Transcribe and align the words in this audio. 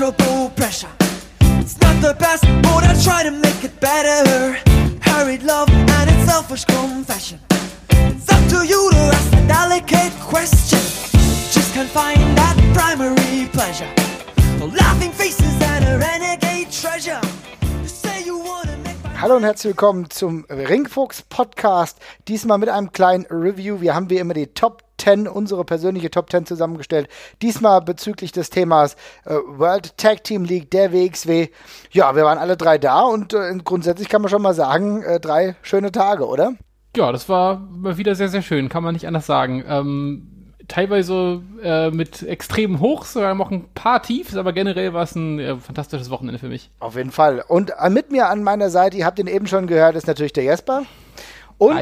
immeasurable 0.00 0.50
pressure. 0.50 0.88
It's 1.60 1.78
not 1.80 2.00
the 2.00 2.14
best, 2.18 2.44
but 2.62 2.84
I 2.84 2.94
try 3.02 3.22
to 3.22 3.30
make 3.30 3.64
it 3.64 3.78
better. 3.80 4.54
Hurried 5.02 5.42
love 5.42 5.68
and 5.70 6.10
its 6.10 6.24
selfish 6.30 6.64
confession. 6.64 7.38
It's 7.90 8.28
up 8.32 8.42
to 8.48 8.66
you 8.66 8.90
to 8.90 8.96
ask 8.96 9.32
a 9.34 9.46
delicate 9.46 10.12
question. 10.20 10.78
Just 11.52 11.74
can't 11.74 11.88
find 11.88 12.18
that 12.38 12.56
primary 12.72 13.48
pleasure. 13.52 13.92
The 14.58 14.66
laughing 14.66 15.12
faces 15.12 15.60
and 15.60 15.84
a 15.84 15.98
renegade 15.98 16.70
treasure. 16.70 17.20
Hallo 19.20 19.36
und 19.36 19.44
herzlich 19.44 19.72
willkommen 19.72 20.08
zum 20.08 20.46
Ringfuchs 20.48 21.20
Podcast. 21.28 21.98
Diesmal 22.26 22.56
mit 22.56 22.70
einem 22.70 22.90
kleinen 22.90 23.26
Review. 23.26 23.82
Wir 23.82 23.94
haben 23.94 24.08
wie 24.08 24.16
immer 24.16 24.32
die 24.32 24.46
Top 24.46 24.89
10, 25.00 25.26
unsere 25.28 25.64
persönliche 25.64 26.10
Top 26.10 26.30
10 26.30 26.46
zusammengestellt. 26.46 27.08
Diesmal 27.42 27.80
bezüglich 27.80 28.32
des 28.32 28.50
Themas 28.50 28.94
äh, 29.24 29.34
World 29.46 29.96
Tag 29.96 30.24
Team 30.24 30.44
League, 30.44 30.70
der 30.70 30.92
WXW. 30.92 31.48
Ja, 31.90 32.14
wir 32.14 32.24
waren 32.24 32.38
alle 32.38 32.56
drei 32.56 32.78
da 32.78 33.02
und 33.02 33.34
äh, 33.34 33.52
grundsätzlich 33.64 34.08
kann 34.08 34.22
man 34.22 34.30
schon 34.30 34.42
mal 34.42 34.54
sagen, 34.54 35.02
äh, 35.02 35.20
drei 35.20 35.56
schöne 35.62 35.92
Tage, 35.92 36.26
oder? 36.26 36.52
Ja, 36.96 37.12
das 37.12 37.28
war 37.28 37.60
mal 37.70 37.98
wieder 37.98 38.14
sehr, 38.14 38.28
sehr 38.28 38.42
schön, 38.42 38.68
kann 38.68 38.82
man 38.82 38.94
nicht 38.94 39.06
anders 39.06 39.26
sagen. 39.26 39.64
Ähm, 39.66 40.54
teilweise 40.70 41.42
äh, 41.62 41.90
mit 41.90 42.22
extremen 42.22 42.80
Hochs, 42.80 43.12
sogar 43.12 43.34
noch 43.34 43.50
ein 43.50 43.68
paar 43.74 44.02
Tiefs, 44.02 44.36
aber 44.36 44.52
generell 44.52 44.92
war 44.94 45.02
es 45.02 45.14
ein 45.14 45.38
äh, 45.38 45.56
fantastisches 45.56 46.10
Wochenende 46.10 46.38
für 46.38 46.48
mich. 46.48 46.70
Auf 46.78 46.96
jeden 46.96 47.10
Fall. 47.10 47.44
Und 47.46 47.72
äh, 47.78 47.90
mit 47.90 48.10
mir 48.10 48.28
an 48.28 48.42
meiner 48.42 48.70
Seite, 48.70 48.96
ihr 48.96 49.06
habt 49.06 49.18
ihn 49.18 49.26
eben 49.26 49.46
schon 49.46 49.66
gehört, 49.66 49.96
ist 49.96 50.06
natürlich 50.06 50.32
der 50.32 50.44
Jesper. 50.44 50.82
Und, 51.60 51.74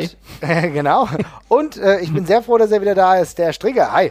Hi. 0.43 0.71
genau. 0.73 1.09
Und 1.47 1.77
äh, 1.77 2.01
ich 2.01 2.13
bin 2.13 2.27
sehr 2.27 2.43
froh, 2.43 2.59
dass 2.59 2.73
er 2.73 2.81
wieder 2.81 2.97
da 2.97 3.15
ist, 3.15 3.39
der 3.39 3.53
Strigger. 3.53 3.93
Hi. 3.93 4.11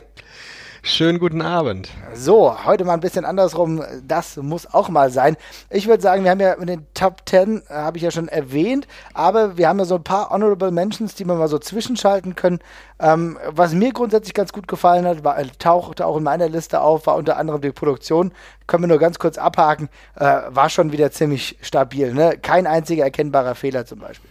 Schönen 0.82 1.20
guten 1.20 1.42
Abend. 1.42 1.90
So, 2.14 2.64
heute 2.64 2.86
mal 2.86 2.94
ein 2.94 3.02
bisschen 3.02 3.26
andersrum. 3.26 3.84
Das 4.08 4.38
muss 4.38 4.74
auch 4.74 4.88
mal 4.88 5.12
sein. 5.12 5.36
Ich 5.70 5.90
würde 5.90 6.02
sagen, 6.02 6.24
wir 6.24 6.32
haben 6.32 6.40
ja 6.40 6.56
mit 6.58 6.70
den 6.70 6.88
Top 6.94 7.24
10, 7.28 7.64
äh, 7.68 7.74
habe 7.74 7.98
ich 7.98 8.04
ja 8.04 8.12
schon 8.12 8.30
erwähnt, 8.30 8.88
aber 9.14 9.58
wir 9.58 9.68
haben 9.68 9.78
ja 9.80 9.84
so 9.84 9.96
ein 9.96 10.06
paar 10.06 10.30
Honorable 10.30 10.72
Mentions, 10.72 11.16
die 11.16 11.26
wir 11.26 11.36
mal 11.36 11.50
so 11.50 11.60
zwischenschalten 11.60 12.36
können. 12.36 12.60
Ähm, 13.00 13.38
was 13.50 13.74
mir 13.74 13.92
grundsätzlich 13.92 14.34
ganz 14.34 14.54
gut 14.54 14.70
gefallen 14.70 15.06
hat, 15.06 15.26
war, 15.26 15.38
äh, 15.38 15.48
tauchte 15.60 16.06
auch 16.06 16.16
in 16.16 16.24
meiner 16.24 16.48
Liste 16.48 16.80
auf, 16.80 17.08
war 17.08 17.18
unter 17.18 17.36
anderem 17.36 17.60
die 17.60 17.74
Produktion. 17.74 18.32
Können 18.68 18.84
wir 18.84 18.88
nur 18.88 19.00
ganz 19.00 19.20
kurz 19.20 19.38
abhaken. 19.38 19.90
Äh, 20.16 20.44
war 20.48 20.70
schon 20.70 20.94
wieder 20.94 21.12
ziemlich 21.12 21.58
stabil. 21.62 22.14
Ne? 22.14 22.38
Kein 22.42 22.68
einziger 22.68 23.04
erkennbarer 23.04 23.54
Fehler 23.54 23.86
zum 23.86 24.00
Beispiel. 24.00 24.30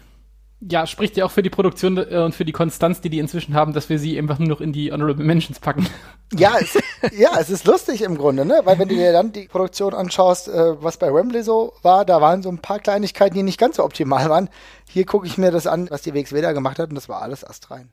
Ja, 0.69 0.87
spricht 0.87 1.17
ja 1.17 1.25
auch 1.25 1.31
für 1.31 1.43
die 1.43 1.51
Produktion 1.51 1.97
äh, 1.97 2.19
und 2.19 2.35
für 2.35 2.45
die 2.45 2.53
Konstanz, 2.53 3.01
die 3.01 3.11
die 3.11 3.21
inzwischen 3.21 3.55
haben, 3.55 3.73
dass 3.73 3.89
wir 3.89 3.99
sie 3.99 4.19
einfach 4.19 4.39
nur 4.39 4.49
noch 4.49 4.61
in 4.61 4.73
die 4.73 4.93
Honorable 4.93 5.25
Mentions 5.25 5.61
packen. 5.61 5.87
Ja, 6.37 6.57
es, 6.61 6.77
ja, 7.17 7.39
es 7.39 7.51
ist 7.51 7.67
lustig 7.67 8.03
im 8.03 8.19
Grunde, 8.19 8.45
ne? 8.45 8.61
Weil 8.65 8.81
wenn 8.81 8.89
du 8.89 8.97
dir 8.97 9.13
dann 9.13 9.31
die 9.31 9.47
Produktion 9.47 9.95
anschaust, 9.95 10.49
äh, 10.49 10.83
was 10.83 10.97
bei 10.97 11.15
Wembley 11.15 11.45
so 11.45 11.73
war, 11.83 12.05
da 12.05 12.21
waren 12.21 12.43
so 12.43 12.49
ein 12.49 12.59
paar 12.59 12.81
Kleinigkeiten, 12.81 13.37
die 13.37 13.45
nicht 13.45 13.61
ganz 13.61 13.77
so 13.77 13.85
optimal 13.85 14.29
waren. 14.29 14.49
Hier 14.89 15.07
gucke 15.07 15.29
ich 15.29 15.39
mir 15.39 15.53
das 15.53 15.69
an, 15.69 15.89
was 15.89 16.03
die 16.03 16.15
WXW 16.15 16.41
da 16.41 16.51
gemacht 16.51 16.81
hat, 16.81 16.89
und 16.89 16.97
das 16.97 17.09
war 17.09 17.23
alles 17.23 17.45
astrein. 17.45 17.93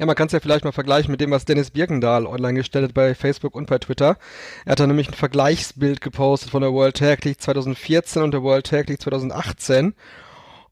Ja, 0.00 0.06
man 0.06 0.16
kann 0.16 0.26
es 0.26 0.32
ja 0.32 0.40
vielleicht 0.40 0.64
mal 0.64 0.72
vergleichen 0.72 1.12
mit 1.12 1.20
dem, 1.20 1.30
was 1.30 1.44
Dennis 1.44 1.70
Birkendahl 1.70 2.26
online 2.26 2.54
gestellt 2.54 2.86
hat 2.86 2.94
bei 2.94 3.14
Facebook 3.14 3.54
und 3.54 3.68
bei 3.68 3.78
Twitter. 3.78 4.16
Er 4.64 4.72
hat 4.72 4.80
da 4.80 4.86
nämlich 4.88 5.08
ein 5.08 5.14
Vergleichsbild 5.14 6.00
gepostet 6.00 6.50
von 6.50 6.62
der 6.62 6.72
World 6.72 6.96
Tag 6.96 7.24
League 7.24 7.40
2014 7.40 8.22
und 8.22 8.32
der 8.32 8.42
World 8.42 8.66
Tag 8.66 8.88
League 8.88 9.00
2018. 9.02 9.94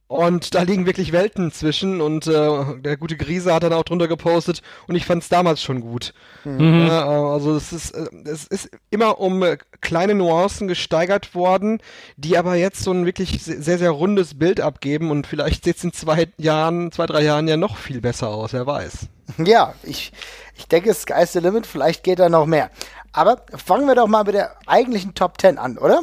Und 0.08 0.54
da 0.54 0.62
liegen 0.62 0.86
wirklich 0.86 1.12
Welten 1.12 1.52
zwischen 1.52 2.00
und 2.00 2.26
äh, 2.26 2.80
der 2.80 2.96
gute 2.96 3.16
Grise 3.18 3.52
hat 3.52 3.62
dann 3.62 3.74
auch 3.74 3.82
drunter 3.84 4.08
gepostet 4.08 4.62
und 4.86 4.94
ich 4.96 5.04
fand 5.04 5.22
es 5.22 5.28
damals 5.28 5.62
schon 5.62 5.82
gut. 5.82 6.14
Ja, 6.46 7.04
äh, 7.04 7.32
also 7.34 7.54
es 7.54 7.74
ist, 7.74 7.90
äh, 7.90 8.06
es 8.24 8.46
ist 8.46 8.70
immer 8.88 9.20
um 9.20 9.42
äh, 9.42 9.58
kleine 9.82 10.14
Nuancen 10.14 10.66
gesteigert 10.66 11.34
worden, 11.34 11.82
die 12.16 12.38
aber 12.38 12.54
jetzt 12.54 12.82
so 12.82 12.90
ein 12.90 13.04
wirklich 13.04 13.42
se- 13.44 13.60
sehr, 13.62 13.76
sehr 13.78 13.90
rundes 13.90 14.38
Bild 14.38 14.62
abgeben 14.62 15.10
und 15.10 15.26
vielleicht 15.26 15.64
sieht 15.64 15.76
es 15.76 15.84
in 15.84 15.92
zwei 15.92 16.28
Jahren, 16.38 16.90
zwei, 16.90 17.04
drei 17.04 17.22
Jahren 17.22 17.46
ja 17.46 17.58
noch 17.58 17.76
viel 17.76 18.00
besser 18.00 18.28
aus, 18.28 18.54
wer 18.54 18.66
weiß. 18.66 19.08
Ja, 19.44 19.74
ich, 19.82 20.12
ich 20.56 20.66
denke, 20.68 20.94
sky's 20.94 21.34
the 21.34 21.40
limit, 21.40 21.66
vielleicht 21.66 22.02
geht 22.02 22.18
da 22.18 22.30
noch 22.30 22.46
mehr. 22.46 22.70
Aber 23.12 23.42
fangen 23.56 23.86
wir 23.86 23.94
doch 23.94 24.06
mal 24.06 24.24
mit 24.24 24.34
der 24.34 24.52
eigentlichen 24.66 25.12
Top 25.14 25.38
10 25.38 25.58
an, 25.58 25.76
oder? 25.76 26.00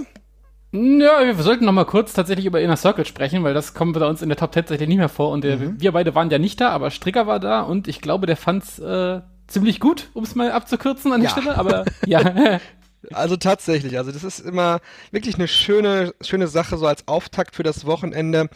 Ja, 0.75 1.25
wir 1.25 1.35
sollten 1.43 1.65
noch 1.65 1.71
mal 1.71 1.85
kurz 1.85 2.13
tatsächlich 2.13 2.45
über 2.45 2.59
Inner 2.61 2.75
Circle 2.77 3.05
sprechen, 3.05 3.43
weil 3.43 3.53
das 3.53 3.73
kommt 3.73 3.97
bei 3.97 4.05
uns 4.07 4.21
in 4.21 4.29
der 4.29 4.37
Top 4.37 4.53
10 4.53 4.63
tatsächlich 4.63 4.89
nicht 4.89 4.97
mehr 4.97 5.09
vor. 5.09 5.31
Und 5.31 5.43
der, 5.43 5.79
wir 5.79 5.91
beide 5.91 6.13
waren 6.15 6.29
ja 6.29 6.37
nicht 6.39 6.59
da, 6.59 6.69
aber 6.69 6.91
Stricker 6.91 7.27
war 7.27 7.39
da 7.39 7.61
und 7.61 7.87
ich 7.87 8.01
glaube, 8.01 8.27
der 8.27 8.37
fand's 8.37 8.79
äh, 8.79 9.21
ziemlich 9.47 9.79
gut, 9.79 10.09
um 10.13 10.23
es 10.23 10.35
mal 10.35 10.51
abzukürzen 10.51 11.13
an 11.13 11.21
der 11.21 11.29
Ja. 11.29 11.35
Stelle. 11.37 11.57
Aber 11.57 11.85
ja, 12.05 12.59
Also 13.13 13.37
tatsächlich, 13.37 13.97
also 13.97 14.11
das 14.11 14.23
ist 14.23 14.39
immer 14.39 14.79
wirklich 15.11 15.35
eine 15.35 15.47
schöne, 15.47 16.13
schöne 16.21 16.47
Sache, 16.47 16.77
so 16.77 16.87
als 16.87 17.07
Auftakt 17.07 17.55
für 17.55 17.63
das 17.63 17.85
Wochenende. 17.85 18.49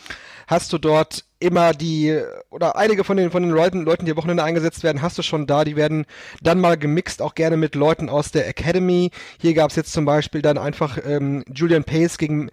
Hast 0.48 0.74
du 0.74 0.78
dort 0.78 1.26
immer 1.40 1.74
die, 1.74 2.20
oder 2.50 2.76
einige 2.76 3.04
von 3.04 3.18
den, 3.18 3.32
von 3.32 3.44
den 3.44 3.52
Leuten, 3.52 3.84
Leuten, 3.84 4.06
die 4.06 4.12
am 4.12 4.18
Wochenende 4.18 4.44
eingesetzt 4.44 4.84
werden, 4.84 5.02
hast 5.02 5.18
du 5.18 5.22
schon 5.22 5.48
da. 5.48 5.64
Die 5.64 5.76
werden 5.76 6.06
dann 6.42 6.60
mal 6.60 6.78
gemixt, 6.78 7.22
auch 7.22 7.36
gerne 7.36 7.58
mit 7.58 7.76
Leuten 7.76 8.10
aus 8.10 8.32
der 8.32 8.48
Academy. 8.48 9.12
Hier 9.40 9.54
gab 9.54 9.70
es 9.70 9.76
jetzt 9.76 9.94
zum 9.94 10.06
Beispiel 10.06 10.42
dann 10.42 10.58
einfach 10.58 10.98
ähm, 11.06 11.44
Julian 11.54 11.84
Pace 11.84 12.18
gegen 12.18 12.50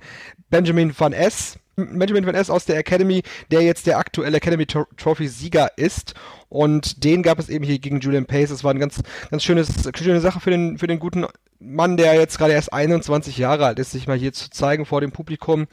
Benjamin 0.50 0.94
Van 0.96 1.12
S. 1.12 1.58
Benjamin 1.76 2.26
Van 2.26 2.34
S 2.34 2.48
aus 2.50 2.64
der 2.64 2.78
Academy, 2.78 3.22
der 3.50 3.60
jetzt 3.62 3.86
der 3.86 3.98
aktuelle 3.98 4.38
Academy 4.38 4.64
Tro- 4.66 4.86
Trophy 4.96 5.28
Sieger 5.28 5.76
ist. 5.76 6.14
Und 6.48 7.04
den 7.04 7.22
gab 7.22 7.38
es 7.38 7.48
eben 7.48 7.64
hier 7.64 7.78
gegen 7.78 8.00
Julian 8.00 8.26
Pace. 8.26 8.50
Es 8.50 8.64
war 8.64 8.70
eine 8.70 8.80
ganz, 8.80 9.02
ganz 9.30 9.44
schönes, 9.44 9.68
schöne 9.96 10.20
Sache 10.20 10.40
für 10.40 10.50
den, 10.50 10.78
für 10.78 10.86
den 10.86 10.98
guten 10.98 11.26
Mann, 11.58 11.96
der 11.96 12.14
jetzt 12.14 12.38
gerade 12.38 12.52
erst 12.54 12.72
21 12.72 13.36
Jahre 13.38 13.66
alt 13.66 13.78
ist, 13.78 13.90
sich 13.92 14.06
mal 14.06 14.16
hier 14.16 14.32
zu 14.32 14.50
zeigen 14.50 14.86
vor 14.86 15.00
dem 15.00 15.12
Publikum. 15.12 15.66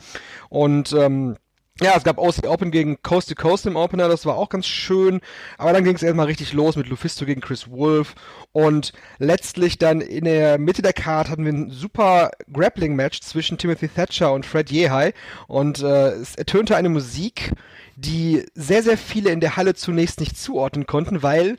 Und 0.49 0.93
ähm, 0.93 1.35
ja, 1.81 1.95
es 1.97 2.03
gab 2.03 2.19
OC 2.19 2.47
Open 2.47 2.69
gegen 2.69 3.01
Coast 3.01 3.29
to 3.29 3.35
Coast 3.35 3.65
im 3.65 3.75
Opener, 3.75 4.07
das 4.07 4.27
war 4.27 4.37
auch 4.37 4.49
ganz 4.49 4.67
schön. 4.67 5.21
Aber 5.57 5.73
dann 5.73 5.83
ging 5.83 5.95
es 5.95 6.03
erstmal 6.03 6.27
richtig 6.27 6.53
los 6.53 6.75
mit 6.75 6.87
Lufisto 6.87 7.25
gegen 7.25 7.41
Chris 7.41 7.69
Wolf. 7.69 8.13
Und 8.51 8.93
letztlich 9.17 9.79
dann 9.79 9.99
in 9.99 10.25
der 10.25 10.59
Mitte 10.59 10.83
der 10.83 10.93
Card 10.93 11.29
hatten 11.29 11.45
wir 11.45 11.51
ein 11.51 11.71
super 11.71 12.29
Grappling-Match 12.51 13.21
zwischen 13.21 13.57
Timothy 13.57 13.87
Thatcher 13.87 14.33
und 14.33 14.45
Fred 14.45 14.71
Yehai. 14.71 15.13
Und 15.47 15.81
äh, 15.81 16.11
es 16.11 16.35
ertönte 16.35 16.75
eine 16.75 16.89
Musik, 16.89 17.53
die 17.95 18.45
sehr, 18.53 18.83
sehr 18.83 18.97
viele 18.97 19.31
in 19.31 19.39
der 19.39 19.57
Halle 19.57 19.73
zunächst 19.73 20.19
nicht 20.19 20.37
zuordnen 20.37 20.85
konnten, 20.85 21.23
weil 21.23 21.57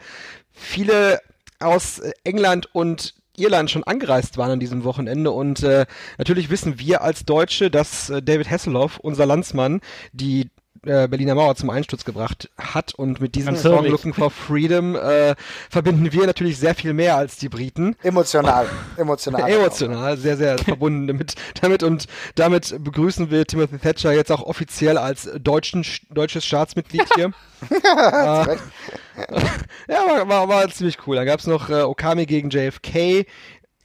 viele 0.52 1.20
aus 1.58 2.00
England 2.22 2.72
und 2.72 3.14
Irland 3.36 3.70
schon 3.70 3.84
angereist 3.84 4.36
waren 4.38 4.52
an 4.52 4.60
diesem 4.60 4.84
Wochenende. 4.84 5.30
Und 5.30 5.62
äh, 5.62 5.86
natürlich 6.18 6.50
wissen 6.50 6.78
wir 6.78 7.02
als 7.02 7.24
Deutsche, 7.24 7.70
dass 7.70 8.10
äh, 8.10 8.22
David 8.22 8.50
Hasselhoff, 8.50 8.98
unser 8.98 9.26
Landsmann, 9.26 9.80
die 10.12 10.50
äh, 10.86 11.08
Berliner 11.08 11.34
Mauer 11.34 11.54
zum 11.56 11.70
Einsturz 11.70 12.04
gebracht 12.04 12.50
hat 12.58 12.94
und 12.94 13.20
mit 13.20 13.34
diesem 13.34 13.54
Natürlich. 13.54 13.78
Song 13.78 13.86
Looking 13.86 14.14
for 14.14 14.30
Freedom 14.30 14.96
äh, 14.96 15.34
verbinden 15.70 16.12
wir 16.12 16.26
natürlich 16.26 16.58
sehr 16.58 16.74
viel 16.74 16.92
mehr 16.92 17.16
als 17.16 17.36
die 17.36 17.48
Briten. 17.48 17.96
Emotional. 18.02 18.66
Emotional. 18.96 19.50
Emotional, 19.50 20.16
sehr, 20.16 20.36
sehr 20.36 20.58
verbunden 20.58 21.06
damit, 21.06 21.34
damit 21.60 21.82
und 21.82 22.06
damit 22.34 22.76
begrüßen 22.82 23.30
wir 23.30 23.46
Timothy 23.46 23.78
Thatcher 23.78 24.12
jetzt 24.12 24.30
auch 24.32 24.42
offiziell 24.42 24.98
als 24.98 25.30
deutschen, 25.40 25.84
deutsches 26.10 26.44
Staatsmitglied 26.44 27.06
hier. 27.14 27.32
Äh, 27.70 28.56
ja, 29.88 30.06
war, 30.06 30.28
war, 30.28 30.48
war 30.48 30.68
ziemlich 30.68 30.98
cool. 31.06 31.16
Dann 31.16 31.24
gab 31.24 31.40
es 31.40 31.46
noch 31.46 31.70
äh, 31.70 31.80
Okami 31.82 32.26
gegen 32.26 32.50
JFK. 32.50 33.26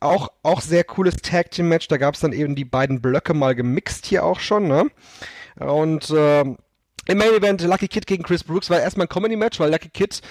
Auch, 0.02 0.30
auch 0.44 0.60
sehr 0.60 0.84
cooles 0.84 1.18
Tag 1.18 1.52
Team 1.52 1.70
Match. 1.70 1.88
Da 1.88 1.98
gab 1.98 2.16
es 2.16 2.20
dann 2.20 2.34
eben 2.34 2.56
die 2.56 2.66
beiden 2.66 3.02
Blöcke 3.02 3.34
mal 3.34 3.56
gemixt 3.56 4.06
hier 4.06 4.26
auch 4.26 4.40
schon. 4.40 4.68
Ne? 4.68 4.88
Und 5.60 6.14
ähm, 6.16 6.58
im 7.10 7.18
Main 7.18 7.34
Event 7.34 7.62
Lucky 7.62 7.88
Kid 7.88 8.06
gegen 8.06 8.24
Chris 8.24 8.44
Brooks 8.44 8.70
war 8.70 8.80
erstmal 8.80 9.08
ein 9.08 9.10
Comedy 9.10 9.36
Match, 9.36 9.60
weil 9.60 9.72
Lucky 9.72 9.90
Kid 9.90 10.22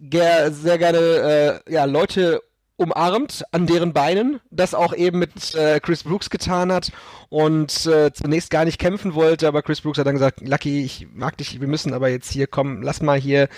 ger 0.00 0.52
sehr 0.52 0.78
gerne 0.78 1.60
äh, 1.66 1.72
ja, 1.72 1.84
Leute 1.86 2.40
umarmt 2.76 3.44
an 3.50 3.66
deren 3.66 3.92
Beinen, 3.92 4.40
das 4.50 4.72
auch 4.72 4.94
eben 4.94 5.18
mit 5.18 5.54
äh, 5.54 5.80
Chris 5.80 6.04
Brooks 6.04 6.30
getan 6.30 6.72
hat 6.72 6.92
und 7.28 7.84
äh, 7.86 8.12
zunächst 8.12 8.50
gar 8.50 8.64
nicht 8.64 8.78
kämpfen 8.78 9.14
wollte, 9.14 9.48
aber 9.48 9.62
Chris 9.62 9.80
Brooks 9.80 9.98
hat 9.98 10.06
dann 10.06 10.14
gesagt, 10.14 10.40
Lucky, 10.40 10.82
ich 10.82 11.08
mag 11.12 11.36
dich, 11.36 11.60
wir 11.60 11.68
müssen 11.68 11.92
aber 11.92 12.08
jetzt 12.08 12.32
hier 12.32 12.46
kommen, 12.46 12.82
lass 12.82 13.02
mal 13.02 13.18
hier 13.18 13.48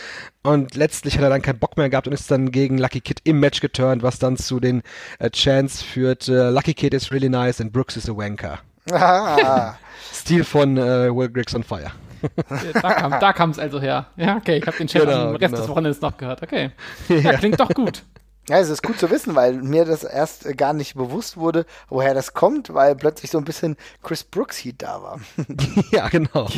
und 0.42 0.74
letztlich 0.74 1.16
hat 1.16 1.22
er 1.22 1.30
dann 1.30 1.42
keinen 1.42 1.60
Bock 1.60 1.76
mehr 1.76 1.90
gehabt 1.90 2.08
und 2.08 2.14
ist 2.14 2.30
dann 2.30 2.50
gegen 2.50 2.78
Lucky 2.78 3.00
Kid 3.00 3.20
im 3.22 3.38
Match 3.38 3.60
geturnt, 3.60 4.02
was 4.02 4.18
dann 4.18 4.38
zu 4.38 4.58
den 4.58 4.82
äh, 5.18 5.30
Chants 5.30 5.82
führt, 5.82 6.26
äh, 6.26 6.48
Lucky 6.48 6.74
Kid 6.74 6.92
is 6.92 7.12
really 7.12 7.28
nice 7.28 7.60
and 7.60 7.72
Brooks 7.72 7.96
is 7.96 8.08
a 8.08 8.16
wanker. 8.16 8.58
Ah, 8.90 9.76
Stil 10.12 10.42
von 10.42 10.76
äh, 10.78 11.14
Will 11.14 11.28
Griggs 11.28 11.54
on 11.54 11.62
Fire. 11.62 11.92
da 12.82 12.92
kam 12.92 13.34
kam's 13.34 13.58
also 13.58 13.80
her. 13.80 14.06
Ja, 14.16 14.36
okay, 14.36 14.58
ich 14.58 14.66
habe 14.66 14.76
den 14.76 14.86
Chat 14.86 15.02
Genau, 15.02 15.28
am 15.28 15.36
Rest 15.36 15.40
genau. 15.40 15.56
des 15.58 15.68
Wochenendes 15.68 16.00
noch 16.00 16.16
gehört. 16.16 16.42
Okay. 16.42 16.70
Ja, 17.08 17.34
klingt 17.34 17.60
doch 17.60 17.70
gut. 17.70 18.02
Ja, 18.48 18.58
es 18.58 18.70
ist 18.70 18.82
gut 18.82 18.98
zu 18.98 19.08
wissen, 19.10 19.36
weil 19.36 19.54
mir 19.54 19.84
das 19.84 20.02
erst 20.02 20.56
gar 20.58 20.72
nicht 20.72 20.96
bewusst 20.96 21.36
wurde, 21.36 21.64
woher 21.88 22.12
das 22.12 22.34
kommt, 22.34 22.74
weil 22.74 22.96
plötzlich 22.96 23.30
so 23.30 23.38
ein 23.38 23.44
bisschen 23.44 23.76
Chris 24.02 24.24
Brooks 24.24 24.56
Heat 24.58 24.82
da 24.82 25.00
war. 25.00 25.20
ja, 25.92 26.08
genau. 26.08 26.48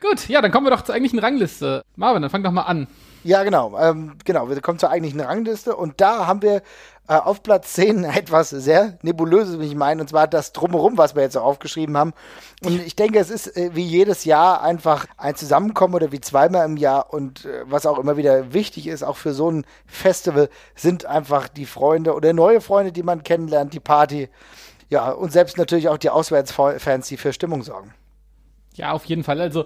Gut, 0.00 0.28
ja, 0.28 0.42
dann 0.42 0.52
kommen 0.52 0.66
wir 0.66 0.70
doch 0.70 0.82
zur 0.82 0.94
eigentlichen 0.94 1.20
Rangliste. 1.20 1.84
Marvin, 1.96 2.20
dann 2.20 2.30
fang 2.30 2.42
doch 2.42 2.50
mal 2.50 2.62
an. 2.62 2.86
Ja, 3.24 3.42
genau. 3.42 3.78
Ähm, 3.78 4.18
genau, 4.24 4.50
wir 4.50 4.60
kommen 4.60 4.78
zur 4.78 4.90
eigentlichen 4.90 5.20
Rangliste 5.20 5.74
und 5.74 5.98
da 6.02 6.26
haben 6.26 6.42
wir 6.42 6.56
äh, 7.08 7.14
auf 7.14 7.42
Platz 7.42 7.72
10 7.72 8.04
etwas 8.04 8.50
sehr 8.50 8.98
Nebulöses, 9.00 9.58
wie 9.58 9.66
ich 9.66 9.74
meine, 9.74 10.02
und 10.02 10.08
zwar 10.08 10.26
das 10.26 10.52
Drumherum, 10.52 10.98
was 10.98 11.14
wir 11.14 11.22
jetzt 11.22 11.32
so 11.32 11.40
aufgeschrieben 11.40 11.96
haben. 11.96 12.12
Und 12.62 12.84
ich 12.84 12.96
denke, 12.96 13.18
es 13.18 13.30
ist 13.30 13.56
äh, 13.56 13.70
wie 13.74 13.82
jedes 13.82 14.26
Jahr 14.26 14.62
einfach 14.62 15.06
ein 15.16 15.36
Zusammenkommen 15.36 15.94
oder 15.94 16.12
wie 16.12 16.20
zweimal 16.20 16.66
im 16.66 16.76
Jahr 16.76 17.14
und 17.14 17.46
äh, 17.46 17.62
was 17.64 17.86
auch 17.86 17.98
immer 17.98 18.18
wieder 18.18 18.52
wichtig 18.52 18.86
ist, 18.86 19.02
auch 19.02 19.16
für 19.16 19.32
so 19.32 19.50
ein 19.50 19.64
Festival, 19.86 20.50
sind 20.74 21.06
einfach 21.06 21.48
die 21.48 21.66
Freunde 21.66 22.14
oder 22.14 22.34
neue 22.34 22.60
Freunde, 22.60 22.92
die 22.92 23.02
man 23.02 23.22
kennenlernt, 23.22 23.72
die 23.72 23.80
Party. 23.80 24.28
Ja, 24.90 25.10
und 25.12 25.32
selbst 25.32 25.56
natürlich 25.56 25.88
auch 25.88 25.98
die 25.98 26.10
Auswärtsfans, 26.10 27.08
die 27.08 27.16
für 27.16 27.32
Stimmung 27.32 27.62
sorgen. 27.62 27.94
Ja, 28.74 28.92
auf 28.92 29.06
jeden 29.06 29.24
Fall. 29.24 29.40
Also 29.40 29.64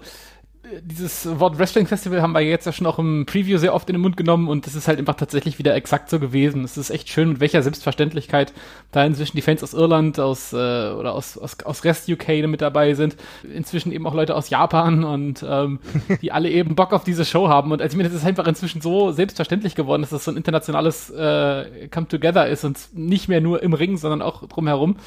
dieses 0.81 1.39
Wort 1.39 1.57
Wrestling 1.57 1.87
Festival 1.87 2.21
haben 2.21 2.33
wir 2.33 2.41
jetzt 2.41 2.65
ja 2.65 2.71
schon 2.71 2.87
auch 2.87 2.99
im 2.99 3.25
Preview 3.25 3.57
sehr 3.57 3.73
oft 3.73 3.89
in 3.89 3.93
den 3.93 4.01
Mund 4.01 4.17
genommen 4.17 4.47
und 4.47 4.65
das 4.65 4.75
ist 4.75 4.87
halt 4.87 4.99
einfach 4.99 5.15
tatsächlich 5.15 5.57
wieder 5.59 5.75
exakt 5.75 6.09
so 6.09 6.19
gewesen. 6.19 6.63
Es 6.63 6.77
ist 6.77 6.89
echt 6.89 7.09
schön, 7.09 7.29
mit 7.29 7.39
welcher 7.39 7.61
Selbstverständlichkeit 7.61 8.53
da 8.91 9.03
inzwischen 9.03 9.35
die 9.35 9.41
Fans 9.41 9.63
aus 9.63 9.73
Irland, 9.73 10.19
aus 10.19 10.53
äh, 10.53 10.55
oder 10.55 11.13
aus, 11.13 11.37
aus, 11.37 11.59
aus 11.63 11.83
Rest 11.83 12.09
UK 12.09 12.47
mit 12.47 12.61
dabei 12.61 12.93
sind. 12.93 13.15
Inzwischen 13.43 13.91
eben 13.91 14.05
auch 14.05 14.13
Leute 14.13 14.35
aus 14.35 14.49
Japan 14.49 15.03
und 15.03 15.45
ähm, 15.47 15.79
die 16.21 16.31
alle 16.31 16.49
eben 16.49 16.75
Bock 16.75 16.93
auf 16.93 17.03
diese 17.03 17.25
Show 17.25 17.47
haben. 17.47 17.71
Und 17.71 17.81
also 17.81 17.93
ich 17.93 17.97
meine, 17.97 18.09
das 18.09 18.17
ist 18.17 18.27
einfach 18.27 18.47
inzwischen 18.47 18.81
so 18.81 19.11
selbstverständlich 19.11 19.75
geworden, 19.75 20.01
dass 20.01 20.11
das 20.11 20.25
so 20.25 20.31
ein 20.31 20.37
internationales 20.37 21.09
äh, 21.09 21.87
Come 21.89 22.07
Together 22.07 22.47
ist 22.47 22.63
und 22.63 22.77
nicht 22.93 23.27
mehr 23.27 23.41
nur 23.41 23.63
im 23.63 23.73
Ring, 23.73 23.97
sondern 23.97 24.21
auch 24.21 24.47
drumherum. 24.47 24.97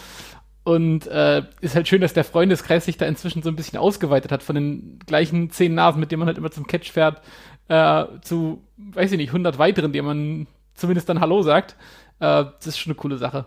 Und 0.64 1.08
äh, 1.08 1.42
ist 1.60 1.74
halt 1.74 1.88
schön, 1.88 2.00
dass 2.00 2.12
der 2.12 2.24
Freundeskreis 2.24 2.84
sich 2.84 2.96
da 2.96 3.06
inzwischen 3.06 3.42
so 3.42 3.48
ein 3.48 3.56
bisschen 3.56 3.78
ausgeweitet 3.78 4.30
hat 4.30 4.42
von 4.42 4.54
den 4.54 5.00
gleichen 5.06 5.50
zehn 5.50 5.74
Nasen, 5.74 5.98
mit 5.98 6.12
denen 6.12 6.20
man 6.20 6.28
halt 6.28 6.38
immer 6.38 6.52
zum 6.52 6.66
Catch 6.66 6.92
fährt, 6.92 7.20
äh, 7.68 8.04
zu, 8.22 8.62
weiß 8.76 9.10
ich 9.12 9.18
nicht, 9.18 9.30
100 9.30 9.58
weiteren, 9.58 9.92
denen 9.92 10.06
man 10.06 10.46
zumindest 10.74 11.08
dann 11.08 11.20
Hallo 11.20 11.42
sagt. 11.42 11.76
Äh, 12.20 12.44
das 12.44 12.66
ist 12.66 12.78
schon 12.78 12.92
eine 12.92 13.00
coole 13.00 13.18
Sache. 13.18 13.46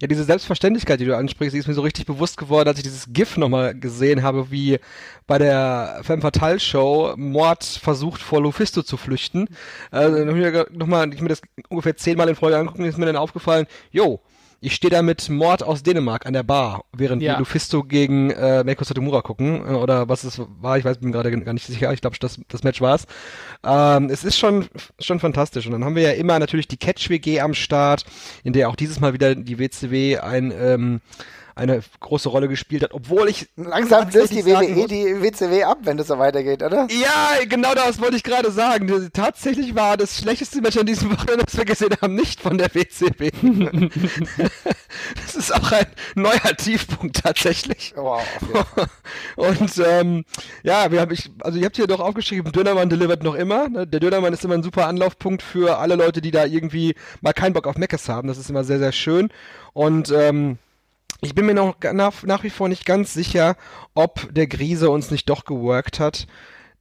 Ja, 0.00 0.08
diese 0.08 0.24
Selbstverständlichkeit, 0.24 1.00
die 1.00 1.04
du 1.04 1.16
ansprichst, 1.16 1.54
die 1.54 1.58
ist 1.58 1.68
mir 1.68 1.74
so 1.74 1.80
richtig 1.82 2.04
bewusst 2.06 2.36
geworden, 2.36 2.68
als 2.68 2.78
ich 2.78 2.84
dieses 2.84 3.12
GIF 3.12 3.36
nochmal 3.36 3.78
gesehen 3.78 4.22
habe, 4.22 4.50
wie 4.50 4.78
bei 5.26 5.38
der 5.38 6.00
Femme 6.02 6.20
Fatale 6.20 6.60
Show 6.60 7.14
Mord 7.16 7.64
versucht 7.64 8.20
vor 8.20 8.42
Lufisto 8.42 8.82
zu 8.82 8.96
flüchten. 8.96 9.48
Also, 9.90 10.24
nochmal, 10.72 11.14
ich 11.14 11.20
mir 11.20 11.28
das 11.28 11.40
ungefähr 11.68 11.96
zehnmal 11.96 12.28
in 12.28 12.34
Folge 12.34 12.58
angucken, 12.58 12.84
ist 12.84 12.98
mir 12.98 13.06
dann 13.06 13.16
aufgefallen, 13.16 13.66
yo, 13.90 14.20
ich 14.60 14.74
stehe 14.74 14.90
da 14.90 15.02
mit 15.02 15.28
Mord 15.28 15.62
aus 15.62 15.82
Dänemark 15.82 16.26
an 16.26 16.32
der 16.32 16.42
Bar, 16.42 16.84
während 16.92 17.22
ja. 17.22 17.32
wir 17.32 17.38
Lufisto 17.40 17.82
gegen 17.82 18.30
äh, 18.30 18.64
Meiko 18.64 18.84
Satomura 18.84 19.22
gucken. 19.22 19.64
Äh, 19.66 19.74
oder 19.74 20.08
was 20.08 20.24
es 20.24 20.40
war, 20.60 20.78
ich 20.78 20.84
weiß, 20.84 20.98
bin 20.98 21.12
gerade 21.12 21.30
gar 21.30 21.52
nicht 21.52 21.66
sicher. 21.66 21.92
Ich 21.92 22.00
glaube, 22.00 22.16
das, 22.18 22.40
das 22.48 22.62
Match 22.62 22.80
war's. 22.80 23.06
Ähm, 23.64 24.10
es 24.10 24.24
ist 24.24 24.38
schon, 24.38 24.66
schon 24.98 25.20
fantastisch. 25.20 25.66
Und 25.66 25.72
dann 25.72 25.84
haben 25.84 25.96
wir 25.96 26.02
ja 26.02 26.12
immer 26.12 26.38
natürlich 26.38 26.68
die 26.68 26.76
Catch-WG 26.76 27.40
am 27.40 27.54
Start, 27.54 28.04
in 28.42 28.52
der 28.52 28.68
auch 28.68 28.76
dieses 28.76 29.00
Mal 29.00 29.12
wieder 29.12 29.34
die 29.34 29.58
WCW 29.58 30.18
ein 30.18 30.52
ähm, 30.56 31.00
eine 31.56 31.82
große 32.00 32.28
Rolle 32.28 32.48
gespielt 32.48 32.82
hat, 32.82 32.92
obwohl 32.92 33.28
ich 33.28 33.48
langsam 33.56 34.08
löst 34.10 34.32
die 34.32 34.44
WWE 34.44 34.88
die 34.88 35.22
WCW 35.22 35.62
ab, 35.62 35.78
wenn 35.82 35.96
das 35.96 36.08
so 36.08 36.18
weitergeht, 36.18 36.62
oder? 36.62 36.88
Ja, 36.90 37.44
genau 37.48 37.74
das 37.74 38.00
wollte 38.00 38.16
ich 38.16 38.22
gerade 38.22 38.50
sagen. 38.50 39.10
Tatsächlich 39.12 39.74
war 39.74 39.96
das 39.96 40.18
schlechteste 40.18 40.60
Match 40.60 40.76
an 40.76 40.86
diesem 40.86 41.12
Wochenende, 41.12 41.44
das 41.44 41.56
wir 41.56 41.64
gesehen 41.64 41.94
haben, 42.00 42.14
nicht 42.14 42.40
von 42.40 42.58
der 42.58 42.74
WCW. 42.74 43.30
das 45.14 45.36
ist 45.36 45.54
auch 45.54 45.70
ein 45.70 45.86
neuer 46.16 46.56
Tiefpunkt 46.56 47.22
tatsächlich. 47.22 47.94
Wow. 47.96 48.22
Und 49.36 49.72
ähm, 49.86 50.24
ja, 50.62 50.90
wir 50.90 51.00
haben 51.00 51.12
ich, 51.12 51.30
also 51.40 51.58
ihr 51.58 51.66
habt 51.66 51.76
hier 51.76 51.86
doch 51.86 52.00
aufgeschrieben, 52.00 52.50
Dönermann 52.50 52.88
delivert 52.88 53.22
noch 53.22 53.34
immer. 53.34 53.68
Ne? 53.68 53.86
Der 53.86 54.00
Dönermann 54.00 54.32
ist 54.32 54.44
immer 54.44 54.54
ein 54.54 54.62
super 54.62 54.88
Anlaufpunkt 54.88 55.42
für 55.42 55.78
alle 55.78 55.94
Leute, 55.94 56.20
die 56.20 56.32
da 56.32 56.44
irgendwie 56.44 56.94
mal 57.20 57.32
keinen 57.32 57.52
Bock 57.52 57.66
auf 57.66 57.76
Meckes 57.76 58.08
haben. 58.08 58.26
Das 58.26 58.38
ist 58.38 58.50
immer 58.50 58.64
sehr, 58.64 58.78
sehr 58.78 58.92
schön. 58.92 59.30
Und 59.72 60.10
ähm, 60.10 60.58
ich 61.20 61.34
bin 61.34 61.46
mir 61.46 61.54
noch 61.54 61.76
nach, 61.92 62.22
nach 62.22 62.44
wie 62.44 62.50
vor 62.50 62.68
nicht 62.68 62.84
ganz 62.86 63.14
sicher, 63.14 63.56
ob 63.94 64.28
der 64.32 64.46
Grise 64.46 64.90
uns 64.90 65.10
nicht 65.10 65.28
doch 65.28 65.44
geworkt 65.44 66.00
hat. 66.00 66.26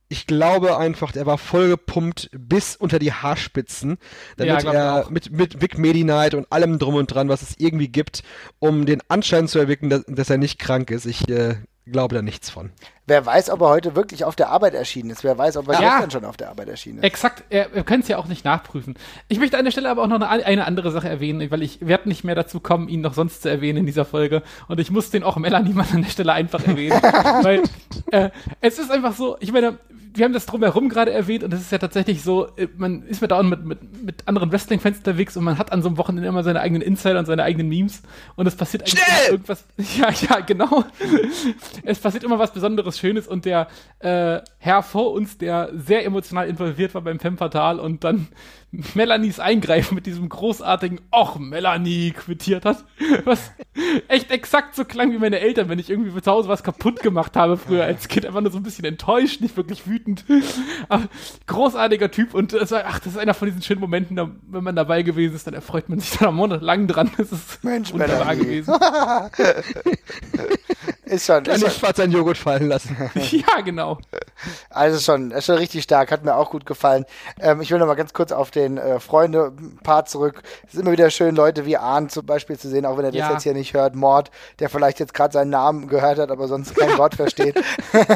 Ich 0.10 0.28
glaube 0.28 0.78
einfach, 0.78 1.12
der 1.12 1.26
war 1.26 1.38
vollgepumpt 1.38 2.30
bis 2.34 2.76
unter 2.76 3.00
die 3.00 3.14
Haarspitzen, 3.14 3.98
damit 4.38 4.64
ja, 4.64 4.72
er 4.74 5.10
mit, 5.10 5.32
mit 5.32 5.62
Vic 5.62 5.78
Medi-Night 5.78 6.36
und 6.36 6.52
allem 6.52 6.78
drum 6.78 6.96
und 6.96 7.08
dran, 7.08 7.30
was 7.30 7.42
es 7.42 7.56
irgendwie 7.58 7.88
gibt, 7.88 8.22
um 8.60 8.86
den 8.86 9.02
Anschein 9.08 9.48
zu 9.48 9.58
erwecken, 9.58 9.90
dass, 9.90 10.04
dass 10.08 10.30
er 10.30 10.38
nicht 10.38 10.60
krank 10.60 10.92
ist. 10.92 11.06
Ich 11.06 11.28
äh, 11.30 11.56
glaube 11.86 12.16
da 12.16 12.22
nichts 12.22 12.50
von. 12.50 12.72
Wer 13.06 13.26
weiß, 13.26 13.50
ob 13.50 13.60
er 13.62 13.68
heute 13.68 13.96
wirklich 13.98 14.24
auf 14.24 14.36
der 14.36 14.50
Arbeit 14.50 14.74
erschienen 14.74 15.10
ist. 15.10 15.26
Wer 15.26 15.38
weiß, 15.38 15.58
ob 15.58 15.68
er 15.68 15.82
ja, 15.82 15.92
gestern 15.92 16.12
schon 16.12 16.26
auf 16.26 16.38
der 16.38 16.50
Arbeit 16.50 16.70
erschienen 16.70 17.00
ist. 17.00 17.04
Exakt, 17.04 17.44
er, 17.50 17.68
wir 17.74 17.84
können 17.84 18.02
es 18.02 18.08
ja 18.08 18.18
auch 18.18 18.28
nicht 18.28 18.46
nachprüfen. 18.46 18.96
Ich 19.28 19.40
möchte 19.40 19.58
an 19.58 19.66
der 19.66 19.72
Stelle 19.72 19.90
aber 19.90 20.04
auch 20.04 20.08
noch 20.08 20.22
eine, 20.22 20.46
eine 20.46 20.66
andere 20.66 20.90
Sache 20.92 21.10
erwähnen, 21.10 21.52
weil 21.52 21.64
ich 21.64 21.86
werde 21.86 22.08
nicht 22.08 22.24
mehr 22.24 22.36
dazu 22.36 22.62
kommen, 22.62 22.88
ihn 22.88 23.02
noch 23.02 23.14
sonst 23.14 23.42
zu 23.42 23.50
erwähnen 23.50 23.80
in 23.80 23.86
dieser 23.86 24.06
Folge. 24.06 24.42
Und 24.70 24.80
ich 24.80 24.90
muss 24.90 25.10
den 25.10 25.24
auch 25.24 25.36
Melanie 25.36 25.74
mal 25.74 25.86
an 25.92 26.04
der 26.04 26.10
Stelle 26.10 26.32
einfach 26.32 26.66
erwähnen. 26.66 27.02
weil 27.42 27.64
äh, 28.12 28.30
es 28.62 28.80
ist 28.80 28.90
einfach 28.90 29.14
so, 29.14 29.36
ich 29.42 29.52
meine, 29.52 29.80
wir 30.16 30.26
haben 30.26 30.34
das 30.34 30.46
drumherum 30.46 30.90
gerade 30.90 31.12
erwähnt 31.12 31.44
und 31.44 31.54
es 31.54 31.62
ist 31.62 31.72
ja 31.72 31.78
tatsächlich 31.78 32.22
so, 32.22 32.48
äh, 32.56 32.68
man 32.78 33.04
ist 33.04 33.22
mit 33.22 33.32
dauernd 33.32 33.50
mit, 33.50 33.66
mit, 33.66 34.04
mit 34.04 34.28
anderen 34.28 34.52
Wrestling-Fans 34.52 35.00
unterwegs 35.00 35.36
und 35.38 35.44
man 35.44 35.58
hat 35.58 35.72
an 35.72 35.82
so 35.82 35.90
einem 35.90 35.98
Wochenende 35.98 36.28
immer 36.28 36.44
seine 36.44 36.62
eigenen 36.62 36.82
Insider 36.82 37.20
und 37.20 37.26
seine 37.26 37.44
eigenen 37.44 37.68
Memes 37.68 38.02
und 38.36 38.48
es 38.48 38.56
passiert 38.56 38.84
eigentlich 38.84 39.30
irgendwas. 39.30 39.66
Ja, 39.98 40.10
ja, 40.10 40.40
genau. 40.40 40.86
es 41.84 42.00
passiert 42.00 42.24
immer 42.24 42.40
was 42.40 42.52
Besonderes 42.52 42.93
Schönes 43.00 43.28
und 43.28 43.46
der 43.46 43.68
äh, 44.00 44.42
Herr 44.58 44.84
vor 44.84 45.14
uns, 45.14 45.38
der 45.38 45.70
sehr 45.74 46.06
emotional 46.06 46.48
involviert 46.50 46.94
war 46.94 47.02
beim 47.02 47.20
Femme 47.20 47.38
Fatal 47.38 47.80
und 47.80 48.04
dann 48.04 48.28
Melanies 48.94 49.40
Eingreifen 49.40 49.96
mit 49.96 50.06
diesem 50.06 50.28
großartigen 50.30 51.00
Och, 51.12 51.38
Melanie 51.38 52.12
quittiert 52.12 52.66
hat. 52.66 52.84
Was 53.24 53.52
echt 54.08 54.32
exakt 54.32 54.76
so 54.76 54.84
klang 54.84 55.12
wie 55.12 55.20
meine 55.20 55.40
Eltern, 55.40 55.70
wenn 55.70 55.80
ich 55.80 55.90
irgendwie 55.90 56.22
zu 56.22 56.32
Hause 56.32 56.50
was 56.50 56.64
kaputt 56.64 57.02
gemacht 57.02 57.36
habe 57.36 57.58
früher 57.58 57.84
als 57.86 58.08
Kind. 58.08 58.26
Einfach 58.26 58.42
nur 58.42 58.52
so 58.52 58.58
ein 58.58 58.64
bisschen 58.64 58.86
enttäuscht, 58.86 59.42
nicht 59.42 59.58
wirklich 59.58 59.88
wütend. 59.88 60.26
Aber 60.90 61.04
großartiger 61.48 62.12
Typ 62.12 62.34
und 62.34 62.54
das 62.54 62.72
war, 62.72 62.84
ach, 62.86 63.00
das 63.00 63.14
ist 63.14 63.18
einer 63.18 63.34
von 63.34 63.48
diesen 63.48 63.62
schönen 63.62 63.82
Momenten, 63.82 64.16
da, 64.16 64.30
wenn 64.48 64.64
man 64.64 64.76
dabei 64.76 65.04
gewesen 65.04 65.36
ist, 65.36 65.48
dann 65.48 65.54
erfreut 65.54 65.90
man 65.90 66.00
sich 66.00 66.18
dann 66.18 66.36
monatelang 66.36 66.88
dran. 66.88 67.12
Das 67.18 67.32
ist 67.32 67.64
Mensch, 67.64 67.94
wunderbar 67.94 68.36
Melanie. 68.36 68.44
gewesen. 68.44 68.74
Ist 71.06 71.26
schon. 71.26 71.44
Kann 71.44 71.60
nicht 71.60 71.80
schwarz 71.80 72.00
ein 72.00 72.12
Joghurt 72.12 72.38
fallen 72.38 72.68
lassen. 72.68 72.96
ja, 73.32 73.62
genau. 73.62 73.98
Also 74.70 75.00
schon, 75.00 75.32
ist 75.32 75.46
schon 75.46 75.58
richtig 75.58 75.84
stark, 75.84 76.12
hat 76.12 76.24
mir 76.24 76.36
auch 76.36 76.50
gut 76.50 76.66
gefallen. 76.66 77.06
Ähm, 77.40 77.62
ich 77.62 77.72
will 77.72 77.80
noch 77.80 77.88
mal 77.88 77.96
ganz 77.96 78.14
kurz 78.14 78.32
auf 78.32 78.52
den 78.52 78.78
äh, 78.78 79.00
Freunde-Part 79.00 80.10
zurück. 80.10 80.44
Es 80.68 80.74
ist 80.74 80.80
immer 80.80 80.92
wieder 80.92 81.10
schön, 81.10 81.36
Leute 81.36 81.66
wie 81.66 81.78
Arndt 81.78 82.12
zum 82.12 82.26
Beispiel 82.26 82.58
zu 82.58 82.70
sehen, 82.70 82.86
auch 82.86 82.98
wenn 82.98 83.06
er 83.06 83.14
ja. 83.14 83.26
das 83.26 83.34
jetzt 83.34 83.44
hier 83.44 83.54
nicht 83.54 83.74
hört. 83.74 83.96
Mord, 83.96 84.32
der 84.60 84.70
vielleicht 84.70 85.00
jetzt 85.00 85.14
gerade 85.14 85.34
seinen 85.34 85.50
Namen 85.50 85.88
gehört 85.88 86.20
hat, 86.20 86.32
aber 86.32 86.48
sonst 86.48 86.76
kein 86.76 86.98
Wort 86.98 87.16
versteht. 87.16 87.62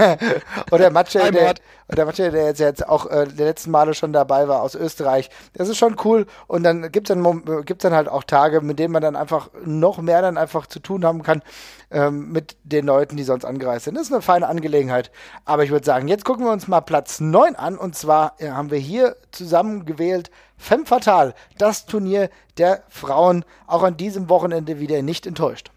Oder 0.71 0.89
Matsche, 0.89 1.31
der, 1.31 1.55
oder 1.91 2.05
Matsche, 2.05 2.31
der 2.31 2.45
jetzt, 2.45 2.59
jetzt 2.59 2.87
auch 2.87 3.05
äh, 3.05 3.27
der 3.27 3.47
letzten 3.47 3.71
Male 3.71 3.93
schon 3.93 4.13
dabei 4.13 4.47
war 4.47 4.61
aus 4.61 4.75
Österreich. 4.75 5.29
Das 5.53 5.69
ist 5.69 5.77
schon 5.77 5.95
cool. 6.03 6.25
Und 6.47 6.63
dann 6.63 6.91
gibt 6.91 7.09
es 7.09 7.15
dann, 7.15 7.65
gibt's 7.65 7.83
dann 7.83 7.93
halt 7.93 8.09
auch 8.09 8.23
Tage, 8.23 8.61
mit 8.61 8.79
denen 8.79 8.93
man 8.93 9.01
dann 9.01 9.15
einfach 9.15 9.49
noch 9.63 9.99
mehr 9.99 10.21
dann 10.21 10.37
einfach 10.37 10.67
zu 10.67 10.79
tun 10.79 11.05
haben 11.05 11.23
kann 11.23 11.41
ähm, 11.91 12.31
mit 12.31 12.57
den 12.77 12.85
Leuten, 12.85 13.17
die 13.17 13.23
sonst 13.23 13.45
angereist 13.45 13.85
sind. 13.85 13.95
Das 13.95 14.07
ist 14.07 14.13
eine 14.13 14.21
feine 14.21 14.47
Angelegenheit. 14.47 15.11
Aber 15.45 15.63
ich 15.63 15.71
würde 15.71 15.85
sagen, 15.85 16.07
jetzt 16.07 16.25
gucken 16.25 16.45
wir 16.45 16.51
uns 16.51 16.67
mal 16.67 16.81
Platz 16.81 17.19
9 17.19 17.55
an. 17.55 17.77
Und 17.77 17.95
zwar 17.95 18.35
äh, 18.39 18.49
haben 18.49 18.71
wir 18.71 18.77
hier 18.77 19.17
zusammen 19.31 19.85
gewählt 19.85 20.31
Femme 20.57 20.85
Fatale, 20.85 21.33
das 21.57 21.85
Turnier 21.85 22.29
der 22.57 22.83
Frauen, 22.89 23.45
auch 23.67 23.83
an 23.83 23.97
diesem 23.97 24.29
Wochenende 24.29 24.79
wieder 24.79 25.01
nicht 25.01 25.27
enttäuscht. 25.27 25.71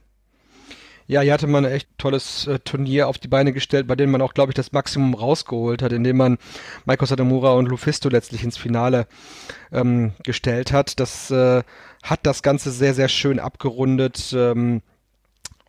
Ja, 1.10 1.22
hier 1.22 1.32
hatte 1.32 1.48
man 1.48 1.66
ein 1.66 1.72
echt 1.72 1.88
tolles 1.98 2.46
äh, 2.46 2.60
Turnier 2.60 3.08
auf 3.08 3.18
die 3.18 3.26
Beine 3.26 3.52
gestellt, 3.52 3.88
bei 3.88 3.96
dem 3.96 4.12
man 4.12 4.22
auch, 4.22 4.32
glaube 4.32 4.52
ich, 4.52 4.54
das 4.54 4.70
Maximum 4.70 5.14
rausgeholt 5.14 5.82
hat, 5.82 5.92
indem 5.92 6.18
man 6.18 6.38
Maiko 6.84 7.04
Satomura 7.04 7.54
und 7.54 7.66
Lufisto 7.66 8.08
letztlich 8.08 8.44
ins 8.44 8.56
Finale 8.56 9.08
ähm, 9.72 10.12
gestellt 10.22 10.72
hat. 10.72 11.00
Das 11.00 11.32
äh, 11.32 11.64
hat 12.04 12.20
das 12.22 12.42
Ganze 12.42 12.70
sehr, 12.70 12.94
sehr 12.94 13.08
schön 13.08 13.40
abgerundet. 13.40 14.32
Ähm, 14.36 14.82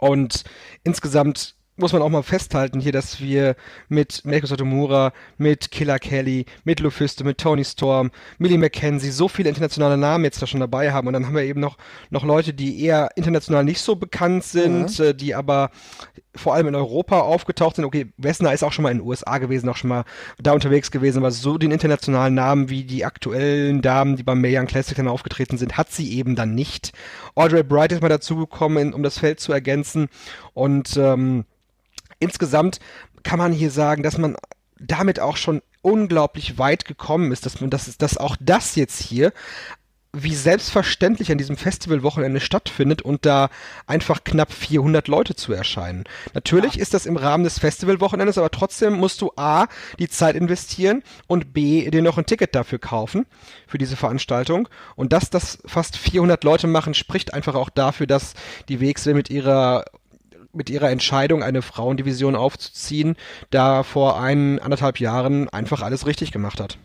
und 0.01 0.43
insgesamt 0.83 1.55
muss 1.81 1.93
man 1.93 2.01
auch 2.01 2.09
mal 2.09 2.23
festhalten 2.23 2.79
hier, 2.79 2.91
dass 2.91 3.19
wir 3.19 3.55
mit 3.89 4.23
Meiko 4.23 4.45
Satomura, 4.45 5.11
mit 5.37 5.71
Killer 5.71 5.99
Kelly, 5.99 6.45
mit 6.63 6.79
Lufisto, 6.79 7.23
mit 7.23 7.37
Tony 7.37 7.65
Storm, 7.65 8.11
Millie 8.37 8.57
McKenzie 8.57 9.11
so 9.11 9.27
viele 9.27 9.49
internationale 9.49 9.97
Namen 9.97 10.23
jetzt 10.23 10.41
da 10.41 10.47
schon 10.47 10.59
dabei 10.59 10.93
haben. 10.93 11.07
Und 11.07 11.13
dann 11.13 11.25
haben 11.25 11.35
wir 11.35 11.43
eben 11.43 11.59
noch, 11.59 11.77
noch 12.09 12.23
Leute, 12.23 12.53
die 12.53 12.81
eher 12.81 13.09
international 13.15 13.63
nicht 13.63 13.81
so 13.81 13.95
bekannt 13.95 14.43
sind, 14.43 14.99
mhm. 14.99 15.05
äh, 15.05 15.13
die 15.13 15.35
aber 15.35 15.71
vor 16.35 16.53
allem 16.53 16.67
in 16.67 16.75
Europa 16.75 17.19
aufgetaucht 17.19 17.75
sind. 17.75 17.85
Okay, 17.85 18.07
Wessner 18.17 18.53
ist 18.53 18.63
auch 18.63 18.71
schon 18.71 18.83
mal 18.83 18.91
in 18.91 18.99
den 18.99 19.07
USA 19.07 19.37
gewesen, 19.37 19.67
auch 19.69 19.75
schon 19.75 19.89
mal 19.89 20.05
da 20.39 20.53
unterwegs 20.53 20.91
gewesen, 20.91 21.17
aber 21.17 21.31
so 21.31 21.57
den 21.57 21.71
internationalen 21.71 22.33
Namen 22.33 22.69
wie 22.69 22.83
die 22.83 23.03
aktuellen 23.03 23.81
Damen, 23.81 24.15
die 24.15 24.23
beim 24.23 24.39
Mayan 24.39 24.67
Classic 24.67 24.95
dann 24.95 25.07
aufgetreten 25.07 25.57
sind, 25.57 25.77
hat 25.77 25.91
sie 25.91 26.13
eben 26.13 26.35
dann 26.35 26.55
nicht. 26.55 26.93
Audrey 27.35 27.63
Bright 27.63 27.91
ist 27.91 28.01
mal 28.01 28.09
dazugekommen, 28.09 28.93
um 28.93 29.03
das 29.03 29.19
Feld 29.19 29.39
zu 29.39 29.51
ergänzen. 29.51 30.07
Und 30.53 30.95
ähm, 30.97 31.45
insgesamt 32.21 32.79
kann 33.23 33.39
man 33.39 33.51
hier 33.51 33.71
sagen, 33.71 34.03
dass 34.03 34.17
man 34.17 34.37
damit 34.79 35.19
auch 35.19 35.37
schon 35.37 35.61
unglaublich 35.81 36.57
weit 36.57 36.85
gekommen 36.85 37.31
ist, 37.31 37.45
dass 37.45 37.59
man 37.61 37.69
das 37.69 37.97
dass 37.97 38.17
auch 38.17 38.35
das 38.39 38.75
jetzt 38.75 39.01
hier 39.01 39.33
wie 40.13 40.35
selbstverständlich 40.35 41.31
an 41.31 41.37
diesem 41.37 41.55
Festivalwochenende 41.55 42.41
stattfindet 42.41 43.01
und 43.01 43.25
da 43.25 43.49
einfach 43.87 44.25
knapp 44.25 44.51
400 44.51 45.07
Leute 45.07 45.35
zu 45.35 45.53
erscheinen. 45.53 46.03
Natürlich 46.33 46.75
ja. 46.75 46.81
ist 46.81 46.93
das 46.93 47.05
im 47.05 47.15
Rahmen 47.15 47.45
des 47.45 47.59
Festivalwochenendes, 47.59 48.37
aber 48.37 48.51
trotzdem 48.51 48.93
musst 48.93 49.21
du 49.21 49.31
A, 49.37 49.67
die 49.99 50.09
Zeit 50.09 50.35
investieren 50.35 51.01
und 51.27 51.53
B, 51.53 51.89
dir 51.89 52.01
noch 52.01 52.17
ein 52.17 52.25
Ticket 52.25 52.55
dafür 52.55 52.79
kaufen, 52.79 53.25
für 53.67 53.77
diese 53.77 53.95
Veranstaltung. 53.95 54.67
Und 54.97 55.13
dass 55.13 55.29
das 55.29 55.59
fast 55.65 55.95
400 55.95 56.43
Leute 56.43 56.67
machen, 56.67 56.93
spricht 56.93 57.33
einfach 57.33 57.55
auch 57.55 57.69
dafür, 57.69 58.05
dass 58.05 58.33
die 58.67 58.81
WXW 58.81 59.13
mit 59.13 59.29
ihrer 59.29 59.85
mit 60.53 60.69
ihrer 60.69 60.89
Entscheidung, 60.89 61.43
eine 61.43 61.61
Frauendivision 61.61 62.35
aufzuziehen, 62.35 63.15
da 63.49 63.83
vor 63.83 64.19
ein, 64.19 64.59
anderthalb 64.59 64.99
Jahren 64.99 65.49
einfach 65.49 65.81
alles 65.81 66.05
richtig 66.05 66.31
gemacht 66.31 66.59
hat. 66.59 66.77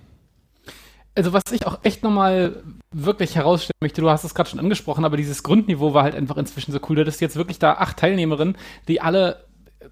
Also 1.14 1.32
was 1.32 1.44
ich 1.50 1.66
auch 1.66 1.78
echt 1.82 2.02
nochmal 2.02 2.62
wirklich 2.92 3.37
herausstellen 3.37 3.78
möchte, 3.80 4.02
du 4.02 4.11
hast 4.11 4.25
es 4.25 4.35
gerade 4.35 4.50
schon 4.50 4.61
angesprochen, 4.61 5.04
aber 5.06 5.16
dieses 5.16 5.42
Grundniveau 5.42 5.94
war 5.94 6.02
halt 6.02 6.14
einfach 6.14 6.37
inzwischen 6.37 6.73
so 6.73 6.80
cool. 6.88 6.96
Du 6.96 7.00
hattest 7.00 7.23
jetzt 7.23 7.37
wirklich 7.37 7.58
da 7.58 7.73
acht 7.73 7.96
Teilnehmerinnen, 7.96 8.58
die 8.87 9.00
alle 9.00 9.45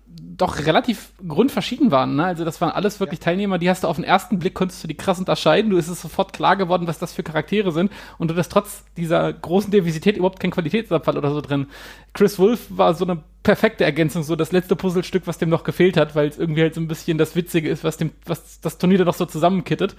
doch 0.06 0.58
relativ 0.58 1.12
grundverschieden 1.26 1.90
waren. 1.90 2.16
Ne? 2.16 2.24
Also 2.24 2.44
das 2.44 2.60
waren 2.60 2.70
alles 2.70 3.00
wirklich 3.00 3.20
ja. 3.20 3.24
Teilnehmer, 3.24 3.58
die 3.58 3.68
hast 3.68 3.84
du 3.84 3.88
auf 3.88 3.96
den 3.96 4.04
ersten 4.04 4.38
Blick, 4.38 4.54
konntest 4.54 4.82
du 4.82 4.88
die 4.88 4.96
krass 4.96 5.18
unterscheiden. 5.18 5.70
Du 5.70 5.76
ist 5.76 5.88
es 5.88 6.00
sofort 6.00 6.32
klar 6.32 6.56
geworden, 6.56 6.86
was 6.86 6.98
das 6.98 7.12
für 7.12 7.22
Charaktere 7.22 7.72
sind. 7.72 7.90
Und 8.18 8.30
du 8.30 8.36
hast 8.36 8.50
trotz 8.50 8.84
dieser 8.96 9.32
großen 9.32 9.70
Diversität 9.70 10.16
überhaupt 10.16 10.40
keinen 10.40 10.50
Qualitätsabfall 10.50 11.18
oder 11.18 11.30
so 11.30 11.40
drin. 11.40 11.66
Chris 12.12 12.38
Wolf 12.38 12.66
war 12.70 12.94
so 12.94 13.04
eine 13.04 13.22
perfekte 13.42 13.84
Ergänzung, 13.84 14.22
so 14.22 14.36
das 14.36 14.52
letzte 14.52 14.76
Puzzlestück, 14.76 15.26
was 15.26 15.38
dem 15.38 15.50
noch 15.50 15.64
gefehlt 15.64 15.96
hat, 15.96 16.14
weil 16.14 16.28
es 16.28 16.38
irgendwie 16.38 16.62
halt 16.62 16.74
so 16.74 16.80
ein 16.80 16.88
bisschen 16.88 17.18
das 17.18 17.36
Witzige 17.36 17.68
ist, 17.68 17.84
was 17.84 17.96
dem, 17.96 18.10
was 18.24 18.60
das 18.60 18.78
Turnier 18.78 18.98
da 18.98 19.04
noch 19.04 19.14
so 19.14 19.26
zusammenkittet 19.26 19.96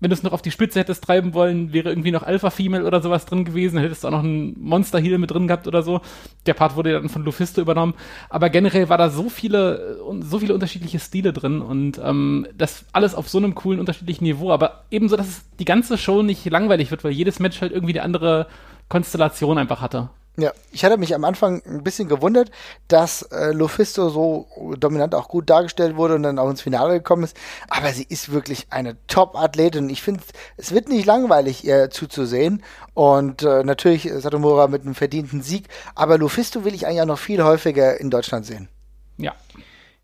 wenn 0.00 0.10
du 0.10 0.14
es 0.14 0.22
noch 0.22 0.32
auf 0.32 0.42
die 0.42 0.50
Spitze 0.50 0.78
hättest 0.78 1.02
treiben 1.04 1.34
wollen, 1.34 1.72
wäre 1.72 1.88
irgendwie 1.88 2.12
noch 2.12 2.22
Alpha 2.22 2.50
Female 2.50 2.84
oder 2.84 3.00
sowas 3.02 3.26
drin 3.26 3.44
gewesen, 3.44 3.78
hättest 3.78 4.04
du 4.04 4.08
auch 4.08 4.12
noch 4.12 4.22
einen 4.22 4.54
Monster 4.60 4.98
Heal 5.00 5.18
mit 5.18 5.30
drin 5.30 5.48
gehabt 5.48 5.66
oder 5.66 5.82
so. 5.82 6.00
Der 6.46 6.54
Part 6.54 6.76
wurde 6.76 6.92
dann 6.92 7.08
von 7.08 7.24
Lufisto 7.24 7.60
übernommen. 7.60 7.94
Aber 8.28 8.50
generell 8.50 8.88
war 8.88 8.98
da 8.98 9.10
so 9.10 9.28
viele, 9.28 9.98
so 10.20 10.38
viele 10.38 10.54
unterschiedliche 10.54 11.00
Stile 11.00 11.32
drin 11.32 11.60
und 11.60 12.00
ähm, 12.02 12.46
das 12.56 12.84
alles 12.92 13.14
auf 13.14 13.28
so 13.28 13.38
einem 13.38 13.54
coolen, 13.54 13.80
unterschiedlichen 13.80 14.24
Niveau. 14.24 14.52
Aber 14.52 14.84
ebenso, 14.90 15.16
dass 15.16 15.28
es 15.28 15.44
die 15.58 15.64
ganze 15.64 15.98
Show 15.98 16.22
nicht 16.22 16.48
langweilig 16.48 16.90
wird, 16.90 17.02
weil 17.02 17.12
jedes 17.12 17.40
Match 17.40 17.60
halt 17.60 17.72
irgendwie 17.72 17.94
eine 17.94 18.04
andere 18.04 18.46
Konstellation 18.88 19.58
einfach 19.58 19.80
hatte. 19.80 20.10
Ja, 20.40 20.52
ich 20.70 20.84
hatte 20.84 20.98
mich 20.98 21.16
am 21.16 21.24
Anfang 21.24 21.62
ein 21.66 21.82
bisschen 21.82 22.08
gewundert, 22.08 22.52
dass 22.86 23.22
äh, 23.22 23.50
Lufisto 23.50 24.08
so 24.08 24.46
dominant 24.78 25.12
auch 25.16 25.26
gut 25.26 25.50
dargestellt 25.50 25.96
wurde 25.96 26.14
und 26.14 26.22
dann 26.22 26.38
auch 26.38 26.48
ins 26.48 26.62
Finale 26.62 26.94
gekommen 26.94 27.24
ist. 27.24 27.36
Aber 27.68 27.92
sie 27.92 28.06
ist 28.08 28.30
wirklich 28.30 28.68
eine 28.70 28.96
Top-Athletin. 29.08 29.90
Ich 29.90 30.00
finde, 30.00 30.20
es 30.56 30.70
wird 30.70 30.90
nicht 30.90 31.06
langweilig, 31.06 31.64
ihr 31.64 31.90
zuzusehen. 31.90 32.62
Und 32.94 33.42
äh, 33.42 33.64
natürlich 33.64 34.08
Satomura 34.18 34.68
mit 34.68 34.82
einem 34.82 34.94
verdienten 34.94 35.42
Sieg. 35.42 35.66
Aber 35.96 36.18
Lufisto 36.18 36.64
will 36.64 36.72
ich 36.72 36.86
eigentlich 36.86 37.02
auch 37.02 37.06
noch 37.06 37.18
viel 37.18 37.42
häufiger 37.42 38.00
in 38.00 38.08
Deutschland 38.08 38.46
sehen. 38.46 38.68
Ja. 39.16 39.34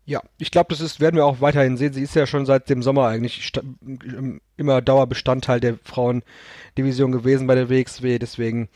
Ja, 0.07 0.21
ich 0.37 0.51
glaube, 0.51 0.67
das 0.69 0.81
ist, 0.81 0.99
werden 0.99 1.15
wir 1.15 1.25
auch 1.25 1.41
weiterhin 1.41 1.77
sehen. 1.77 1.93
Sie 1.93 2.03
ist 2.03 2.15
ja 2.15 2.27
schon 2.27 2.45
seit 2.45 2.69
dem 2.69 2.83
Sommer 2.83 3.07
eigentlich 3.07 3.51
immer 4.55 4.81
Dauerbestandteil 4.81 5.59
der 5.59 5.79
Frauendivision 5.83 7.11
gewesen 7.11 7.47
bei 7.47 7.55
der 7.55 7.69
WXW. 7.69 8.19
Deswegen 8.19 8.69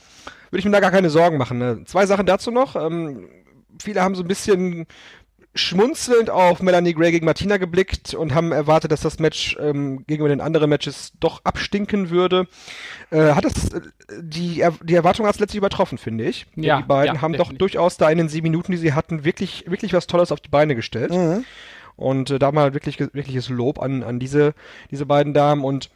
würde 0.49 0.59
ich 0.59 0.65
mir 0.65 0.71
da 0.71 0.79
gar 0.79 0.91
keine 0.91 1.11
Sorgen 1.11 1.37
machen. 1.37 1.59
Ne? 1.59 1.83
Zwei 1.85 2.07
Sachen 2.07 2.25
dazu 2.25 2.49
noch. 2.49 2.75
Ähm, 2.75 3.29
viele 3.79 4.01
haben 4.01 4.15
so 4.15 4.23
ein 4.23 4.27
bisschen 4.27 4.87
schmunzelnd 5.59 6.29
auf 6.29 6.61
Melanie 6.61 6.93
Gray 6.93 7.11
gegen 7.11 7.25
Martina 7.25 7.57
geblickt 7.57 8.13
und 8.13 8.33
haben 8.33 8.51
erwartet, 8.51 8.91
dass 8.91 9.01
das 9.01 9.19
Match 9.19 9.57
ähm, 9.59 10.05
gegenüber 10.07 10.29
den 10.29 10.41
anderen 10.41 10.69
Matches 10.69 11.13
doch 11.19 11.41
abstinken 11.43 12.09
würde. 12.09 12.47
Äh, 13.11 13.33
hat 13.33 13.45
es 13.45 13.73
äh, 13.73 13.81
die, 14.21 14.61
er 14.61 14.73
die 14.83 14.95
Erwartung 14.95 15.25
hat 15.25 15.35
es 15.35 15.39
letztlich 15.39 15.59
übertroffen, 15.59 15.97
finde 15.97 16.25
ich. 16.25 16.47
Ja, 16.55 16.77
die 16.77 16.87
beiden 16.87 17.15
ja, 17.15 17.21
haben 17.21 17.33
definitiv. 17.33 17.53
doch 17.53 17.57
durchaus 17.57 17.97
da 17.97 18.09
in 18.09 18.17
den 18.17 18.29
sieben 18.29 18.45
Minuten, 18.45 18.71
die 18.71 18.77
sie 18.77 18.93
hatten, 18.93 19.25
wirklich, 19.25 19.65
wirklich 19.67 19.93
was 19.93 20.07
Tolles 20.07 20.31
auf 20.31 20.39
die 20.39 20.49
Beine 20.49 20.75
gestellt. 20.75 21.11
Mhm. 21.11 21.45
Und 21.95 22.31
äh, 22.31 22.39
da 22.39 22.51
mal 22.51 22.73
wirklich, 22.73 22.99
wirkliches 22.99 23.49
Lob 23.49 23.79
an, 23.79 24.03
an 24.03 24.19
diese, 24.19 24.53
diese 24.89 25.05
beiden 25.05 25.33
Damen 25.33 25.63
und 25.63 25.89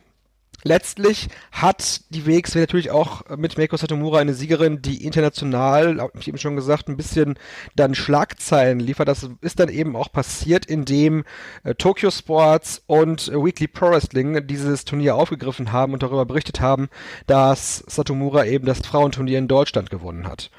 Letztlich 0.64 1.28
hat 1.52 2.02
die 2.10 2.26
WXW 2.26 2.60
natürlich 2.62 2.90
auch 2.90 3.24
mit 3.36 3.58
Meiko 3.58 3.76
Satomura 3.76 4.20
eine 4.20 4.34
Siegerin, 4.34 4.82
die 4.82 5.04
international, 5.04 6.00
habe 6.00 6.18
ich 6.20 6.28
eben 6.28 6.38
schon 6.38 6.56
gesagt, 6.56 6.88
ein 6.88 6.96
bisschen 6.96 7.38
dann 7.76 7.96
Schlagzeilen 7.96 8.80
liefert. 8.80 9.10
Das 9.10 9.30
ist 9.42 9.60
dann 9.60 9.68
eben 9.68 9.96
auch 9.98 10.12
passiert, 10.12 10.66
indem 10.66 11.26
äh, 11.64 11.76
Tokyo 11.76 12.12
Sports 12.12 12.82
und 12.88 13.28
äh, 13.28 13.34
Weekly 13.34 13.68
Pro 13.68 13.92
Wrestling 13.92 14.48
dieses 14.48 14.86
Turnier 14.86 15.16
aufgegriffen 15.16 15.74
haben 15.74 15.94
und 15.94 16.02
darüber 16.02 16.26
berichtet 16.26 16.62
haben, 16.62 16.90
dass 17.28 17.84
Satomura 17.88 18.46
eben 18.46 18.66
das 18.66 18.80
Frauenturnier 18.80 19.40
in 19.40 19.50
Deutschland 19.50 19.90
gewonnen 19.90 20.28
hat. 20.28 20.50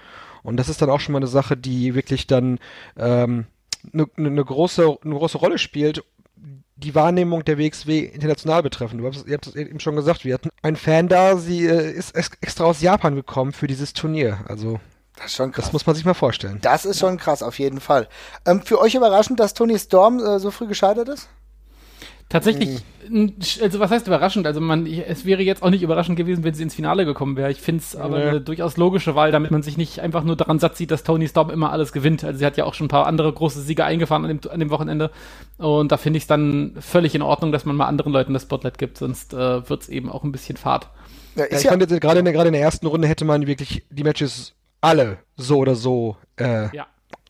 Und 0.42 0.58
das 0.58 0.68
ist 0.68 0.82
dann 0.82 0.90
auch 0.90 1.00
schon 1.00 1.14
mal 1.14 1.20
eine 1.20 1.26
Sache, 1.26 1.56
die 1.56 1.94
wirklich 1.94 2.26
dann 2.26 2.58
ähm, 2.98 3.46
eine, 3.92 4.06
eine, 4.16 4.44
große, 4.44 4.98
eine 5.02 5.14
große 5.14 5.38
Rolle 5.38 5.58
spielt 5.58 6.04
die 6.76 6.94
Wahrnehmung 6.94 7.44
der 7.44 7.58
WXW 7.58 8.00
international 8.00 8.62
betreffend. 8.62 9.00
Du 9.00 9.06
hast, 9.06 9.26
ihr 9.26 9.34
habt 9.34 9.46
es 9.46 9.54
eben 9.54 9.80
schon 9.80 9.96
gesagt, 9.96 10.24
wir 10.24 10.34
hatten 10.34 10.50
einen 10.62 10.76
Fan 10.76 11.08
da, 11.08 11.36
sie 11.36 11.66
äh, 11.66 11.92
ist 11.92 12.16
extra 12.16 12.64
aus 12.64 12.80
Japan 12.80 13.14
gekommen 13.14 13.52
für 13.52 13.66
dieses 13.66 13.92
Turnier. 13.92 14.38
Also 14.48 14.80
das 15.16 15.26
ist 15.26 15.36
schon 15.36 15.52
krass. 15.52 15.66
Das 15.66 15.72
muss 15.72 15.86
man 15.86 15.94
sich 15.94 16.04
mal 16.04 16.14
vorstellen. 16.14 16.58
Das 16.62 16.84
ist 16.84 16.98
schon 16.98 17.18
krass, 17.18 17.42
auf 17.42 17.58
jeden 17.58 17.80
Fall. 17.80 18.08
Ähm, 18.46 18.62
für 18.62 18.80
euch 18.80 18.94
überraschend, 18.94 19.38
dass 19.38 19.54
Tony 19.54 19.78
Storm 19.78 20.18
äh, 20.18 20.38
so 20.40 20.50
früh 20.50 20.66
gescheitert 20.66 21.08
ist? 21.08 21.28
Tatsächlich, 22.28 22.80
hm. 23.06 23.34
also 23.62 23.80
was 23.80 23.90
heißt 23.90 24.06
überraschend? 24.06 24.46
Also 24.46 24.60
man, 24.60 24.86
es 24.86 25.24
wäre 25.24 25.42
jetzt 25.42 25.62
auch 25.62 25.70
nicht 25.70 25.82
überraschend 25.82 26.16
gewesen, 26.16 26.42
wenn 26.42 26.54
sie 26.54 26.62
ins 26.62 26.74
Finale 26.74 27.04
gekommen 27.04 27.36
wäre. 27.36 27.50
Ich 27.50 27.60
finde 27.60 27.82
es 27.82 27.94
aber 27.94 28.18
ja. 28.18 28.30
eine 28.30 28.40
durchaus 28.40 28.76
logische 28.76 29.14
Wahl, 29.14 29.30
damit 29.30 29.50
man 29.50 29.62
sich 29.62 29.76
nicht 29.76 30.00
einfach 30.00 30.24
nur 30.24 30.34
daran 30.34 30.58
satt 30.58 30.76
sieht, 30.76 30.90
dass 30.90 31.04
Tony 31.04 31.28
Storm 31.28 31.50
immer 31.50 31.70
alles 31.70 31.92
gewinnt. 31.92 32.24
Also 32.24 32.38
sie 32.38 32.46
hat 32.46 32.56
ja 32.56 32.64
auch 32.64 32.74
schon 32.74 32.86
ein 32.86 32.88
paar 32.88 33.06
andere 33.06 33.32
große 33.32 33.60
Siege 33.60 33.84
eingefahren 33.84 34.24
an 34.24 34.38
dem, 34.38 34.50
an 34.50 34.58
dem 34.58 34.70
Wochenende. 34.70 35.10
Und 35.58 35.92
da 35.92 35.96
finde 35.96 36.16
ich 36.16 36.24
es 36.24 36.28
dann 36.28 36.74
völlig 36.80 37.14
in 37.14 37.22
Ordnung, 37.22 37.52
dass 37.52 37.66
man 37.66 37.76
mal 37.76 37.86
anderen 37.86 38.12
Leuten 38.12 38.32
das 38.32 38.42
Spotlight 38.42 38.78
gibt, 38.78 38.98
sonst 38.98 39.34
äh, 39.34 39.68
wird 39.68 39.82
es 39.82 39.88
eben 39.88 40.10
auch 40.10 40.24
ein 40.24 40.32
bisschen 40.32 40.56
fad. 40.56 40.90
Ja, 41.36 41.44
ja, 41.50 41.58
ich 41.58 41.66
fand 41.66 41.82
jetzt 41.82 42.00
gerade 42.00 42.20
in, 42.20 42.24
der, 42.24 42.34
in 42.46 42.52
der 42.52 42.62
ersten 42.62 42.86
Runde 42.86 43.06
hätte 43.06 43.24
man 43.24 43.46
wirklich 43.46 43.84
die 43.90 44.04
Matches 44.04 44.54
alle 44.80 45.18
so 45.36 45.58
oder 45.58 45.74
so 45.74 46.16
äh, 46.36 46.68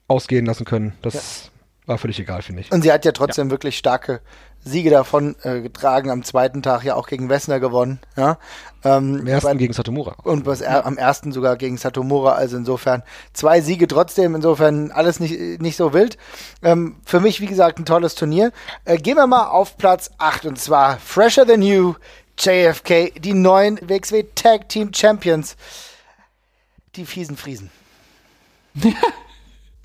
ausgehen 0.09 0.47
lassen 0.47 0.65
können. 0.65 0.93
Das 1.03 1.51
war 1.87 1.99
völlig 1.99 2.19
egal, 2.19 2.43
finde 2.43 2.63
ich. 2.63 2.73
Und 2.73 2.83
sie 2.83 2.93
hat 2.93 3.05
ja 3.05 3.13
trotzdem 3.13 3.51
wirklich 3.51 3.77
starke 3.79 4.21
Siege 4.65 4.91
davon 4.91 5.37
äh, 5.43 5.61
getragen, 5.61 6.11
am 6.11 6.25
zweiten 6.25 6.63
Tag 6.63 6.85
ja 6.85 6.95
auch 6.95 7.07
gegen 7.07 7.29
Wessner 7.29 7.61
gewonnen. 7.61 8.01
Ja? 8.17 8.39
Ähm, 8.83 9.19
am 9.21 9.27
ersten 9.27 9.49
bei, 9.49 9.55
gegen 9.57 9.75
Satomura. 9.75 10.17
Und 10.23 10.47
was 10.47 10.63
er, 10.63 10.87
am 10.87 10.97
ersten 10.97 11.33
sogar 11.33 11.57
gegen 11.57 11.77
Satomura, 11.77 12.33
also 12.33 12.57
insofern 12.57 13.03
zwei 13.35 13.61
Siege 13.61 13.87
trotzdem, 13.87 14.35
insofern 14.35 14.91
alles 14.91 15.21
nicht, 15.21 15.61
nicht 15.61 15.77
so 15.77 15.93
wild. 15.93 16.17
Ähm, 16.63 16.97
für 17.05 17.21
mich, 17.21 17.41
wie 17.41 17.47
gesagt, 17.47 17.79
ein 17.79 17.85
tolles 17.85 18.15
Turnier. 18.15 18.53
Äh, 18.85 18.97
gehen 18.97 19.17
wir 19.17 19.27
mal 19.27 19.49
auf 19.49 19.77
Platz 19.77 20.11
8 20.19 20.47
und 20.47 20.59
zwar 20.59 20.99
Fresher 20.99 21.47
Than 21.47 21.63
You, 21.63 21.95
JFK, 22.39 23.13
die 23.19 23.35
neuen 23.35 23.79
WXW 23.87 24.25
Tag 24.35 24.69
Team 24.69 24.93
Champions. 24.95 25.57
Die 26.97 27.05
fiesen 27.05 27.37
Friesen. 27.37 27.71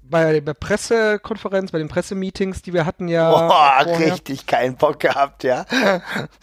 bei 0.09 0.39
der 0.39 0.53
Pressekonferenz, 0.53 1.71
bei 1.71 1.77
den 1.77 1.87
Pressemeetings, 1.87 2.61
die 2.61 2.73
wir 2.73 2.85
hatten 2.85 3.07
ja. 3.07 3.29
Boah, 3.29 3.85
richtig 3.97 4.45
keinen 4.45 4.75
Bock 4.75 4.99
gehabt, 4.99 5.43
ja. 5.43 5.65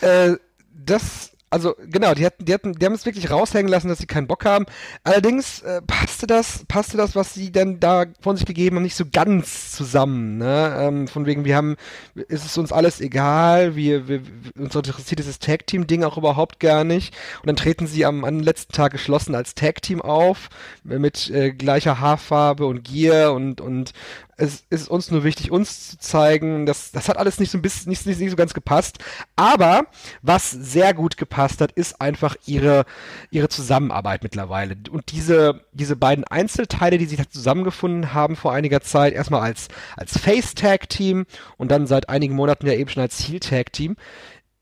Äh, 0.00 0.36
das 0.72 1.35
also 1.48 1.74
genau, 1.90 2.12
die 2.14 2.26
hatten, 2.26 2.44
die 2.44 2.52
hatten, 2.52 2.72
die 2.72 2.84
haben 2.84 2.94
es 2.94 3.06
wirklich 3.06 3.30
raushängen 3.30 3.70
lassen, 3.70 3.88
dass 3.88 3.98
sie 3.98 4.06
keinen 4.06 4.26
Bock 4.26 4.44
haben. 4.44 4.66
Allerdings 5.04 5.62
äh, 5.62 5.80
passte 5.80 6.26
das, 6.26 6.64
passte 6.66 6.96
das, 6.96 7.14
was 7.14 7.34
sie 7.34 7.52
dann 7.52 7.78
da 7.78 8.06
von 8.20 8.36
sich 8.36 8.46
gegeben 8.46 8.76
haben, 8.76 8.82
nicht 8.82 8.96
so 8.96 9.04
ganz 9.10 9.70
zusammen. 9.70 10.38
Ne? 10.38 10.76
Ähm, 10.78 11.08
von 11.08 11.24
wegen, 11.24 11.44
wir 11.44 11.56
haben, 11.56 11.76
ist 12.14 12.44
es 12.44 12.58
uns 12.58 12.72
alles 12.72 13.00
egal, 13.00 13.76
wir, 13.76 14.08
wir 14.08 14.22
uns 14.58 14.74
interessiert 14.74 15.20
dieses 15.20 15.38
Tag-Team-Ding 15.38 16.02
auch 16.02 16.18
überhaupt 16.18 16.58
gar 16.58 16.82
nicht. 16.82 17.14
Und 17.40 17.46
dann 17.46 17.56
treten 17.56 17.86
sie 17.86 18.04
am, 18.04 18.24
am 18.24 18.40
letzten 18.40 18.72
Tag 18.72 18.92
geschlossen 18.92 19.34
als 19.34 19.54
Tag-Team 19.54 20.02
auf 20.02 20.48
mit 20.82 21.30
äh, 21.30 21.52
gleicher 21.52 22.00
Haarfarbe 22.00 22.66
und 22.66 22.82
Gear 22.82 23.32
und 23.32 23.60
und 23.60 23.92
es 24.38 24.64
ist 24.68 24.88
uns 24.88 25.10
nur 25.10 25.24
wichtig, 25.24 25.50
uns 25.50 25.90
zu 25.90 25.98
zeigen. 25.98 26.66
Das, 26.66 26.92
das 26.92 27.08
hat 27.08 27.16
alles 27.16 27.40
nicht 27.40 27.50
so 27.50 27.58
ein 27.58 27.62
bisschen, 27.62 27.88
nicht, 27.88 28.04
nicht, 28.06 28.20
nicht 28.20 28.30
so 28.30 28.36
ganz 28.36 28.52
gepasst. 28.52 28.98
Aber 29.34 29.86
was 30.20 30.50
sehr 30.50 30.92
gut 30.92 31.16
gepasst 31.16 31.60
hat, 31.60 31.72
ist 31.72 32.00
einfach 32.00 32.36
ihre, 32.44 32.84
ihre 33.30 33.48
Zusammenarbeit 33.48 34.22
mittlerweile. 34.22 34.76
Und 34.90 35.10
diese, 35.12 35.64
diese 35.72 35.96
beiden 35.96 36.24
Einzelteile, 36.24 36.98
die 36.98 37.16
da 37.16 37.28
zusammengefunden 37.28 38.12
haben 38.12 38.36
vor 38.36 38.52
einiger 38.52 38.82
Zeit, 38.82 39.14
erstmal 39.14 39.40
als, 39.40 39.68
als 39.96 40.18
Face-Tag-Team 40.18 41.24
und 41.56 41.70
dann 41.70 41.86
seit 41.86 42.10
einigen 42.10 42.34
Monaten 42.34 42.66
ja 42.66 42.74
eben 42.74 42.90
schon 42.90 43.02
als 43.02 43.26
Heel-Tag-Team, 43.26 43.96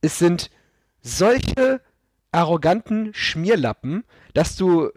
es 0.03 0.19
sind 0.19 0.51
solche 1.03 1.81
arroganten 2.31 3.13
Schmierlappen, 3.13 4.05
dass 4.35 4.57
du 4.57 4.91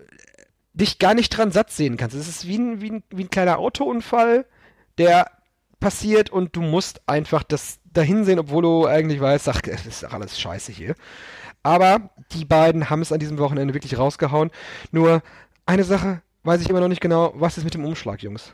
dich 0.74 1.00
gar 1.00 1.16
nicht 1.16 1.30
dran 1.30 1.52
satt 1.52 1.72
sehen 1.72 1.98
kannst. 1.98 2.16
Es 2.16 2.28
ist 2.28 2.48
wie 2.48 2.58
ein, 2.58 2.82
wie 2.82 2.92
ein, 2.92 3.04
wie 3.10 3.24
ein 3.24 3.30
kleiner 3.32 3.58
Autounfall, 3.58 4.46
der 4.98 5.28
passiert 5.80 6.30
und 6.30 6.56
du 6.56 6.62
musst 6.62 7.02
einfach 7.08 7.44
das, 7.44 7.80
dahin 7.86 8.26
sehen, 8.26 8.40
obwohl 8.40 8.64
du 8.64 8.88
eigentlich 8.88 9.22
weißt, 9.22 9.48
ach, 9.50 9.62
es 9.68 9.86
ist 9.86 10.04
doch 10.04 10.14
alles 10.14 10.40
scheiße 10.40 10.72
hier. 10.72 10.96
Aber 11.64 12.10
die 12.32 12.46
beiden 12.46 12.90
haben 12.90 13.02
es 13.02 13.12
an 13.12 13.20
diesem 13.20 13.38
Wochenende 13.40 13.74
wirklich 13.74 13.98
rausgehauen. 13.98 14.52
Nur 14.92 15.22
eine 15.66 15.84
Sache 15.84 16.22
weiß 16.44 16.62
ich 16.62 16.70
immer 16.70 16.80
noch 16.80 16.88
nicht 16.88 17.02
genau, 17.02 17.34
was 17.36 17.58
ist 17.58 17.64
mit 17.66 17.74
dem 17.74 17.86
Umschlag, 17.86 18.24
Jungs? 18.24 18.54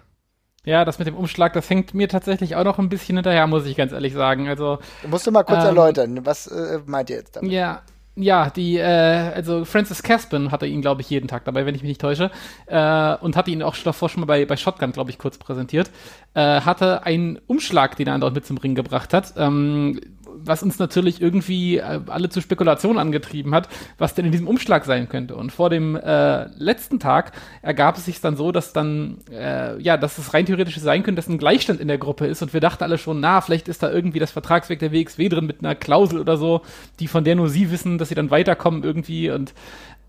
Ja, 0.66 0.86
das 0.86 0.98
mit 0.98 1.08
dem 1.08 1.16
Umschlag, 1.18 1.52
das 1.54 1.70
hängt 1.70 1.94
mir 1.94 2.08
tatsächlich 2.08 2.56
auch 2.56 2.64
noch 2.64 2.80
ein 2.80 2.88
bisschen 2.90 3.18
hinterher, 3.18 3.48
muss 3.48 3.66
ich 3.66 3.76
ganz 3.76 3.92
ehrlich 3.92 4.14
sagen. 4.14 4.48
Also, 4.48 4.80
Musst 5.06 5.28
du 5.28 5.32
mal 5.32 5.44
kurz 5.44 5.60
Ähm, 5.62 5.68
erläutern, 5.68 6.26
was 6.26 6.48
äh, 6.48 6.80
meint 6.86 7.10
ihr 7.10 7.18
jetzt 7.18 7.36
damit? 7.36 7.52
ja, 7.52 7.82
ja, 8.16 8.50
die, 8.50 8.78
äh, 8.78 8.84
also 8.84 9.66
Francis 9.66 10.04
Caspin 10.04 10.52
hatte 10.52 10.68
ihn, 10.68 10.82
glaube 10.82 11.02
ich, 11.02 11.10
jeden 11.10 11.28
Tag 11.28 11.46
dabei, 11.46 11.66
wenn 11.66 11.74
ich 11.74 11.82
mich 11.82 11.90
nicht 11.90 12.02
täusche, 12.02 12.30
äh, 12.68 13.16
und 13.16 13.36
hatte 13.36 13.50
ihn 13.50 13.64
auch 13.64 13.76
davor 13.78 14.10
schon 14.10 14.22
mal 14.22 14.28
bei, 14.28 14.46
bei 14.46 14.56
Shotgun, 14.56 14.92
glaube 14.92 15.10
ich, 15.10 15.18
kurz 15.18 15.38
präsentiert, 15.38 15.90
äh, 16.36 16.62
hatte 16.62 17.04
einen 17.06 17.40
Umschlag, 17.48 17.96
den 17.96 18.08
er 18.08 18.20
dort 18.20 18.36
mit 18.36 18.46
zum 18.46 18.58
Ring 18.58 18.76
gebracht 18.76 19.14
hat, 19.14 19.34
ähm, 19.38 20.00
was 20.46 20.64
uns 20.64 20.80
natürlich 20.80 21.22
irgendwie 21.22 21.78
äh, 21.78 22.00
alle 22.08 22.30
zu 22.30 22.42
Spekulationen 22.42 22.98
angetrieben 23.00 23.54
hat, 23.54 23.70
was 23.98 24.14
denn 24.14 24.26
in 24.26 24.32
diesem 24.32 24.48
Umschlag 24.48 24.86
sein 24.86 25.10
könnte. 25.10 25.36
Und 25.36 25.52
vor 25.52 25.70
dem 25.70 25.96
äh, 25.96 26.46
letzten 26.58 27.00
Tag 27.00 27.32
ergab 27.62 27.98
es 27.98 28.06
sich 28.06 28.22
dann 28.22 28.36
so, 28.36 28.52
dass 28.52 28.74
dann, 28.74 29.18
äh, 29.32 29.80
ja, 29.82 29.98
dass 29.98 30.18
es 30.18 30.34
rein 30.34 30.46
theoretisch 30.46 30.78
sein 30.78 31.04
könnte, 31.04 31.20
dass 31.22 31.28
ein 31.30 31.38
Gleichstand 31.38 31.80
in 31.80 31.88
der 31.88 31.98
Gruppe 31.98 32.28
ist 32.28 32.42
und 32.42 32.54
wir 32.54 32.62
dachten 32.62 32.84
alle 32.84 32.98
schon, 32.98 33.20
na, 33.20 33.42
vielleicht 33.42 33.68
ist 33.68 33.84
da 33.84 33.92
irgendwie 33.92 34.20
das 34.20 34.32
Vertragswerk 34.32 34.80
der 34.80 34.92
WXW 34.92 35.30
drin 35.30 35.46
mit 35.46 35.60
einer 35.60 35.76
Klausel 35.76 36.20
oder 36.20 36.38
so, 36.38 36.62
die 37.00 37.08
von 37.08 37.24
der 37.24 37.36
nur 37.36 37.50
sie 37.50 37.72
wissen, 37.72 37.98
dass 37.98 38.10
sie 38.10 38.16
dann 38.16 38.32
weiterkommen 38.32 38.84
irgendwie 38.84 39.30
und 39.30 39.54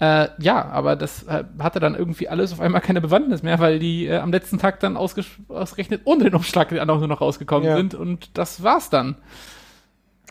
äh, 0.00 0.26
ja, 0.38 0.64
aber 0.64 0.96
das 0.96 1.22
äh, 1.22 1.44
hatte 1.60 1.78
dann 1.78 1.94
irgendwie 1.94 2.28
alles 2.28 2.52
auf 2.52 2.60
einmal 2.60 2.80
keine 2.80 3.00
Bewandtnis 3.00 3.44
mehr, 3.44 3.60
weil 3.60 3.78
die 3.78 4.06
äh, 4.06 4.16
am 4.18 4.32
letzten 4.32 4.58
Tag 4.58 4.80
dann 4.80 4.96
ausgerechnet 4.96 6.00
ohne 6.04 6.24
den 6.24 6.34
Umschlag 6.34 6.70
dann 6.70 6.90
auch 6.90 6.98
nur 6.98 7.06
noch 7.08 7.20
rausgekommen 7.20 7.68
Ja. 7.68 7.76
sind 7.76 7.94
und 7.94 8.36
das 8.36 8.62
war's 8.64 8.90
dann. 8.90 9.14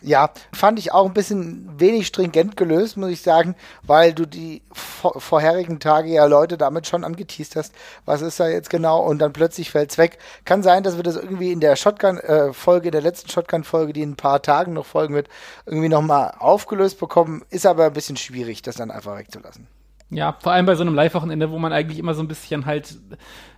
Ja, 0.06 0.30
fand 0.52 0.78
ich 0.78 0.92
auch 0.92 1.06
ein 1.06 1.14
bisschen 1.14 1.80
wenig 1.80 2.06
stringent 2.06 2.58
gelöst, 2.58 2.98
muss 2.98 3.08
ich 3.08 3.22
sagen, 3.22 3.54
weil 3.82 4.12
du 4.12 4.26
die 4.26 4.60
vor 4.70 5.18
vorherigen 5.18 5.80
Tage 5.80 6.10
ja 6.10 6.26
Leute 6.26 6.58
damit 6.58 6.86
schon 6.86 7.04
angeteased 7.04 7.56
hast. 7.56 7.74
Was 8.04 8.20
ist 8.20 8.38
da 8.38 8.46
jetzt 8.46 8.68
genau? 8.68 9.00
Und 9.00 9.18
dann 9.18 9.32
plötzlich 9.32 9.70
fällt's 9.70 9.96
weg. 9.96 10.18
Kann 10.44 10.62
sein, 10.62 10.82
dass 10.82 10.96
wir 10.96 11.02
das 11.02 11.16
irgendwie 11.16 11.52
in 11.52 11.60
der 11.60 11.74
Shotgun-Folge, 11.74 12.88
in 12.88 12.92
der 12.92 13.00
letzten 13.00 13.30
Shotgun-Folge, 13.30 13.94
die 13.94 14.02
in 14.02 14.10
ein 14.10 14.16
paar 14.16 14.42
Tagen 14.42 14.74
noch 14.74 14.84
folgen 14.84 15.14
wird, 15.14 15.28
irgendwie 15.64 15.88
nochmal 15.88 16.34
aufgelöst 16.38 17.00
bekommen. 17.00 17.42
Ist 17.48 17.64
aber 17.64 17.86
ein 17.86 17.92
bisschen 17.94 18.18
schwierig, 18.18 18.60
das 18.60 18.76
dann 18.76 18.90
einfach 18.90 19.16
wegzulassen. 19.16 19.66
Ja, 20.10 20.36
vor 20.38 20.52
allem 20.52 20.66
bei 20.66 20.74
so 20.74 20.82
einem 20.82 20.94
Live-Wochenende, 20.94 21.50
wo 21.50 21.58
man 21.58 21.72
eigentlich 21.72 21.98
immer 21.98 22.12
so 22.12 22.22
ein 22.22 22.28
bisschen 22.28 22.66
halt 22.66 22.98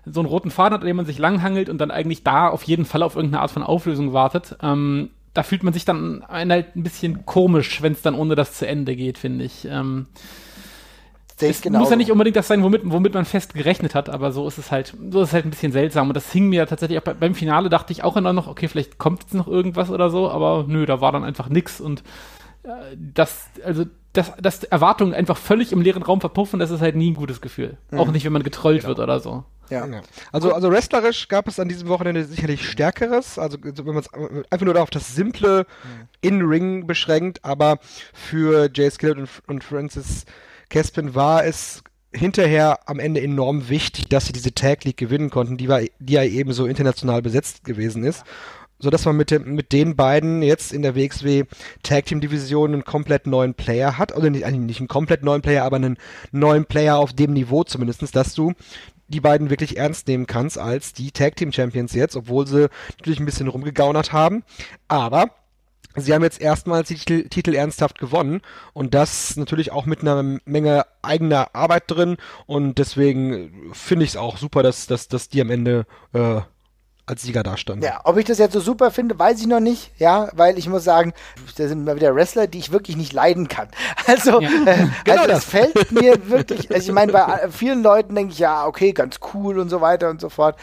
so 0.04 0.20
einen 0.20 0.28
roten 0.28 0.52
Faden 0.52 0.74
hat, 0.74 0.82
an 0.82 0.86
dem 0.86 0.96
man 0.96 1.06
sich 1.06 1.18
langhangelt 1.18 1.68
und 1.68 1.78
dann 1.78 1.90
eigentlich 1.90 2.22
da 2.22 2.48
auf 2.48 2.62
jeden 2.62 2.84
Fall 2.84 3.02
auf 3.02 3.16
irgendeine 3.16 3.42
Art 3.42 3.50
von 3.50 3.64
Auflösung 3.64 4.12
wartet. 4.12 4.56
Ähm, 4.62 5.10
da 5.36 5.42
fühlt 5.42 5.62
man 5.62 5.72
sich 5.72 5.84
dann 5.84 6.22
ein- 6.24 6.50
halt 6.50 6.74
ein 6.76 6.82
bisschen 6.82 7.26
komisch, 7.26 7.82
wenn 7.82 7.92
es 7.92 8.02
dann 8.02 8.14
ohne 8.14 8.34
das 8.34 8.54
zu 8.58 8.66
Ende 8.66 8.96
geht, 8.96 9.18
finde 9.18 9.44
ich. 9.44 9.66
Ähm, 9.70 10.06
Sehe 11.38 11.50
ich 11.50 11.56
es 11.56 11.62
genauso. 11.62 11.80
muss 11.82 11.90
ja 11.90 11.96
nicht 11.96 12.10
unbedingt 12.10 12.36
das 12.36 12.48
sein, 12.48 12.62
womit, 12.62 12.80
womit 12.84 13.12
man 13.12 13.26
fest 13.26 13.52
gerechnet 13.52 13.94
hat, 13.94 14.08
aber 14.08 14.32
so 14.32 14.48
ist 14.48 14.56
es 14.56 14.70
halt, 14.70 14.94
so 15.10 15.20
ist 15.20 15.28
es 15.28 15.34
halt 15.34 15.44
ein 15.44 15.50
bisschen 15.50 15.70
seltsam. 15.72 16.08
Und 16.08 16.14
das 16.14 16.32
hing 16.32 16.48
mir 16.48 16.66
tatsächlich 16.66 16.98
auch 16.98 17.02
bei, 17.02 17.12
beim 17.12 17.34
Finale 17.34 17.68
dachte 17.68 17.92
ich 17.92 18.02
auch 18.04 18.16
immer 18.16 18.32
noch, 18.32 18.46
okay, 18.46 18.68
vielleicht 18.68 18.96
kommt 18.96 19.22
jetzt 19.24 19.34
noch 19.34 19.46
irgendwas 19.46 19.90
oder 19.90 20.08
so, 20.08 20.30
aber 20.30 20.64
nö, 20.66 20.86
da 20.86 21.02
war 21.02 21.12
dann 21.12 21.24
einfach 21.24 21.50
nix 21.50 21.78
und 21.78 22.02
äh, 22.62 22.68
das, 22.96 23.48
also 23.62 23.84
dass, 24.16 24.32
dass 24.40 24.64
Erwartungen 24.64 25.14
einfach 25.14 25.36
völlig 25.36 25.72
im 25.72 25.80
leeren 25.80 26.02
Raum 26.02 26.20
verpuffen, 26.20 26.58
das 26.58 26.70
ist 26.70 26.80
halt 26.80 26.96
nie 26.96 27.10
ein 27.10 27.14
gutes 27.14 27.40
Gefühl. 27.40 27.76
Auch 27.92 28.10
nicht, 28.10 28.24
wenn 28.24 28.32
man 28.32 28.42
getrollt 28.42 28.84
wird 28.84 28.98
oder 28.98 29.20
so. 29.20 29.44
ja. 29.86 30.00
Also, 30.32 30.52
also 30.52 30.70
wrestlerisch 30.70 31.28
gab 31.28 31.48
es 31.48 31.58
an 31.58 31.68
diesem 31.68 31.88
Wochenende 31.88 32.24
sicherlich 32.24 32.68
Stärkeres. 32.68 33.38
Also 33.38 33.58
wenn 33.62 33.84
man 33.84 33.98
es 33.98 34.12
einfach 34.50 34.64
nur 34.64 34.80
auf 34.80 34.90
das 34.90 35.14
simple 35.14 35.66
In-Ring 36.20 36.86
beschränkt, 36.86 37.44
aber 37.44 37.78
für 38.12 38.70
Jay 38.72 38.90
Skillett 38.90 39.18
und, 39.18 39.28
und 39.48 39.64
Francis 39.64 40.24
Caspin 40.68 41.14
war 41.14 41.44
es 41.44 41.82
hinterher 42.12 42.88
am 42.88 42.98
Ende 42.98 43.20
enorm 43.20 43.68
wichtig, 43.68 44.08
dass 44.08 44.26
sie 44.26 44.32
diese 44.32 44.54
Tag 44.54 44.84
League 44.84 44.96
gewinnen 44.96 45.30
konnten, 45.30 45.56
die, 45.56 45.68
war, 45.68 45.80
die 45.98 46.12
ja 46.12 46.24
eben 46.24 46.52
so 46.52 46.66
international 46.66 47.22
besetzt 47.22 47.64
gewesen 47.64 48.04
ist. 48.04 48.24
So 48.78 48.90
dass 48.90 49.04
man 49.04 49.16
mit, 49.16 49.30
dem, 49.30 49.54
mit 49.54 49.72
den 49.72 49.96
beiden 49.96 50.42
jetzt 50.42 50.72
in 50.72 50.82
der 50.82 50.94
WXW 50.94 51.44
Tag 51.82 52.06
Team 52.06 52.20
Division 52.20 52.72
einen 52.72 52.84
komplett 52.84 53.26
neuen 53.26 53.54
Player 53.54 53.96
hat. 53.98 54.14
Oder 54.16 54.30
nicht, 54.30 54.44
eigentlich 54.44 54.66
nicht 54.66 54.80
einen 54.80 54.88
komplett 54.88 55.22
neuen 55.22 55.42
Player, 55.42 55.64
aber 55.64 55.76
einen 55.76 55.96
neuen 56.32 56.66
Player 56.66 56.96
auf 56.96 57.12
dem 57.12 57.32
Niveau 57.32 57.64
zumindestens, 57.64 58.10
dass 58.10 58.34
du 58.34 58.52
die 59.08 59.20
beiden 59.20 59.50
wirklich 59.50 59.76
ernst 59.76 60.08
nehmen 60.08 60.26
kannst 60.26 60.58
als 60.58 60.92
die 60.92 61.12
Tag 61.12 61.36
Team 61.36 61.52
Champions 61.52 61.94
jetzt, 61.94 62.16
obwohl 62.16 62.46
sie 62.46 62.68
natürlich 62.98 63.20
ein 63.20 63.26
bisschen 63.26 63.48
rumgegaunert 63.48 64.12
haben. 64.12 64.42
Aber 64.88 65.30
sie 65.94 66.12
haben 66.12 66.22
jetzt 66.22 66.40
erstmals 66.40 66.88
die 66.88 66.96
Titel, 66.96 67.28
Titel 67.28 67.54
ernsthaft 67.54 67.98
gewonnen 67.98 68.42
und 68.72 68.94
das 68.94 69.36
natürlich 69.36 69.72
auch 69.72 69.86
mit 69.86 70.02
einer 70.02 70.22
Menge 70.44 70.86
eigener 71.02 71.54
Arbeit 71.54 71.84
drin 71.86 72.16
und 72.46 72.78
deswegen 72.78 73.70
finde 73.72 74.04
ich 74.04 74.10
es 74.10 74.16
auch 74.16 74.36
super, 74.36 74.62
dass, 74.62 74.86
dass, 74.86 75.08
dass 75.08 75.28
die 75.28 75.40
am 75.40 75.50
Ende 75.50 75.86
äh, 76.12 76.40
als 77.06 77.22
Sieger 77.22 77.42
dastanden. 77.44 77.84
Ja, 77.84 78.00
ob 78.04 78.16
ich 78.16 78.24
das 78.24 78.38
jetzt 78.38 78.52
so 78.52 78.60
super 78.60 78.90
finde, 78.90 79.16
weiß 79.18 79.38
ich 79.40 79.46
noch 79.46 79.60
nicht, 79.60 79.92
ja, 79.98 80.28
weil 80.34 80.58
ich 80.58 80.68
muss 80.68 80.82
sagen, 80.82 81.12
da 81.56 81.68
sind 81.68 81.84
mal 81.84 81.94
wieder 81.96 82.14
Wrestler, 82.16 82.48
die 82.48 82.58
ich 82.58 82.72
wirklich 82.72 82.96
nicht 82.96 83.12
leiden 83.12 83.48
kann. 83.48 83.68
Also, 84.08 84.40
Ja. 84.40 84.48
äh, 84.66 84.86
Genau 85.04 85.22
also 85.22 85.28
das. 85.34 85.44
fällt 85.44 85.90
mir 85.92 86.28
wirklich, 86.28 86.70
also 86.72 86.88
ich 86.88 86.92
meine, 86.94 87.12
bei 87.12 87.20
äh, 87.20 87.50
vielen 87.50 87.82
Leuten 87.82 88.14
denke 88.14 88.32
ich, 88.32 88.38
ja, 88.38 88.66
okay, 88.66 88.92
ganz 88.92 89.18
cool 89.34 89.58
und 89.58 89.68
so 89.68 89.80
weiter 89.80 90.10
und 90.10 90.20
so 90.20 90.28
fort. 90.28 90.56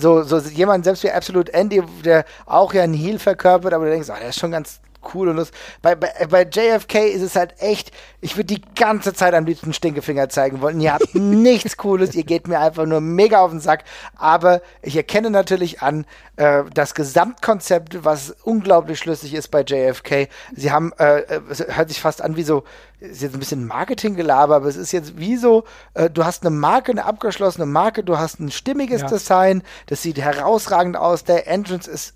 So, 0.00 0.22
so 0.22 0.38
jemand, 0.38 0.84
selbst 0.84 1.02
wie 1.04 1.10
Absolute 1.10 1.52
Andy, 1.54 1.82
der 2.04 2.24
auch 2.46 2.72
ja 2.74 2.82
einen 2.82 2.94
Heel 2.94 3.18
verkörpert, 3.18 3.72
aber 3.74 3.84
du 3.86 3.90
denkst, 3.92 4.10
ah, 4.10 4.16
der 4.20 4.28
ist 4.30 4.38
schon 4.40 4.50
ganz 4.50 4.80
cool 5.14 5.28
und 5.28 5.36
das. 5.36 5.50
Bei, 5.82 5.94
bei, 5.94 6.08
bei 6.28 6.42
JFK 6.42 7.08
ist 7.08 7.22
es 7.22 7.36
halt 7.36 7.54
echt, 7.58 7.92
ich 8.20 8.36
würde 8.36 8.54
die 8.54 8.62
ganze 8.74 9.14
Zeit 9.14 9.34
am 9.34 9.44
liebsten 9.44 9.72
Stinkefinger 9.72 10.28
zeigen 10.28 10.60
wollen. 10.60 10.80
Ihr 10.80 10.94
habt 10.94 11.14
nichts 11.14 11.76
Cooles, 11.76 12.14
ihr 12.14 12.24
geht 12.24 12.48
mir 12.48 12.60
einfach 12.60 12.86
nur 12.86 13.00
mega 13.00 13.40
auf 13.40 13.50
den 13.50 13.60
Sack. 13.60 13.84
Aber 14.16 14.60
ich 14.82 14.96
erkenne 14.96 15.30
natürlich 15.30 15.82
an, 15.82 16.06
äh, 16.36 16.64
das 16.72 16.94
Gesamtkonzept, 16.94 18.04
was 18.04 18.34
unglaublich 18.42 18.98
schlüssig 18.98 19.34
ist 19.34 19.48
bei 19.48 19.62
JFK. 19.62 20.28
Sie 20.54 20.70
haben, 20.70 20.92
äh, 20.98 21.20
äh, 21.20 21.40
es 21.48 21.64
hört 21.66 21.88
sich 21.88 22.00
fast 22.00 22.22
an 22.22 22.36
wie 22.36 22.42
so, 22.44 22.64
ist 23.00 23.22
jetzt 23.22 23.34
ein 23.34 23.40
bisschen 23.40 23.66
Marketinggelaber, 23.66 24.56
aber 24.56 24.66
es 24.66 24.76
ist 24.76 24.92
jetzt 24.92 25.18
wie 25.18 25.36
so, 25.36 25.64
äh, 25.94 26.10
du 26.10 26.24
hast 26.24 26.44
eine 26.44 26.50
Marke, 26.54 26.92
eine 26.92 27.04
abgeschlossene 27.04 27.66
Marke, 27.66 28.02
du 28.02 28.18
hast 28.18 28.40
ein 28.40 28.50
stimmiges 28.50 29.02
Ja. 29.02 29.08
Design, 29.08 29.62
das 29.86 30.02
sieht 30.02 30.18
herausragend 30.18 30.96
aus, 30.96 31.24
der 31.24 31.46
Entrance 31.46 31.88
ist 31.90 32.14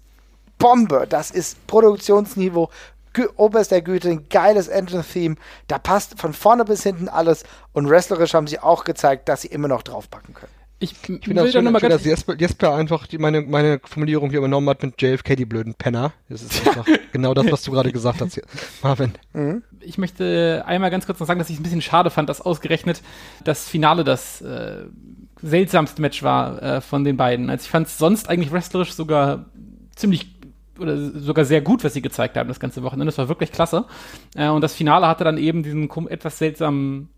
Bombe. 0.58 1.06
Das 1.08 1.30
ist 1.30 1.66
Produktionsniveau. 1.66 2.70
Oberster 3.36 3.82
Güte, 3.82 4.08
ein 4.08 4.28
geiles 4.30 4.68
Entrance-Theme. 4.68 5.36
Da 5.66 5.78
passt 5.78 6.18
von 6.18 6.32
vorne 6.32 6.64
bis 6.64 6.82
hinten 6.82 7.08
alles. 7.08 7.44
Und 7.72 7.88
wrestlerisch 7.90 8.34
haben 8.34 8.46
sie 8.46 8.58
auch 8.58 8.84
gezeigt, 8.84 9.28
dass 9.28 9.42
sie 9.42 9.48
immer 9.48 9.68
noch 9.68 9.82
draufpacken 9.82 10.34
können. 10.34 10.52
Ich, 10.82 10.92
Ich 10.92 10.98
finde 10.98 11.34
das 11.34 11.52
schön, 11.52 11.64
schön 11.64 11.72
ganz, 11.72 11.94
dass 11.94 12.04
Jesper, 12.04 12.34
Jesper 12.34 12.74
einfach 12.74 13.06
die, 13.06 13.18
meine, 13.18 13.42
meine 13.42 13.80
Formulierung 13.84 14.30
hier 14.30 14.40
übernommen 14.40 14.68
hat 14.68 14.82
mit 14.82 15.00
JFK, 15.00 15.36
die 15.36 15.44
blöden 15.44 15.74
Penner. 15.74 16.12
Das 16.28 16.42
ist 16.42 16.66
einfach 16.66 16.86
genau 17.12 17.34
das, 17.34 17.50
was 17.52 17.62
du 17.62 17.70
gerade 17.70 17.92
gesagt 17.92 18.20
hast, 18.20 18.34
hier. 18.34 18.42
Marvin. 18.82 19.12
ich 19.80 19.98
möchte 19.98 20.64
einmal 20.66 20.90
ganz 20.90 21.06
kurz 21.06 21.20
noch 21.20 21.26
sagen, 21.26 21.38
dass 21.38 21.50
ich 21.50 21.54
es 21.54 21.60
ein 21.60 21.62
bisschen 21.62 21.82
schade 21.82 22.10
fand, 22.10 22.28
dass 22.28 22.40
ausgerechnet 22.40 23.00
das 23.44 23.68
Finale 23.68 24.02
das 24.02 24.40
äh, 24.40 24.86
seltsamste 25.40 26.02
Match 26.02 26.24
war 26.24 26.60
äh, 26.62 26.80
von 26.80 27.04
den 27.04 27.16
beiden. 27.16 27.48
Also 27.48 27.64
ich 27.64 27.70
fand 27.70 27.86
es 27.86 27.98
sonst 27.98 28.28
eigentlich 28.28 28.50
wrestlerisch 28.50 28.92
sogar 28.92 29.46
ziemlich 29.94 30.41
oder 30.82 30.96
sogar 30.96 31.44
sehr 31.44 31.60
gut, 31.60 31.84
was 31.84 31.94
sie 31.94 32.02
gezeigt 32.02 32.36
haben 32.36 32.48
das 32.48 32.60
ganze 32.60 32.82
Wochenende. 32.82 33.06
Das 33.06 33.18
war 33.18 33.28
wirklich 33.28 33.52
klasse. 33.52 33.86
Äh, 34.34 34.48
und 34.48 34.60
das 34.60 34.74
Finale 34.74 35.06
hatte 35.06 35.24
dann 35.24 35.38
eben 35.38 35.62
diesen 35.62 35.88
etwas 36.08 36.38
seltsamen 36.38 37.08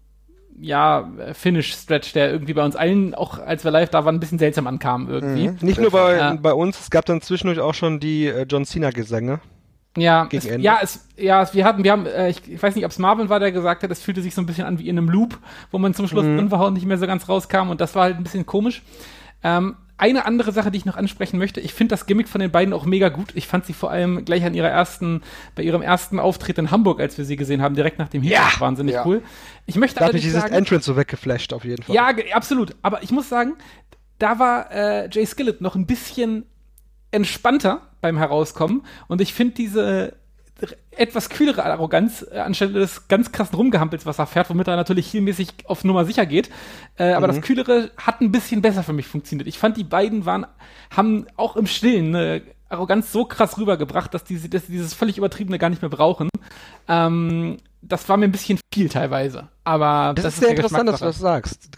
ja, 0.60 1.10
äh, 1.18 1.34
Finish-Stretch, 1.34 2.12
der 2.12 2.30
irgendwie 2.30 2.54
bei 2.54 2.64
uns 2.64 2.76
allen, 2.76 3.14
auch 3.14 3.38
als 3.38 3.64
wir 3.64 3.70
live 3.70 3.90
da 3.90 4.04
waren, 4.04 4.16
ein 4.16 4.20
bisschen 4.20 4.38
seltsam 4.38 4.66
ankam 4.66 5.08
irgendwie. 5.08 5.50
Nicht 5.64 5.80
nur 5.80 5.90
bei, 5.90 6.16
Ja. 6.16 6.34
bei 6.34 6.52
uns, 6.52 6.78
es 6.80 6.90
gab 6.90 7.04
dann 7.06 7.20
zwischendurch 7.20 7.58
auch 7.60 7.74
schon 7.74 8.00
die 8.00 8.26
äh, 8.26 8.46
John 8.48 8.64
Cena-Gesänge. 8.64 9.40
Ja, 9.96 10.28
es, 10.32 10.44
ja, 10.44 10.78
es, 10.82 11.08
ja, 11.16 11.42
es, 11.42 11.54
wir 11.54 11.64
hatten, 11.64 11.84
wir 11.84 11.92
haben, 11.92 12.06
äh, 12.06 12.28
ich, 12.28 12.48
ich 12.50 12.60
weiß 12.60 12.74
nicht, 12.74 12.84
ob 12.84 12.90
es 12.90 12.98
Marvin 12.98 13.28
war, 13.28 13.38
der 13.38 13.52
gesagt 13.52 13.84
hat, 13.84 13.90
es 13.90 14.02
fühlte 14.02 14.22
sich 14.22 14.34
so 14.34 14.42
ein 14.42 14.46
bisschen 14.46 14.64
an 14.66 14.78
wie 14.80 14.88
in 14.88 14.98
einem 14.98 15.08
Loop, 15.08 15.38
wo 15.70 15.78
man 15.78 15.94
zum 15.94 16.08
Schluss 16.08 16.24
drin 16.24 16.50
war 16.50 16.66
und 16.66 16.74
nicht 16.74 16.86
mehr 16.86 16.98
so 16.98 17.06
ganz 17.06 17.28
rauskam 17.28 17.70
und 17.70 17.80
das 17.80 17.94
war 17.94 18.04
halt 18.04 18.16
ein 18.16 18.24
bisschen 18.24 18.44
komisch. 18.44 18.82
Ähm, 19.44 19.76
eine 19.96 20.26
andere 20.26 20.50
Sache, 20.52 20.70
die 20.70 20.78
ich 20.78 20.84
noch 20.84 20.96
ansprechen 20.96 21.38
möchte, 21.38 21.60
ich 21.60 21.72
finde 21.72 21.92
das 21.92 22.06
Gimmick 22.06 22.28
von 22.28 22.40
den 22.40 22.50
beiden 22.50 22.74
auch 22.74 22.84
mega 22.84 23.10
gut. 23.10 23.30
Ich 23.34 23.46
fand 23.46 23.64
sie 23.64 23.72
vor 23.72 23.90
allem 23.90 24.24
gleich 24.24 24.44
an 24.44 24.52
ihrer 24.54 24.68
ersten, 24.68 25.22
bei 25.54 25.62
ihrem 25.62 25.82
ersten 25.82 26.18
Auftritt 26.18 26.58
in 26.58 26.70
Hamburg, 26.72 27.00
als 27.00 27.16
wir 27.16 27.24
sie 27.24 27.36
gesehen 27.36 27.62
haben, 27.62 27.74
direkt 27.76 27.98
nach 27.98 28.08
dem 28.08 28.22
Hit, 28.22 28.32
Ja! 28.32 28.50
wahnsinnig 28.58 28.94
Ja. 28.94 29.06
cool. 29.06 29.22
Ich 29.66 29.76
möchte 29.76 30.00
Da 30.00 30.06
hat 30.06 30.12
mich 30.12 30.22
dieses 30.22 30.40
sagen, 30.42 30.52
Entrance 30.54 30.84
so 30.86 30.96
weggeflasht, 30.96 31.52
auf 31.52 31.64
jeden 31.64 31.82
Fall. 31.84 31.94
ja, 31.94 32.08
absolut. 32.34 32.74
Aber 32.82 33.02
ich 33.04 33.12
muss 33.12 33.28
sagen, 33.28 33.54
da 34.18 34.38
war 34.38 34.70
äh, 34.72 35.08
Jay 35.10 35.26
Skillett 35.26 35.60
noch 35.60 35.74
ein 35.76 35.86
bisschen 35.86 36.44
entspannter 37.10 37.82
beim 38.00 38.16
Herauskommen. 38.18 38.82
Und 39.06 39.20
ich 39.20 39.32
finde 39.34 39.54
diese 39.54 40.14
etwas 40.92 41.28
kühlere 41.28 41.64
Arroganz 41.64 42.24
äh, 42.30 42.38
anstelle 42.38 42.74
des 42.74 43.08
ganz 43.08 43.32
krassen 43.32 43.56
Rumgehampels, 43.56 44.06
was 44.06 44.18
er 44.18 44.26
fährt, 44.26 44.50
womit 44.50 44.68
er 44.68 44.76
natürlich 44.76 45.10
vielmäßig 45.10 45.48
auf 45.64 45.84
Nummer 45.84 46.04
sicher 46.04 46.26
geht. 46.26 46.50
Äh, 46.96 47.12
aber 47.12 47.26
das 47.26 47.40
kühlere 47.40 47.90
hat 47.96 48.20
ein 48.20 48.30
bisschen 48.30 48.62
besser 48.62 48.82
für 48.82 48.92
mich 48.92 49.06
funktioniert. 49.06 49.48
Ich 49.48 49.58
fand, 49.58 49.76
die 49.76 49.84
beiden 49.84 50.26
waren, 50.26 50.46
haben 50.90 51.26
auch 51.36 51.56
im 51.56 51.66
Stillen 51.66 52.14
eine 52.14 52.42
Arroganz 52.68 53.12
so 53.12 53.24
krass 53.24 53.58
rübergebracht, 53.58 54.14
dass 54.14 54.24
die, 54.24 54.48
dass 54.48 54.66
die 54.66 54.72
dieses 54.72 54.94
völlig 54.94 55.18
übertriebene 55.18 55.58
gar 55.58 55.70
nicht 55.70 55.82
mehr 55.82 55.90
brauchen. 55.90 56.28
Ähm, 56.88 57.58
das 57.88 58.08
war 58.08 58.16
mir 58.16 58.26
ein 58.26 58.32
bisschen 58.32 58.58
viel 58.72 58.88
teilweise. 58.88 59.48
Aber 59.64 60.12
das, 60.14 60.24
das 60.24 60.34
ist 60.34 60.40
sehr 60.40 60.50
interessant, 60.50 60.88
dass 60.88 61.00
du 61.00 61.06
das 61.06 61.18
sagst. 61.18 61.70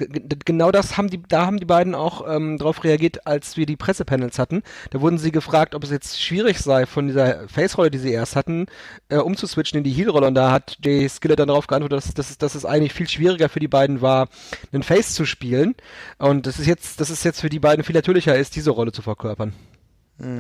Genau 0.45 0.73
das 0.73 0.97
haben 0.97 1.09
die, 1.09 1.23
da 1.23 1.47
haben 1.47 1.59
die 1.59 1.66
beiden 1.66 1.95
auch 1.95 2.27
ähm, 2.29 2.59
darauf 2.59 2.83
reagiert, 2.85 3.27
als 3.27 3.57
wir 3.57 3.66
die 3.66 3.77
Pressepanels 3.77 4.38
hatten. 4.38 4.62
Da 4.90 5.01
wurden 5.01 5.19
sie 5.19 5.31
gefragt, 5.31 5.75
ob 5.75 5.85
es 5.85 5.90
jetzt 5.90 6.21
schwierig 6.21 6.59
sei, 6.59 6.87
von 6.87 7.07
dieser 7.07 7.49
Face-Rolle, 7.49 7.90
die 7.90 7.99
sie 7.99 8.12
erst 8.12 8.35
hatten, 8.35 8.66
äh, 9.09 9.19
umzuswitchen 9.19 9.79
in 9.79 9.85
die 9.85 9.92
Heel-Rolle. 9.92 10.27
Und 10.27 10.35
da 10.35 10.51
hat 10.51 10.79
Jay 10.85 11.09
Skiller 11.09 11.37
dann 11.37 11.49
darauf 11.49 11.66
geantwortet, 11.66 11.99
dass, 11.99 12.14
dass, 12.14 12.38
dass 12.38 12.55
es 12.55 12.64
eigentlich 12.64 12.92
viel 12.92 13.09
schwieriger 13.09 13.49
für 13.49 13.61
die 13.61 13.69
beiden 13.69 14.01
war, 14.01 14.29
einen 14.73 14.83
Face 14.83 15.14
zu 15.14 15.25
spielen. 15.25 15.75
Und 16.19 16.47
das 16.47 16.59
ist 16.59 16.66
jetzt, 16.66 17.01
dass 17.01 17.11
es 17.11 17.23
jetzt 17.23 17.40
für 17.40 17.51
die 17.51 17.61
beiden 17.61 17.85
viel 17.85 17.95
natürlicher 17.95 18.37
ist, 18.37 18.57
diese 18.57 18.71
Rolle 18.71 18.92
zu 18.92 19.03
verkörpern. 19.03 19.53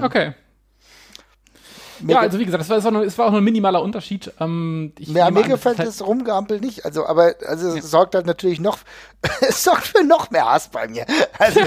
Okay. 0.02 0.32
Ja, 2.06 2.20
also 2.20 2.38
wie 2.38 2.44
gesagt, 2.44 2.62
es 2.62 2.68
war, 2.68 2.84
war, 2.84 3.26
auch 3.26 3.30
nur 3.30 3.40
ein 3.40 3.44
minimaler 3.44 3.82
Unterschied. 3.82 4.32
Ähm, 4.40 4.92
ja, 4.98 5.30
mir 5.30 5.42
gefällt 5.42 5.78
das, 5.78 6.00
halt 6.00 6.08
Rumgeampel 6.08 6.60
nicht. 6.60 6.84
Also, 6.84 7.06
aber 7.06 7.34
also 7.46 7.70
ja. 7.70 7.78
es 7.78 7.90
sorgt 7.90 8.14
halt 8.14 8.26
natürlich 8.26 8.60
noch, 8.60 8.78
es 9.40 9.64
sorgt 9.64 9.86
für 9.86 10.04
noch 10.04 10.30
mehr 10.30 10.50
Hass 10.50 10.68
bei 10.68 10.88
mir. 10.88 11.06
Also, 11.38 11.60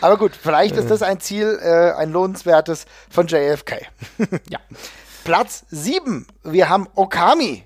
aber 0.00 0.16
gut, 0.16 0.32
vielleicht 0.34 0.76
ist 0.76 0.90
das 0.90 1.02
ein 1.02 1.20
Ziel, 1.20 1.58
äh, 1.62 1.92
ein 1.92 2.10
lohnenswertes 2.10 2.86
von 3.08 3.26
JFK. 3.26 3.86
ja. 4.50 4.58
Platz 5.24 5.64
7. 5.70 6.26
Wir 6.42 6.68
haben 6.68 6.88
Okami. 6.94 7.64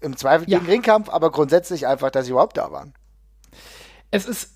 Im 0.00 0.16
Zweifel 0.16 0.48
ja. 0.48 0.58
gegen 0.58 0.70
Ringkampf, 0.70 1.08
aber 1.08 1.30
grundsätzlich 1.30 1.86
einfach, 1.86 2.10
dass 2.10 2.26
sie 2.26 2.32
überhaupt 2.32 2.56
da 2.56 2.72
waren. 2.72 2.94
Es 4.10 4.26
ist, 4.26 4.52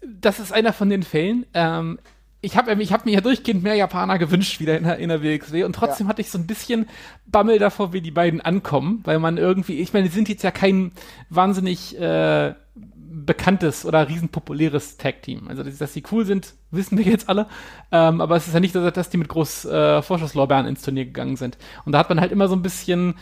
das 0.00 0.38
ist 0.38 0.52
einer 0.52 0.72
von 0.72 0.88
den 0.88 1.02
Fällen. 1.02 1.46
Ähm, 1.54 1.98
ich 2.44 2.56
habe 2.56 2.74
ich 2.82 2.92
hab 2.92 3.06
mir 3.06 3.12
ja 3.12 3.20
durchgehend 3.20 3.62
mehr 3.62 3.74
Japaner 3.74 4.18
gewünscht 4.18 4.60
wieder 4.60 4.76
in 4.76 4.84
der, 4.84 4.98
in 4.98 5.08
der 5.08 5.22
WXW 5.22 5.64
und 5.64 5.74
trotzdem 5.74 6.06
ja. 6.06 6.10
hatte 6.10 6.20
ich 6.20 6.30
so 6.30 6.38
ein 6.38 6.46
bisschen 6.46 6.88
Bammel 7.26 7.58
davor, 7.58 7.92
wie 7.92 8.00
die 8.00 8.10
beiden 8.10 8.40
ankommen, 8.40 9.00
weil 9.04 9.18
man 9.18 9.38
irgendwie, 9.38 9.80
ich 9.80 9.92
meine, 9.92 10.08
die 10.08 10.14
sind 10.14 10.28
jetzt 10.28 10.42
ja 10.42 10.50
kein 10.50 10.92
wahnsinnig 11.30 11.98
äh, 11.98 12.54
bekanntes 12.76 13.86
oder 13.86 14.08
riesenpopuläres 14.08 14.96
Tag-Team. 14.96 15.48
Also, 15.48 15.62
dass, 15.62 15.78
dass 15.78 15.92
die 15.92 16.02
cool 16.10 16.26
sind, 16.26 16.54
wissen 16.70 16.98
wir 16.98 17.04
jetzt 17.04 17.28
alle. 17.28 17.46
Ähm, 17.92 18.20
aber 18.20 18.36
es 18.36 18.46
ist 18.46 18.54
ja 18.54 18.60
nicht, 18.60 18.74
dass, 18.74 18.92
dass 18.92 19.10
die 19.10 19.16
mit 19.16 19.28
groß 19.28 19.64
äh, 19.66 20.02
Vorschusslorbeeren 20.02 20.66
ins 20.66 20.82
Turnier 20.82 21.04
gegangen 21.04 21.36
sind. 21.36 21.56
Und 21.84 21.92
da 21.92 21.98
hat 21.98 22.08
man 22.08 22.20
halt 22.20 22.32
immer 22.32 22.48
so 22.48 22.56
ein 22.56 22.62
bisschen 22.62 23.14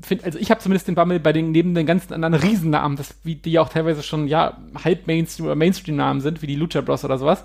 find, 0.00 0.24
also 0.24 0.38
ich 0.38 0.50
habe 0.50 0.60
zumindest 0.60 0.88
den 0.88 0.94
Bammel 0.94 1.20
bei 1.20 1.32
den 1.32 1.52
neben 1.52 1.74
den 1.74 1.86
ganzen 1.86 2.12
anderen 2.12 2.34
Riesennamen, 2.34 2.96
das, 2.96 3.14
wie 3.22 3.36
die 3.36 3.58
auch 3.58 3.68
teilweise 3.68 4.02
schon 4.02 4.28
ja 4.28 4.58
halb 4.84 5.06
Mainstream 5.06 5.46
oder 5.46 5.54
Mainstream-Namen 5.54 6.20
sind, 6.20 6.42
wie 6.42 6.46
die 6.46 6.56
Lucha 6.56 6.80
Bros 6.80 7.04
oder 7.04 7.18
sowas, 7.18 7.44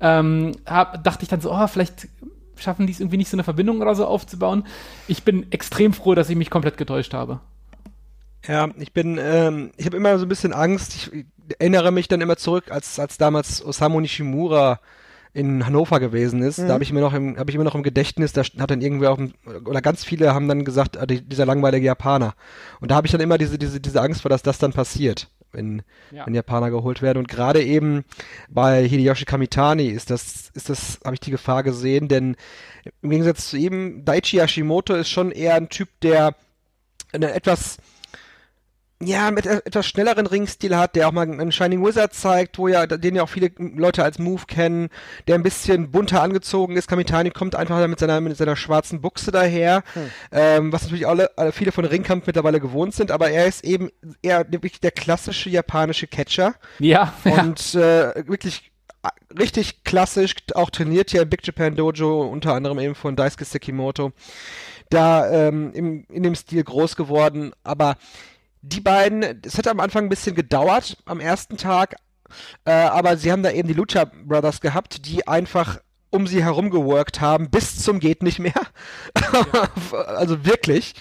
ähm, 0.00 0.52
hab, 0.66 1.02
dachte 1.04 1.22
ich 1.22 1.28
dann 1.28 1.40
so, 1.40 1.52
oh, 1.52 1.66
vielleicht 1.66 2.08
schaffen 2.56 2.86
die 2.86 2.92
es 2.92 3.00
irgendwie 3.00 3.16
nicht 3.16 3.30
so 3.30 3.36
eine 3.36 3.44
Verbindung 3.44 3.80
oder 3.80 3.94
so 3.94 4.06
aufzubauen. 4.06 4.66
Ich 5.08 5.22
bin 5.22 5.50
extrem 5.50 5.92
froh, 5.92 6.14
dass 6.14 6.30
ich 6.30 6.36
mich 6.36 6.50
komplett 6.50 6.76
getäuscht 6.76 7.14
habe. 7.14 7.40
Ja, 8.46 8.68
ich 8.78 8.92
bin, 8.92 9.18
ähm, 9.20 9.70
ich 9.76 9.86
habe 9.86 9.96
immer 9.96 10.18
so 10.18 10.24
ein 10.24 10.28
bisschen 10.28 10.52
Angst. 10.52 10.94
Ich 10.94 11.10
erinnere 11.58 11.90
mich 11.90 12.08
dann 12.08 12.20
immer 12.20 12.36
zurück, 12.36 12.70
als, 12.70 12.98
als 12.98 13.18
damals 13.18 13.64
Osamu 13.64 14.00
Nishimura 14.00 14.80
in 15.32 15.64
Hannover 15.64 16.00
gewesen 16.00 16.42
ist. 16.42 16.58
Mhm. 16.58 16.68
Da 16.68 16.74
habe 16.74 16.82
ich 16.82 16.92
mir 16.92 17.00
noch 17.00 17.14
im, 17.14 17.38
habe 17.38 17.50
ich 17.50 17.54
immer 17.54 17.64
noch 17.64 17.74
im 17.74 17.82
Gedächtnis, 17.82 18.32
da 18.32 18.42
hat 18.42 18.70
dann 18.70 18.80
irgendwer 18.80 19.12
auf 19.12 19.18
dem, 19.18 19.34
oder 19.64 19.80
ganz 19.80 20.04
viele 20.04 20.34
haben 20.34 20.48
dann 20.48 20.64
gesagt, 20.64 20.98
ah, 20.98 21.06
dieser 21.06 21.46
langweilige 21.46 21.86
Japaner. 21.86 22.34
Und 22.80 22.90
da 22.90 22.96
habe 22.96 23.06
ich 23.06 23.12
dann 23.12 23.20
immer 23.20 23.38
diese, 23.38 23.58
diese, 23.58 23.80
diese 23.80 24.00
Angst 24.00 24.22
vor, 24.22 24.28
dass 24.28 24.42
das 24.42 24.58
dann 24.58 24.72
passiert 24.72 25.28
wenn, 25.52 25.82
ja. 26.10 26.26
wenn 26.26 26.34
Japaner 26.34 26.70
geholt 26.70 27.02
werden. 27.02 27.18
Und 27.18 27.28
gerade 27.28 27.62
eben 27.62 28.04
bei 28.48 28.86
Hideyoshi 28.86 29.24
Kamitani 29.24 29.86
ist 29.86 30.10
das, 30.10 30.50
ist 30.54 30.68
das, 30.68 31.00
habe 31.04 31.14
ich 31.14 31.20
die 31.20 31.30
Gefahr 31.30 31.62
gesehen, 31.62 32.08
denn 32.08 32.36
im 33.02 33.10
Gegensatz 33.10 33.50
zu 33.50 33.56
ihm, 33.56 34.04
Daichi 34.04 34.38
Hashimoto 34.38 34.94
ist 34.94 35.10
schon 35.10 35.30
eher 35.30 35.54
ein 35.54 35.68
Typ, 35.68 35.88
der 36.02 36.34
eine 37.12 37.32
etwas 37.32 37.78
ja, 39.02 39.30
mit 39.30 39.46
etwas 39.46 39.86
schnelleren 39.86 40.26
Ringstil 40.26 40.76
hat, 40.76 40.94
der 40.94 41.08
auch 41.08 41.12
mal 41.12 41.22
einen 41.22 41.52
Shining 41.52 41.84
Wizard 41.84 42.12
zeigt, 42.12 42.58
wo 42.58 42.68
ja, 42.68 42.86
den 42.86 43.14
ja 43.14 43.22
auch 43.22 43.28
viele 43.30 43.50
Leute 43.56 44.04
als 44.04 44.18
Move 44.18 44.42
kennen, 44.46 44.90
der 45.26 45.36
ein 45.36 45.42
bisschen 45.42 45.90
bunter 45.90 46.20
angezogen 46.22 46.76
ist. 46.76 46.86
Kamitani 46.86 47.30
kommt 47.30 47.54
einfach 47.54 47.86
mit 47.88 47.98
seiner, 47.98 48.20
mit 48.20 48.36
seiner 48.36 48.56
schwarzen 48.56 49.00
Buchse 49.00 49.30
daher, 49.30 49.82
hm. 49.94 50.10
ähm, 50.32 50.72
was 50.72 50.82
natürlich 50.82 51.06
alle, 51.06 51.30
alle, 51.38 51.52
viele 51.52 51.72
von 51.72 51.86
Ringkampf 51.86 52.26
mittlerweile 52.26 52.60
gewohnt 52.60 52.94
sind, 52.94 53.10
aber 53.10 53.30
er 53.30 53.46
ist 53.46 53.64
eben 53.64 53.90
eher 54.20 54.44
wirklich 54.52 54.80
der 54.80 54.90
klassische 54.90 55.48
japanische 55.48 56.06
Catcher. 56.06 56.54
Ja. 56.78 57.14
Und 57.24 57.72
ja. 57.72 58.10
Äh, 58.10 58.28
wirklich 58.28 58.70
richtig 59.38 59.84
klassisch, 59.84 60.34
auch 60.54 60.68
trainiert 60.68 61.10
hier 61.10 61.22
im 61.22 61.30
Big 61.30 61.46
Japan 61.46 61.74
Dojo, 61.74 62.22
unter 62.22 62.54
anderem 62.54 62.78
eben 62.78 62.94
von 62.94 63.16
Daisuke 63.16 63.44
Sekimoto. 63.44 64.12
Da 64.90 65.30
ähm, 65.30 65.72
im, 65.72 66.04
in 66.10 66.22
dem 66.22 66.34
Stil 66.34 66.64
groß 66.64 66.96
geworden, 66.96 67.52
aber 67.62 67.96
die 68.62 68.80
beiden, 68.80 69.42
es 69.44 69.56
hat 69.58 69.68
am 69.68 69.80
Anfang 69.80 70.04
ein 70.04 70.08
bisschen 70.10 70.34
gedauert 70.34 70.98
am 71.06 71.20
ersten 71.20 71.56
Tag, 71.56 71.96
äh, 72.64 72.72
aber 72.72 73.16
sie 73.16 73.32
haben 73.32 73.42
da 73.42 73.50
eben 73.50 73.68
die 73.68 73.74
Lucha 73.74 74.04
Brothers 74.04 74.60
gehabt, 74.60 75.06
die 75.06 75.26
einfach 75.26 75.78
um 76.10 76.26
sie 76.26 76.42
herum 76.42 76.70
geworkt 76.70 77.20
haben, 77.20 77.50
bis 77.50 77.78
zum 77.82 78.00
geht 78.00 78.22
nicht 78.22 78.40
mehr. 78.40 78.60
also 80.06 80.44
wirklich. 80.44 80.94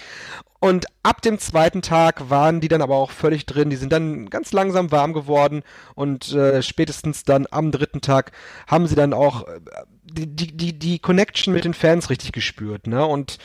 Und 0.60 0.88
ab 1.04 1.22
dem 1.22 1.40
zweiten 1.40 1.82
Tag 1.82 2.30
waren 2.30 2.60
die 2.60 2.68
dann 2.68 2.82
aber 2.82 2.96
auch 2.96 3.12
völlig 3.12 3.46
drin. 3.46 3.70
Die 3.70 3.78
sind 3.78 3.94
dann 3.94 4.30
ganz 4.30 4.52
langsam 4.52 4.92
warm 4.92 5.14
geworden 5.14 5.64
und 5.96 6.34
äh, 6.34 6.62
spätestens 6.62 7.24
dann 7.24 7.48
am 7.50 7.72
dritten 7.72 8.02
Tag 8.02 8.34
haben 8.68 8.86
sie 8.86 8.96
dann 8.96 9.14
auch 9.14 9.48
äh, 9.48 9.62
die, 10.04 10.28
die, 10.28 10.56
die, 10.56 10.78
die 10.78 11.00
Connection 11.00 11.54
mit 11.54 11.64
den 11.64 11.74
Fans 11.74 12.10
richtig 12.10 12.34
gespürt. 12.34 12.88
Ne? 12.88 13.06
Und 13.06 13.38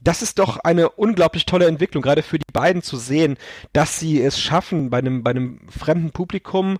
das 0.00 0.22
ist 0.22 0.38
doch 0.38 0.58
eine 0.58 0.90
unglaublich 0.90 1.46
tolle 1.46 1.66
Entwicklung, 1.66 2.02
gerade 2.02 2.22
für 2.22 2.38
die 2.38 2.52
beiden 2.52 2.82
zu 2.82 2.96
sehen, 2.96 3.36
dass 3.72 3.98
sie 3.98 4.20
es 4.22 4.40
schaffen, 4.40 4.90
bei 4.90 4.98
einem, 4.98 5.22
bei 5.22 5.30
einem 5.30 5.60
fremden 5.68 6.10
Publikum, 6.10 6.78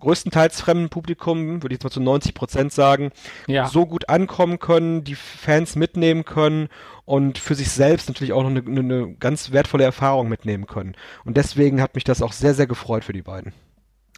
größtenteils 0.00 0.60
fremden 0.60 0.88
Publikum, 0.88 1.62
würde 1.62 1.74
ich 1.74 1.78
jetzt 1.78 1.84
mal 1.84 1.90
zu 1.90 2.00
90 2.00 2.34
Prozent 2.34 2.72
sagen, 2.72 3.12
ja. 3.46 3.68
so 3.68 3.86
gut 3.86 4.08
ankommen 4.08 4.58
können, 4.58 5.04
die 5.04 5.14
Fans 5.14 5.76
mitnehmen 5.76 6.24
können 6.24 6.68
und 7.04 7.38
für 7.38 7.54
sich 7.54 7.70
selbst 7.70 8.08
natürlich 8.08 8.32
auch 8.32 8.42
noch 8.42 8.50
eine, 8.50 8.60
eine 8.60 9.14
ganz 9.14 9.52
wertvolle 9.52 9.84
Erfahrung 9.84 10.28
mitnehmen 10.28 10.66
können. 10.66 10.94
Und 11.24 11.36
deswegen 11.36 11.82
hat 11.82 11.94
mich 11.94 12.04
das 12.04 12.22
auch 12.22 12.32
sehr, 12.32 12.54
sehr 12.54 12.66
gefreut 12.66 13.04
für 13.04 13.12
die 13.12 13.22
beiden 13.22 13.52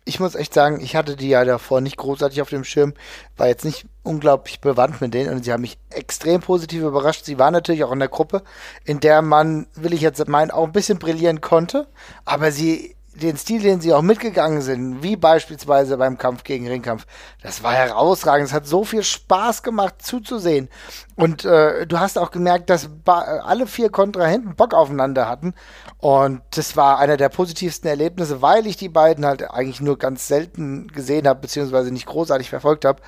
ich 0.04 0.18
muss 0.18 0.34
echt 0.34 0.52
sagen, 0.52 0.80
ich 0.80 0.96
hatte 0.96 1.16
die 1.16 1.28
ja 1.28 1.44
davor 1.44 1.80
nicht 1.80 1.96
großartig 1.96 2.42
auf 2.42 2.48
dem 2.48 2.64
Schirm, 2.64 2.94
war 3.36 3.46
jetzt 3.46 3.64
nicht 3.64 3.86
unglaublich 4.02 4.60
bewandt 4.60 5.00
mit 5.00 5.14
denen 5.14 5.32
und 5.32 5.44
sie 5.44 5.52
haben 5.52 5.60
mich 5.60 5.78
extrem 5.90 6.40
positiv 6.40 6.82
überrascht. 6.82 7.24
Sie 7.24 7.38
waren 7.38 7.52
natürlich 7.52 7.84
auch 7.84 7.92
in 7.92 8.00
der 8.00 8.08
Gruppe, 8.08 8.42
in 8.84 8.98
der 8.98 9.22
man, 9.22 9.66
will 9.74 9.94
ich 9.94 10.00
jetzt 10.00 10.26
meinen, 10.26 10.50
auch 10.50 10.64
ein 10.64 10.72
bisschen 10.72 10.98
brillieren 10.98 11.40
konnte, 11.40 11.86
aber 12.24 12.50
sie 12.50 12.96
den 13.14 13.36
Stil, 13.36 13.60
den 13.60 13.80
sie 13.80 13.92
auch 13.92 14.02
mitgegangen 14.02 14.62
sind, 14.62 15.02
wie 15.02 15.16
beispielsweise 15.16 15.98
beim 15.98 16.16
Kampf 16.16 16.44
gegen 16.44 16.66
Ringkampf, 16.66 17.06
das 17.42 17.62
war 17.62 17.74
herausragend. 17.74 18.48
Es 18.48 18.54
hat 18.54 18.66
so 18.66 18.84
viel 18.84 19.02
Spaß 19.02 19.62
gemacht 19.62 20.02
zuzusehen. 20.02 20.68
Und 21.14 21.44
äh, 21.44 21.86
du 21.86 22.00
hast 22.00 22.18
auch 22.18 22.30
gemerkt, 22.30 22.70
dass 22.70 22.88
alle 23.04 23.66
vier 23.66 23.90
Kontrahenten 23.90 24.56
Bock 24.56 24.72
aufeinander 24.72 25.28
hatten. 25.28 25.54
Und 25.98 26.40
das 26.50 26.76
war 26.76 26.98
einer 26.98 27.16
der 27.16 27.28
positivsten 27.28 27.88
Erlebnisse, 27.88 28.40
weil 28.40 28.66
ich 28.66 28.76
die 28.76 28.88
beiden 28.88 29.26
halt 29.26 29.50
eigentlich 29.50 29.80
nur 29.80 29.98
ganz 29.98 30.26
selten 30.26 30.88
gesehen 30.88 31.28
habe, 31.28 31.40
beziehungsweise 31.40 31.92
nicht 31.92 32.06
großartig 32.06 32.48
verfolgt 32.48 32.84
habe. 32.84 33.02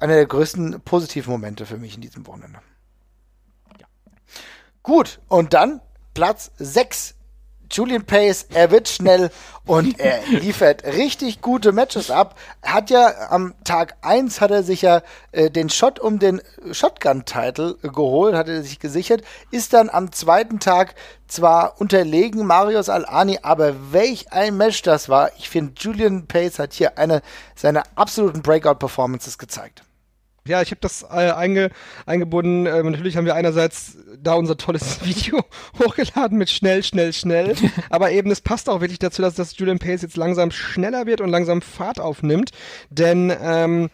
Einer 0.00 0.14
der 0.14 0.26
größten 0.26 0.82
positiven 0.82 1.32
Momente 1.32 1.64
für 1.64 1.78
mich 1.78 1.94
in 1.94 2.02
diesem 2.02 2.26
Wochenende. 2.26 2.60
Ja. 3.80 3.86
Gut, 4.82 5.20
und 5.28 5.54
dann 5.54 5.80
Platz 6.12 6.50
6 6.58 7.14
Julian 7.70 8.04
Pace, 8.04 8.46
er 8.52 8.70
wird 8.70 8.88
schnell 8.88 9.30
und 9.66 9.98
er 10.00 10.26
liefert 10.28 10.84
richtig 10.84 11.40
gute 11.40 11.72
Matches 11.72 12.10
ab. 12.10 12.38
Hat 12.62 12.90
ja 12.90 13.30
am 13.30 13.54
Tag 13.64 13.96
eins 14.02 14.40
hat 14.40 14.50
er 14.50 14.62
sich 14.62 14.82
ja 14.82 15.02
äh, 15.32 15.50
den 15.50 15.70
Shot 15.70 15.98
um 16.00 16.18
den 16.18 16.40
Shotgun-Title 16.70 17.76
geholt, 17.82 18.34
hat 18.34 18.48
er 18.48 18.62
sich 18.62 18.78
gesichert, 18.78 19.22
ist 19.50 19.72
dann 19.72 19.90
am 19.90 20.12
zweiten 20.12 20.60
Tag 20.60 20.94
zwar 21.26 21.80
unterlegen 21.80 22.46
Marius 22.46 22.88
Al-Ani, 22.88 23.40
aber 23.42 23.92
welch 23.92 24.32
ein 24.32 24.56
Match 24.56 24.82
das 24.82 25.08
war. 25.08 25.30
Ich 25.38 25.48
finde, 25.48 25.74
Julian 25.76 26.26
Pace 26.26 26.58
hat 26.58 26.72
hier 26.72 26.98
eine 26.98 27.22
seiner 27.54 27.82
absoluten 27.94 28.42
Breakout-Performances 28.42 29.38
gezeigt. 29.38 29.82
Ja, 30.48 30.62
ich 30.62 30.70
habe 30.70 30.80
das 30.80 31.02
äh, 31.02 31.30
einge, 31.30 31.70
eingebunden. 32.06 32.66
Äh, 32.66 32.82
natürlich 32.82 33.16
haben 33.16 33.26
wir 33.26 33.34
einerseits 33.34 33.98
da 34.20 34.34
unser 34.34 34.56
tolles 34.56 35.04
Video 35.04 35.44
hochgeladen 35.78 36.38
mit 36.38 36.50
schnell, 36.50 36.82
schnell, 36.82 37.12
schnell. 37.12 37.54
Aber 37.90 38.10
eben, 38.10 38.30
es 38.30 38.40
passt 38.40 38.68
auch 38.68 38.80
wirklich 38.80 38.98
dazu, 38.98 39.22
dass 39.22 39.34
das 39.34 39.56
Julian 39.58 39.78
Pace 39.78 40.02
jetzt 40.02 40.16
langsam 40.16 40.50
schneller 40.50 41.06
wird 41.06 41.20
und 41.20 41.28
langsam 41.28 41.62
Fahrt 41.62 42.00
aufnimmt. 42.00 42.50
Denn 42.90 43.32
ähm, 43.42 43.90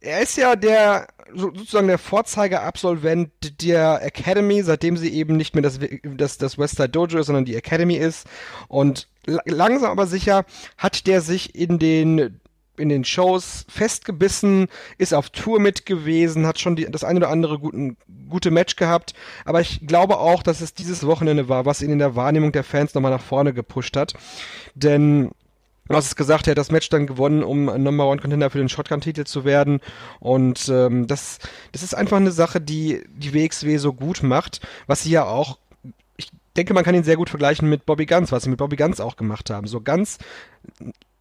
er 0.00 0.22
ist 0.22 0.36
ja 0.36 0.56
der 0.56 1.08
sozusagen 1.34 1.88
der 1.88 1.98
Vorzeigeabsolvent 1.98 3.60
der 3.62 4.02
Academy, 4.02 4.62
seitdem 4.62 4.96
sie 4.96 5.12
eben 5.12 5.36
nicht 5.36 5.54
mehr 5.54 5.62
das, 5.62 5.78
das, 6.02 6.38
das 6.38 6.58
Westside 6.58 6.88
Dojo 6.88 7.18
ist, 7.18 7.26
sondern 7.26 7.44
die 7.44 7.56
Academy 7.56 7.96
ist. 7.96 8.26
Und 8.68 9.08
langsam 9.44 9.90
aber 9.90 10.06
sicher 10.06 10.44
hat 10.76 11.06
der 11.06 11.20
sich 11.20 11.54
in 11.54 11.78
den 11.78 12.40
in 12.78 12.88
den 12.88 13.04
Shows 13.04 13.64
festgebissen, 13.68 14.68
ist 14.98 15.14
auf 15.14 15.30
Tour 15.30 15.60
mit 15.60 15.86
gewesen, 15.86 16.46
hat 16.46 16.58
schon 16.58 16.76
die, 16.76 16.86
das 16.90 17.04
eine 17.04 17.18
oder 17.18 17.30
andere 17.30 17.58
guten, 17.58 17.96
gute 18.28 18.50
Match 18.50 18.76
gehabt. 18.76 19.14
Aber 19.44 19.60
ich 19.60 19.86
glaube 19.86 20.18
auch, 20.18 20.42
dass 20.42 20.60
es 20.60 20.74
dieses 20.74 21.06
Wochenende 21.06 21.48
war, 21.48 21.66
was 21.66 21.82
ihn 21.82 21.90
in 21.90 21.98
der 21.98 22.16
Wahrnehmung 22.16 22.52
der 22.52 22.64
Fans 22.64 22.94
nochmal 22.94 23.12
nach 23.12 23.22
vorne 23.22 23.52
gepusht 23.52 23.96
hat. 23.96 24.14
Denn 24.74 25.30
Du 25.88 25.94
hast 25.94 26.06
es 26.06 26.16
gesagt, 26.16 26.46
er 26.46 26.50
hat 26.50 26.58
das 26.58 26.70
Match 26.70 26.90
dann 26.90 27.06
gewonnen, 27.06 27.42
um 27.42 27.64
Number 27.64 28.06
One 28.06 28.20
Contender 28.20 28.50
für 28.50 28.58
den 28.58 28.68
Shotgun-Titel 28.68 29.24
zu 29.24 29.46
werden. 29.46 29.80
Und 30.20 30.68
ähm, 30.68 31.06
das, 31.06 31.38
das 31.72 31.82
ist 31.82 31.94
einfach 31.94 32.18
eine 32.18 32.30
Sache, 32.30 32.60
die 32.60 33.02
die 33.08 33.32
WXW 33.32 33.78
so 33.78 33.94
gut 33.94 34.22
macht, 34.22 34.60
was 34.86 35.02
sie 35.02 35.10
ja 35.10 35.24
auch 35.24 35.58
ich 36.18 36.30
denke, 36.56 36.74
man 36.74 36.84
kann 36.84 36.96
ihn 36.96 37.04
sehr 37.04 37.16
gut 37.16 37.30
vergleichen 37.30 37.70
mit 37.70 37.86
Bobby 37.86 38.04
Guns, 38.04 38.32
was 38.32 38.42
sie 38.42 38.50
mit 38.50 38.58
Bobby 38.58 38.74
Guns 38.74 39.00
auch 39.00 39.16
gemacht 39.16 39.48
haben. 39.48 39.68
So 39.68 39.80
ganz 39.80 40.18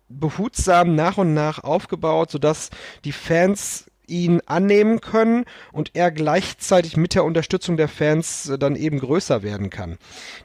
behutsam 0.09 0.95
nach 0.95 1.17
und 1.17 1.33
nach 1.33 1.63
aufgebaut, 1.63 2.31
sodass 2.31 2.69
die 3.03 3.11
Fans 3.11 3.85
ihn 4.07 4.41
annehmen 4.45 5.01
können 5.01 5.45
und 5.71 5.91
er 5.93 6.11
gleichzeitig 6.11 6.97
mit 6.97 7.13
der 7.13 7.25
Unterstützung 7.25 7.77
der 7.77 7.89
Fans 7.89 8.51
dann 8.57 8.75
eben 8.75 8.99
größer 8.99 9.43
werden 9.43 9.69
kann. 9.69 9.97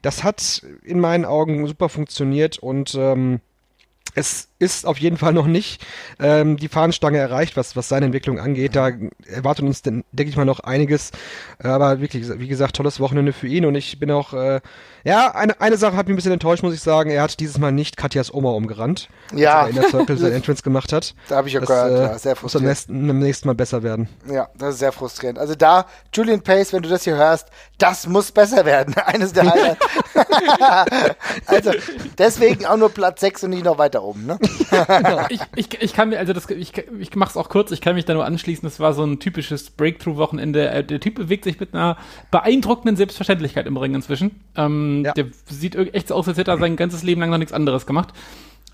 Das 0.03 0.25
hat 0.25 0.63
in 0.83 0.99
meinen 0.99 1.25
Augen 1.25 1.67
super 1.67 1.89
funktioniert 1.89 2.59
und 2.59 2.95
ähm, 2.97 3.41
es 4.15 4.49
ist 4.63 4.87
auf 4.87 4.99
jeden 4.99 5.17
Fall 5.17 5.33
noch 5.33 5.47
nicht 5.47 5.85
ähm, 6.21 6.57
die 6.57 6.69
Fahnenstange 6.69 7.19
erreicht, 7.19 7.57
was, 7.57 7.75
was 7.75 7.89
seine 7.89 8.07
Entwicklung 8.07 8.39
angeht. 8.39 8.77
Da 8.77 8.91
erwartet 9.27 9.65
uns, 9.65 9.83
denke 9.83 10.05
ich 10.13 10.37
mal, 10.37 10.45
noch 10.45 10.61
einiges. 10.61 11.11
Aber 11.59 12.01
wirklich, 12.01 12.29
wie 12.39 12.47
gesagt, 12.47 12.77
tolles 12.77 13.01
Wochenende 13.01 13.33
für 13.33 13.49
ihn. 13.49 13.67
Und 13.67 13.75
ich 13.75 13.99
bin 13.99 14.11
auch, 14.13 14.33
äh, 14.33 14.61
ja, 15.05 15.35
eine, 15.35 15.61
eine 15.61 15.77
Sache 15.77 15.97
hat 15.97 16.07
mich 16.07 16.15
ein 16.15 16.17
bisschen 16.17 16.33
enttäuscht, 16.33 16.63
muss 16.63 16.75
ich 16.75 16.81
sagen. 16.81 17.11
Er 17.11 17.23
hat 17.23 17.41
dieses 17.41 17.59
Mal 17.59 17.73
nicht 17.73 17.97
Katjas 17.97 18.33
Oma 18.33 18.51
umgerannt. 18.51 19.09
Ja. 19.35 19.63
Als 19.63 19.65
er 19.65 19.69
in 19.71 19.75
der 19.83 19.91
Circle 19.91 20.19
sein 20.19 20.33
Entrance 20.43 20.63
gemacht 20.63 20.93
hat. 20.93 21.15
Da 21.29 21.37
habe 21.37 21.49
ich 21.49 21.55
ja 21.55 21.61
das, 21.61 21.69
gehört, 21.69 21.91
äh, 21.91 21.95
ja, 21.95 22.01
sehr 22.01 22.11
Muss 22.13 22.23
beim 22.23 22.37
frustrierend. 22.37 22.69
nächsten, 22.69 23.07
beim 23.09 23.19
nächsten 23.19 23.49
Mal 23.49 23.55
besser 23.55 23.83
werden. 23.83 24.09
Ja, 24.31 24.49
das 24.57 24.75
ist 24.75 24.79
sehr 24.79 24.93
frustrierend. 24.93 25.41
Also 25.41 25.57
da, 25.57 25.87
Julian 26.15 26.41
Pace, 26.41 26.73
wenn 26.73 26.83
du 26.83 26.89
das 26.89 27.03
hier 27.03 27.17
hörst, 27.17 27.49
das 27.79 28.07
muss 28.07 28.31
besser 28.31 28.65
werden. 28.65 28.95
Eines 29.07 29.33
der 29.33 29.51
Highlights. 29.51 29.87
also 31.47 31.73
deswegen 32.17 32.65
auch 32.67 32.77
nur 32.77 32.91
Platz 32.91 33.21
6 33.21 33.45
und 33.45 33.51
nicht 33.51 33.65
noch 33.65 33.79
weiter 33.79 34.03
oben, 34.03 34.27
ne? 34.27 34.39
Ich, 35.29 35.41
ich, 35.57 35.81
ich 35.83 35.93
kann 35.93 36.09
mir, 36.11 36.19
also 36.19 36.33
das, 36.33 36.49
ich, 36.51 36.73
ich 36.99 37.15
mach's 37.15 37.37
auch 37.37 37.49
kurz, 37.49 37.71
ich 37.71 37.81
kann 37.81 37.95
mich 37.95 38.05
da 38.05 38.15
nur 38.15 38.25
anschließen, 38.25 38.65
das 38.67 38.81
war 38.81 38.93
so 38.95 39.05
ein 39.05 39.19
typisches 39.19 39.71
Breakthrough-Wochenende. 39.71 40.71
Äh, 40.71 40.85
Der 40.85 41.01
Typ 41.01 41.15
bewegt 41.17 41.45
sich 41.45 41.59
mit 41.61 41.75
einer 41.75 41.97
beeindruckenden 42.31 42.97
Selbstverständlichkeit 42.97 43.67
im 43.67 43.77
Ring 43.77 43.95
inzwischen. 43.95 44.41
Ähm, 44.57 45.03
Ja. 45.05 45.13
Der 45.13 45.27
sieht 45.49 45.75
echt 45.77 46.09
so 46.09 46.15
aus, 46.15 46.29
als 46.29 46.39
hätte 46.39 46.51
er 46.51 46.59
sein 46.59 46.77
ganzes 46.77 47.03
Leben 47.03 47.21
lang 47.21 47.31
noch 47.31 47.39
nichts 47.39 47.53
anderes 47.53 47.87
gemacht. 47.87 48.11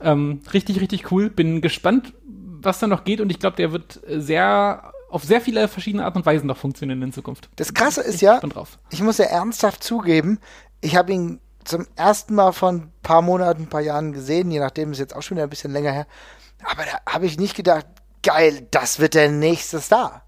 Ähm, 0.00 0.40
richtig, 0.52 0.80
richtig 0.80 1.10
cool. 1.10 1.30
Bin 1.30 1.60
gespannt, 1.60 2.12
was 2.60 2.78
da 2.78 2.86
noch 2.86 3.04
geht 3.04 3.20
und 3.20 3.30
ich 3.30 3.38
glaube, 3.38 3.56
der 3.56 3.72
wird 3.72 4.00
sehr 4.08 4.92
auf 5.10 5.24
sehr 5.24 5.40
viele 5.40 5.68
verschiedene 5.68 6.04
Art 6.04 6.16
und 6.16 6.26
Weisen 6.26 6.46
noch 6.46 6.58
funktionieren 6.58 7.00
in 7.02 7.12
Zukunft. 7.12 7.48
Das 7.56 7.72
Krasse 7.72 8.02
ist 8.02 8.20
ja, 8.20 8.40
Bin 8.40 8.50
drauf. 8.50 8.78
ich 8.90 9.00
muss 9.02 9.16
ja 9.18 9.24
ernsthaft 9.24 9.82
zugeben, 9.82 10.38
ich 10.82 10.96
habe 10.96 11.12
ihn 11.12 11.40
zum 11.68 11.86
ersten 11.96 12.34
Mal 12.34 12.52
von 12.52 12.76
ein 12.76 12.92
paar 13.02 13.22
Monaten, 13.22 13.62
ein 13.62 13.68
paar 13.68 13.80
Jahren 13.80 14.12
gesehen, 14.12 14.50
je 14.50 14.60
nachdem 14.60 14.92
ist 14.92 14.98
jetzt 14.98 15.14
auch 15.14 15.22
schon 15.22 15.36
wieder 15.36 15.46
ein 15.46 15.50
bisschen 15.50 15.72
länger 15.72 15.92
her. 15.92 16.06
Aber 16.64 16.84
da 16.84 17.12
habe 17.12 17.26
ich 17.26 17.38
nicht 17.38 17.54
gedacht, 17.54 17.86
geil, 18.22 18.66
das 18.70 18.98
wird 18.98 19.14
der 19.14 19.30
nächste 19.30 19.80
Star. 19.80 20.22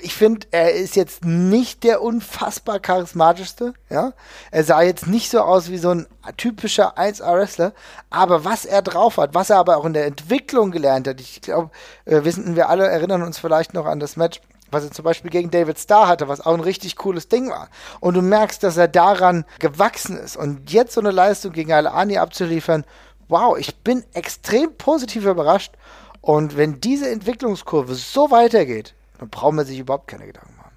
Ich 0.00 0.14
finde, 0.14 0.46
er 0.52 0.72
ist 0.72 0.96
jetzt 0.96 1.24
nicht 1.24 1.84
der 1.84 2.02
unfassbar 2.02 2.80
charismatischste, 2.80 3.74
ja. 3.90 4.12
Er 4.50 4.64
sah 4.64 4.80
jetzt 4.80 5.06
nicht 5.06 5.30
so 5.30 5.40
aus 5.40 5.70
wie 5.70 5.76
so 5.76 5.90
ein 5.90 6.06
typischer 6.36 6.96
1A-Wrestler, 6.96 7.72
aber 8.08 8.44
was 8.44 8.64
er 8.64 8.80
drauf 8.80 9.18
hat, 9.18 9.34
was 9.34 9.50
er 9.50 9.58
aber 9.58 9.76
auch 9.76 9.84
in 9.84 9.92
der 9.92 10.06
Entwicklung 10.06 10.70
gelernt 10.70 11.08
hat, 11.08 11.20
ich 11.20 11.42
glaube, 11.42 11.70
äh, 12.06 12.24
wissen 12.24 12.56
wir 12.56 12.70
alle, 12.70 12.88
erinnern 12.88 13.22
uns 13.22 13.38
vielleicht 13.38 13.74
noch 13.74 13.84
an 13.84 14.00
das 14.00 14.16
Match, 14.16 14.40
was 14.72 14.84
er 14.84 14.90
zum 14.90 15.04
Beispiel 15.04 15.30
gegen 15.30 15.50
David 15.50 15.78
Starr 15.78 16.08
hatte, 16.08 16.28
was 16.28 16.40
auch 16.40 16.54
ein 16.54 16.60
richtig 16.60 16.96
cooles 16.96 17.28
Ding 17.28 17.50
war. 17.50 17.68
Und 18.00 18.14
du 18.14 18.22
merkst, 18.22 18.62
dass 18.62 18.76
er 18.76 18.88
daran 18.88 19.44
gewachsen 19.58 20.16
ist. 20.16 20.36
Und 20.36 20.72
jetzt 20.72 20.94
so 20.94 21.00
eine 21.00 21.10
Leistung 21.10 21.52
gegen 21.52 21.72
Alani 21.72 22.18
abzuliefern, 22.18 22.84
wow, 23.28 23.56
ich 23.56 23.76
bin 23.76 24.04
extrem 24.14 24.76
positiv 24.76 25.24
überrascht. 25.24 25.74
Und 26.20 26.56
wenn 26.56 26.80
diese 26.80 27.10
Entwicklungskurve 27.10 27.94
so 27.94 28.30
weitergeht, 28.30 28.94
dann 29.18 29.28
brauchen 29.28 29.56
wir 29.56 29.64
sich 29.64 29.78
überhaupt 29.78 30.08
keine 30.08 30.26
Gedanken 30.26 30.56
machen. 30.56 30.72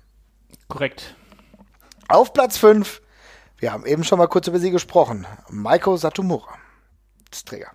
Korrekt. 0.67 1.15
Auf 2.07 2.33
Platz 2.33 2.57
5, 2.57 3.01
wir 3.57 3.71
haben 3.71 3.85
eben 3.85 4.03
schon 4.03 4.19
mal 4.19 4.27
kurz 4.27 4.47
über 4.47 4.59
sie 4.59 4.71
gesprochen, 4.71 5.25
Maiko 5.49 5.97
Satomura. 5.97 6.55
Das 7.31 7.43
Träger. 7.43 7.71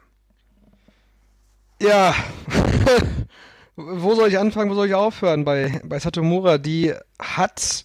Ja. 1.81 2.15
wo 3.87 4.15
soll 4.15 4.29
ich 4.29 4.39
anfangen, 4.39 4.71
wo 4.71 4.75
soll 4.75 4.89
ich 4.89 4.95
aufhören? 4.95 5.45
Bei, 5.45 5.81
bei 5.85 5.99
Satomura, 5.99 6.59
die 6.59 6.95
hat, 7.19 7.85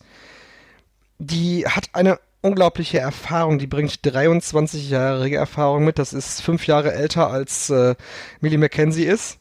die 1.19 1.65
hat 1.67 1.89
eine 1.93 2.19
unglaubliche 2.45 2.99
Erfahrung. 2.99 3.58
Die 3.58 3.67
bringt 3.67 3.99
23-jährige 4.03 5.38
Erfahrung 5.38 5.84
mit. 5.84 5.97
Das 5.99 6.13
ist 6.13 6.41
fünf 6.41 6.67
Jahre 6.67 6.93
älter 6.93 7.29
als 7.29 7.69
äh, 7.69 7.95
Millie 8.39 8.60
McKenzie 8.60 9.05
ist. 9.05 9.39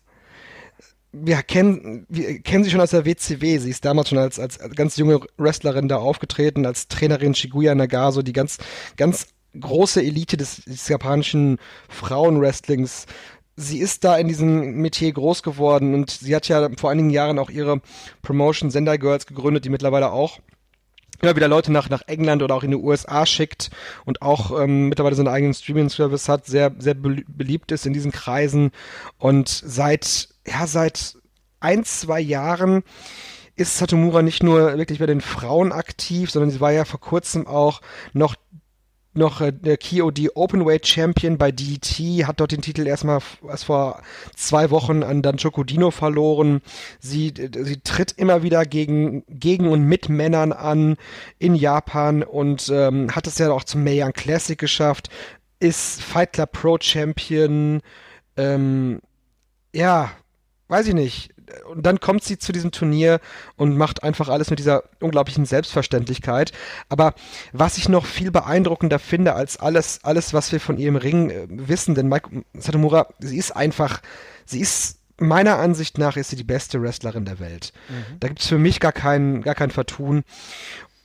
Wir 1.13 1.43
kennen, 1.43 2.07
wir 2.09 2.41
kennen 2.41 2.65
sie 2.65 2.71
schon 2.71 2.81
aus 2.81 2.91
der 2.91 3.05
WCW. 3.05 3.59
Sie 3.59 3.71
ist 3.71 3.85
damals 3.85 4.09
schon 4.09 4.19
als, 4.19 4.41
als 4.41 4.59
ganz 4.75 4.97
junge 4.97 5.21
Wrestlerin 5.37 5.87
da 5.87 5.99
aufgetreten, 5.99 6.67
als 6.67 6.89
Trainerin 6.89 7.35
Shibuya 7.35 7.75
Nagaso, 7.75 8.23
die 8.23 8.33
ganz, 8.33 8.59
ganz 8.97 9.29
große 9.59 10.03
Elite 10.03 10.37
des, 10.37 10.65
des 10.65 10.89
japanischen 10.89 11.59
Frauenwrestlings 11.89 13.07
sie 13.57 13.79
ist 13.79 14.05
da 14.05 14.17
in 14.17 14.29
diesem 14.29 14.77
Metier 14.77 15.13
groß 15.13 15.43
geworden 15.43 15.95
und 15.95 16.11
sie 16.11 16.35
hat 16.35 16.49
ja 16.49 16.69
vor 16.77 16.91
einigen 16.91 17.11
Jahren 17.11 17.39
auch 17.39 17.51
ihre 17.51 17.81
Promotion 18.23 18.71
Sendai 18.71 18.97
Girls 18.99 19.27
gegründet, 19.27 19.65
die 19.65 19.71
mittlerweile 19.71 20.13
auch 20.13 20.41
immer 21.23 21.37
wieder 21.37 21.49
Leute 21.49 21.73
nach, 21.73 21.89
nach 21.89 22.03
England 22.07 22.43
oder 22.43 22.55
auch 22.55 22.65
in 22.65 22.73
die 22.73 22.77
USA 22.77 23.25
schickt 23.25 23.71
und 24.05 24.23
auch 24.23 24.61
ähm, 24.61 24.89
mittlerweile 24.89 25.15
so 25.15 25.23
einen 25.23 25.35
eigenen 25.35 25.55
Streaming-Service 25.55 26.29
hat, 26.29 26.47
sehr, 26.47 26.75
sehr 26.79 26.95
bel- 26.95 27.25
beliebt 27.29 27.73
ist 27.73 27.87
in 27.87 27.93
diesen 27.93 28.13
Kreisen. 28.13 28.73
Und 29.19 29.49
seit, 29.49 30.29
ja, 30.47 30.67
seit 30.67 31.17
ein, 31.61 31.85
zwei 31.85 32.21
Jahren 32.21 32.83
ist 33.57 33.79
Satomura 33.79 34.23
nicht 34.23 34.43
nur 34.43 34.77
wirklich 34.77 34.99
bei 34.99 35.07
den 35.07 35.21
Frauen 35.21 35.71
aktiv, 35.73 36.31
sondern 36.31 36.51
sie 36.51 36.61
war 36.61 36.73
ja 36.73 36.85
vor 36.85 37.01
kurzem 37.01 37.47
auch 37.47 37.81
noch 38.13 38.35
noch 39.17 39.41
äh, 39.41 39.53
der 39.53 39.77
KOD 39.77 40.31
Openweight 40.35 40.87
Champion 40.87 41.39
bei 41.39 41.53
DDT, 41.53 42.27
hat 42.27 42.41
dort 42.41 42.53
den 42.53 42.63
Titel 42.63 42.87
erstmal 42.87 43.21
erst 43.49 43.65
vor 43.65 44.03
zwei 44.35 44.71
Wochen 44.71 45.03
an 45.03 45.23
Danchoko 45.23 45.65
Dino 45.65 45.91
verloren. 45.91 46.61
Sie, 47.01 47.29
äh, 47.29 47.51
sie 47.65 47.81
tritt 47.81 48.13
immer 48.13 48.43
wieder 48.43 48.65
gegen, 48.65 49.25
gegen 49.29 49.69
und 49.69 49.83
mit 49.83 50.09
Männern 50.09 50.53
an 50.53 50.97
in 51.39 51.55
Japan 51.55 52.23
und 52.23 52.69
ähm, 52.73 53.15
hat 53.15 53.27
es 53.27 53.39
ja 53.39 53.51
auch 53.53 53.65
zum 53.65 53.85
Mae 53.85 54.03
Young 54.03 54.13
Classic 54.13 54.59
geschafft, 54.59 55.09
ist 55.61 56.03
Fight 56.03 56.33
Club 56.33 56.53
Pro 56.53 56.79
Champion, 56.81 57.81
ähm, 58.37 59.01
ja, 59.75 60.11
weiß 60.69 60.89
ich 60.89 60.95
nicht. 60.95 61.34
Und 61.69 61.85
dann 61.85 62.01
kommt 62.01 62.25
sie 62.25 62.39
zu 62.39 62.53
diesem 62.53 62.71
Turnier 62.71 63.21
und 63.57 63.77
macht 63.77 64.03
einfach 64.03 64.29
alles 64.29 64.51
mit 64.51 64.59
dieser 64.59 64.85
unglaublichen 65.01 65.45
Selbstverständlichkeit. 65.45 66.53
Aber 66.89 67.15
was 67.53 67.77
ich 67.77 67.89
noch 67.89 68.07
viel 68.07 68.31
beeindruckender 68.31 68.99
finde 68.99 69.35
als 69.35 69.59
alles, 69.59 70.01
alles, 70.03 70.33
was 70.33 70.53
wir 70.53 70.61
von 70.61 70.79
ihr 70.79 70.89
im 70.89 70.97
Ring 70.97 71.31
äh, 71.31 71.47
wissen, 71.49 71.95
denn 71.95 72.09
Mike 72.09 72.45
Satomura, 72.55 73.09
sie 73.19 73.37
ist 73.37 73.51
einfach, 73.55 74.01
sie 74.47 74.61
ist 74.61 74.99
meiner 75.17 75.59
Ansicht 75.59 75.99
nach 75.99 76.17
ist 76.17 76.31
sie 76.31 76.37
die 76.37 76.45
beste 76.45 76.83
Wrestlerin 76.83 77.25
der 77.25 77.39
Welt. 77.39 77.73
Da 78.19 78.29
gibt's 78.29 78.49
für 78.49 78.59
mich 78.59 78.81
gar 78.81 78.91
kein, 78.93 79.43
gar 79.43 79.55
kein 79.55 79.71
Vertun. 79.71 80.25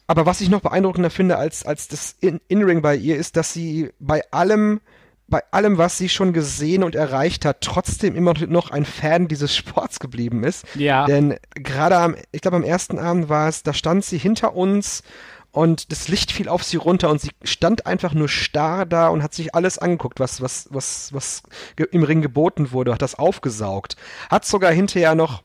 Aber 0.07 0.25
was 0.25 0.41
ich 0.41 0.49
noch 0.49 0.61
beeindruckender 0.61 1.11
finde 1.11 1.37
als, 1.37 1.63
als 1.63 1.87
das 1.87 2.15
In- 2.19 2.41
In-Ring 2.47 2.81
bei 2.81 2.95
ihr 2.95 3.17
ist, 3.17 3.37
dass 3.37 3.53
sie 3.53 3.91
bei 3.99 4.23
allem, 4.31 4.81
bei 5.29 5.43
allem, 5.51 5.77
was 5.77 5.97
sie 5.97 6.09
schon 6.09 6.33
gesehen 6.33 6.83
und 6.83 6.95
erreicht 6.95 7.45
hat, 7.45 7.61
trotzdem 7.61 8.15
immer 8.15 8.33
noch 8.47 8.71
ein 8.71 8.85
Fan 8.85 9.27
dieses 9.27 9.55
Sports 9.55 9.99
geblieben 9.99 10.43
ist. 10.43 10.65
Ja. 10.75 11.05
Denn 11.05 11.35
gerade 11.53 11.97
am, 11.97 12.15
ich 12.31 12.41
glaube 12.41 12.57
am 12.57 12.63
ersten 12.63 12.99
Abend 12.99 13.29
war 13.29 13.47
es, 13.47 13.63
da 13.63 13.73
stand 13.73 14.05
sie 14.05 14.17
hinter 14.17 14.55
uns 14.55 15.03
und 15.51 15.91
das 15.91 16.07
Licht 16.07 16.31
fiel 16.31 16.47
auf 16.47 16.63
sie 16.63 16.77
runter 16.77 17.09
und 17.09 17.21
sie 17.21 17.31
stand 17.43 17.85
einfach 17.85 18.13
nur 18.13 18.29
starr 18.29 18.85
da 18.85 19.07
und 19.09 19.23
hat 19.23 19.33
sich 19.33 19.55
alles 19.55 19.79
angeguckt, 19.79 20.19
was, 20.19 20.41
was, 20.41 20.67
was, 20.71 21.11
was 21.13 21.43
im 21.91 22.03
Ring 22.03 22.21
geboten 22.21 22.71
wurde, 22.71 22.93
hat 22.93 23.01
das 23.01 23.15
aufgesaugt. 23.15 23.95
Hat 24.29 24.45
sogar 24.45 24.71
hinterher 24.71 25.15
noch 25.15 25.43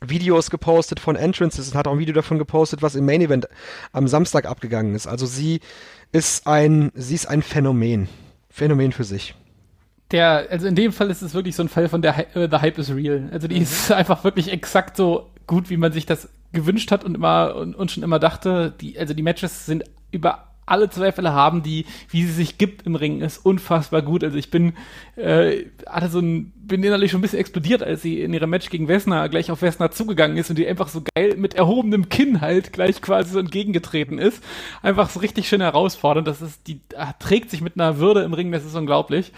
Videos 0.00 0.50
gepostet 0.50 1.00
von 1.00 1.16
Entrances 1.16 1.68
und 1.68 1.74
hat 1.74 1.86
auch 1.86 1.92
ein 1.92 1.98
Video 1.98 2.14
davon 2.14 2.38
gepostet, 2.38 2.82
was 2.82 2.94
im 2.94 3.06
Main 3.06 3.20
Event 3.20 3.48
am 3.92 4.08
Samstag 4.08 4.46
abgegangen 4.46 4.94
ist. 4.94 5.06
Also 5.06 5.26
sie 5.26 5.60
ist 6.12 6.46
ein, 6.46 6.92
sie 6.94 7.14
ist 7.14 7.26
ein 7.26 7.42
Phänomen. 7.42 8.08
Phänomen 8.56 8.90
für 8.92 9.04
sich. 9.04 9.34
Der, 10.12 10.46
also 10.50 10.66
in 10.66 10.74
dem 10.74 10.90
Fall 10.90 11.10
ist 11.10 11.20
es 11.20 11.34
wirklich 11.34 11.54
so 11.54 11.62
ein 11.62 11.68
Fall 11.68 11.90
von 11.90 12.00
der 12.00 12.34
äh, 12.34 12.48
The 12.50 12.56
Hype 12.56 12.78
is 12.78 12.90
real. 12.90 13.28
Also 13.30 13.48
Mhm. 13.48 13.50
die 13.50 13.58
ist 13.58 13.92
einfach 13.92 14.24
wirklich 14.24 14.50
exakt 14.50 14.96
so 14.96 15.28
gut, 15.46 15.68
wie 15.68 15.76
man 15.76 15.92
sich 15.92 16.06
das 16.06 16.30
gewünscht 16.52 16.90
hat 16.90 17.04
und 17.04 17.14
immer 17.14 17.54
und, 17.56 17.74
und 17.74 17.90
schon 17.90 18.02
immer 18.02 18.18
dachte. 18.18 18.72
Die, 18.80 18.98
also 18.98 19.12
die 19.12 19.22
Matches 19.22 19.66
sind 19.66 19.84
über 20.10 20.45
alle 20.66 20.90
Zweifel 20.90 21.32
haben, 21.32 21.62
die, 21.62 21.86
wie 22.10 22.24
sie 22.24 22.32
sich 22.32 22.58
gibt 22.58 22.86
im 22.86 22.96
Ring, 22.96 23.20
ist 23.20 23.38
unfassbar 23.38 24.02
gut. 24.02 24.24
Also 24.24 24.36
ich 24.36 24.50
bin, 24.50 24.74
äh, 25.16 25.64
hatte 25.86 26.08
so 26.08 26.18
ein, 26.18 26.52
bin 26.56 26.82
innerlich 26.82 27.12
schon 27.12 27.20
ein 27.20 27.22
bisschen 27.22 27.38
explodiert, 27.38 27.82
als 27.82 28.02
sie 28.02 28.20
in 28.20 28.34
ihrem 28.34 28.50
Match 28.50 28.68
gegen 28.68 28.88
Wessner 28.88 29.28
gleich 29.28 29.50
auf 29.50 29.62
Wessner 29.62 29.92
zugegangen 29.92 30.36
ist 30.36 30.50
und 30.50 30.58
die 30.58 30.66
einfach 30.66 30.88
so 30.88 31.02
geil 31.14 31.36
mit 31.36 31.54
erhobenem 31.54 32.08
Kinn 32.08 32.40
halt 32.40 32.72
gleich 32.72 33.00
quasi 33.00 33.30
so 33.30 33.38
entgegengetreten 33.38 34.18
ist. 34.18 34.42
Einfach 34.82 35.08
so 35.08 35.20
richtig 35.20 35.48
schön 35.48 35.60
herausfordernd. 35.60 36.26
Das 36.26 36.42
ist, 36.42 36.66
die 36.66 36.80
ach, 36.96 37.12
trägt 37.18 37.50
sich 37.50 37.60
mit 37.60 37.74
einer 37.76 37.98
Würde 37.98 38.22
im 38.22 38.34
Ring, 38.34 38.50
das 38.50 38.64
ist 38.64 38.74
unglaublich. 38.74 39.32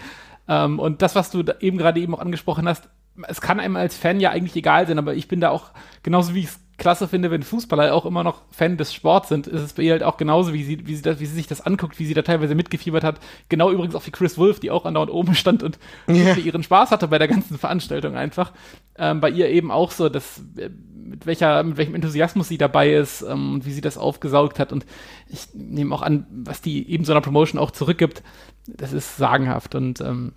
Ähm, 0.47 0.79
und 0.79 1.01
das, 1.03 1.15
was 1.15 1.29
du 1.29 1.43
eben 1.59 1.77
gerade 1.77 1.99
eben 2.01 2.15
auch 2.15 2.19
angesprochen 2.19 2.67
hast, 2.67 2.89
es 3.27 3.41
kann 3.41 3.59
einem 3.59 3.75
als 3.75 3.95
Fan 3.95 4.19
ja 4.19 4.31
eigentlich 4.31 4.55
egal 4.55 4.87
sein, 4.87 4.97
aber 4.97 5.13
ich 5.13 5.27
bin 5.27 5.41
da 5.41 5.49
auch, 5.49 5.71
genauso 6.03 6.33
wie 6.33 6.39
ich 6.39 6.45
es 6.45 6.59
klasse 6.79 7.07
finde, 7.07 7.29
wenn 7.29 7.43
Fußballer 7.43 7.93
auch 7.93 8.05
immer 8.05 8.23
noch 8.23 8.41
Fan 8.49 8.77
des 8.77 8.93
Sports 8.93 9.29
sind, 9.29 9.45
ist 9.45 9.61
es 9.61 9.73
bei 9.73 9.83
ihr 9.83 9.91
halt 9.91 10.03
auch 10.03 10.17
genauso, 10.17 10.53
wie 10.53 10.63
sie, 10.63 10.87
wie 10.87 10.95
sie, 10.95 11.03
das, 11.03 11.19
wie 11.19 11.25
sie 11.27 11.35
sich 11.35 11.47
das 11.47 11.61
anguckt, 11.61 11.99
wie 11.99 12.05
sie 12.05 12.15
da 12.15 12.23
teilweise 12.23 12.55
mitgefiebert 12.55 13.03
hat. 13.03 13.19
Genau 13.49 13.71
übrigens 13.71 13.93
auch 13.93 14.05
wie 14.07 14.11
Chris 14.11 14.37
Wolf, 14.37 14.59
die 14.59 14.71
auch 14.71 14.85
andauernd 14.85 15.11
oben 15.11 15.35
stand 15.35 15.61
und 15.61 15.77
yeah. 16.07 16.35
ihren 16.37 16.63
Spaß 16.63 16.89
hatte 16.89 17.07
bei 17.07 17.19
der 17.19 17.27
ganzen 17.27 17.59
Veranstaltung 17.59 18.15
einfach. 18.15 18.51
Ähm, 18.97 19.21
bei 19.21 19.29
ihr 19.29 19.49
eben 19.49 19.69
auch 19.69 19.91
so, 19.91 20.09
dass 20.09 20.41
äh, 20.57 20.69
mit 20.93 21.25
welcher, 21.25 21.61
mit 21.63 21.77
welchem 21.77 21.95
Enthusiasmus 21.95 22.47
sie 22.47 22.57
dabei 22.57 22.93
ist 22.93 23.21
ähm, 23.21 23.55
und 23.55 23.65
wie 23.65 23.71
sie 23.71 23.81
das 23.81 23.97
aufgesaugt 23.97 24.57
hat. 24.57 24.71
Und 24.71 24.85
ich 25.27 25.47
nehme 25.53 25.93
auch 25.93 26.01
an, 26.01 26.25
was 26.31 26.61
die 26.61 26.89
eben 26.89 27.05
so 27.05 27.11
einer 27.11 27.21
Promotion 27.21 27.59
auch 27.59 27.71
zurückgibt, 27.71 28.23
das 28.67 28.93
ist 28.93 29.17
sagenhaft 29.17 29.75
und 29.75 30.01
ähm, 30.01 30.33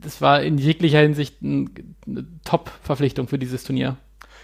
das 0.00 0.20
war 0.20 0.42
in 0.42 0.58
jeglicher 0.58 1.00
Hinsicht 1.00 1.36
eine 1.42 2.26
Top-Verpflichtung 2.44 3.26
für 3.26 3.38
dieses 3.38 3.64
Turnier. 3.64 3.96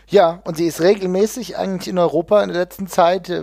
Ja, 0.08 0.40
und 0.44 0.56
sie 0.56 0.66
ist 0.66 0.80
regelmäßig 0.80 1.56
eigentlich 1.56 1.88
in 1.88 1.98
Europa 1.98 2.42
in 2.42 2.48
der 2.50 2.58
letzten 2.58 2.86
Zeit. 2.86 3.28
Äh, 3.30 3.42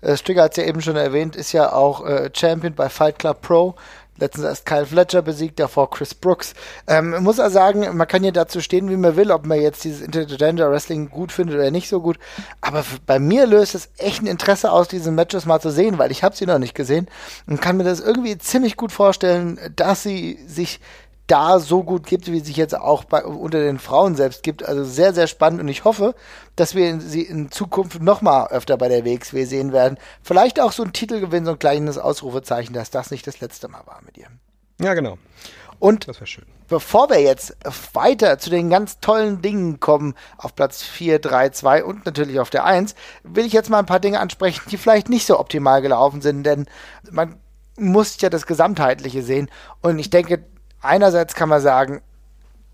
äh 0.00 0.16
Strigger 0.16 0.44
hat 0.44 0.52
es 0.52 0.56
ja 0.58 0.64
eben 0.64 0.80
schon 0.80 0.96
erwähnt, 0.96 1.36
ist 1.36 1.52
ja 1.52 1.72
auch 1.72 2.06
äh, 2.06 2.30
Champion 2.34 2.74
bei 2.74 2.88
Fight 2.88 3.18
Club 3.18 3.42
Pro. 3.42 3.74
Letztens 4.18 4.44
erst 4.44 4.66
Kyle 4.66 4.84
Fletcher 4.84 5.22
besiegt, 5.22 5.58
davor 5.58 5.90
Chris 5.90 6.14
Brooks. 6.14 6.52
Ähm, 6.86 7.22
muss 7.22 7.38
er 7.38 7.50
sagen, 7.50 7.96
man 7.96 8.06
kann 8.06 8.22
ja 8.22 8.30
dazu 8.30 8.60
stehen, 8.60 8.90
wie 8.90 8.96
man 8.96 9.16
will, 9.16 9.32
ob 9.32 9.46
man 9.46 9.60
jetzt 9.60 9.84
dieses 9.84 10.02
Intergender 10.02 10.70
Wrestling 10.70 11.08
gut 11.08 11.32
findet 11.32 11.56
oder 11.56 11.70
nicht 11.70 11.88
so 11.88 12.00
gut. 12.00 12.18
Aber 12.60 12.84
bei 13.06 13.18
mir 13.18 13.46
löst 13.46 13.74
es 13.74 13.88
echt 13.96 14.22
ein 14.22 14.26
Interesse 14.26 14.70
aus, 14.70 14.86
diese 14.86 15.10
Matches 15.10 15.46
mal 15.46 15.60
zu 15.60 15.70
sehen, 15.70 15.98
weil 15.98 16.10
ich 16.12 16.22
habe 16.22 16.36
sie 16.36 16.46
noch 16.46 16.58
nicht 16.58 16.74
gesehen 16.74 17.08
und 17.46 17.62
kann 17.62 17.78
mir 17.78 17.84
das 17.84 18.00
irgendwie 18.00 18.36
ziemlich 18.36 18.76
gut 18.76 18.92
vorstellen, 18.92 19.58
dass 19.74 20.02
sie 20.02 20.38
sich 20.46 20.78
da 21.26 21.60
so 21.60 21.82
gut 21.82 22.06
gibt, 22.06 22.30
wie 22.30 22.38
es 22.38 22.46
sich 22.46 22.56
jetzt 22.56 22.76
auch 22.76 23.04
bei, 23.04 23.24
unter 23.24 23.60
den 23.60 23.78
Frauen 23.78 24.16
selbst 24.16 24.42
gibt. 24.42 24.64
Also 24.64 24.84
sehr, 24.84 25.14
sehr 25.14 25.26
spannend 25.26 25.60
und 25.60 25.68
ich 25.68 25.84
hoffe, 25.84 26.14
dass 26.56 26.74
wir 26.74 27.00
sie 27.00 27.22
in 27.22 27.50
Zukunft 27.50 28.02
noch 28.02 28.22
mal 28.22 28.48
öfter 28.48 28.76
bei 28.76 28.88
der 28.88 29.04
WXW 29.04 29.44
sehen 29.44 29.72
werden. 29.72 29.98
Vielleicht 30.22 30.60
auch 30.60 30.72
so 30.72 30.82
ein 30.82 30.92
Titelgewinn, 30.92 31.44
so 31.44 31.52
ein 31.52 31.58
kleines 31.58 31.98
Ausrufezeichen, 31.98 32.74
dass 32.74 32.90
das 32.90 33.10
nicht 33.10 33.26
das 33.26 33.40
letzte 33.40 33.68
Mal 33.68 33.86
war 33.86 34.00
mit 34.04 34.18
ihr. 34.18 34.28
Ja, 34.80 34.94
genau. 34.94 35.16
Und 35.78 36.06
bevor 36.68 37.10
wir 37.10 37.20
jetzt 37.20 37.56
weiter 37.92 38.38
zu 38.38 38.50
den 38.50 38.70
ganz 38.70 39.00
tollen 39.00 39.42
Dingen 39.42 39.80
kommen, 39.80 40.14
auf 40.36 40.54
Platz 40.54 40.82
4, 40.82 41.18
3, 41.18 41.48
2 41.50 41.84
und 41.84 42.06
natürlich 42.06 42.38
auf 42.38 42.50
der 42.50 42.64
1, 42.64 42.94
will 43.24 43.46
ich 43.46 43.52
jetzt 43.52 43.68
mal 43.68 43.80
ein 43.80 43.86
paar 43.86 43.98
Dinge 43.98 44.20
ansprechen, 44.20 44.62
die 44.70 44.76
vielleicht 44.76 45.08
nicht 45.08 45.26
so 45.26 45.40
optimal 45.40 45.82
gelaufen 45.82 46.20
sind, 46.20 46.44
denn 46.44 46.66
man 47.10 47.40
muss 47.76 48.20
ja 48.20 48.30
das 48.30 48.46
Gesamtheitliche 48.46 49.22
sehen. 49.22 49.50
Und 49.80 49.98
ich 49.98 50.10
denke, 50.10 50.44
einerseits 50.82 51.34
kann 51.34 51.48
man 51.48 51.60
sagen, 51.60 52.02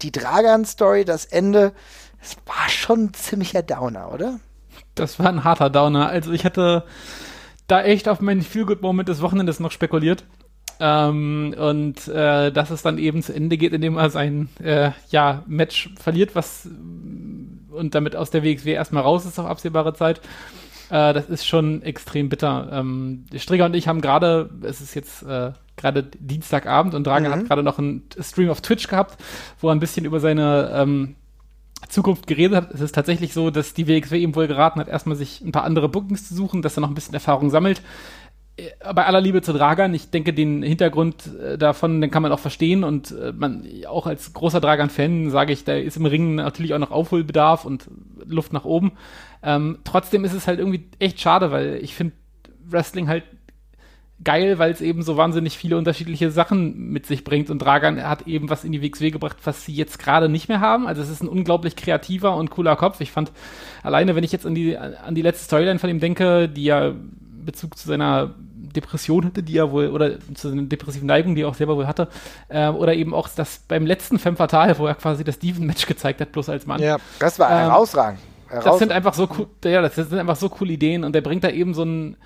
die 0.02 0.12
Dragan-Story, 0.12 1.04
das 1.04 1.24
Ende, 1.24 1.72
es 2.20 2.36
war 2.46 2.68
schon 2.68 3.04
ein 3.04 3.14
ziemlicher 3.14 3.62
Downer, 3.62 4.12
oder? 4.12 4.40
Das 4.94 5.18
war 5.18 5.28
ein 5.28 5.44
harter 5.44 5.70
Downer. 5.70 6.08
Also 6.08 6.32
ich 6.32 6.44
hatte 6.44 6.84
da 7.66 7.82
echt 7.82 8.08
auf 8.08 8.20
meinen 8.20 8.42
Feel-Good-Moment 8.42 9.08
des 9.08 9.22
Wochenendes 9.22 9.60
noch 9.60 9.70
spekuliert. 9.70 10.24
Ähm, 10.80 11.54
und 11.58 12.06
äh, 12.08 12.52
dass 12.52 12.70
es 12.70 12.82
dann 12.82 12.98
eben 12.98 13.22
zu 13.22 13.34
Ende 13.34 13.56
geht, 13.56 13.72
indem 13.72 13.96
er 13.96 14.10
sein 14.10 14.48
äh, 14.62 14.92
ja, 15.10 15.42
Match 15.46 15.90
verliert, 16.00 16.34
was 16.36 16.68
und 17.70 17.94
damit 17.94 18.16
aus 18.16 18.30
der 18.30 18.44
WXW 18.44 18.72
erstmal 18.72 19.02
raus 19.02 19.24
ist 19.24 19.38
auf 19.38 19.46
absehbare 19.46 19.94
Zeit. 19.94 20.20
Äh, 20.90 21.12
das 21.12 21.28
ist 21.28 21.46
schon 21.46 21.82
extrem 21.82 22.28
bitter. 22.28 22.68
Ähm, 22.72 23.26
Strigger 23.34 23.66
und 23.66 23.74
ich 23.74 23.88
haben 23.88 24.00
gerade, 24.00 24.50
es 24.62 24.80
ist 24.80 24.94
jetzt 24.94 25.22
äh, 25.24 25.52
gerade 25.78 26.04
Dienstagabend 26.18 26.94
und 26.94 27.06
Dragan 27.06 27.30
mhm. 27.30 27.36
hat 27.36 27.46
gerade 27.46 27.62
noch 27.62 27.78
einen 27.78 28.04
Stream 28.20 28.50
auf 28.50 28.60
Twitch 28.60 28.88
gehabt, 28.88 29.22
wo 29.60 29.68
er 29.68 29.74
ein 29.74 29.80
bisschen 29.80 30.04
über 30.04 30.20
seine 30.20 30.70
ähm, 30.74 31.16
Zukunft 31.88 32.26
geredet 32.26 32.56
hat. 32.56 32.74
Es 32.74 32.80
ist 32.80 32.94
tatsächlich 32.94 33.32
so, 33.32 33.50
dass 33.50 33.74
die 33.74 33.86
WXW 33.86 34.18
ihm 34.18 34.34
wohl 34.34 34.48
geraten 34.48 34.80
hat, 34.80 34.88
erstmal 34.88 35.16
sich 35.16 35.40
ein 35.40 35.52
paar 35.52 35.64
andere 35.64 35.88
Bookings 35.88 36.28
zu 36.28 36.34
suchen, 36.34 36.62
dass 36.62 36.76
er 36.76 36.80
noch 36.80 36.88
ein 36.88 36.94
bisschen 36.94 37.14
Erfahrung 37.14 37.50
sammelt. 37.50 37.82
Äh, 38.56 38.92
bei 38.94 39.06
aller 39.06 39.20
Liebe 39.20 39.42
zu 39.42 39.52
Dragan, 39.52 39.94
ich 39.94 40.10
denke, 40.10 40.32
den 40.34 40.62
Hintergrund 40.62 41.30
äh, 41.36 41.56
davon, 41.56 42.00
den 42.00 42.10
kann 42.10 42.22
man 42.22 42.32
auch 42.32 42.38
verstehen 42.38 42.84
und 42.84 43.12
äh, 43.12 43.32
man, 43.32 43.64
auch 43.88 44.06
als 44.06 44.32
großer 44.32 44.60
Dragan-Fan 44.60 45.30
sage 45.30 45.52
ich, 45.52 45.64
da 45.64 45.74
ist 45.74 45.96
im 45.96 46.06
Ring 46.06 46.34
natürlich 46.34 46.74
auch 46.74 46.78
noch 46.78 46.90
Aufholbedarf 46.90 47.64
und 47.64 47.88
Luft 48.24 48.52
nach 48.52 48.64
oben. 48.64 48.92
Ähm, 49.42 49.78
trotzdem 49.84 50.24
ist 50.24 50.32
es 50.32 50.46
halt 50.46 50.58
irgendwie 50.58 50.88
echt 50.98 51.20
schade, 51.20 51.50
weil 51.52 51.78
ich 51.82 51.94
finde 51.94 52.14
Wrestling 52.68 53.08
halt 53.08 53.24
geil, 54.24 54.58
weil 54.58 54.72
es 54.72 54.80
eben 54.80 55.02
so 55.02 55.16
wahnsinnig 55.16 55.56
viele 55.56 55.76
unterschiedliche 55.76 56.30
Sachen 56.30 56.90
mit 56.90 57.06
sich 57.06 57.24
bringt 57.24 57.50
und 57.50 57.60
Dragan 57.60 58.02
hat 58.02 58.26
eben 58.26 58.50
was 58.50 58.64
in 58.64 58.72
die 58.72 58.82
WXW 58.82 59.10
gebracht, 59.10 59.36
was 59.44 59.64
sie 59.64 59.72
jetzt 59.72 59.98
gerade 59.98 60.28
nicht 60.28 60.48
mehr 60.48 60.60
haben. 60.60 60.86
Also 60.86 61.02
es 61.02 61.08
ist 61.08 61.22
ein 61.22 61.28
unglaublich 61.28 61.76
kreativer 61.76 62.36
und 62.36 62.50
cooler 62.50 62.76
Kopf. 62.76 63.00
Ich 63.00 63.12
fand 63.12 63.30
alleine, 63.82 64.16
wenn 64.16 64.24
ich 64.24 64.32
jetzt 64.32 64.44
an 64.44 64.54
die 64.54 64.76
an 64.76 65.14
die 65.14 65.22
letzte 65.22 65.44
Storyline 65.44 65.78
von 65.78 65.90
ihm 65.90 66.00
denke, 66.00 66.48
die 66.48 66.64
ja 66.64 66.92
Bezug 67.44 67.78
zu 67.78 67.88
seiner 67.88 68.34
Depression 68.74 69.24
hatte, 69.24 69.42
die 69.42 69.56
er 69.56 69.70
wohl, 69.70 69.88
oder 69.88 70.18
zu 70.34 70.50
seiner 70.50 70.62
depressiven 70.62 71.06
Neigung, 71.06 71.34
die 71.34 71.42
er 71.42 71.48
auch 71.48 71.54
selber 71.54 71.76
wohl 71.76 71.86
hatte, 71.86 72.08
äh, 72.48 72.68
oder 72.68 72.94
eben 72.94 73.14
auch 73.14 73.28
das 73.28 73.60
beim 73.66 73.86
letzten 73.86 74.18
Femme 74.18 74.36
Fatale, 74.36 74.78
wo 74.78 74.86
er 74.86 74.94
quasi 74.94 75.24
das 75.24 75.36
Steven-Match 75.36 75.86
gezeigt 75.86 76.20
hat, 76.20 76.32
bloß 76.32 76.48
als 76.48 76.66
Mann. 76.66 76.82
Ja, 76.82 76.98
das 77.18 77.38
war 77.38 77.50
ähm, 77.50 77.56
herausragend. 77.56 78.20
Das 78.50 78.78
sind 78.78 78.92
einfach 78.92 79.14
so 79.14 79.28
cool, 79.38 79.46
ja, 79.64 79.82
das 79.82 79.94
sind 79.94 80.14
einfach 80.14 80.36
so 80.36 80.48
coole 80.48 80.72
Ideen 80.72 81.04
und 81.04 81.14
der 81.14 81.20
bringt 81.20 81.44
da 81.44 81.50
eben 81.50 81.74
so 81.74 81.84
ein 81.84 82.16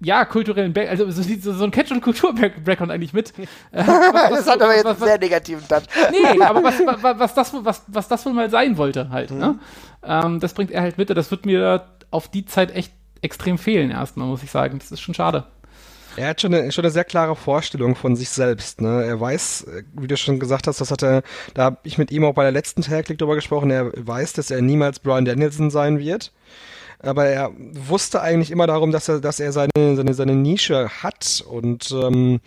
ja, 0.00 0.24
kulturellen 0.24 0.72
Back 0.72 0.88
also 0.88 1.10
so, 1.10 1.22
so, 1.22 1.52
so 1.52 1.64
ein 1.64 1.70
Catch- 1.70 1.92
und 1.92 2.00
Kultur-Background 2.00 2.90
eigentlich 2.90 3.12
mit. 3.12 3.32
Äh, 3.72 3.86
was, 3.86 4.30
das 4.30 4.48
hat 4.48 4.62
aber 4.62 4.74
jetzt 4.74 4.84
was, 4.84 4.96
einen 4.96 5.06
sehr 5.06 5.18
negativen 5.18 5.66
Touch. 5.68 5.82
Nee, 6.10 6.42
aber 6.42 6.62
was, 6.64 6.74
was, 7.02 7.18
was, 7.18 7.34
das, 7.34 7.54
was, 7.64 7.82
was 7.86 8.08
das 8.08 8.26
wohl 8.26 8.32
mal 8.32 8.50
sein 8.50 8.76
wollte 8.76 9.10
halt. 9.10 9.30
Mhm. 9.30 9.38
Ne? 9.38 9.58
Ähm, 10.02 10.40
das 10.40 10.54
bringt 10.54 10.70
er 10.70 10.82
halt 10.82 10.98
mit. 10.98 11.10
Das 11.10 11.30
wird 11.30 11.46
mir 11.46 11.86
auf 12.10 12.28
die 12.28 12.44
Zeit 12.46 12.74
echt 12.74 12.92
extrem 13.22 13.58
fehlen 13.58 13.90
erstmal, 13.90 14.26
muss 14.26 14.42
ich 14.42 14.50
sagen. 14.50 14.78
Das 14.78 14.90
ist 14.90 15.00
schon 15.00 15.14
schade. 15.14 15.44
Er 16.16 16.30
hat 16.30 16.40
schon 16.40 16.52
eine, 16.52 16.72
schon 16.72 16.84
eine 16.84 16.90
sehr 16.90 17.04
klare 17.04 17.36
Vorstellung 17.36 17.94
von 17.94 18.16
sich 18.16 18.30
selbst. 18.30 18.80
Ne? 18.80 19.04
Er 19.04 19.20
weiß, 19.20 19.66
wie 19.92 20.08
du 20.08 20.16
schon 20.16 20.40
gesagt 20.40 20.66
hast, 20.66 20.80
das 20.80 20.90
hat 20.90 21.02
er, 21.02 21.22
da 21.54 21.64
habe 21.64 21.78
ich 21.84 21.98
mit 21.98 22.10
ihm 22.10 22.24
auch 22.24 22.34
bei 22.34 22.42
der 22.42 22.52
letzten 22.52 22.82
Tag 22.82 23.08
League 23.08 23.18
drüber 23.18 23.36
gesprochen, 23.36 23.70
er 23.70 23.92
weiß, 23.94 24.32
dass 24.32 24.50
er 24.50 24.62
niemals 24.62 24.98
Brian 24.98 25.24
Danielson 25.24 25.70
sein 25.70 25.98
wird 25.98 26.32
aber 27.02 27.26
er 27.26 27.50
wusste 27.56 28.20
eigentlich 28.20 28.50
immer 28.50 28.66
darum, 28.66 28.92
dass 28.92 29.08
er, 29.08 29.20
dass 29.20 29.40
er 29.40 29.52
seine, 29.52 29.96
seine, 29.96 30.14
seine 30.14 30.34
Nische 30.34 30.88
hat 31.02 31.44
und 31.46 31.90
ähm, 31.92 32.40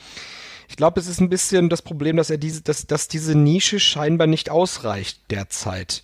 ich 0.74 0.78
glaube, 0.78 1.00
es 1.00 1.06
ist 1.06 1.22
ein 1.22 1.30
bisschen 1.30 1.70
das 1.70 1.84
Problem, 1.84 2.18
dass 2.18 2.32
er 2.32 2.40
diese, 2.40 2.64
dass, 2.64 2.88
dass 2.88 3.08
diese 3.08 3.38
Nische 3.38 3.80
scheinbar 3.80 4.26
nicht 4.26 4.50
ausreicht 4.50 5.22
derzeit 5.30 6.02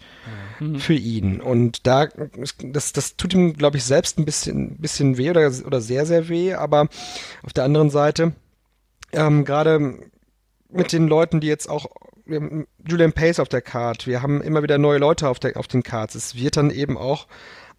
mhm. 0.59 0.79
für 0.79 0.93
ihn. 0.93 1.41
Und 1.41 1.87
da, 1.87 2.07
das, 2.61 2.93
das 2.93 3.15
tut 3.15 3.33
ihm, 3.33 3.53
glaube 3.53 3.77
ich, 3.77 3.83
selbst 3.83 4.19
ein 4.19 4.25
bisschen, 4.25 4.77
bisschen 4.77 5.17
weh 5.17 5.31
oder, 5.31 5.51
oder 5.65 5.81
sehr, 5.81 6.05
sehr 6.05 6.29
weh. 6.29 6.53
Aber 6.53 6.87
auf 7.41 7.51
der 7.53 7.63
anderen 7.63 7.89
Seite, 7.89 8.33
ähm, 9.11 9.43
gerade 9.43 9.97
mit 10.69 10.91
den 10.91 11.07
Leuten, 11.07 11.39
die 11.39 11.47
jetzt 11.47 11.67
auch 11.67 11.87
Julian 12.27 13.13
Pace 13.13 13.39
auf 13.39 13.49
der 13.49 13.61
Card, 13.61 14.05
wir 14.05 14.21
haben 14.21 14.39
immer 14.39 14.61
wieder 14.61 14.77
neue 14.77 14.99
Leute 14.99 15.29
auf, 15.29 15.39
der, 15.39 15.57
auf 15.57 15.67
den 15.67 15.81
Cards. 15.81 16.13
Es 16.13 16.35
wird 16.35 16.57
dann 16.57 16.69
eben 16.69 16.95
auch 16.95 17.25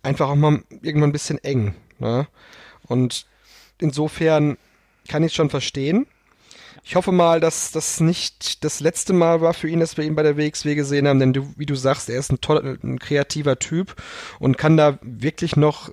einfach 0.03 0.29
auch 0.29 0.37
mal 0.37 0.63
irgendwann 0.83 1.11
ein 1.11 1.13
bisschen 1.13 1.39
eng. 1.39 1.75
Ne? 1.99 2.27
Und 2.87 3.27
insofern 3.79 4.57
kann 5.09 5.23
ich 5.23 5.33
es 5.33 5.37
schon 5.37 5.51
verstehen. 5.51 6.07
Ich 6.83 6.97
hoffe 6.97 7.13
mal, 7.13 7.41
dass 7.41 7.73
das 7.73 8.01
nicht 8.01 8.65
das 8.65 8.81
letzte 8.81 9.13
Mal 9.13 9.41
war 9.41 9.55
für 9.55 9.69
ihn, 9.69 9.81
dass 9.81 9.97
wir 9.97 10.05
ihn 10.05 10.15
bei 10.15 10.23
der 10.23 10.37
WXW 10.37 10.75
gesehen 10.75 11.07
haben, 11.07 11.21
denn 11.21 11.33
du, 11.33 11.53
wie 11.57 11.67
du 11.67 11.75
sagst, 11.75 12.09
er 12.09 12.19
ist 12.19 12.33
ein 12.33 12.41
toller, 12.41 12.79
ein 12.83 12.99
kreativer 12.99 13.59
Typ 13.59 13.97
und 14.39 14.57
kann 14.57 14.77
da 14.77 14.99
wirklich 15.03 15.57
noch 15.57 15.91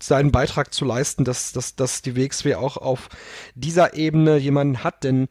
seinen 0.00 0.32
Beitrag 0.32 0.72
zu 0.72 0.84
leisten, 0.84 1.24
dass, 1.24 1.52
dass, 1.52 1.76
dass 1.76 2.02
die 2.02 2.16
WXW 2.16 2.54
auch 2.54 2.76
auf 2.76 3.08
dieser 3.54 3.94
Ebene 3.94 4.36
jemanden 4.38 4.82
hat, 4.84 5.04
denn 5.04 5.28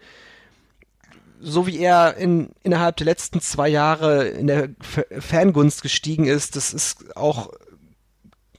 so 1.41 1.65
wie 1.65 1.79
er 1.79 2.17
in, 2.17 2.51
innerhalb 2.63 2.97
der 2.97 3.05
letzten 3.05 3.39
zwei 3.39 3.69
Jahre 3.69 4.27
in 4.27 4.47
der 4.47 4.69
Fangunst 5.19 5.81
gestiegen 5.81 6.25
ist, 6.25 6.57
das 6.57 6.73
ist 6.73 7.15
auch 7.15 7.49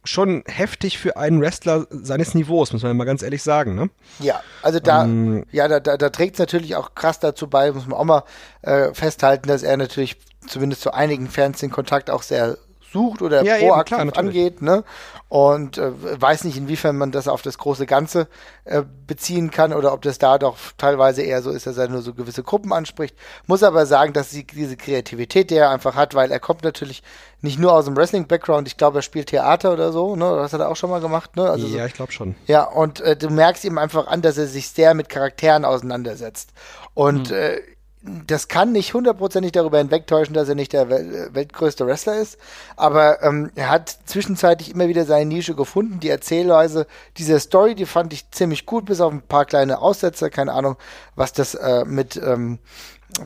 schon 0.04 0.42
heftig 0.46 0.98
für 0.98 1.16
einen 1.16 1.40
Wrestler 1.40 1.86
seines 1.90 2.34
Niveaus, 2.34 2.72
muss 2.72 2.82
man 2.82 2.96
mal 2.96 3.04
ganz 3.04 3.22
ehrlich 3.22 3.42
sagen, 3.42 3.74
ne? 3.74 3.90
Ja, 4.18 4.40
also 4.62 4.80
da, 4.80 5.04
ähm, 5.04 5.44
ja, 5.52 5.68
da, 5.68 5.80
da, 5.80 5.96
da 5.96 6.08
trägt 6.10 6.34
es 6.34 6.38
natürlich 6.38 6.76
auch 6.76 6.94
krass 6.94 7.20
dazu 7.20 7.48
bei, 7.48 7.70
muss 7.72 7.86
man 7.86 7.98
auch 7.98 8.04
mal 8.04 8.24
äh, 8.62 8.94
festhalten, 8.94 9.48
dass 9.48 9.62
er 9.62 9.76
natürlich 9.76 10.16
zumindest 10.46 10.82
zu 10.82 10.92
einigen 10.94 11.28
Fans 11.28 11.60
den 11.60 11.70
Kontakt 11.70 12.10
auch 12.10 12.22
sehr 12.22 12.56
sucht 12.92 13.22
oder 13.22 13.42
Ja, 13.42 13.56
eben, 13.56 13.68
proaktiv 13.68 13.96
klar, 13.96 14.04
natürlich. 14.04 14.28
angeht, 14.28 14.62
ne? 14.62 14.84
Und 15.28 15.78
äh, 15.78 15.92
weiß 16.20 16.44
nicht, 16.44 16.56
inwiefern 16.56 16.96
man 16.96 17.12
das 17.12 17.28
auf 17.28 17.42
das 17.42 17.56
große 17.56 17.86
Ganze 17.86 18.26
äh, 18.64 18.82
beziehen 19.06 19.50
kann 19.52 19.72
oder 19.72 19.92
ob 19.92 20.02
das 20.02 20.18
da 20.18 20.38
doch 20.38 20.56
teilweise 20.76 21.22
eher 21.22 21.40
so 21.40 21.50
ist, 21.50 21.66
dass 21.66 21.78
er 21.78 21.88
nur 21.88 22.02
so 22.02 22.14
gewisse 22.14 22.42
Gruppen 22.42 22.72
anspricht. 22.72 23.14
Muss 23.46 23.62
aber 23.62 23.86
sagen, 23.86 24.12
dass 24.12 24.30
sie 24.30 24.44
diese 24.44 24.76
Kreativität, 24.76 25.50
die 25.50 25.54
er 25.54 25.70
einfach 25.70 25.94
hat, 25.94 26.14
weil 26.14 26.32
er 26.32 26.40
kommt 26.40 26.64
natürlich 26.64 27.02
nicht 27.42 27.58
nur 27.58 27.72
aus 27.72 27.84
dem 27.84 27.96
Wrestling-Background, 27.96 28.66
ich 28.66 28.76
glaube, 28.76 28.98
er 28.98 29.02
spielt 29.02 29.28
Theater 29.28 29.72
oder 29.72 29.92
so, 29.92 30.16
ne? 30.16 30.24
Das 30.36 30.52
hat 30.52 30.60
er 30.60 30.68
auch 30.68 30.76
schon 30.76 30.90
mal 30.90 31.00
gemacht, 31.00 31.36
ne? 31.36 31.48
Also 31.48 31.68
so, 31.68 31.76
ja, 31.76 31.86
ich 31.86 31.94
glaube 31.94 32.10
schon. 32.12 32.34
ja, 32.46 32.64
und 32.64 33.00
äh, 33.00 33.16
du 33.16 33.30
merkst 33.30 33.64
ihm 33.64 33.78
einfach 33.78 34.08
an, 34.08 34.22
dass 34.22 34.36
er 34.36 34.46
sich 34.46 34.68
sehr 34.68 34.94
mit 34.94 35.08
Charakteren 35.08 35.64
auseinandersetzt. 35.64 36.50
Und 36.94 37.30
äh, 37.30 37.60
das 38.02 38.48
kann 38.48 38.72
nicht 38.72 38.94
hundertprozentig 38.94 39.52
darüber 39.52 39.76
hinwegtäuschen, 39.76 40.34
dass 40.34 40.48
er 40.48 40.54
nicht 40.54 40.72
der 40.72 40.88
äh, 40.90 41.34
weltgrößte 41.34 41.86
Wrestler 41.86 42.18
ist. 42.18 42.38
Aber 42.76 43.22
ähm, 43.22 43.50
er 43.56 43.68
hat 43.68 43.94
zwischenzeitlich 44.06 44.70
immer 44.70 44.88
wieder 44.88 45.04
seine 45.04 45.26
Nische 45.26 45.54
gefunden. 45.54 46.00
Die 46.00 46.08
Erzählweise 46.08 46.86
dieser 47.18 47.38
Story, 47.40 47.74
die 47.74 47.84
fand 47.84 48.14
ich 48.14 48.30
ziemlich 48.30 48.64
gut, 48.64 48.86
bis 48.86 49.02
auf 49.02 49.12
ein 49.12 49.20
paar 49.20 49.44
kleine 49.44 49.80
Aussetzer. 49.80 50.30
Keine 50.30 50.52
Ahnung, 50.52 50.76
was 51.14 51.34
das 51.34 51.54
äh, 51.54 51.84
mit 51.84 52.16
ähm, 52.16 52.58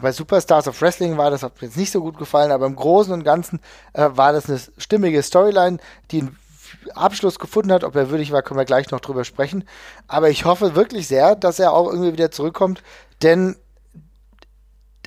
bei 0.00 0.10
Superstars 0.10 0.66
of 0.66 0.80
Wrestling 0.82 1.16
war. 1.18 1.30
Das 1.30 1.44
hat 1.44 1.60
mir 1.60 1.68
jetzt 1.68 1.76
nicht 1.76 1.92
so 1.92 2.00
gut 2.00 2.18
gefallen. 2.18 2.50
Aber 2.50 2.66
im 2.66 2.74
Großen 2.74 3.12
und 3.12 3.22
Ganzen 3.22 3.60
äh, 3.92 4.08
war 4.12 4.32
das 4.32 4.48
eine 4.48 4.58
stimmige 4.76 5.22
Storyline, 5.22 5.78
die 6.10 6.22
einen 6.22 6.36
Abschluss 6.94 7.38
gefunden 7.38 7.70
hat. 7.70 7.84
Ob 7.84 7.94
er 7.94 8.10
würdig 8.10 8.32
war, 8.32 8.42
können 8.42 8.58
wir 8.58 8.64
gleich 8.64 8.90
noch 8.90 9.00
drüber 9.00 9.22
sprechen. 9.22 9.68
Aber 10.08 10.30
ich 10.30 10.44
hoffe 10.44 10.74
wirklich 10.74 11.06
sehr, 11.06 11.36
dass 11.36 11.60
er 11.60 11.72
auch 11.72 11.86
irgendwie 11.92 12.12
wieder 12.12 12.32
zurückkommt, 12.32 12.82
denn 13.22 13.54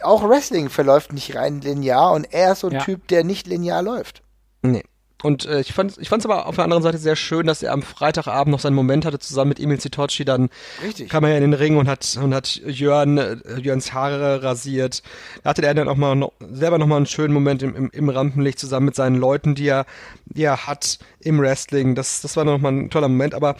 auch 0.03 0.27
Wrestling 0.27 0.69
verläuft 0.69 1.13
nicht 1.13 1.35
rein 1.35 1.61
linear 1.61 2.13
und 2.13 2.25
er 2.33 2.53
ist 2.53 2.61
so 2.61 2.67
ein 2.67 2.73
Ja. 2.73 2.83
Typ, 2.83 3.07
der 3.07 3.23
nicht 3.23 3.47
linear 3.47 3.81
läuft. 3.81 4.21
Nee. 4.61 4.83
Und 5.23 5.47
äh, 5.47 5.61
ich 5.61 5.73
fand 5.73 5.97
ich 5.97 6.09
fand's 6.09 6.25
aber 6.25 6.45
auf 6.45 6.55
der 6.55 6.63
anderen 6.63 6.83
Seite 6.83 6.99
sehr 6.99 7.15
schön, 7.15 7.47
dass 7.47 7.63
er 7.63 7.73
am 7.73 7.81
Freitagabend 7.81 8.51
noch 8.51 8.59
seinen 8.59 8.75
Moment 8.75 9.03
hatte, 9.03 9.17
zusammen 9.17 9.49
mit 9.49 9.59
Emil 9.59 9.79
Zitocci, 9.79 10.25
dann 10.25 10.49
Richtig. 10.83 11.09
kam 11.09 11.23
er 11.23 11.35
in 11.35 11.41
den 11.41 11.53
Ring 11.53 11.77
und 11.77 11.87
hat 11.87 12.19
und 12.21 12.35
hat 12.35 12.55
Jörn 12.55 13.17
äh, 13.17 13.37
Jörns 13.59 13.93
Haare 13.93 14.43
rasiert. 14.43 15.01
Da 15.41 15.49
hatte 15.49 15.65
er 15.65 15.73
dann 15.73 15.87
auch 15.89 15.95
mal 15.95 16.15
noch, 16.15 16.33
selber 16.51 16.77
noch 16.77 16.85
mal 16.85 16.97
einen 16.97 17.07
schönen 17.07 17.33
Moment 17.33 17.63
im, 17.63 17.75
im, 17.75 17.89
im 17.91 18.09
Rampenlicht 18.09 18.59
zusammen 18.59 18.85
mit 18.85 18.95
seinen 18.95 19.15
Leuten, 19.15 19.55
die 19.55 19.67
er, 19.67 19.87
die 20.25 20.43
er 20.43 20.67
hat 20.67 20.99
im 21.19 21.39
Wrestling. 21.39 21.95
Das, 21.95 22.21
das 22.21 22.37
war 22.37 22.45
noch 22.45 22.59
mal 22.59 22.71
ein 22.71 22.91
toller 22.91 23.07
Moment. 23.07 23.33
Aber 23.33 23.55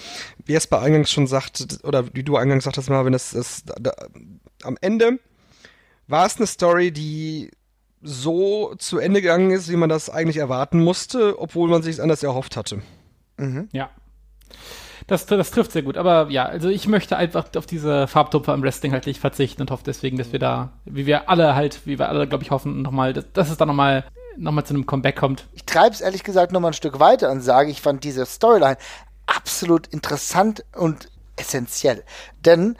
wie 0.46 0.54
es 0.54 0.68
bei 0.68 0.80
eingangs 0.80 1.12
schon 1.12 1.26
sagte, 1.26 1.66
oder 1.84 2.14
wie 2.14 2.24
du 2.24 2.38
eingangs 2.38 2.66
sagtest, 2.66 2.92
Marvin, 2.92 3.14
das, 3.14 3.32
das 3.32 3.64
da, 3.66 3.94
am 4.62 4.78
Ende 4.82 5.18
war 6.08 6.26
es 6.26 6.38
eine 6.38 6.48
Story, 6.48 6.92
die 6.92 7.52
so 8.02 8.76
zu 8.78 9.00
Ende 9.00 9.22
gegangen 9.22 9.52
ist, 9.52 9.70
wie 9.70 9.76
man 9.76 9.90
das 9.90 10.10
eigentlich 10.10 10.38
erwarten 10.38 10.84
musste, 10.84 11.40
obwohl 11.40 11.70
man 11.70 11.82
sich 11.82 11.96
es 11.96 12.00
anders 12.00 12.24
erhofft 12.24 12.56
hatte. 12.56 12.82
Ja. 13.72 13.90
Das, 15.08 15.26
das 15.26 15.52
trifft 15.52 15.72
sehr 15.72 15.84
gut. 15.84 15.98
Aber 15.98 16.30
ja, 16.30 16.46
also 16.46 16.70
ich 16.70 16.88
möchte 16.88 17.16
einfach 17.18 17.48
auf 17.56 17.66
diese 17.66 18.08
Farbtupfer 18.08 18.54
im 18.54 18.62
Wrestling 18.62 18.92
halt 18.92 19.06
nicht 19.06 19.22
verzichten 19.22 19.62
und 19.62 19.72
hoffe 19.72 19.84
deswegen, 19.86 20.18
dass 20.18 20.32
wir 20.32 20.40
da, 20.40 20.74
wie 20.86 21.06
wir 21.06 21.30
alle 21.30 21.56
halt, 21.56 21.86
wie 21.86 21.98
wir 21.98 22.10
alle, 22.10 22.28
glaube 22.28 22.44
ich, 22.44 22.52
hoffen, 22.52 22.82
nochmal, 22.82 23.14
dass, 23.14 23.32
dass 23.34 23.50
es 23.50 23.58
da 23.58 23.66
nochmal 23.66 24.06
noch 24.36 24.52
mal 24.52 24.66
zu 24.66 24.74
einem 24.74 24.86
Comeback 24.86 25.16
kommt. 25.16 25.48
Ich 25.54 25.66
treibe 25.66 25.96
es 25.96 26.02
ehrlich 26.02 26.24
gesagt 26.24 26.52
noch 26.52 26.60
mal 26.60 26.68
ein 26.68 26.74
Stück 26.74 27.00
weiter 27.00 27.32
und 27.32 27.42
sage, 27.42 27.72
ich 27.72 27.82
fand 27.82 28.04
diese 28.04 28.26
Storyline 28.26 28.78
absolut 29.26 29.88
interessant 29.88 30.64
und 30.76 31.10
essentiell. 31.38 32.04
Denn 32.46 32.78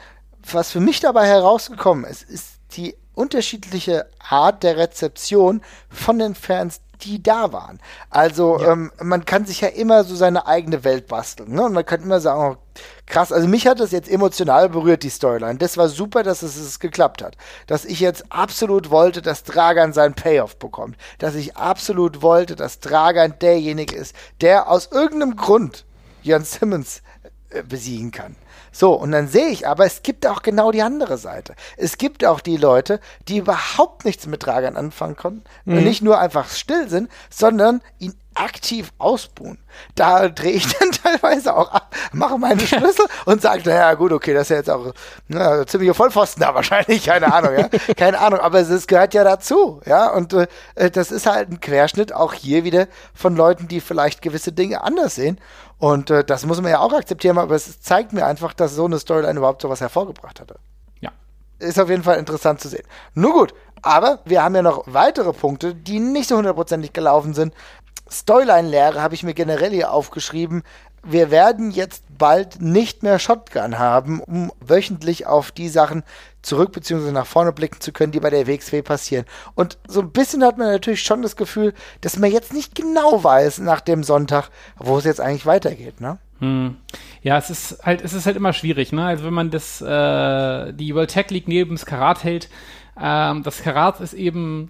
was 0.52 0.72
für 0.72 0.80
mich 0.80 1.00
dabei 1.00 1.26
herausgekommen 1.26 2.06
ist, 2.06 2.24
ist 2.24 2.60
die 2.74 2.96
unterschiedliche 3.18 4.06
Art 4.20 4.64
der 4.64 4.78
Rezeption 4.78 5.62
von 5.90 6.20
den 6.20 6.36
Fans, 6.36 6.82
die 7.02 7.22
da 7.22 7.52
waren. 7.52 7.80
Also 8.10 8.60
ähm, 8.60 8.92
man 9.02 9.26
kann 9.26 9.46
sich 9.46 9.62
ja 9.62 9.68
immer 9.68 10.04
so 10.04 10.16
seine 10.16 10.48
eigene 10.48 10.84
Welt 10.84 11.08
basteln. 11.08 11.54
Ne? 11.54 11.64
Und 11.64 11.74
man 11.74 11.86
kann 11.86 12.02
immer 12.02 12.20
sagen, 12.20 12.56
oh, 12.56 12.82
krass, 13.06 13.32
also 13.32 13.48
mich 13.48 13.68
hat 13.68 13.80
das 13.80 13.92
jetzt 13.92 14.10
emotional 14.10 14.70
berührt, 14.70 15.04
die 15.04 15.10
Storyline. 15.10 15.60
Das 15.60 15.78
war 15.78 15.90
super, 15.90 16.24
dass 16.24 16.42
es, 16.42 16.58
es 16.58 16.80
geklappt 16.80 17.22
hat. 17.22 17.38
Dass 17.68 17.86
ich 17.86 18.00
jetzt 18.00 18.32
absolut 18.32 18.90
wollte, 18.90 19.22
dass 19.22 19.44
Dragan 19.44 19.94
seinen 19.94 20.16
Payoff 20.16 20.58
bekommt. 20.58 20.98
Dass 21.20 21.36
ich 21.36 21.56
absolut 21.56 22.22
wollte, 22.22 22.56
dass 22.56 22.80
Dragan 22.80 23.36
derjenige 23.40 23.96
ist, 23.96 24.16
der 24.42 24.70
aus 24.70 24.90
irgendeinem 24.92 25.36
Grund 25.36 25.86
Jörn 26.24 26.44
Simmons 26.44 27.02
äh, 27.50 27.64
besiegen 27.64 28.12
kann. 28.12 28.36
So, 28.72 28.94
und 28.94 29.12
dann 29.12 29.28
sehe 29.28 29.48
ich 29.50 29.68
aber, 29.68 29.86
es 29.86 30.04
gibt 30.04 30.26
auch 30.28 30.42
genau 30.42 30.72
die 30.72 30.82
andere 30.82 31.18
Seite. 31.18 31.56
Es 31.78 31.98
gibt 31.98 32.26
auch 32.26 32.40
die 32.40 32.58
Leute, 32.58 33.00
die 33.28 33.38
überhaupt 33.38 34.06
nichts 34.06 34.28
mit 34.28 34.46
Dragan 34.46 34.76
anfangen 34.76 35.16
konnten, 35.16 35.44
und 35.66 35.84
nicht 35.84 36.02
nur 36.02 36.20
einfach 36.20 36.50
still 36.50 36.90
sind, 36.90 37.10
sondern 37.30 37.82
ihn 38.00 38.14
aktiv 38.40 38.92
ausbuhen. 38.98 39.58
Da 39.96 40.30
drehe 40.30 40.54
ich 40.54 40.68
dann 40.80 40.92
teilweise 40.92 41.56
auch 41.56 41.72
ab, 41.72 41.96
mache 42.12 42.38
meine 42.38 42.62
Schlüssel 42.62 43.06
und 43.26 43.42
sage, 43.42 43.64
naja, 43.66 43.94
gut, 43.94 44.12
okay, 44.12 44.34
das 44.34 44.44
ist 44.44 44.50
ja 44.50 44.56
jetzt 44.58 44.70
auch 44.70 44.94
na, 45.28 45.66
ziemliche 45.66 45.94
Vollpfosten 45.94 46.42
da 46.42 46.54
wahrscheinlich, 46.56 47.06
keine 47.06 47.34
Ahnung, 47.34 47.54
ja. 47.58 47.70
Keine 47.96 48.20
Ahnung, 48.20 48.40
aber 48.40 48.60
es, 48.60 48.88
gehört 48.88 49.14
ja 49.14 49.24
dazu, 49.24 49.82
ja. 49.86 50.12
Und 50.12 50.34
äh, 50.34 50.48
das 50.92 51.12
ist 51.12 51.26
halt 51.26 51.50
ein 51.50 51.60
Querschnitt 51.60 52.14
auch 52.14 52.34
hier 52.34 52.64
wieder 52.64 52.88
von 53.14 53.36
Leuten, 53.36 53.68
die 53.68 53.82
vielleicht 53.82 54.22
gewisse 54.22 54.52
Dinge 54.52 54.84
anders 54.84 55.16
sehen. 55.16 55.40
Und 55.78 56.10
äh, 56.10 56.24
das 56.24 56.46
muss 56.46 56.62
man 56.62 56.72
ja 56.72 56.80
auch 56.80 56.94
akzeptieren, 56.94 57.38
aber 57.38 57.56
es 57.56 57.82
zeigt 57.82 58.14
mir 58.14 58.26
einfach, 58.26 58.54
dass 58.54 58.74
so 58.74 58.86
eine 58.86 59.00
Storyline 59.00 59.38
überhaupt 59.38 59.62
sowas 59.62 59.82
hervorgebracht 59.82 60.40
hatte. 60.40 60.56
Ja. 61.02 61.12
Ist 61.60 61.80
auf 61.80 61.90
jeden 61.90 62.04
Fall 62.04 62.18
interessant 62.18 62.62
zu 62.62 62.68
sehen. 62.68 62.86
Nur 63.14 63.34
gut, 63.34 63.54
aber 63.82 64.20
wir 64.26 64.44
haben 64.44 64.56
ja 64.56 64.62
noch 64.62 64.84
weitere 64.88 65.34
Punkte, 65.34 65.76
die 65.76 66.00
nicht 66.00 66.30
so 66.30 66.38
hundertprozentig 66.38 66.94
gelaufen 66.94 67.34
sind. 67.34 67.54
Storyline-Lehre 68.12 69.02
habe 69.02 69.16
ich 69.16 69.24
mir 69.24 69.34
generell 69.34 69.72
hier 69.72 69.92
aufgeschrieben. 69.92 70.64
Wir 71.04 71.32
werden 71.32 71.72
jetzt 71.72 72.04
bald 72.18 72.62
nicht 72.62 73.04
mehr 73.04 73.20
Shotgun 73.20 73.80
haben, 73.80 74.22
um 74.22 74.52
wöchentlich 74.60 75.26
auf 75.26 75.52
die 75.52 75.70
Sachen 75.70 76.04
zurück 76.42 76.72
bzw. 76.72 77.12
nach 77.12 77.26
vorne 77.26 77.52
blicken 77.52 77.80
zu 77.80 77.92
können, 77.92 78.12
die 78.12 78.20
bei 78.20 78.30
der 78.30 78.48
WXW 78.48 78.82
passieren. 78.82 79.26
Und 79.56 79.78
so 79.88 80.02
ein 80.02 80.12
bisschen 80.12 80.44
hat 80.44 80.58
man 80.58 80.72
natürlich 80.72 81.04
schon 81.04 81.22
das 81.22 81.36
Gefühl, 81.36 81.74
dass 82.02 82.18
man 82.18 82.32
jetzt 82.32 82.54
nicht 82.54 82.76
genau 82.76 83.24
weiß 83.24 83.60
nach 83.60 83.82
dem 83.82 84.04
Sonntag, 84.04 84.50
wo 84.78 84.98
es 84.98 85.06
jetzt 85.06 85.22
eigentlich 85.22 85.46
weitergeht, 85.46 86.02
ne? 86.02 86.18
Hm. 86.40 86.78
Ja, 87.22 87.38
es 87.38 87.50
ist 87.50 87.84
halt, 87.84 88.04
es 88.04 88.14
ist 88.14 88.26
halt 88.26 88.38
immer 88.38 88.54
schwierig, 88.54 88.92
ne? 88.92 89.06
Also 89.06 89.26
wenn 89.26 89.34
man 89.34 89.50
das, 89.50 89.82
äh, 89.82 90.74
die 90.74 90.94
World 90.94 91.12
Tech 91.12 91.30
League 91.30 91.48
neben 91.48 91.76
das 91.76 91.86
Karat 91.86 92.24
hält, 92.24 92.50
ähm, 93.02 93.44
das 93.44 93.62
Karat 93.62 94.00
ist 94.02 94.14
eben 94.14 94.70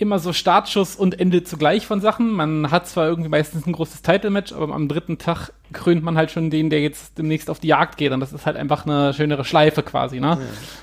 immer 0.00 0.18
so 0.18 0.32
Startschuss 0.32 0.96
und 0.96 1.18
Ende 1.20 1.44
zugleich 1.44 1.86
von 1.86 2.00
Sachen. 2.00 2.32
Man 2.32 2.70
hat 2.70 2.88
zwar 2.88 3.06
irgendwie 3.06 3.28
meistens 3.28 3.66
ein 3.66 3.72
großes 3.72 4.02
Title-Match, 4.02 4.52
aber 4.52 4.74
am 4.74 4.88
dritten 4.88 5.18
Tag 5.18 5.52
krönt 5.72 6.02
man 6.02 6.16
halt 6.16 6.30
schon 6.30 6.50
den, 6.50 6.70
der 6.70 6.80
jetzt 6.80 7.18
demnächst 7.18 7.50
auf 7.50 7.60
die 7.60 7.68
Jagd 7.68 7.96
geht. 7.96 8.12
Und 8.12 8.20
das 8.20 8.32
ist 8.32 8.46
halt 8.46 8.56
einfach 8.56 8.86
eine 8.86 9.14
schönere 9.14 9.44
Schleife 9.44 9.82
quasi, 9.82 10.20
ne? 10.20 10.38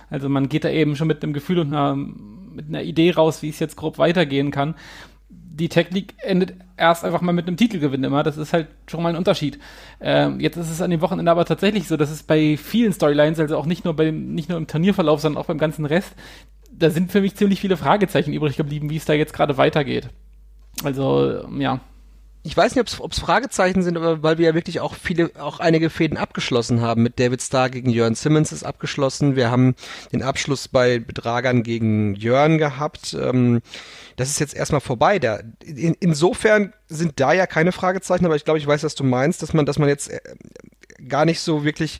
Also 0.09 0.29
man 0.29 0.49
geht 0.49 0.63
da 0.63 0.69
eben 0.69 0.95
schon 0.95 1.07
mit 1.07 1.23
einem 1.23 1.33
Gefühl 1.33 1.59
und 1.59 1.73
einer, 1.73 1.95
mit 1.95 2.67
einer 2.67 2.83
Idee 2.83 3.11
raus, 3.11 3.41
wie 3.41 3.49
es 3.49 3.59
jetzt 3.59 3.75
grob 3.75 3.97
weitergehen 3.97 4.51
kann 4.51 4.75
die 5.57 5.69
Tech 5.69 5.89
League 5.91 6.13
endet 6.19 6.53
erst 6.77 7.03
einfach 7.03 7.21
mal 7.21 7.31
mit 7.31 7.47
einem 7.47 7.57
Titelgewinn 7.57 8.03
immer. 8.03 8.23
Das 8.23 8.37
ist 8.37 8.53
halt 8.53 8.67
schon 8.87 9.01
mal 9.01 9.09
ein 9.09 9.15
Unterschied. 9.15 9.59
Ähm, 9.99 10.39
jetzt 10.39 10.55
ist 10.55 10.69
es 10.69 10.81
an 10.81 10.91
dem 10.91 11.01
Wochenende 11.01 11.31
aber 11.31 11.45
tatsächlich 11.45 11.87
so, 11.87 11.97
dass 11.97 12.11
es 12.11 12.23
bei 12.23 12.57
vielen 12.57 12.93
Storylines, 12.93 13.39
also 13.39 13.57
auch 13.57 13.65
nicht 13.65 13.83
nur 13.83 13.95
beim, 13.95 14.33
nicht 14.35 14.49
nur 14.49 14.57
im 14.57 14.67
Turnierverlauf, 14.67 15.19
sondern 15.19 15.41
auch 15.41 15.47
beim 15.47 15.57
ganzen 15.57 15.85
Rest, 15.85 16.13
da 16.77 16.89
sind 16.89 17.11
für 17.11 17.21
mich 17.21 17.35
ziemlich 17.35 17.59
viele 17.59 17.77
Fragezeichen 17.77 18.33
übrig 18.33 18.57
geblieben, 18.57 18.89
wie 18.89 18.97
es 18.97 19.05
da 19.05 19.13
jetzt 19.13 19.33
gerade 19.33 19.57
weitergeht. 19.57 20.09
Also, 20.83 21.47
ja. 21.57 21.79
Ich 22.43 22.55
weiß 22.55 22.75
nicht, 22.75 22.99
ob 23.01 23.11
es 23.11 23.19
Fragezeichen 23.19 23.81
sind, 23.81 23.97
aber 23.97 24.23
weil 24.23 24.37
wir 24.37 24.45
ja 24.45 24.53
wirklich 24.53 24.79
auch 24.79 24.95
viele, 24.95 25.31
auch 25.37 25.59
einige 25.59 25.89
Fäden 25.89 26.17
abgeschlossen 26.17 26.79
haben. 26.81 27.03
Mit 27.03 27.19
David 27.19 27.41
Starr 27.41 27.69
gegen 27.69 27.89
Jörn 27.89 28.15
Simmons 28.15 28.53
ist 28.53 28.63
abgeschlossen. 28.63 29.35
Wir 29.35 29.51
haben 29.51 29.75
den 30.13 30.23
Abschluss 30.23 30.69
bei 30.69 30.99
Bedragern 30.99 31.63
gegen 31.63 32.15
Jörn 32.15 32.57
gehabt. 32.57 33.17
Ähm, 33.19 33.61
das 34.15 34.29
ist 34.29 34.39
jetzt 34.39 34.55
erstmal 34.55 34.79
vorbei. 34.79 35.19
Da, 35.19 35.39
in, 35.65 35.95
insofern 35.99 36.73
sind 36.87 37.19
da 37.19 37.33
ja 37.33 37.47
keine 37.47 37.73
Fragezeichen, 37.73 38.25
aber 38.25 38.37
ich 38.37 38.45
glaube, 38.45 38.59
ich 38.59 38.67
weiß, 38.67 38.83
was 38.83 38.95
du 38.95 39.03
meinst, 39.03 39.41
dass 39.41 39.53
man, 39.53 39.65
dass 39.65 39.79
man 39.79 39.89
jetzt 39.89 40.09
äh, 40.09 40.21
gar 41.09 41.25
nicht 41.25 41.41
so 41.41 41.65
wirklich 41.65 41.99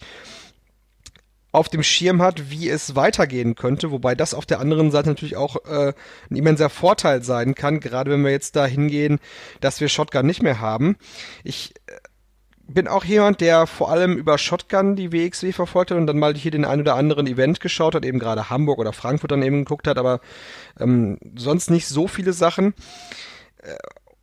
auf 1.52 1.70
dem 1.70 1.84
Schirm 1.84 2.22
hat, 2.22 2.52
wie 2.52 2.70
es 2.70 2.96
weitergehen 2.96 3.56
könnte, 3.56 3.92
wobei 3.92 4.16
das 4.16 4.34
auf 4.34 4.46
der 4.46 4.60
anderen 4.60 4.92
Seite 4.92 5.10
natürlich 5.10 5.38
auch 5.38 5.56
äh, 5.66 5.94
ein 6.30 6.36
immenser 6.36 6.70
Vorteil 6.70 7.24
sein 7.24 7.56
kann, 7.56 7.80
gerade 7.80 8.12
wenn 8.12 8.24
wir 8.24 8.32
jetzt 8.32 8.56
da 8.56 8.66
hingehen, 8.66 9.20
dass 9.62 9.80
wir 9.80 9.90
Shotgun 9.90 10.26
nicht 10.26 10.44
mehr 10.44 10.60
haben. 10.60 10.98
Ich 11.44 11.74
äh, 11.88 11.94
bin 12.68 12.88
auch 12.88 13.06
jemand, 13.06 13.40
der 13.40 13.66
vor 13.66 13.90
allem 13.90 14.18
über 14.18 14.38
Shotgun 14.38 14.96
die 14.96 15.14
WXW 15.14 15.54
verfolgt 15.54 15.92
hat 15.92 15.98
und 15.98 16.06
dann 16.06 16.20
mal 16.20 16.36
hier 16.36 16.52
den 16.52 16.66
ein 16.66 16.82
oder 16.82 16.96
anderen 16.96 17.28
Event 17.28 17.62
geschaut 17.62 17.96
hat, 17.96 18.06
eben 18.06 18.20
gerade 18.20 18.50
Hamburg 18.50 18.80
oder 18.80 18.92
Frankfurt 18.92 19.32
dann 19.32 19.42
eben 19.42 19.60
geguckt 19.60 19.88
hat, 19.88 19.98
aber 19.98 20.20
ähm, 20.80 21.18
sonst 21.36 21.70
nicht 21.70 21.88
so 21.88 22.08
viele 22.08 22.34
Sachen. 22.34 22.74
Äh, 23.64 23.78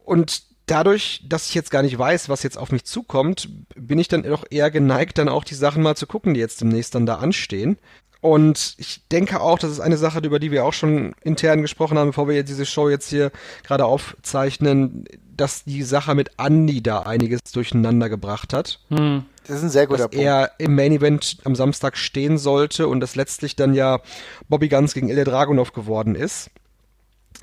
und 0.04 0.53
dadurch, 0.66 1.24
dass 1.28 1.48
ich 1.48 1.54
jetzt 1.54 1.70
gar 1.70 1.82
nicht 1.82 1.98
weiß, 1.98 2.28
was 2.28 2.42
jetzt 2.42 2.58
auf 2.58 2.72
mich 2.72 2.84
zukommt, 2.84 3.48
bin 3.74 3.98
ich 3.98 4.08
dann 4.08 4.22
doch 4.22 4.44
eher 4.50 4.70
geneigt, 4.70 5.18
dann 5.18 5.28
auch 5.28 5.44
die 5.44 5.54
Sachen 5.54 5.82
mal 5.82 5.96
zu 5.96 6.06
gucken, 6.06 6.34
die 6.34 6.40
jetzt 6.40 6.60
demnächst 6.60 6.94
dann 6.94 7.06
da 7.06 7.16
anstehen. 7.16 7.78
Und 8.20 8.74
ich 8.78 9.06
denke 9.08 9.42
auch, 9.42 9.58
das 9.58 9.70
ist 9.70 9.80
eine 9.80 9.98
Sache, 9.98 10.20
über 10.20 10.38
die 10.38 10.50
wir 10.50 10.64
auch 10.64 10.72
schon 10.72 11.14
intern 11.22 11.60
gesprochen 11.60 11.98
haben, 11.98 12.08
bevor 12.08 12.26
wir 12.26 12.34
jetzt 12.34 12.48
diese 12.48 12.64
Show 12.64 12.88
jetzt 12.88 13.10
hier 13.10 13.30
gerade 13.64 13.84
aufzeichnen. 13.84 15.04
dass 15.36 15.64
die 15.64 15.82
Sache 15.82 16.14
mit 16.14 16.30
Andy 16.38 16.82
da 16.82 17.00
einiges 17.00 17.40
durcheinander 17.52 18.08
gebracht 18.08 18.52
hat. 18.52 18.78
Hm. 18.88 19.24
Das 19.46 19.56
ist 19.56 19.64
ein 19.64 19.70
sehr 19.70 19.86
guter 19.86 20.04
dass 20.04 20.10
Punkt. 20.10 20.24
er 20.24 20.52
im 20.58 20.74
Main 20.74 20.92
Event 20.92 21.38
am 21.44 21.54
Samstag 21.54 21.98
stehen 21.98 22.38
sollte 22.38 22.88
und 22.88 23.00
das 23.00 23.14
letztlich 23.14 23.56
dann 23.56 23.74
ja 23.74 24.00
Bobby 24.48 24.68
Guns 24.68 24.94
gegen 24.94 25.08
Ilya 25.08 25.24
Dragunov 25.24 25.72
geworden 25.72 26.14
ist. 26.14 26.50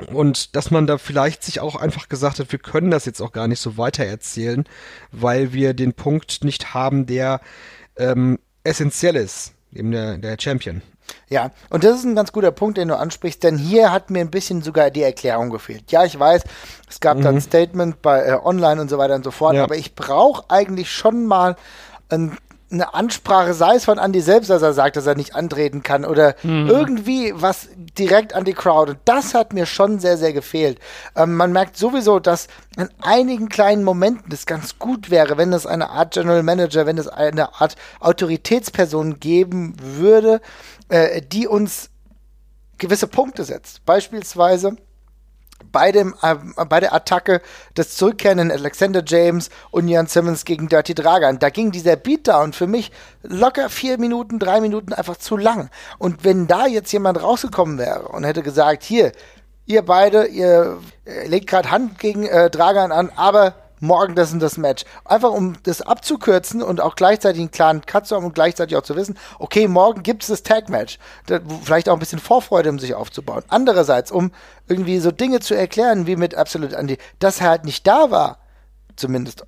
Und 0.08 0.56
dass 0.56 0.72
man 0.72 0.88
da 0.88 0.98
vielleicht 0.98 1.44
sich 1.44 1.60
auch 1.60 1.76
einfach 1.76 2.10
gesagt 2.10 2.40
hat, 2.40 2.52
wir 2.52 2.60
können 2.60 2.92
das 2.92 3.06
jetzt 3.06 3.22
auch 3.22 3.32
gar 3.32 3.48
nicht 3.48 3.60
so 3.60 3.78
weitererzählen, 3.78 4.66
weil 5.12 5.54
wir 5.54 5.74
den 5.74 5.94
Punkt 5.94 6.44
nicht 6.44 6.74
haben, 6.74 7.06
der 7.06 7.42
ähm, 7.98 8.40
essentiell 8.64 9.16
ist, 9.16 9.54
eben 9.74 9.92
der, 9.92 10.18
der 10.18 10.38
Champion. 10.40 10.82
Ja, 11.30 11.52
und 11.70 11.84
das 11.84 12.00
ist 12.00 12.06
ein 12.06 12.16
ganz 12.16 12.32
guter 12.32 12.52
Punkt, 12.52 12.78
den 12.78 12.88
du 12.88 12.98
ansprichst, 12.98 13.44
denn 13.44 13.58
hier 13.58 13.92
hat 13.92 14.10
mir 14.10 14.20
ein 14.20 14.32
bisschen 14.32 14.62
sogar 14.62 14.92
die 14.92 15.02
Erklärung 15.02 15.50
gefehlt. 15.50 15.92
Ja, 15.92 16.06
ich 16.06 16.18
weiß, 16.18 16.44
es 16.90 17.00
gab 17.00 17.18
mhm. 17.18 17.24
dann 17.24 17.36
ein 17.36 17.42
Statement 17.42 18.02
bei 18.02 18.26
äh, 18.26 18.34
Online 18.34 18.82
und 18.82 18.90
so 18.90 18.98
weiter 18.98 19.16
und 19.16 19.24
so 19.24 19.32
fort, 19.32 19.56
ja. 19.56 19.64
aber 19.64 19.76
ich 19.76 19.96
brauche 19.96 20.44
eigentlich 20.50 20.92
schon 20.92 21.26
mal 21.26 21.56
ein 22.10 22.38
eine 22.72 22.94
Ansprache, 22.94 23.54
sei 23.54 23.76
es 23.76 23.86
von 23.86 23.98
Andy 23.98 24.22
selbst, 24.22 24.50
dass 24.50 24.62
er 24.62 24.74
sagt, 24.74 24.96
dass 24.96 25.06
er 25.06 25.16
nicht 25.16 25.36
antreten 25.36 25.84
kann 25.84 26.06
oder 26.06 26.36
mhm. 26.44 26.68
irgendwie 26.68 27.34
was 27.36 27.70
direkt 27.98 28.34
an 28.34 28.46
die 28.46 28.54
Crowd. 28.54 28.92
Und 28.92 29.00
das 29.06 29.34
hat 29.34 29.54
mir 29.54 29.66
schon 29.66 30.00
sehr, 30.00 30.18
sehr 30.18 30.34
gefehlt. 30.34 30.80
Ähm, 31.16 31.36
man 31.36 31.52
merkt 31.52 31.78
sowieso, 31.78 32.20
dass 32.20 32.48
in 32.78 32.90
einigen 33.02 33.50
kleinen 33.50 33.84
Momenten 33.84 34.32
es 34.32 34.46
ganz 34.46 34.80
gut 34.80 35.10
wäre, 35.10 35.38
wenn 35.38 35.54
es 35.54 35.66
eine 35.66 35.90
Art 35.90 36.14
General 36.14 36.44
Manager, 36.44 36.86
wenn 36.86 36.98
es 36.98 37.08
eine 37.08 37.60
Art 37.60 37.76
Autoritätsperson 38.00 39.20
geben 39.20 39.76
würde, 39.80 40.42
äh, 40.90 41.22
die 41.22 41.48
uns 41.48 41.90
gewisse 42.78 43.08
Punkte 43.08 43.44
setzt. 43.44 43.86
Beispielsweise 43.86 44.76
bei, 45.72 45.92
dem, 45.92 46.16
äh, 46.22 46.36
bei 46.66 46.80
der 46.80 46.94
Attacke 46.94 47.42
des 47.78 47.96
zurückkehrenden 47.96 48.52
Alexander 48.52 49.04
James 49.06 49.50
und 49.72 49.88
Jan 49.88 50.08
Simmons 50.08 50.46
gegen 50.46 50.70
Dirty 50.70 50.96
Dragan. 50.96 51.40
Da 51.40 51.50
ging 51.50 51.72
dieser 51.72 51.96
Beatdown 51.96 52.54
für 52.54 52.68
mich 52.68 52.92
locker 53.24 53.70
vier 53.70 53.98
Minuten, 53.98 54.40
drei 54.40 54.62
Minuten 54.62 54.94
einfach 54.94 55.18
zu 55.18 55.38
lang. 55.38 55.70
Und 55.98 56.24
wenn 56.24 56.48
da 56.48 56.68
jetzt 56.68 56.92
jemand 56.92 57.22
rausgekommen 57.22 57.78
wäre 57.78 58.08
und 58.10 58.24
hätte 58.24 58.44
gesagt, 58.44 58.84
hier, 58.84 59.12
ihr 59.66 59.84
beide, 59.84 60.26
ihr 60.26 60.80
äh, 61.06 61.28
legt 61.28 61.48
gerade 61.48 61.72
Hand 61.72 62.00
gegen 62.00 62.26
äh, 62.26 62.50
Dragan 62.50 62.92
an, 62.92 63.12
aber 63.16 63.56
morgen 63.82 64.16
das 64.16 64.32
und 64.32 64.40
das 64.40 64.58
Match. 64.58 64.86
Einfach 65.04 65.32
um 65.32 65.56
das 65.64 65.82
abzukürzen 65.82 66.62
und 66.62 66.80
auch 66.80 66.96
gleichzeitig 66.96 67.42
einen 67.42 67.52
klaren 67.52 67.86
Cut 67.86 68.08
zu 68.08 68.16
haben 68.16 68.26
und 68.26 68.36
gleichzeitig 68.36 68.78
auch 68.78 68.84
zu 68.84 68.96
wissen, 68.96 69.18
okay, 69.40 69.68
morgen 69.68 70.04
gibt 70.04 70.24
es 70.24 70.30
das 70.30 70.44
Tag-Match. 70.44 70.98
Vielleicht 71.64 71.90
auch 71.90 71.94
ein 71.94 72.00
bisschen 72.00 72.20
Vorfreude, 72.20 72.70
um 72.70 72.80
sich 72.80 72.94
aufzubauen. 72.94 73.44
Andererseits, 73.50 74.12
um 74.12 74.32
irgendwie 74.68 75.00
so 75.00 75.12
Dinge 75.12 75.42
zu 75.42 75.56
erklären, 75.56 76.08
wie 76.08 76.16
mit 76.16 76.36
Absolute 76.36 76.78
Andy, 76.78 76.98
dass 77.20 77.42
er 77.42 77.50
halt 77.50 77.66
nicht 77.66 77.86
da 77.86 78.12
war, 78.12 78.38
zumindest. 78.96 79.46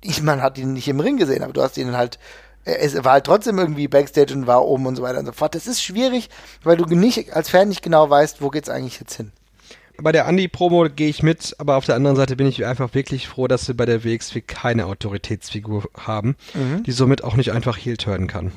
Ich, 0.00 0.22
man 0.22 0.42
hat 0.42 0.58
ihn 0.58 0.72
nicht 0.72 0.88
im 0.88 1.00
Ring 1.00 1.16
gesehen, 1.16 1.42
aber 1.42 1.52
du 1.52 1.62
hast 1.62 1.76
ihn 1.76 1.96
halt 1.96 2.18
es 2.64 2.94
war 3.02 3.14
halt 3.14 3.24
trotzdem 3.24 3.58
irgendwie 3.58 3.88
Backstage 3.88 4.32
und 4.34 4.46
war 4.46 4.64
oben 4.64 4.86
und 4.86 4.94
so 4.94 5.02
weiter 5.02 5.18
und 5.18 5.26
so 5.26 5.32
fort. 5.32 5.56
Das 5.56 5.66
ist 5.66 5.82
schwierig, 5.82 6.30
weil 6.62 6.76
du 6.76 6.84
nicht 6.84 7.34
als 7.34 7.48
Fan 7.48 7.68
nicht 7.68 7.82
genau 7.82 8.08
weißt, 8.08 8.40
wo 8.40 8.50
geht's 8.50 8.68
eigentlich 8.68 9.00
jetzt 9.00 9.14
hin 9.14 9.32
bei 10.00 10.12
der 10.12 10.26
Andi-Promo 10.26 10.88
gehe 10.94 11.08
ich 11.08 11.22
mit, 11.22 11.54
aber 11.58 11.76
auf 11.76 11.84
der 11.84 11.96
anderen 11.96 12.16
Seite 12.16 12.36
bin 12.36 12.46
ich 12.46 12.64
einfach 12.64 12.94
wirklich 12.94 13.28
froh, 13.28 13.48
dass 13.48 13.68
wir 13.68 13.76
bei 13.76 13.86
der 13.86 14.04
WXW 14.04 14.40
keine 14.40 14.86
Autoritätsfigur 14.86 15.84
haben, 15.98 16.36
mhm. 16.54 16.82
die 16.84 16.92
somit 16.92 17.24
auch 17.24 17.36
nicht 17.36 17.52
einfach 17.52 17.76
heel 17.76 17.96
turnen 17.96 18.26
kann. 18.26 18.52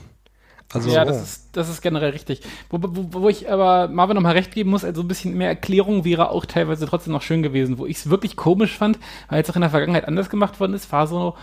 Also, 0.74 0.90
ja, 0.90 1.06
das 1.06 1.22
ist, 1.22 1.50
das 1.54 1.70
ist 1.70 1.82
generell 1.82 2.10
richtig. 2.10 2.42
Wo, 2.70 2.80
wo, 2.82 3.22
wo 3.22 3.30
ich 3.30 3.50
aber 3.50 3.88
Marvin 3.88 4.16
nochmal 4.16 4.34
recht 4.34 4.54
geben 4.54 4.72
muss, 4.72 4.84
also 4.84 5.02
ein 5.02 5.08
bisschen 5.08 5.38
mehr 5.38 5.48
Erklärung 5.48 6.04
wäre 6.04 6.32
auch 6.32 6.46
teilweise 6.46 6.86
trotzdem 6.88 7.14
noch 7.14 7.22
schön 7.22 7.44
gewesen. 7.44 7.78
Wo 7.78 7.86
ich 7.86 7.98
es 7.98 8.10
wirklich 8.10 8.36
komisch 8.36 8.76
fand, 8.78 9.00
weil 9.30 9.42
es 9.42 9.50
auch 9.50 9.56
in 9.56 9.62
der 9.62 9.70
Vergangenheit 9.70 10.08
anders 10.08 10.30
gemacht 10.30 10.60
worden 10.60 10.74
ist, 10.74 10.92
war 10.92 11.08
so, 11.08 11.36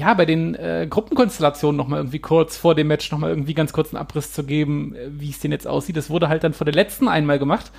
ja, 0.00 0.14
bei 0.14 0.24
den 0.24 0.54
äh, 0.54 0.86
Gruppenkonstellationen 0.88 1.76
nochmal 1.76 2.00
irgendwie 2.00 2.20
kurz 2.20 2.56
vor 2.56 2.74
dem 2.74 2.86
Match 2.86 3.12
nochmal 3.12 3.28
irgendwie 3.28 3.52
ganz 3.52 3.74
kurz 3.74 3.92
einen 3.92 4.00
Abriss 4.00 4.32
zu 4.32 4.44
geben, 4.44 4.94
äh, 4.94 5.08
wie 5.10 5.28
es 5.28 5.40
denn 5.40 5.52
jetzt 5.52 5.66
aussieht. 5.66 5.96
Das 5.96 6.08
wurde 6.08 6.28
halt 6.30 6.42
dann 6.42 6.54
vor 6.54 6.64
der 6.64 6.74
letzten 6.74 7.06
einmal 7.06 7.38
gemacht. 7.38 7.70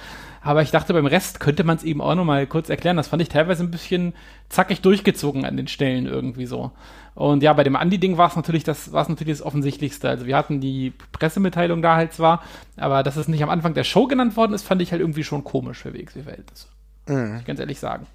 Aber 0.44 0.62
ich 0.62 0.70
dachte, 0.70 0.94
beim 0.94 1.08
Rest 1.08 1.40
könnte 1.40 1.64
man 1.64 1.78
es 1.78 1.84
eben 1.84 2.00
auch 2.00 2.14
nochmal 2.14 2.46
kurz 2.46 2.70
erklären. 2.70 2.98
Das 2.98 3.08
fand 3.08 3.24
ich 3.24 3.30
teilweise 3.30 3.64
ein 3.64 3.72
bisschen 3.72 4.14
zackig 4.50 4.82
durchgezogen 4.82 5.46
an 5.46 5.58
den 5.58 5.68
Stellen 5.68 6.06
irgendwie 6.06 6.46
so. 6.46 6.72
Und 7.16 7.42
ja, 7.42 7.54
bei 7.54 7.64
dem 7.64 7.76
Andi-Ding 7.76 8.18
war 8.18 8.30
es 8.30 8.36
natürlich 8.36 8.64
das, 8.64 8.92
war 8.92 9.02
es 9.02 9.10
natürlich 9.10 9.40
das 9.40 9.46
Offensichtlichste. 9.46 10.08
Also 10.08 10.28
wir 10.28 10.38
hatten 10.38 10.62
die 10.62 10.94
Pressemitteilung 11.12 11.82
da 11.82 11.96
halt 11.96 12.14
zwar, 12.14 12.44
aber 12.78 13.02
dass 13.02 13.18
es 13.18 13.28
nicht 13.28 13.42
am 13.42 13.50
Anfang 13.50 13.74
der 13.74 13.84
Show 13.84 14.06
genannt 14.06 14.38
worden 14.38 14.54
ist, 14.54 14.64
fand 14.64 14.82
ich 14.84 14.92
halt 14.92 15.02
irgendwie 15.02 15.24
schon 15.24 15.44
komisch 15.44 15.80
für 15.80 15.94
WXW-Verhältnisse. 15.94 16.68
Mhm. 17.08 17.38
Ich 17.40 17.46
ganz 17.46 17.60
ehrlich 17.60 17.80
sagen. 17.80 18.06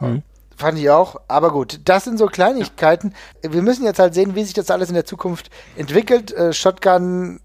Mhm. 0.00 0.22
Fand 0.56 0.78
ich 0.78 0.90
auch. 0.90 1.16
Aber 1.28 1.50
gut, 1.50 1.80
das 1.84 2.04
sind 2.04 2.18
so 2.18 2.26
Kleinigkeiten. 2.26 3.14
Wir 3.42 3.62
müssen 3.62 3.84
jetzt 3.84 3.98
halt 3.98 4.14
sehen, 4.14 4.34
wie 4.34 4.44
sich 4.44 4.54
das 4.54 4.70
alles 4.70 4.88
in 4.88 4.94
der 4.94 5.04
Zukunft 5.04 5.50
entwickelt. 5.76 6.32
Äh, 6.32 6.52
Shotgun 6.52 7.40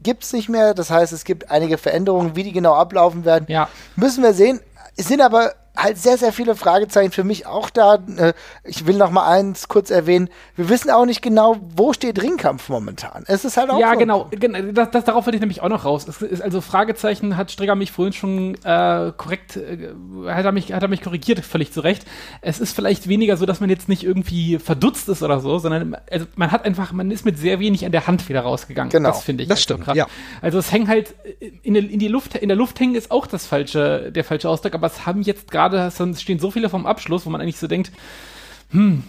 gibt 0.00 0.24
es 0.24 0.32
nicht 0.32 0.48
mehr. 0.48 0.74
Das 0.74 0.90
heißt, 0.90 1.12
es 1.12 1.24
gibt 1.24 1.50
einige 1.50 1.78
Veränderungen, 1.78 2.36
wie 2.36 2.44
die 2.44 2.52
genau 2.52 2.74
ablaufen 2.74 3.24
werden. 3.24 3.46
Ja. 3.48 3.68
Müssen 3.96 4.22
wir 4.22 4.32
sehen. 4.32 4.60
Es 4.96 5.08
sind 5.08 5.20
aber 5.20 5.54
halt 5.78 5.98
sehr, 5.98 6.18
sehr 6.18 6.32
viele 6.32 6.56
Fragezeichen 6.56 7.12
für 7.12 7.24
mich 7.24 7.46
auch 7.46 7.70
da. 7.70 7.98
Äh, 8.16 8.32
ich 8.64 8.86
will 8.86 8.96
noch 8.96 9.10
mal 9.10 9.26
eins 9.26 9.68
kurz 9.68 9.90
erwähnen. 9.90 10.28
Wir 10.56 10.68
wissen 10.68 10.90
auch 10.90 11.06
nicht 11.06 11.22
genau, 11.22 11.56
wo 11.76 11.92
steht 11.92 12.20
Ringkampf 12.22 12.68
momentan. 12.68 13.24
Es 13.26 13.44
ist 13.44 13.56
halt 13.56 13.70
auch 13.70 13.78
Ja, 13.78 13.92
so 13.92 13.98
genau. 13.98 14.30
Das, 14.72 14.90
das, 14.90 15.04
darauf 15.04 15.26
will 15.26 15.34
ich 15.34 15.40
nämlich 15.40 15.62
auch 15.62 15.68
noch 15.68 15.84
raus. 15.84 16.06
Es 16.08 16.20
ist 16.20 16.42
also 16.42 16.60
Fragezeichen 16.60 17.36
hat 17.36 17.50
Strigger 17.50 17.74
mich 17.74 17.92
vorhin 17.92 18.12
schon 18.12 18.54
äh, 18.64 19.12
korrekt, 19.16 19.56
äh, 19.56 19.88
hat, 20.26 20.44
er 20.44 20.52
mich, 20.52 20.72
hat 20.72 20.82
er 20.82 20.88
mich 20.88 21.02
korrigiert, 21.02 21.40
völlig 21.40 21.72
zu 21.72 21.80
Recht. 21.80 22.04
Es 22.40 22.60
ist 22.60 22.74
vielleicht 22.74 23.08
weniger 23.08 23.36
so, 23.36 23.46
dass 23.46 23.60
man 23.60 23.70
jetzt 23.70 23.88
nicht 23.88 24.04
irgendwie 24.04 24.58
verdutzt 24.58 25.08
ist 25.08 25.22
oder 25.22 25.40
so, 25.40 25.58
sondern 25.58 25.96
also 26.10 26.26
man 26.36 26.50
hat 26.50 26.64
einfach, 26.64 26.92
man 26.92 27.10
ist 27.10 27.24
mit 27.24 27.38
sehr 27.38 27.60
wenig 27.60 27.86
an 27.86 27.92
der 27.92 28.06
Hand 28.06 28.28
wieder 28.28 28.40
rausgegangen. 28.40 28.90
Genau. 28.90 29.10
Das 29.10 29.22
finde 29.22 29.44
ich. 29.44 29.48
Das 29.48 29.58
halt 29.58 29.62
stimmt, 29.62 29.86
ja. 29.94 30.06
Also 30.42 30.58
es 30.58 30.72
hängt 30.72 30.88
halt 30.88 31.14
in, 31.62 31.74
in 31.74 31.98
die 31.98 32.08
Luft, 32.08 32.34
in 32.34 32.48
der 32.48 32.56
Luft 32.56 32.80
hängen 32.80 32.94
ist 32.94 33.10
auch 33.10 33.26
das 33.26 33.46
falsche, 33.46 34.10
der 34.10 34.24
falsche 34.24 34.48
Ausdruck, 34.48 34.74
aber 34.74 34.88
es 34.88 35.06
haben 35.06 35.22
jetzt 35.22 35.50
gerade 35.50 35.67
gerade 35.68 36.16
stehen 36.16 36.38
so 36.38 36.50
viele 36.50 36.68
vom 36.68 36.86
Abschluss, 36.86 37.26
wo 37.26 37.30
man 37.30 37.40
eigentlich 37.40 37.58
so 37.58 37.66
denkt, 37.66 37.92
hm, 38.70 39.02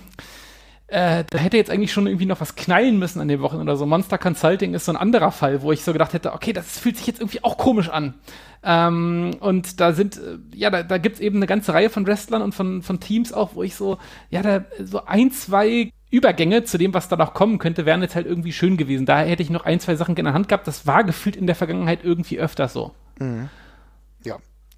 äh, 0.87 1.23
da 1.29 1.37
hätte 1.37 1.57
jetzt 1.57 1.69
eigentlich 1.69 1.93
schon 1.93 2.07
irgendwie 2.07 2.25
noch 2.25 2.41
was 2.41 2.55
knallen 2.55 2.97
müssen 2.97 3.21
an 3.21 3.27
den 3.27 3.41
Wochen 3.41 3.57
oder 3.57 3.75
so. 3.75 3.85
Monster 3.85 4.17
Consulting 4.17 4.73
ist 4.73 4.85
so 4.85 4.91
ein 4.91 4.97
anderer 4.97 5.31
Fall, 5.31 5.61
wo 5.61 5.71
ich 5.71 5.83
so 5.83 5.93
gedacht 5.93 6.13
hätte, 6.13 6.33
okay, 6.33 6.51
das 6.51 6.79
fühlt 6.79 6.97
sich 6.97 7.05
jetzt 7.05 7.19
irgendwie 7.19 7.43
auch 7.43 7.57
komisch 7.57 7.89
an. 7.89 8.15
Ähm, 8.63 9.31
und 9.39 9.79
da 9.79 9.93
sind, 9.93 10.17
äh, 10.17 10.37
ja, 10.55 10.69
da, 10.69 10.83
da 10.83 10.97
gibt 10.97 11.15
es 11.15 11.21
eben 11.21 11.37
eine 11.37 11.45
ganze 11.45 11.73
Reihe 11.73 11.89
von 11.89 12.07
Wrestlern 12.07 12.41
und 12.41 12.55
von, 12.55 12.81
von 12.81 12.99
Teams 12.99 13.31
auch, 13.33 13.55
wo 13.55 13.63
ich 13.63 13.75
so, 13.75 13.99
ja, 14.31 14.41
da 14.41 14.65
so 14.83 15.05
ein, 15.05 15.31
zwei 15.31 15.91
Übergänge 16.11 16.63
zu 16.63 16.77
dem, 16.79 16.93
was 16.93 17.07
da 17.07 17.15
noch 17.15 17.35
kommen 17.35 17.59
könnte, 17.59 17.85
wären 17.85 18.01
jetzt 18.01 18.15
halt 18.15 18.25
irgendwie 18.25 18.51
schön 18.51 18.75
gewesen. 18.75 19.05
Da 19.05 19.19
hätte 19.19 19.43
ich 19.43 19.51
noch 19.51 19.65
ein, 19.65 19.79
zwei 19.79 19.95
Sachen 19.95 20.17
in 20.17 20.25
der 20.25 20.33
Hand 20.33 20.47
gehabt. 20.49 20.67
Das 20.67 20.87
war 20.87 21.03
gefühlt 21.03 21.35
in 21.35 21.45
der 21.45 21.55
Vergangenheit 21.55 21.99
irgendwie 22.03 22.39
öfter 22.39 22.67
so. 22.67 22.91
Mhm. 23.19 23.49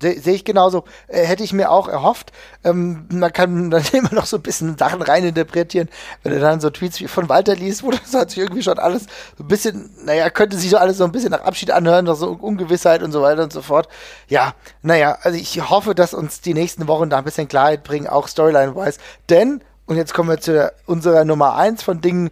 Sehe 0.02 0.20
seh 0.20 0.32
ich 0.32 0.46
genauso. 0.46 0.84
Äh, 1.08 1.24
hätte 1.24 1.44
ich 1.44 1.54
mir 1.54 1.72
auch 1.72 1.88
erhofft. 1.88 2.32
Ähm, 2.64 3.06
man 3.12 3.32
kann 3.32 3.70
dann 3.72 3.84
immer 3.94 4.14
noch 4.14 4.26
so 4.26 4.38
ein 4.38 4.44
bisschen 4.44 4.78
Sachen 4.78 5.02
reininterpretieren. 5.02 5.90
Wenn 6.24 6.34
du 6.34 6.40
dann 6.40 6.60
so 6.60 6.70
Tweets 6.70 7.00
wie 7.00 7.08
von 7.08 7.30
Walter 7.30 7.56
liest, 7.56 7.84
wo 7.84 7.92
das 7.92 8.14
hat 8.14 8.32
sich 8.32 8.40
irgendwie 8.40 8.64
schon 8.64 8.80
alles 8.80 9.04
so 9.38 9.44
ein 9.44 9.48
bisschen, 9.48 9.90
naja, 10.04 10.30
könnte 10.30 10.58
sich 10.58 10.70
so 10.70 10.78
alles 10.78 10.98
so 10.98 11.04
ein 11.04 11.12
bisschen 11.12 11.32
nach 11.32 11.42
Abschied 11.42 11.72
anhören, 11.72 12.06
noch 12.06 12.16
so 12.16 12.32
Ungewissheit 12.32 13.04
und 13.04 13.12
so 13.12 13.22
weiter 13.22 13.44
und 13.44 13.54
so 13.54 13.62
fort. 13.62 13.88
Ja, 14.28 14.54
naja, 14.82 15.18
also 15.22 15.38
ich 15.38 15.70
hoffe, 15.70 15.96
dass 15.96 16.14
uns 16.14 16.42
die 16.42 16.54
nächsten 16.54 16.88
Wochen 16.88 17.10
da 17.10 17.20
ein 17.20 17.24
bisschen 17.24 17.48
Klarheit 17.48 17.84
bringen, 17.84 18.08
auch 18.08 18.28
Storyline-wise. 18.28 19.00
Denn, 19.30 19.62
und 19.86 19.98
jetzt 19.98 20.14
kommen 20.14 20.30
wir 20.30 20.40
zu 20.40 20.72
unserer 20.86 21.26
Nummer 21.26 21.56
eins 21.56 21.84
von 21.84 22.02
Dingen, 22.02 22.30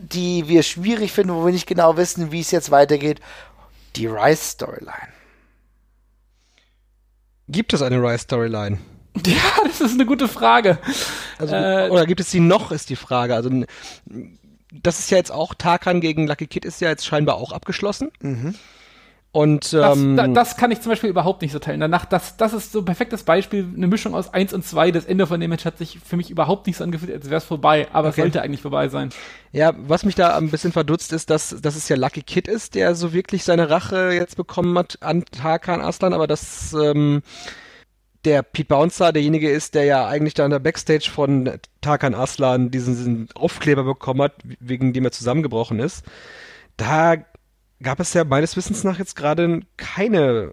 die 0.00 0.48
wir 0.48 0.62
schwierig 0.62 1.12
finden, 1.12 1.34
wo 1.34 1.44
wir 1.44 1.52
nicht 1.52 1.66
genau 1.66 1.96
wissen, 1.96 2.30
wie 2.30 2.40
es 2.40 2.50
jetzt 2.50 2.70
weitergeht. 2.70 3.20
Die 3.96 4.06
Rice-Storyline. 4.06 5.17
Gibt 7.48 7.72
es 7.72 7.82
eine 7.82 7.96
Rise-Storyline? 7.96 8.78
Ja, 9.26 9.64
das 9.64 9.80
ist 9.80 9.94
eine 9.94 10.06
gute 10.06 10.28
Frage. 10.28 10.78
Also, 11.38 11.52
äh, 11.52 11.88
oder 11.90 12.06
gibt 12.06 12.20
es 12.20 12.30
sie 12.30 12.38
noch, 12.38 12.70
ist 12.70 12.88
die 12.88 12.94
Frage. 12.94 13.34
Also 13.34 13.50
das 14.72 15.00
ist 15.00 15.10
ja 15.10 15.16
jetzt 15.16 15.32
auch, 15.32 15.54
Tarkan 15.54 16.00
gegen 16.00 16.28
Lucky 16.28 16.46
Kid 16.46 16.64
ist 16.64 16.80
ja 16.80 16.88
jetzt 16.88 17.04
scheinbar 17.04 17.36
auch 17.36 17.50
abgeschlossen. 17.50 18.12
Mhm. 18.20 18.54
Und 19.30 19.74
ähm, 19.74 20.16
das, 20.16 20.32
das, 20.32 20.56
kann 20.56 20.70
ich 20.70 20.80
zum 20.80 20.90
Beispiel 20.90 21.10
überhaupt 21.10 21.42
nicht 21.42 21.52
so 21.52 21.58
teilen. 21.58 21.80
Danach, 21.80 22.06
das, 22.06 22.38
das 22.38 22.54
ist 22.54 22.72
so 22.72 22.78
ein 22.78 22.86
perfektes 22.86 23.24
Beispiel, 23.24 23.68
eine 23.76 23.86
Mischung 23.86 24.14
aus 24.14 24.32
1 24.32 24.54
und 24.54 24.64
2. 24.64 24.90
Das 24.90 25.04
Ende 25.04 25.26
von 25.26 25.38
dem 25.38 25.50
Match 25.50 25.66
hat 25.66 25.76
sich 25.76 25.98
für 26.02 26.16
mich 26.16 26.30
überhaupt 26.30 26.66
nicht 26.66 26.78
so 26.78 26.84
angefühlt, 26.84 27.12
als 27.12 27.26
wäre 27.26 27.36
es 27.36 27.44
vorbei, 27.44 27.88
aber 27.92 28.08
okay. 28.08 28.22
sollte 28.22 28.40
eigentlich 28.40 28.62
vorbei 28.62 28.88
sein. 28.88 29.10
Ja, 29.52 29.74
was 29.76 30.06
mich 30.06 30.14
da 30.14 30.36
ein 30.36 30.50
bisschen 30.50 30.72
verdutzt 30.72 31.12
ist, 31.12 31.28
dass, 31.28 31.54
dass 31.60 31.76
es 31.76 31.88
ja 31.90 31.96
Lucky 31.96 32.22
Kid 32.22 32.48
ist, 32.48 32.74
der 32.74 32.94
so 32.94 33.12
wirklich 33.12 33.44
seine 33.44 33.68
Rache 33.68 34.12
jetzt 34.12 34.36
bekommen 34.36 34.76
hat 34.78 34.98
an 35.02 35.24
Tarkan 35.30 35.82
Aslan, 35.82 36.14
aber 36.14 36.26
dass 36.26 36.72
ähm, 36.72 37.22
der 38.24 38.42
Pete 38.42 38.68
Bouncer 38.68 39.12
derjenige 39.12 39.50
ist, 39.50 39.74
der 39.74 39.84
ja 39.84 40.06
eigentlich 40.06 40.34
da 40.34 40.46
in 40.46 40.50
der 40.50 40.58
Backstage 40.58 41.10
von 41.10 41.58
Tarkan 41.82 42.14
Aslan 42.14 42.70
diesen, 42.70 42.96
diesen 42.96 43.28
Aufkleber 43.34 43.84
bekommen 43.84 44.22
hat, 44.22 44.34
wegen 44.58 44.94
dem 44.94 45.04
er 45.04 45.12
zusammengebrochen 45.12 45.80
ist. 45.80 46.04
Da 46.78 47.16
gab 47.82 48.00
es 48.00 48.14
ja 48.14 48.24
meines 48.24 48.56
Wissens 48.56 48.84
nach 48.84 48.98
jetzt 48.98 49.16
gerade 49.16 49.60
keine 49.76 50.52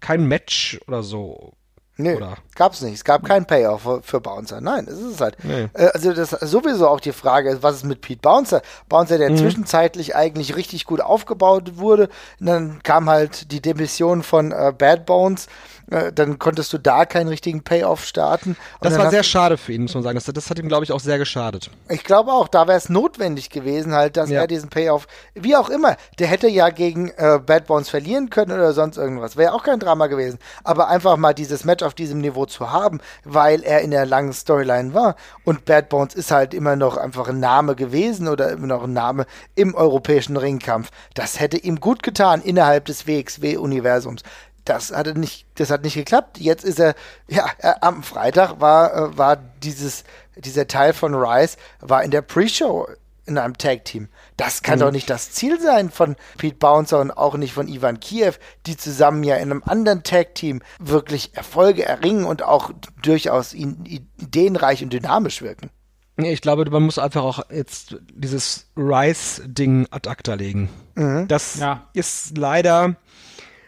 kein 0.00 0.26
Match 0.26 0.78
oder 0.86 1.02
so. 1.02 1.52
Nee, 1.98 2.16
Oder? 2.16 2.36
gab's 2.54 2.82
nicht. 2.82 2.92
Es 2.92 3.04
gab 3.04 3.24
keinen 3.24 3.46
Payoff 3.46 3.80
für, 3.80 4.02
für 4.02 4.20
Bouncer. 4.20 4.60
Nein, 4.60 4.86
es 4.86 5.00
ist 5.00 5.18
halt. 5.22 5.38
Nee. 5.42 5.68
Äh, 5.72 5.86
also 5.94 6.12
das 6.12 6.28
sowieso 6.30 6.88
auch 6.88 7.00
die 7.00 7.12
Frage, 7.12 7.56
was 7.62 7.76
ist 7.76 7.84
mit 7.86 8.02
Pete 8.02 8.20
Bouncer? 8.20 8.60
Bouncer, 8.90 9.16
der 9.16 9.30
Mhm. 9.30 9.38
zwischenzeitlich 9.38 10.14
eigentlich 10.14 10.56
richtig 10.56 10.84
gut 10.84 11.00
aufgebaut 11.00 11.78
wurde. 11.78 12.10
Und 12.38 12.46
dann 12.46 12.82
kam 12.82 13.08
halt 13.08 13.50
die 13.50 13.62
Demission 13.62 14.22
von 14.22 14.52
äh, 14.52 14.74
Bad 14.76 15.06
Bones. 15.06 15.46
Äh, 15.90 16.12
dann 16.12 16.38
konntest 16.38 16.72
du 16.72 16.78
da 16.78 17.04
keinen 17.04 17.28
richtigen 17.28 17.62
Payoff 17.62 18.04
starten. 18.04 18.56
Das 18.80 18.98
war 18.98 19.10
sehr 19.10 19.22
schade 19.22 19.56
für 19.56 19.72
ihn, 19.72 19.82
muss 19.82 19.94
man 19.94 20.02
sagen. 20.02 20.16
Das, 20.16 20.24
das 20.24 20.50
hat 20.50 20.58
ihm, 20.58 20.68
glaube 20.68 20.84
ich, 20.84 20.92
auch 20.92 21.00
sehr 21.00 21.18
geschadet. 21.18 21.70
Ich 21.88 22.02
glaube 22.02 22.32
auch, 22.32 22.48
da 22.48 22.66
wäre 22.66 22.76
es 22.78 22.88
notwendig 22.88 23.50
gewesen, 23.50 23.94
halt, 23.94 24.16
dass 24.16 24.30
Ja. 24.30 24.40
er 24.40 24.46
diesen 24.46 24.68
Payoff, 24.68 25.06
wie 25.34 25.54
auch 25.56 25.68
immer, 25.70 25.96
der 26.18 26.26
hätte 26.26 26.48
ja 26.48 26.70
gegen 26.70 27.10
äh, 27.16 27.38
Bad 27.44 27.66
Bones 27.66 27.88
verlieren 27.88 28.30
können 28.30 28.52
oder 28.52 28.72
sonst 28.72 28.96
irgendwas. 28.96 29.36
Wäre 29.36 29.52
auch 29.52 29.62
kein 29.62 29.78
Drama 29.78 30.08
gewesen. 30.08 30.38
Aber 30.64 30.88
einfach 30.88 31.16
mal 31.16 31.34
dieses 31.34 31.64
Match 31.64 31.84
auf 31.84 31.94
diesem 31.94 32.20
Niveau 32.20 32.46
zu 32.46 32.70
haben, 32.72 33.00
weil 33.24 33.62
er 33.62 33.80
in 33.82 33.90
der 33.92 34.06
langen 34.06 34.32
Storyline 34.32 34.92
war. 34.94 35.14
Und 35.44 35.64
Bad 35.64 35.88
Bones 35.88 36.14
ist 36.14 36.30
halt 36.32 36.52
immer 36.54 36.74
noch 36.76 36.96
einfach 36.96 37.28
ein 37.28 37.38
Name 37.40 37.76
gewesen 37.76 38.26
oder 38.28 38.50
immer 38.50 38.66
noch 38.66 38.84
ein 38.84 38.92
Name 38.92 39.26
im 39.54 39.74
europäischen 39.74 40.36
Ringkampf. 40.36 40.90
Das 41.14 41.38
hätte 41.38 41.56
ihm 41.58 41.78
gut 41.80 42.02
getan 42.02 42.42
innerhalb 42.42 42.86
des 42.86 43.06
WXW-Universums. 43.06 44.22
Das 44.66 44.92
hatte 44.92 45.18
nicht, 45.18 45.46
das 45.54 45.70
hat 45.70 45.82
nicht 45.84 45.94
geklappt. 45.94 46.38
Jetzt 46.38 46.64
ist 46.64 46.78
er, 46.78 46.94
ja, 47.28 47.46
er, 47.58 47.82
am 47.82 48.02
Freitag 48.02 48.60
war, 48.60 48.94
äh, 48.94 49.16
war 49.18 49.36
dieses, 49.62 50.04
dieser 50.36 50.68
Teil 50.68 50.92
von 50.92 51.14
Rice, 51.14 51.56
war 51.80 52.02
in 52.04 52.10
der 52.10 52.20
Pre-Show 52.22 52.86
in 53.24 53.38
einem 53.38 53.58
Tag-Team. 53.58 54.08
Das 54.36 54.62
kann 54.62 54.78
doch 54.78 54.92
nicht 54.92 55.10
das 55.10 55.32
Ziel 55.32 55.60
sein 55.60 55.90
von 55.90 56.14
Pete 56.38 56.56
Bouncer 56.58 57.00
und 57.00 57.10
auch 57.10 57.36
nicht 57.36 57.54
von 57.54 57.66
Ivan 57.66 57.98
Kiev, 57.98 58.38
die 58.66 58.76
zusammen 58.76 59.24
ja 59.24 59.34
in 59.36 59.50
einem 59.50 59.62
anderen 59.64 60.04
Tag-Team 60.04 60.62
wirklich 60.78 61.34
Erfolge 61.36 61.84
erringen 61.84 62.24
und 62.24 62.42
auch 62.44 62.70
durchaus 63.02 63.52
in- 63.52 63.84
ideenreich 63.84 64.82
und 64.84 64.92
dynamisch 64.92 65.42
wirken. 65.42 65.70
Nee, 66.18 66.32
ich 66.32 66.40
glaube, 66.40 66.70
man 66.70 66.84
muss 66.84 66.98
einfach 66.98 67.22
auch 67.24 67.50
jetzt 67.50 67.96
dieses 68.14 68.66
Rice-Ding 68.76 69.86
ad 69.90 70.08
acta 70.08 70.34
legen. 70.34 70.70
Das 71.28 71.56
Ja. 71.56 71.88
ist 71.92 72.38
leider, 72.38 72.94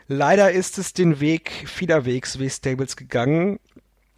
leider 0.08 0.50
ist 0.50 0.78
es 0.78 0.92
den 0.92 1.20
Weg 1.20 1.50
vieler 1.66 2.04
WXW-Stables 2.04 2.96
gegangen, 2.96 3.60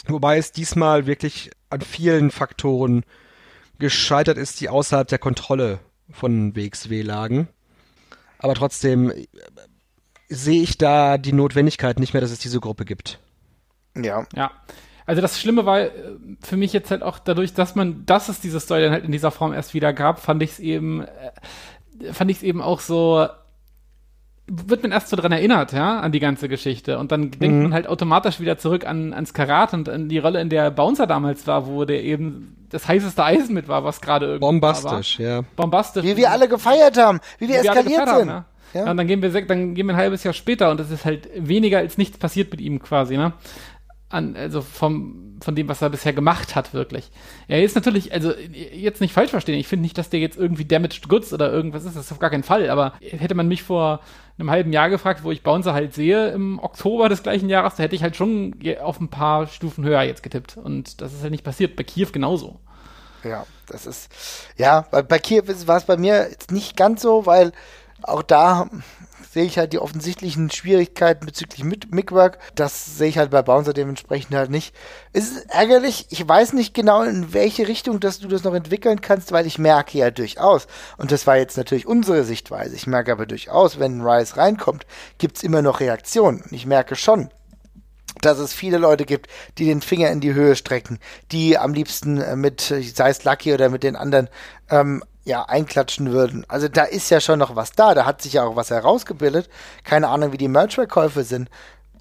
wobei 0.07 0.38
es 0.38 0.53
diesmal 0.53 1.07
wirklich 1.07 1.51
an 1.68 1.82
vielen 1.82 2.30
Faktoren 2.30 3.05
gescheitert 3.78 4.38
ist, 4.38 4.61
die 4.61 4.68
außerhalb 4.68 5.09
der 5.09 5.18
Kontrolle 5.18 5.80
von 6.11 6.57
WXW 6.57 7.03
lagen. 7.03 7.49
Aber 8.38 8.55
trotzdem 8.55 9.11
äh, 9.11 9.26
sehe 10.28 10.62
ich 10.62 10.78
da 10.78 11.18
die 11.18 11.32
Notwendigkeit 11.32 11.99
nicht 11.99 12.14
mehr, 12.14 12.20
dass 12.20 12.30
es 12.30 12.38
diese 12.38 12.61
Gruppe 12.61 12.84
gibt. 12.84 13.18
Ja. 13.97 14.26
Ja. 14.34 14.51
Also 15.07 15.22
das 15.22 15.41
Schlimme 15.41 15.66
war 15.66 15.80
äh, 15.80 15.91
für 16.43 16.57
mich 16.57 16.72
jetzt 16.72 16.91
halt 16.91 17.03
auch 17.03 17.18
dadurch, 17.18 17.53
dass 17.55 17.74
man, 17.74 18.07
dass 18.07 18.28
es 18.28 18.41
diese 18.41 18.61
Story 18.61 18.82
dann 18.82 18.93
halt 18.93 19.05
in 19.05 19.12
dieser 19.12 19.30
Form 19.30 19.53
erst 19.53 19.74
wieder 19.74 19.93
gab, 19.93 20.20
fand 20.20 20.43
ich 20.43 20.53
es 20.53 20.59
eben, 20.61 21.03
äh, 21.03 22.12
fand 22.12 22.30
ich 22.30 22.38
es 22.38 22.43
eben 22.43 22.62
auch 22.62 22.80
so, 22.80 23.26
wird 24.51 24.82
man 24.82 24.90
erst 24.90 25.09
so 25.09 25.16
dran 25.16 25.30
erinnert, 25.30 25.72
ja, 25.72 26.01
an 26.01 26.11
die 26.11 26.18
ganze 26.18 26.48
Geschichte. 26.48 26.98
Und 26.98 27.12
dann 27.12 27.30
denkt 27.30 27.62
man 27.62 27.72
halt 27.72 27.86
automatisch 27.86 28.40
wieder 28.40 28.59
zurück 28.59 28.84
an, 28.84 29.12
ans 29.12 29.32
Karat 29.32 29.72
und 29.72 29.88
an 29.88 30.09
die 30.09 30.18
Rolle, 30.18 30.40
in 30.40 30.48
der 30.48 30.70
Bouncer 30.72 31.07
damals 31.07 31.46
war, 31.46 31.66
wo 31.66 31.84
der 31.84 32.03
eben 32.03 32.57
das 32.70 32.88
heißeste 32.88 33.22
Eisen 33.22 33.55
mit 33.55 33.68
war, 33.68 33.84
was 33.84 34.01
gerade 34.01 34.26
irgendwie 34.26 34.40
Bombastisch, 34.40 35.18
ja. 35.18 35.36
war. 35.36 35.44
Bombastisch. 35.57 36.05
Wie 36.05 36.16
wir 36.16 36.30
alle 36.30 36.48
gefeiert 36.48 36.98
haben, 36.98 37.20
wie 37.38 37.48
wir 37.48 37.61
Wie 37.61 37.64
wir 37.64 37.70
eskaliert 37.70 38.01
gefeiert 38.01 38.18
sind. 38.18 38.30
Haben, 38.30 38.44
Ja. 38.72 38.80
ja. 38.80 38.84
Ja, 38.84 38.90
und 38.90 38.96
dann 38.96 39.07
gehen 39.07 39.22
wir 39.22 39.30
dann 39.46 39.74
gehen 39.74 39.86
wir 39.86 39.94
ein 39.94 40.01
halbes 40.01 40.22
Jahr 40.24 40.34
später 40.34 40.70
und 40.70 40.80
es 40.80 40.90
ist 40.90 41.05
halt 41.05 41.28
weniger 41.36 41.78
als 41.78 41.98
nichts 41.98 42.18
passiert 42.18 42.51
mit 42.51 42.61
ihm 42.61 42.80
quasi, 42.80 43.16
ne? 43.16 43.32
An, 44.11 44.36
also 44.36 44.61
vom, 44.61 45.36
von 45.40 45.54
dem, 45.54 45.68
was 45.68 45.82
er 45.82 45.88
bisher 45.88 46.12
gemacht 46.12 46.56
hat, 46.56 46.74
wirklich. 46.74 47.11
Er 47.46 47.62
ist 47.62 47.76
natürlich, 47.76 48.12
also 48.12 48.32
jetzt 48.34 49.00
nicht 49.00 49.14
falsch 49.14 49.30
verstehen, 49.30 49.58
ich 49.58 49.68
finde 49.68 49.84
nicht, 49.84 49.96
dass 49.96 50.11
der 50.11 50.18
jetzt 50.18 50.36
irgendwie 50.36 50.64
damaged 50.64 51.08
goods 51.08 51.32
oder 51.32 51.52
irgendwas 51.52 51.84
ist, 51.84 51.96
das 51.96 52.06
ist 52.06 52.12
auf 52.12 52.18
gar 52.18 52.30
keinen 52.30 52.42
Fall, 52.42 52.68
aber 52.70 52.94
hätte 53.00 53.36
man 53.36 53.46
mich 53.46 53.62
vor 53.62 54.00
einem 54.36 54.50
halben 54.50 54.72
Jahr 54.72 54.90
gefragt, 54.90 55.22
wo 55.22 55.30
ich 55.30 55.44
Bouncer 55.44 55.74
halt 55.74 55.94
sehe 55.94 56.30
im 56.30 56.58
Oktober 56.58 57.08
des 57.08 57.22
gleichen 57.22 57.48
Jahres, 57.48 57.76
da 57.76 57.84
hätte 57.84 57.94
ich 57.94 58.02
halt 58.02 58.16
schon 58.16 58.56
auf 58.82 59.00
ein 59.00 59.08
paar 59.08 59.46
Stufen 59.46 59.84
höher 59.84 60.02
jetzt 60.02 60.24
getippt 60.24 60.56
und 60.56 61.00
das 61.00 61.12
ist 61.12 61.22
halt 61.22 61.30
nicht 61.30 61.44
passiert, 61.44 61.76
bei 61.76 61.84
Kiew 61.84 62.08
genauso. 62.11 62.58
Ja, 63.22 63.46
das 63.68 63.86
ist, 63.86 64.11
ja, 64.56 64.86
bei, 64.90 65.02
bei 65.02 65.20
Kiew 65.20 65.44
war 65.66 65.76
es 65.76 65.84
bei 65.84 65.96
mir 65.96 66.28
jetzt 66.30 66.50
nicht 66.50 66.76
ganz 66.76 67.02
so, 67.02 67.26
weil 67.26 67.52
auch 68.02 68.22
da 68.22 68.68
sehe 69.31 69.45
ich 69.45 69.59
halt 69.59 69.72
die 69.72 69.78
offensichtlichen 69.78 70.51
Schwierigkeiten 70.51 71.24
bezüglich 71.24 71.62
Mickwork. 71.62 72.39
Das 72.57 72.99
sehe 72.99 73.09
ich 73.09 73.18
halt 73.18 73.31
bei 73.31 73.43
Bouncer 73.43 73.72
dementsprechend 73.72 74.35
halt 74.35 74.51
nicht. 74.51 74.74
Es 75.12 75.31
ist 75.31 75.51
ärgerlich, 75.51 76.07
ich 76.11 76.26
weiß 76.26 76.53
nicht 76.53 76.74
genau, 76.74 77.05
in 77.05 77.33
welche 77.33 77.68
Richtung 77.68 78.01
dass 78.01 78.18
du 78.18 78.26
das 78.26 78.43
noch 78.43 78.55
entwickeln 78.55 79.01
kannst, 79.01 79.31
weil 79.31 79.47
ich 79.47 79.59
merke 79.59 79.99
ja 79.99 80.11
durchaus, 80.11 80.66
und 80.97 81.12
das 81.12 81.28
war 81.28 81.37
jetzt 81.37 81.57
natürlich 81.57 81.87
unsere 81.87 82.24
Sichtweise, 82.24 82.74
ich 82.74 82.89
merke 82.89 83.12
aber 83.12 83.26
durchaus, 83.26 83.78
wenn 83.78 84.01
Rice 84.01 84.37
reinkommt, 84.37 84.85
gibt's 85.18 85.45
immer 85.45 85.62
noch 85.62 85.78
Reaktionen. 85.78 86.41
Und 86.41 86.53
ich 86.53 86.66
merke 86.66 86.97
schon, 86.97 87.31
dass 88.20 88.39
es 88.39 88.53
viele 88.53 88.78
Leute 88.78 89.05
gibt, 89.05 89.28
die 89.59 89.66
den 89.66 89.81
Finger 89.81 90.11
in 90.11 90.20
die 90.20 90.35
Höhe 90.35 90.57
strecken, 90.57 90.99
die 91.31 91.57
am 91.57 91.72
liebsten 91.72 92.20
äh, 92.20 92.35
mit, 92.35 92.61
sei 92.62 93.11
es 93.11 93.22
Lucky 93.22 93.55
oder 93.55 93.68
mit 93.68 93.85
den 93.85 93.95
anderen, 93.95 94.28
ähm, 94.70 95.05
ja, 95.24 95.42
einklatschen 95.42 96.12
würden. 96.12 96.44
Also 96.48 96.68
da 96.68 96.84
ist 96.84 97.10
ja 97.10 97.20
schon 97.20 97.38
noch 97.38 97.56
was 97.56 97.72
da, 97.72 97.94
da 97.94 98.06
hat 98.06 98.22
sich 98.22 98.34
ja 98.34 98.44
auch 98.44 98.56
was 98.56 98.70
herausgebildet. 98.70 99.48
Keine 99.84 100.08
Ahnung, 100.08 100.32
wie 100.32 100.38
die 100.38 100.48
Merch-Verkäufe 100.48 101.24
sind. 101.24 101.50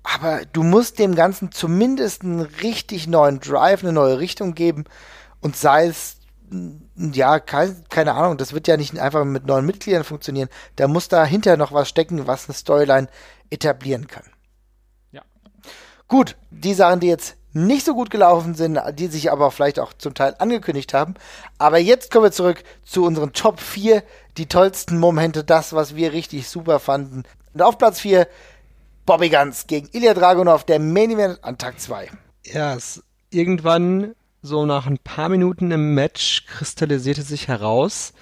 Aber 0.03 0.41
du 0.53 0.63
musst 0.63 0.99
dem 0.99 1.15
Ganzen 1.15 1.51
zumindest 1.51 2.24
einen 2.24 2.41
richtig 2.41 3.07
neuen 3.07 3.39
Drive, 3.39 3.84
eine 3.84 3.91
neue 3.91 4.20
Richtung 4.20 4.55
geben. 4.55 4.86
Und 5.41 5.55
sei 5.55 5.88
es, 5.88 6.17
ja, 6.95 7.39
kein, 7.39 7.84
keine 7.89 8.13
Ahnung, 8.13 8.38
das 8.38 8.53
wird 8.53 8.67
ja 8.67 8.78
nicht 8.78 8.97
einfach 8.97 9.26
mit 9.26 9.45
neuen 9.45 9.65
Mitgliedern 9.65 10.03
funktionieren. 10.03 10.49
Da 10.78 10.88
muss 10.88 11.09
dahinter 11.09 11.57
noch 11.57 11.74
was 11.74 11.89
stecken, 11.89 12.28
was 12.28 12.47
eine 12.47 12.55
Storyline 12.55 13.07
etablieren 13.49 14.07
kann. 14.07 14.24
Ja. 15.11 15.22
Gut, 16.07 16.38
die 16.49 16.74
Sachen, 16.74 17.01
die 17.01 17.07
jetzt 17.07 17.36
nicht 17.54 17.86
so 17.86 17.95
gut 17.95 18.10
gelaufen 18.10 18.54
sind, 18.54 18.80
die 18.93 19.08
sich 19.08 19.32
aber 19.32 19.52
vielleicht 19.52 19.80
auch 19.80 19.93
zum 19.93 20.14
Teil 20.14 20.36
angekündigt 20.38 20.93
haben. 20.93 21.16
Aber 21.58 21.80
jetzt 21.80 22.12
kommen 22.12 22.26
wir 22.26 22.32
zurück 22.32 22.64
zu 22.84 23.06
unseren 23.06 23.34
Top 23.34 23.60
4, 23.60 24.04
die 24.38 24.45
tollsten 24.45 25.00
Momente, 25.00 25.43
das, 25.43 25.74
was 25.74 25.95
wir 25.95 26.14
richtig 26.14 26.47
super 26.47 26.80
fanden. 26.80 27.24
Und 27.54 27.62
auf 27.62 27.78
Platz 27.78 28.00
4, 28.02 28.28
Bobby 29.06 29.30
Guns 29.30 29.66
gegen 29.66 29.89
Ilya 29.91 30.14
Dragunov, 30.14 30.64
der 30.64 30.80
Main 30.80 31.12
Event 31.12 31.43
an 31.43 31.58
Tag 31.58 31.80
2. 31.80 32.12
Ja, 32.45 32.76
es 32.76 33.04
irgendwann 33.32 34.16
so 34.41 34.66
nach 34.66 34.86
ein 34.86 35.00
paar 35.00 35.30
Minuten 35.30 35.72
im 35.72 35.93
Match 35.95 36.45
kristallisierte 36.45 37.24
sich 37.24 37.47
heraus, 37.47 38.14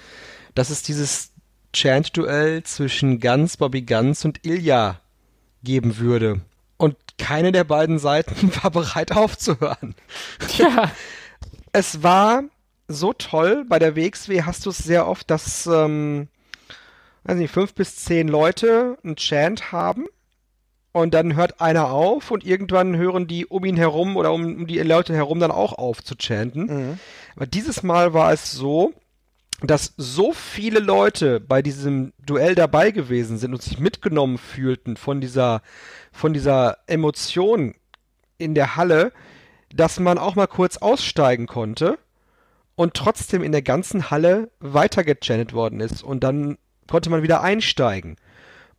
dass 0.54 0.70
es 0.70 0.82
dieses 0.82 1.32
Chant-Duell 1.72 2.62
zwischen 2.62 3.20
Guns, 3.20 3.58
Bobby 3.58 3.82
Guns 3.82 4.24
und 4.24 4.44
Ilya 4.44 5.00
geben 5.62 5.98
würde. 5.98 6.40
Keine 7.18 7.52
der 7.52 7.64
beiden 7.64 7.98
Seiten 7.98 8.52
war 8.62 8.70
bereit 8.70 9.12
aufzuhören. 9.12 9.94
Ja. 10.56 10.90
Es 11.70 12.02
war 12.02 12.44
so 12.88 13.12
toll, 13.12 13.66
bei 13.68 13.78
der 13.78 13.94
WXW 13.94 14.42
hast 14.44 14.64
du 14.64 14.70
es 14.70 14.78
sehr 14.78 15.06
oft, 15.06 15.30
dass, 15.30 15.66
ähm, 15.66 16.28
weiß 17.24 17.36
nicht, 17.36 17.52
fünf 17.52 17.74
bis 17.74 17.96
zehn 17.96 18.26
Leute 18.26 18.96
einen 19.04 19.16
Chant 19.16 19.70
haben 19.70 20.06
und 20.92 21.12
dann 21.12 21.36
hört 21.36 21.60
einer 21.60 21.90
auf 21.90 22.30
und 22.30 22.44
irgendwann 22.44 22.96
hören 22.96 23.26
die 23.26 23.44
um 23.44 23.66
ihn 23.66 23.76
herum 23.76 24.16
oder 24.16 24.32
um, 24.32 24.44
um 24.44 24.66
die 24.66 24.78
Leute 24.78 25.14
herum 25.14 25.40
dann 25.40 25.50
auch 25.50 25.74
auf 25.74 26.02
zu 26.02 26.14
chanten. 26.16 26.98
Aber 27.36 27.46
dieses 27.46 27.82
Mal 27.82 28.14
war 28.14 28.32
es 28.32 28.50
so, 28.50 28.94
dass 29.60 29.94
so 29.96 30.32
viele 30.32 30.78
Leute 30.78 31.40
bei 31.40 31.62
diesem 31.62 32.12
Duell 32.24 32.54
dabei 32.54 32.92
gewesen 32.92 33.38
sind 33.38 33.52
und 33.52 33.62
sich 33.62 33.78
mitgenommen 33.78 34.38
fühlten 34.38 34.96
von 34.96 35.20
dieser, 35.20 35.62
von 36.12 36.32
dieser 36.32 36.78
Emotion 36.86 37.74
in 38.38 38.54
der 38.54 38.76
Halle, 38.76 39.12
dass 39.74 39.98
man 39.98 40.16
auch 40.16 40.36
mal 40.36 40.46
kurz 40.46 40.76
aussteigen 40.76 41.46
konnte 41.46 41.98
und 42.76 42.94
trotzdem 42.94 43.42
in 43.42 43.50
der 43.50 43.62
ganzen 43.62 44.10
Halle 44.10 44.50
weitergechantet 44.60 45.52
worden 45.52 45.80
ist 45.80 46.04
und 46.04 46.22
dann 46.22 46.56
konnte 46.86 47.10
man 47.10 47.22
wieder 47.24 47.42
einsteigen. 47.42 48.16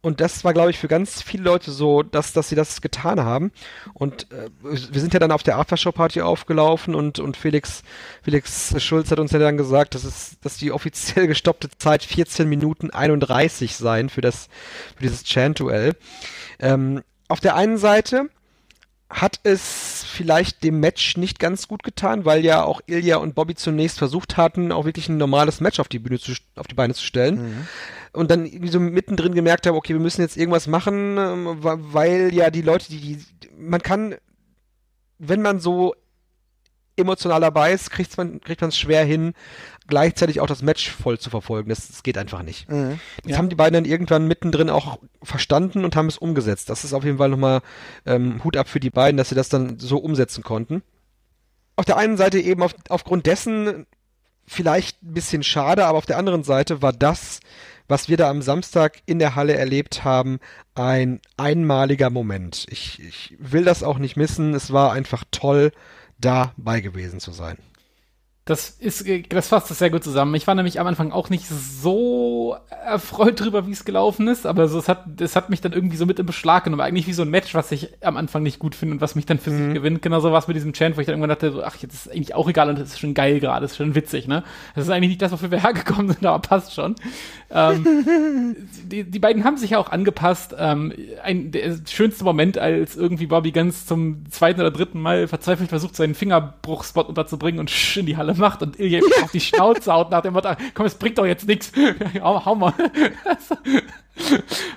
Und 0.02 0.22
das 0.22 0.46
war, 0.46 0.54
glaube 0.54 0.70
ich, 0.70 0.80
für 0.80 0.88
ganz 0.88 1.22
viele 1.22 1.44
Leute 1.44 1.72
so, 1.72 2.04
dass, 2.04 2.32
dass 2.32 2.48
sie 2.48 2.56
das 2.56 2.82
getan 2.82 3.20
haben. 3.20 3.52
Und 3.94 4.32
äh, 4.32 4.50
wir 4.62 5.02
sind 5.02 5.14
ja 5.14 5.20
dann 5.20 5.34
auf 5.34 5.44
der 5.44 5.58
Aftershow-Party 5.58 6.22
aufgelaufen 6.22 6.96
und, 6.96 7.20
und 7.20 7.36
Felix, 7.36 7.84
Felix 8.24 8.82
Schulz 8.82 9.12
hat 9.12 9.20
uns 9.20 9.32
ja 9.32 9.40
dann 9.40 9.58
gesagt, 9.58 9.96
dass, 9.96 10.06
es, 10.06 10.38
dass 10.42 10.56
die 10.56 10.72
offiziell 10.72 11.28
gestoppte 11.28 11.70
Zeit 11.78 12.04
14 12.04 12.48
Minuten 12.48 12.92
31 12.92 13.76
sein 13.76 14.08
für, 14.10 14.22
das, 14.22 14.48
für 14.96 15.04
dieses 15.04 15.24
Chant-Duell. 15.24 15.96
Ähm, 16.60 17.04
auf 17.28 17.42
der 17.42 17.56
einen 17.56 17.78
Seite 17.78 18.30
hat 19.10 19.40
es 19.44 20.04
vielleicht 20.08 20.64
dem 20.64 20.80
Match 20.80 21.18
nicht 21.18 21.40
ganz 21.40 21.68
gut 21.68 21.84
getan, 21.84 22.26
weil 22.26 22.46
ja 22.46 22.64
auch 22.64 22.82
Ilya 22.86 23.18
und 23.18 23.34
Bobby 23.34 23.56
zunächst 23.56 23.98
versucht 23.98 24.38
hatten, 24.38 24.72
auch 24.72 24.86
wirklich 24.86 25.10
ein 25.10 25.18
normales 25.18 25.62
Match 25.62 25.80
auf 25.80 25.88
die 25.88 26.00
Bühne 26.00 26.20
zu, 26.20 26.34
auf 26.56 26.68
die 26.68 26.76
Beine 26.76 26.94
zu 26.94 27.04
stellen. 27.04 27.68
Und 28.14 28.30
dann 28.32 28.46
irgendwie 28.46 28.70
so 28.70 28.80
mittendrin 28.80 29.34
gemerkt 29.34 29.66
haben, 29.66 29.76
okay, 29.76 29.94
wir 29.94 30.00
müssen 30.00 30.22
jetzt 30.22 30.38
irgendwas 30.38 30.68
machen, 30.68 31.18
ähm, 31.18 31.58
weil 31.62 32.34
ja 32.34 32.52
die 32.52 32.62
Leute, 32.62 32.88
die, 32.90 33.18
die 33.18 33.26
man 33.58 33.82
kann 33.82 34.16
wenn 35.20 35.42
man 35.42 35.60
so 35.60 35.94
emotional 37.00 37.42
dabei 37.42 37.74
ist, 37.74 37.90
kriegt 37.92 38.18
man 38.18 38.42
kriegt 38.42 38.62
man 38.62 38.70
es 38.70 38.78
schwer 38.78 39.04
hin, 39.04 39.34
gleichzeitig 39.88 40.40
auch 40.40 40.48
das 40.48 40.62
Match 40.62 40.90
voll 40.90 41.20
zu 41.20 41.30
verfolgen. 41.30 41.70
Das, 41.70 41.88
das 41.88 42.04
geht 42.04 42.18
einfach 42.18 42.44
nicht. 42.44 42.70
Mhm. 42.70 43.00
Das 43.24 43.32
ja. 43.32 43.38
haben 43.38 43.50
die 43.50 43.56
beiden 43.56 43.74
dann 43.74 43.92
irgendwann 43.92 44.28
mittendrin 44.28 44.70
auch 44.70 45.00
verstanden 45.24 45.84
und 45.84 45.96
haben 45.96 46.08
es 46.08 46.18
umgesetzt. 46.18 46.70
Das 46.70 46.84
ist 46.84 46.94
auf 46.94 47.04
jeden 47.04 47.18
Fall 47.18 47.30
nochmal 47.30 47.62
ähm, 48.06 48.44
Hut 48.44 48.56
ab 48.56 48.68
für 48.68 48.80
die 48.80 48.90
beiden, 48.90 49.18
dass 49.18 49.30
sie 49.30 49.36
das 49.36 49.50
dann 49.50 49.80
so 49.80 49.98
umsetzen 49.98 50.44
konnten. 50.44 50.84
Auf 51.76 51.86
der 51.86 51.98
einen 51.98 52.18
Seite 52.18 52.40
eben 52.40 52.62
auf, 52.62 52.76
aufgrund 52.90 53.26
dessen 53.26 53.86
vielleicht 54.46 55.04
ein 55.04 55.14
bisschen 55.14 55.44
schade, 55.44 55.86
aber 55.86 55.98
auf 55.98 56.06
der 56.06 56.18
anderen 56.18 56.44
Seite 56.44 56.82
war 56.82 56.92
das, 56.92 57.40
was 57.88 58.08
wir 58.10 58.18
da 58.18 58.30
am 58.30 58.42
Samstag 58.42 59.02
in 59.06 59.20
der 59.20 59.36
Halle 59.36 59.56
erlebt 59.56 60.04
haben, 60.04 60.40
ein 60.76 61.20
einmaliger 61.38 62.10
Moment. 62.10 62.66
Ich, 62.70 63.02
ich 63.02 63.36
will 63.40 63.64
das 63.64 63.84
auch 63.84 63.98
nicht 63.98 64.16
missen. 64.16 64.54
Es 64.54 64.72
war 64.72 64.92
einfach 64.92 65.24
toll 65.32 65.72
dabei 66.20 66.82
gewesen 66.82 67.20
zu 67.20 67.32
sein. 67.32 67.58
Das 68.50 68.72
ist, 68.80 69.06
das 69.30 69.48
fasst 69.48 69.70
das 69.70 69.78
sehr 69.78 69.92
gut 69.92 70.04
zusammen. 70.04 70.34
Ich 70.34 70.48
war 70.48 70.56
nämlich 70.56 70.80
am 70.80 70.88
Anfang 70.88 71.12
auch 71.12 71.30
nicht 71.30 71.46
so 71.48 72.58
erfreut 72.84 73.40
drüber, 73.40 73.68
wie 73.68 73.72
es 73.72 73.86
gelaufen 73.86 74.28
ist, 74.28 74.48
aber 74.48 74.68
so, 74.68 74.80
es 74.80 74.90
hat, 74.90 75.22
es 75.22 75.36
hat 75.36 75.52
mich 75.52 75.62
dann 75.62 75.72
irgendwie 75.72 75.98
so 75.98 76.08
mit 76.08 76.18
im 76.18 76.26
Beschlag 76.26 76.64
genommen. 76.64 76.82
Eigentlich 76.82 77.06
wie 77.06 77.14
so 77.14 77.22
ein 77.22 77.30
Match, 77.30 77.54
was 77.54 77.72
ich 77.72 77.90
am 78.02 78.18
Anfang 78.18 78.42
nicht 78.42 78.58
gut 78.58 78.74
finde 78.74 78.96
und 78.96 79.02
was 79.02 79.14
mich 79.14 79.28
dann 79.28 79.38
für 79.38 79.52
mhm. 79.52 79.66
sich 79.66 79.74
gewinnt. 79.76 80.02
Genauso 80.02 80.32
war 80.32 80.40
es 80.40 80.48
mit 80.48 80.58
diesem 80.58 80.74
Chant, 80.74 80.98
wo 80.98 81.02
ich 81.02 81.06
dann 81.06 81.14
irgendwann 81.14 81.30
dachte, 81.30 81.52
so, 81.52 81.64
ach, 81.64 81.76
jetzt 81.76 81.94
ist 81.94 82.12
eigentlich 82.12 82.34
auch 82.34 82.50
egal 82.50 82.70
und 82.70 82.80
das 82.80 82.88
ist 82.88 83.00
schon 83.00 83.14
geil 83.14 83.40
gerade, 83.40 83.66
ist 83.66 83.78
schon 83.78 83.94
witzig, 83.94 84.28
ne? 84.28 84.44
Das 84.74 84.86
ist 84.86 84.90
eigentlich 84.90 85.10
nicht 85.10 85.22
das, 85.22 85.32
wofür 85.32 85.52
wir 85.52 85.62
hergekommen 85.64 86.08
sind, 86.08 86.26
aber 86.26 86.40
passt 86.40 86.74
schon. 86.74 86.96
Ähm, 87.52 88.56
die, 88.84 89.04
die 89.04 89.20
beiden 89.20 89.44
haben 89.44 89.58
sich 89.58 89.72
ja 89.72 89.78
auch 89.78 89.92
angepasst. 89.92 90.56
Ähm, 90.58 90.92
ein, 91.22 91.52
der 91.52 91.76
schönste 91.88 92.24
Moment, 92.24 92.58
als 92.58 92.96
irgendwie 92.96 93.28
Bobby 93.28 93.52
ganz 93.52 93.86
zum 93.86 94.24
zweiten 94.32 94.60
oder 94.60 94.72
dritten 94.72 95.00
Mal 95.00 95.28
verzweifelt 95.28 95.70
versucht, 95.70 95.96
seinen 95.96 96.16
Fingerbruchspot 96.16 97.10
unterzubringen 97.10 97.60
und 97.60 97.72
in 97.96 98.08
die 98.08 98.18
Halle 98.18 98.39
macht 98.40 98.62
und 98.64 98.80
Ilya 98.80 99.02
auf 99.24 99.32
die 99.32 99.40
Schnauze 99.40 99.94
haut 99.94 100.12
nach 100.12 100.22
dem 100.22 100.34
Motto, 100.34 100.50
komm, 100.74 100.86
es 100.86 100.96
bringt 100.96 101.18
doch 101.18 101.26
jetzt 101.26 101.48
nichts. 101.48 101.72
hau, 102.22 102.46
hau 102.46 102.56
mal. 102.56 102.74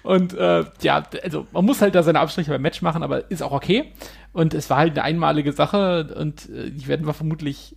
und 0.02 0.34
äh, 0.34 0.64
ja, 0.82 1.02
also 1.22 1.46
man 1.52 1.64
muss 1.64 1.80
halt 1.80 1.94
da 1.94 2.02
seine 2.02 2.20
Abstriche 2.20 2.50
beim 2.50 2.62
Match 2.62 2.82
machen, 2.82 3.02
aber 3.02 3.30
ist 3.30 3.42
auch 3.42 3.52
okay. 3.52 3.92
Und 4.32 4.54
es 4.54 4.70
war 4.70 4.78
halt 4.78 4.92
eine 4.92 5.04
einmalige 5.04 5.52
Sache 5.52 6.14
und 6.18 6.48
äh, 6.50 6.70
die 6.70 6.86
werden 6.86 7.06
wir 7.06 7.14
vermutlich 7.14 7.76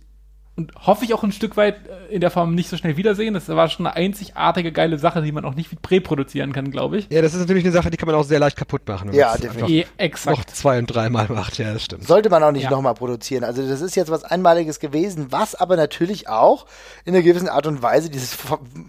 und 0.56 0.72
hoffe 0.86 1.04
ich 1.04 1.12
auch 1.12 1.22
ein 1.22 1.32
Stück 1.32 1.56
weit 1.58 1.76
äh, 1.86 2.14
in 2.14 2.20
der 2.22 2.30
Form 2.30 2.54
nicht 2.54 2.70
so 2.70 2.78
schnell 2.78 2.96
wiedersehen. 2.96 3.34
Das 3.34 3.48
war 3.48 3.68
schon 3.68 3.86
eine 3.86 3.94
einzigartige 3.94 4.72
geile 4.72 4.98
Sache, 4.98 5.20
die 5.20 5.30
man 5.30 5.44
auch 5.44 5.54
nicht 5.54 5.82
präproduzieren 5.82 6.54
kann, 6.54 6.70
glaube 6.70 6.96
ich. 6.96 7.08
Ja, 7.10 7.20
das 7.20 7.34
ist 7.34 7.40
natürlich 7.40 7.64
eine 7.64 7.72
Sache, 7.72 7.90
die 7.90 7.98
kann 7.98 8.06
man 8.06 8.16
auch 8.16 8.24
sehr 8.24 8.38
leicht 8.38 8.56
kaputt 8.56 8.82
machen. 8.86 9.12
Ja, 9.12 9.36
definitiv. 9.36 9.92
exakt. 9.98 10.38
Noch 10.38 10.44
zwei 10.46 10.78
und 10.78 10.86
dreimal 10.86 11.28
macht, 11.28 11.58
ja, 11.58 11.74
das 11.74 11.84
stimmt. 11.84 12.04
Sollte 12.04 12.30
man 12.30 12.42
auch 12.42 12.52
nicht 12.52 12.64
ja. 12.64 12.70
nochmal 12.70 12.94
produzieren. 12.94 13.44
Also 13.44 13.68
das 13.68 13.82
ist 13.82 13.96
jetzt 13.96 14.10
was 14.10 14.24
Einmaliges 14.24 14.80
gewesen, 14.80 15.26
was 15.28 15.54
aber 15.54 15.76
natürlich 15.76 16.28
auch 16.28 16.64
in 17.04 17.14
einer 17.14 17.22
gewissen 17.22 17.48
Art 17.48 17.66
und 17.66 17.82
Weise 17.82 18.08
dieses 18.08 18.38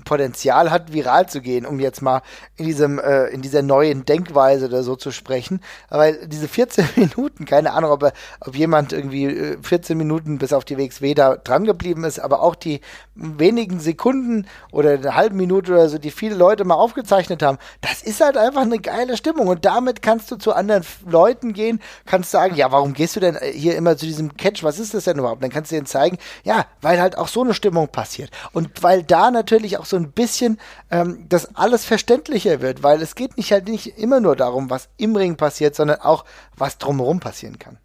Potenzial 0.06 0.72
hat, 0.72 0.94
viral 0.94 1.28
zu 1.28 1.42
gehen, 1.42 1.66
um 1.66 1.82
jetzt 1.82 2.02
mal 2.02 2.22
in 2.56 2.66
diesem, 2.66 2.98
äh, 2.98 3.26
in 3.26 3.42
dieser 3.42 3.62
neuen 3.62 4.06
Denkweise 4.06 4.68
oder 4.68 4.84
so 4.84 4.96
zu 4.96 5.12
sprechen. 5.12 5.60
Weil 5.90 6.28
diese 6.28 6.48
14 6.48 6.88
Minuten, 6.96 7.44
keine 7.44 7.74
Ahnung, 7.74 7.92
ob, 7.92 8.10
ob 8.40 8.56
jemand 8.56 8.94
irgendwie 8.94 9.58
14 9.62 9.96
äh, 9.96 9.98
Minuten 9.98 10.38
bis 10.38 10.54
auf 10.54 10.64
die 10.64 10.78
WXW 10.78 11.14
da 11.14 11.36
dran 11.36 11.57
dran 11.58 11.66
geblieben 11.66 12.04
ist, 12.04 12.20
aber 12.20 12.42
auch 12.42 12.56
die 12.56 12.82
wenigen 13.16 13.80
Sekunden 13.80 14.48
oder 14.72 14.92
eine 14.92 15.16
halbe 15.16 15.36
Minute 15.36 15.72
oder 15.72 15.90
so, 15.90 15.98
die 15.98 16.12
viele 16.12 16.36
Leute 16.36 16.66
mal 16.66 16.76
aufgezeichnet 16.76 17.42
haben, 17.42 17.58
das 17.82 18.02
ist 18.04 18.22
halt 18.22 18.38
einfach 18.38 18.62
eine 18.62 18.80
geile 18.80 19.18
Stimmung. 19.18 19.48
Und 19.48 19.66
damit 19.66 20.02
kannst 20.02 20.30
du 20.32 20.36
zu 20.36 20.54
anderen 20.54 20.86
Leuten 21.06 21.54
gehen, 21.54 21.82
kannst 22.06 22.32
sagen, 22.32 22.56
ja, 22.56 22.72
warum 22.72 22.94
gehst 22.94 23.16
du 23.16 23.20
denn 23.20 23.38
hier 23.54 23.76
immer 23.76 23.98
zu 23.98 24.06
diesem 24.06 24.38
Catch? 24.38 24.64
Was 24.64 24.80
ist 24.80 24.94
das 24.94 25.06
denn 25.06 25.18
überhaupt? 25.18 25.44
Dann 25.44 25.50
kannst 25.50 25.72
du 25.72 25.76
denen 25.76 25.88
zeigen, 25.88 26.18
ja, 26.44 26.66
weil 26.82 27.02
halt 27.02 27.18
auch 27.18 27.28
so 27.28 27.42
eine 27.42 27.54
Stimmung 27.54 27.88
passiert. 27.88 28.30
Und 28.54 28.84
weil 28.84 29.04
da 29.04 29.32
natürlich 29.32 29.78
auch 29.78 29.86
so 29.86 29.98
ein 29.98 30.12
bisschen 30.12 30.60
ähm, 30.92 31.26
das 31.28 31.56
alles 31.56 31.86
verständlicher 31.86 32.62
wird, 32.62 32.84
weil 32.84 33.02
es 33.02 33.16
geht 33.16 33.38
nicht 33.38 33.52
halt 33.52 33.68
nicht 33.68 33.98
immer 33.98 34.20
nur 34.20 34.36
darum, 34.36 34.70
was 34.70 34.90
im 34.98 35.16
Ring 35.16 35.38
passiert, 35.38 35.76
sondern 35.76 36.02
auch, 36.02 36.26
was 36.56 36.78
drumherum 36.78 37.20
passieren 37.20 37.58
kann. 37.58 37.78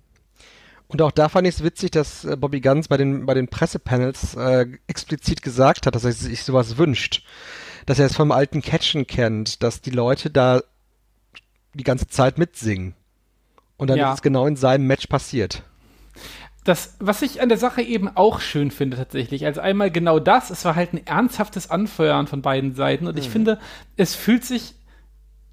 Und 0.92 1.00
auch 1.00 1.10
da 1.10 1.30
fand 1.30 1.48
ich 1.48 1.54
es 1.54 1.64
witzig, 1.64 1.90
dass 1.92 2.24
äh, 2.24 2.36
Bobby 2.36 2.60
Guns 2.60 2.88
bei 2.88 2.98
den, 2.98 3.24
bei 3.24 3.32
den 3.32 3.48
Pressepanels 3.48 4.34
äh, 4.34 4.66
explizit 4.86 5.42
gesagt 5.42 5.86
hat, 5.86 5.94
dass 5.94 6.04
er 6.04 6.12
sich 6.12 6.44
sowas 6.44 6.76
wünscht. 6.76 7.24
Dass 7.86 7.98
er 7.98 8.06
es 8.06 8.14
vom 8.14 8.30
alten 8.30 8.60
Catchen 8.60 9.06
kennt, 9.06 9.62
dass 9.62 9.80
die 9.80 9.90
Leute 9.90 10.30
da 10.30 10.60
die 11.74 11.84
ganze 11.84 12.06
Zeit 12.08 12.36
mitsingen. 12.36 12.94
Und 13.78 13.88
dann 13.88 13.98
ja. 13.98 14.10
ist 14.10 14.16
es 14.16 14.22
genau 14.22 14.46
in 14.46 14.56
seinem 14.56 14.86
Match 14.86 15.06
passiert. 15.06 15.62
Das, 16.64 16.96
was 17.00 17.22
ich 17.22 17.40
an 17.40 17.48
der 17.48 17.58
Sache 17.58 17.82
eben 17.82 18.08
auch 18.14 18.40
schön 18.40 18.70
finde 18.70 18.96
tatsächlich, 18.96 19.46
also 19.46 19.60
einmal 19.60 19.90
genau 19.90 20.20
das, 20.20 20.50
es 20.50 20.64
war 20.64 20.76
halt 20.76 20.92
ein 20.92 21.04
ernsthaftes 21.04 21.70
Anfeuern 21.70 22.28
von 22.28 22.42
beiden 22.42 22.74
Seiten 22.74 23.08
und 23.08 23.16
mhm. 23.16 23.20
ich 23.20 23.30
finde, 23.30 23.58
es 23.96 24.14
fühlt 24.14 24.44
sich 24.44 24.74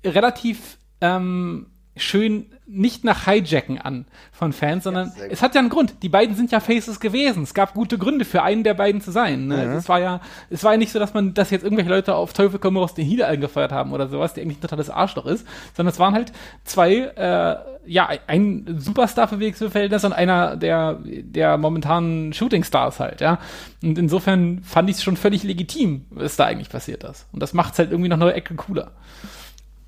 relativ 0.06 0.78
ähm, 1.02 1.72
schön 1.98 2.46
nicht 2.72 3.04
nach 3.04 3.26
Hijacken 3.26 3.80
an 3.82 4.06
von 4.32 4.54
Fans, 4.54 4.84
sondern 4.84 5.12
ja, 5.18 5.26
es 5.30 5.42
hat 5.42 5.56
ja 5.56 5.60
einen 5.60 5.70
Grund. 5.70 6.04
Die 6.04 6.10
beiden 6.10 6.36
sind 6.36 6.52
ja 6.52 6.60
Faces 6.60 7.00
gewesen. 7.00 7.44
Es 7.44 7.56
gab 7.56 7.74
gute 7.74 7.98
Gründe 7.98 8.26
für 8.26 8.44
einen 8.44 8.64
der 8.64 8.76
beiden 8.76 9.02
zu 9.02 9.12
sein. 9.12 9.48
Ne? 9.48 9.58
Mhm. 9.58 9.72
Es 9.74 9.90
war 9.90 10.00
ja, 10.00 10.22
es 10.52 10.64
war 10.64 10.74
ja 10.74 10.78
nicht 10.78 10.92
so, 10.92 11.00
dass 11.00 11.16
man, 11.16 11.34
dass 11.34 11.50
jetzt 11.50 11.64
irgendwelche 11.64 11.90
Leute 11.90 12.14
auf 12.14 12.34
Teufel 12.34 12.60
komm 12.60 12.78
raus 12.78 12.94
den 12.94 13.08
Healer 13.08 13.28
angefeuert 13.28 13.72
haben 13.72 13.92
oder 13.92 14.08
sowas, 14.08 14.36
der 14.36 14.44
eigentlich 14.44 14.60
ein 14.60 14.62
totales 14.62 14.92
Arschloch 14.92 15.26
ist, 15.26 15.48
sondern 15.76 15.92
es 15.92 16.00
waren 16.00 16.14
halt 16.14 16.32
zwei, 16.64 16.94
äh, 16.96 17.58
ja, 17.88 18.10
ein 18.28 18.78
Superstar 18.78 19.28
für 19.28 19.40
WXW-Verhältnis 19.40 20.06
und 20.06 20.14
einer 20.14 20.56
der, 20.56 21.00
der 21.04 21.58
momentanen 21.58 22.34
Shooting-Stars 22.34 23.00
halt, 23.00 23.20
ja. 23.20 23.40
Und 23.82 23.98
insofern 23.98 24.62
fand 24.64 24.92
ich 24.92 24.98
es 24.98 25.04
schon 25.04 25.18
völlig 25.18 25.42
legitim, 25.42 26.06
was 26.12 26.36
da 26.36 26.46
eigentlich 26.46 26.70
passiert 26.70 27.04
ist. 27.04 27.26
Und 27.32 27.42
das 27.42 27.54
macht 27.54 27.74
es 27.74 27.80
halt 27.80 27.90
irgendwie 27.90 28.10
noch 28.10 28.22
eine 28.22 28.34
Ecke 28.34 28.54
cooler. 28.54 28.92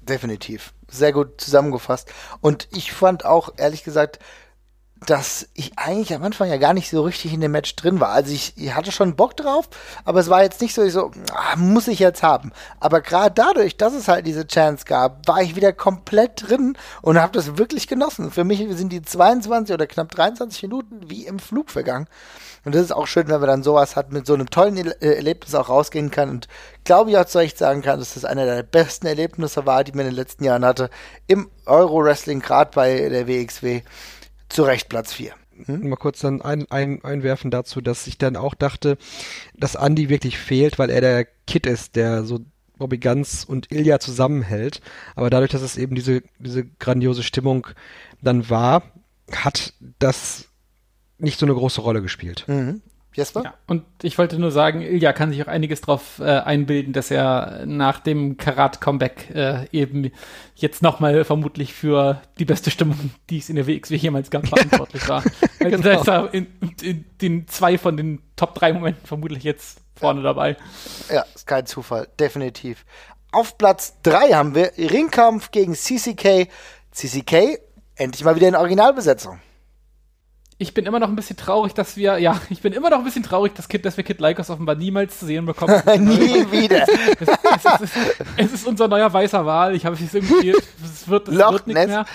Definitiv. 0.01 0.73
Sehr 0.89 1.13
gut 1.13 1.39
zusammengefasst. 1.39 2.11
Und 2.41 2.67
ich 2.71 2.91
fand 2.91 3.23
auch, 3.23 3.53
ehrlich 3.57 3.83
gesagt, 3.83 4.19
dass 5.07 5.47
ich 5.55 5.71
eigentlich 5.77 6.13
am 6.13 6.23
Anfang 6.23 6.47
ja 6.47 6.57
gar 6.57 6.73
nicht 6.73 6.89
so 6.89 7.01
richtig 7.01 7.33
in 7.33 7.41
dem 7.41 7.51
Match 7.51 7.75
drin 7.75 7.99
war. 7.99 8.09
Also 8.09 8.31
ich, 8.31 8.53
ich 8.55 8.75
hatte 8.75 8.91
schon 8.91 9.15
Bock 9.15 9.35
drauf, 9.35 9.67
aber 10.05 10.19
es 10.19 10.29
war 10.29 10.43
jetzt 10.43 10.61
nicht 10.61 10.75
so, 10.75 10.83
ich 10.83 10.93
so, 10.93 11.09
ah, 11.33 11.55
muss 11.55 11.87
ich 11.87 11.97
jetzt 11.97 12.21
haben. 12.21 12.51
Aber 12.79 13.01
gerade 13.01 13.33
dadurch, 13.33 13.77
dass 13.77 13.93
es 13.93 14.07
halt 14.07 14.27
diese 14.27 14.45
Chance 14.45 14.85
gab, 14.85 15.27
war 15.27 15.41
ich 15.41 15.55
wieder 15.55 15.73
komplett 15.73 16.47
drin 16.47 16.77
und 17.01 17.19
habe 17.19 17.33
das 17.33 17.57
wirklich 17.57 17.87
genossen. 17.87 18.29
Für 18.29 18.43
mich 18.43 18.59
sind 18.77 18.93
die 18.93 19.01
22 19.01 19.73
oder 19.73 19.87
knapp 19.87 20.11
23 20.11 20.61
Minuten 20.63 21.09
wie 21.09 21.25
im 21.25 21.39
Flug 21.39 21.71
vergangen. 21.71 22.07
Und 22.63 22.75
das 22.75 22.83
ist 22.83 22.91
auch 22.91 23.07
schön, 23.07 23.27
wenn 23.27 23.39
man 23.39 23.49
dann 23.49 23.63
sowas 23.63 23.95
hat, 23.95 24.11
mit 24.11 24.27
so 24.27 24.35
einem 24.35 24.51
tollen 24.51 24.77
äh, 24.77 25.15
Erlebnis 25.15 25.55
auch 25.55 25.69
rausgehen 25.69 26.11
kann. 26.11 26.29
Und 26.29 26.47
glaube 26.83 27.09
ich 27.09 27.17
auch 27.17 27.25
zu 27.25 27.39
Recht 27.39 27.57
sagen 27.57 27.81
kann, 27.81 27.97
dass 27.97 28.13
das 28.13 28.23
einer 28.23 28.45
der 28.45 28.61
besten 28.61 29.07
Erlebnisse 29.07 29.65
war, 29.65 29.83
die 29.83 29.93
man 29.93 30.01
in 30.01 30.11
den 30.11 30.15
letzten 30.15 30.43
Jahren 30.43 30.63
hatte. 30.63 30.91
Im 31.25 31.49
Euro-Wrestling, 31.65 32.39
gerade 32.39 32.69
bei 32.75 33.09
der 33.09 33.27
WXW 33.27 33.81
zu 34.51 34.63
Recht 34.63 34.89
Platz 34.89 35.13
4. 35.13 35.33
Hm? 35.65 35.89
Mal 35.89 35.95
kurz 35.95 36.19
dann 36.19 36.41
ein, 36.41 36.69
ein, 36.71 37.03
einwerfen 37.03 37.51
dazu, 37.51 37.81
dass 37.81 38.07
ich 38.07 38.17
dann 38.17 38.35
auch 38.35 38.53
dachte, 38.53 38.97
dass 39.55 39.75
Andy 39.75 40.09
wirklich 40.09 40.37
fehlt, 40.37 40.79
weil 40.79 40.89
er 40.89 41.01
der 41.01 41.25
Kid 41.47 41.65
ist, 41.65 41.95
der 41.95 42.23
so 42.23 42.39
Bobby 42.77 42.97
Ganz 42.97 43.43
und 43.43 43.71
Ilya 43.71 43.99
zusammenhält. 43.99 44.81
Aber 45.15 45.29
dadurch, 45.29 45.51
dass 45.51 45.61
es 45.61 45.77
eben 45.77 45.95
diese, 45.95 46.23
diese 46.39 46.65
grandiose 46.65 47.23
Stimmung 47.23 47.67
dann 48.21 48.49
war, 48.49 48.83
hat 49.31 49.73
das 49.99 50.47
nicht 51.17 51.39
so 51.39 51.45
eine 51.45 51.53
große 51.53 51.81
Rolle 51.81 52.01
gespielt. 52.01 52.45
Mhm. 52.47 52.81
Jesper? 53.13 53.43
Ja, 53.43 53.53
und 53.67 53.83
ich 54.01 54.17
wollte 54.17 54.39
nur 54.39 54.51
sagen, 54.51 54.81
Ilja 54.81 55.11
kann 55.11 55.31
sich 55.31 55.43
auch 55.43 55.47
einiges 55.47 55.81
drauf 55.81 56.19
äh, 56.19 56.23
einbilden, 56.23 56.93
dass 56.93 57.11
er 57.11 57.65
nach 57.65 57.99
dem 57.99 58.37
Karat-Comeback 58.37 59.29
äh, 59.35 59.67
eben 59.71 60.11
jetzt 60.55 60.81
nochmal 60.81 61.25
vermutlich 61.25 61.73
für 61.73 62.21
die 62.39 62.45
beste 62.45 62.71
Stimmung, 62.71 63.11
die 63.29 63.39
es 63.39 63.49
in 63.49 63.57
der 63.57 63.67
WXW 63.67 63.95
jemals 63.95 64.31
gab, 64.31 64.47
verantwortlich 64.47 65.07
war. 65.09 65.23
genau. 65.59 65.77
Also 65.77 65.89
ist 65.89 66.07
er 66.07 66.33
in, 66.33 66.47
in, 66.81 67.05
den 67.21 67.47
zwei 67.47 67.77
von 67.77 67.97
den 67.97 68.21
Top 68.37 68.55
3 68.55 68.73
Momenten 68.73 69.05
vermutlich 69.05 69.43
jetzt 69.43 69.81
vorne 69.95 70.21
ja. 70.21 70.25
dabei. 70.25 70.55
Ja, 71.09 71.25
ist 71.35 71.47
kein 71.47 71.65
Zufall, 71.65 72.07
definitiv. 72.17 72.85
Auf 73.33 73.57
Platz 73.57 73.97
3 74.03 74.31
haben 74.33 74.55
wir 74.55 74.71
Ringkampf 74.77 75.51
gegen 75.51 75.73
CCK. 75.73 76.47
CCK 76.91 77.59
endlich 77.95 78.23
mal 78.23 78.35
wieder 78.35 78.47
in 78.47 78.55
Originalbesetzung 78.55 79.39
ich 80.61 80.75
bin 80.75 80.85
immer 80.85 80.99
noch 80.99 81.09
ein 81.09 81.15
bisschen 81.15 81.37
traurig, 81.37 81.73
dass 81.73 81.97
wir, 81.97 82.19
ja, 82.19 82.39
ich 82.49 82.61
bin 82.61 82.71
immer 82.73 82.91
noch 82.91 82.99
ein 82.99 83.03
bisschen 83.03 83.23
traurig, 83.23 83.55
dass, 83.55 83.67
Kid, 83.67 83.83
dass 83.83 83.97
wir 83.97 84.03
Kid 84.03 84.21
Lycos 84.21 84.49
offenbar 84.49 84.75
niemals 84.75 85.19
zu 85.19 85.25
sehen 85.25 85.45
bekommen. 85.45 85.81
Nie 85.99 86.51
wieder. 86.51 86.85
Es, 87.19 87.27
es, 87.27 87.81
es, 87.81 87.91
es, 88.37 88.53
ist 88.53 88.67
unser 88.67 88.87
neuer 88.87 89.11
weißer 89.11 89.45
Wahl. 89.45 89.75
Ich 89.75 89.85
habe 89.85 89.95
es 89.95 90.13
irgendwie, 90.13 90.51
es 90.51 91.07
wird, 91.07 91.27
es 91.27 91.35
wird 91.35 91.67
nicht 91.67 91.75
mehr. 91.75 92.05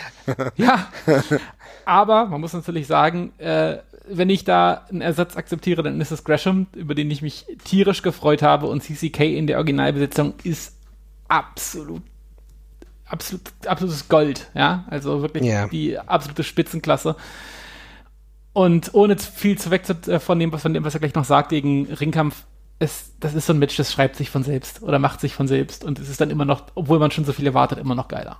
Ja. 0.56 0.88
Aber 1.84 2.26
man 2.26 2.40
muss 2.40 2.52
natürlich 2.52 2.86
sagen, 2.86 3.32
äh, 3.38 3.78
wenn 4.08 4.30
ich 4.30 4.44
da 4.44 4.84
einen 4.90 5.00
Ersatz 5.00 5.36
akzeptiere, 5.36 5.82
dann 5.82 6.00
ist 6.00 6.12
es 6.12 6.22
Gresham, 6.22 6.68
über 6.74 6.94
den 6.94 7.10
ich 7.10 7.22
mich 7.22 7.46
tierisch 7.64 8.02
gefreut 8.02 8.42
habe 8.42 8.68
und 8.68 8.82
CCK 8.82 9.20
in 9.20 9.48
der 9.48 9.56
Originalbesetzung 9.56 10.34
ist 10.44 10.76
absolut 11.26 12.02
absolut 13.08 13.42
absolutes 13.66 14.08
Gold, 14.08 14.50
ja, 14.54 14.84
also 14.88 15.22
wirklich 15.22 15.44
yeah. 15.44 15.68
die 15.68 15.98
absolute 15.98 16.42
Spitzenklasse. 16.42 17.14
Und 18.56 18.94
ohne 18.94 19.18
viel 19.18 19.58
zu 19.58 19.70
weg 19.70 19.82
äh, 20.06 20.18
von 20.18 20.38
dem, 20.38 20.50
von 20.50 20.72
dem, 20.72 20.82
was 20.82 20.94
er 20.94 21.00
gleich 21.00 21.14
noch 21.14 21.26
sagt, 21.26 21.50
gegen 21.50 21.92
Ringkampf, 21.92 22.44
es, 22.78 23.12
das 23.20 23.34
ist 23.34 23.44
so 23.44 23.52
ein 23.52 23.58
Match, 23.58 23.76
das 23.76 23.92
schreibt 23.92 24.16
sich 24.16 24.30
von 24.30 24.44
selbst 24.44 24.82
oder 24.82 24.98
macht 24.98 25.20
sich 25.20 25.34
von 25.34 25.46
selbst. 25.46 25.84
Und 25.84 25.98
es 25.98 26.08
ist 26.08 26.22
dann 26.22 26.30
immer 26.30 26.46
noch, 26.46 26.64
obwohl 26.74 26.98
man 26.98 27.10
schon 27.10 27.26
so 27.26 27.34
viel 27.34 27.46
erwartet, 27.46 27.78
immer 27.78 27.94
noch 27.94 28.08
geiler. 28.08 28.38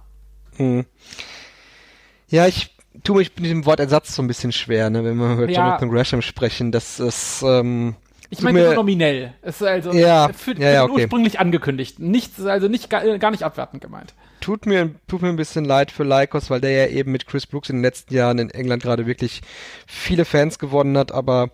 Hm. 0.57 0.87
Ja, 2.29 2.47
ich 2.47 2.75
tue 3.05 3.19
mich 3.19 3.33
mit 3.37 3.51
dem 3.51 3.67
Wort 3.67 3.79
Ersatz 3.79 4.15
so 4.15 4.23
ein 4.23 4.27
bisschen 4.27 4.53
schwer, 4.53 4.89
ne, 4.89 5.05
wenn 5.05 5.19
wir 5.19 5.35
über 5.35 5.51
ja. 5.51 5.67
Jonathan 5.67 5.91
Gresham 5.91 6.23
sprechen. 6.23 6.73
Das 6.73 6.99
ist, 6.99 7.43
ähm, 7.43 7.95
ich 8.31 8.41
meine 8.41 8.65
nur 8.65 8.75
nominell. 8.75 9.35
Es 9.43 9.57
ist 9.57 9.67
also 9.67 9.93
ja, 9.93 10.31
für, 10.33 10.57
ja, 10.57 10.71
ja, 10.71 10.85
okay. 10.85 11.03
ursprünglich 11.03 11.41
angekündigt. 11.41 11.99
Nichts, 11.99 12.43
also 12.43 12.69
nicht 12.69 12.89
gar, 12.89 13.19
gar 13.19 13.33
nicht 13.33 13.43
abwertend 13.43 13.83
gemeint. 13.83 14.15
Tut 14.47 14.65
mir, 14.65 14.95
tut 15.09 15.23
mir 15.23 15.29
ein 15.31 15.35
bisschen 15.35 15.65
leid 15.65 15.91
für 15.91 16.05
Lycos, 16.05 16.51
weil 16.51 16.61
der 16.61 16.71
ja 16.71 16.87
eben 16.87 17.11
mit 17.11 17.27
Chris 17.27 17.49
Brooks 17.49 17.69
in 17.69 17.79
den 17.79 17.83
letzten 17.83 18.15
Jahren 18.15 18.39
in 18.39 18.49
England 18.49 18.81
gerade 18.81 19.05
wirklich 19.05 19.41
viele 19.89 20.25
Fans 20.25 20.61
gewonnen 20.61 20.97
hat, 20.97 21.11
aber 21.11 21.51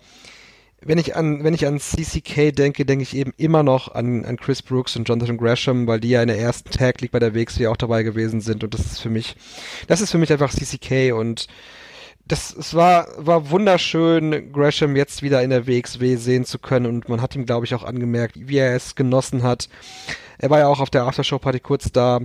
wenn 0.79 0.99
ich 0.99 1.15
an, 1.15 1.43
wenn 1.43 1.55
ich 1.55 1.65
an 1.65 1.79
CCK 1.79 2.55
denke, 2.55 2.85
denke 2.85 3.01
ich 3.01 3.15
eben 3.15 3.33
immer 3.35 3.63
noch 3.63 3.95
an, 3.95 4.25
an 4.25 4.37
Chris 4.37 4.61
Brooks 4.61 4.95
und 4.95 5.09
Jonathan 5.09 5.37
Gresham, 5.37 5.87
weil 5.87 6.01
die 6.01 6.09
ja 6.09 6.21
in 6.21 6.27
der 6.27 6.37
ersten 6.37 6.69
Tag 6.69 7.01
League 7.01 7.09
bei 7.09 7.17
der 7.17 7.33
WXW 7.33 7.65
auch 7.65 7.77
dabei 7.77 8.03
gewesen 8.03 8.41
sind 8.41 8.63
und 8.63 8.75
das 8.75 8.81
ist 8.81 8.99
für 8.99 9.09
mich, 9.09 9.37
das 9.87 9.99
ist 9.99 10.11
für 10.11 10.19
mich 10.19 10.31
einfach 10.31 10.53
CCK 10.53 11.15
und 11.15 11.47
das, 12.27 12.55
es 12.55 12.75
war, 12.75 13.07
war 13.17 13.49
wunderschön, 13.49 14.53
Gresham 14.53 14.95
jetzt 14.95 15.23
wieder 15.23 15.41
in 15.41 15.49
der 15.49 15.65
WXW 15.65 16.15
sehen 16.17 16.45
zu 16.45 16.59
können 16.59 16.85
und 16.85 17.09
man 17.09 17.23
hat 17.23 17.35
ihm, 17.35 17.47
glaube 17.47 17.65
ich, 17.65 17.73
auch 17.73 17.83
angemerkt, 17.83 18.35
wie 18.37 18.57
er 18.57 18.75
es 18.75 18.93
genossen 18.93 19.41
hat. 19.41 19.67
Er 20.37 20.51
war 20.51 20.59
ja 20.59 20.67
auch 20.67 20.79
auf 20.79 20.91
der 20.91 21.05
Aftershow-Party 21.05 21.59
kurz 21.59 21.91
da. 21.91 22.19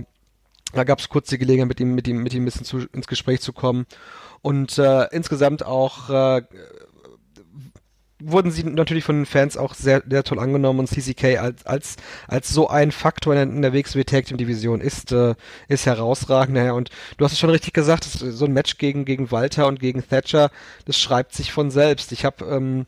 Da 0.73 0.83
gab 0.83 0.99
es 0.99 1.09
kurz 1.09 1.29
die 1.29 1.37
Gelegenheit, 1.37 1.69
mit 1.69 1.79
ihm, 1.79 1.95
mit 1.95 2.07
ihm, 2.07 2.21
mit 2.21 2.33
ihm 2.33 2.43
ein 2.43 2.45
bisschen 2.45 2.65
zu, 2.65 2.79
ins 2.93 3.07
Gespräch 3.07 3.41
zu 3.41 3.53
kommen. 3.53 3.85
Und 4.41 4.77
äh, 4.77 5.05
insgesamt 5.11 5.65
auch 5.65 6.09
äh, 6.09 6.43
wurden 8.21 8.51
sie 8.51 8.63
natürlich 8.63 9.03
von 9.03 9.15
den 9.15 9.25
Fans 9.25 9.55
auch 9.57 9.73
sehr, 9.73 10.03
sehr 10.07 10.23
toll 10.23 10.39
angenommen 10.39 10.79
und 10.79 10.87
CCK 10.87 11.39
als, 11.39 11.65
als, 11.65 11.95
als 12.27 12.49
so 12.49 12.67
ein 12.67 12.91
Faktor 12.91 13.35
in 13.35 13.61
der, 13.61 13.73
WXW 13.73 14.03
Tag 14.03 14.25
Team 14.25 14.37
Division 14.37 14.81
ist, 14.81 15.11
äh, 15.11 15.35
ist 15.67 15.85
herausragend. 15.85 16.55
Naja, 16.55 16.73
und 16.73 16.89
du 17.17 17.25
hast 17.25 17.31
es 17.31 17.39
schon 17.39 17.49
richtig 17.49 17.73
gesagt, 17.73 18.03
so 18.03 18.45
ein 18.45 18.53
Match 18.53 18.77
gegen, 18.77 19.05
gegen 19.05 19.31
Walter 19.31 19.67
und 19.67 19.79
gegen 19.79 20.07
Thatcher, 20.07 20.51
das 20.85 20.99
schreibt 20.99 21.33
sich 21.33 21.51
von 21.51 21.71
selbst. 21.71 22.11
Ich 22.11 22.25
habe 22.25 22.45
ähm, 22.45 22.85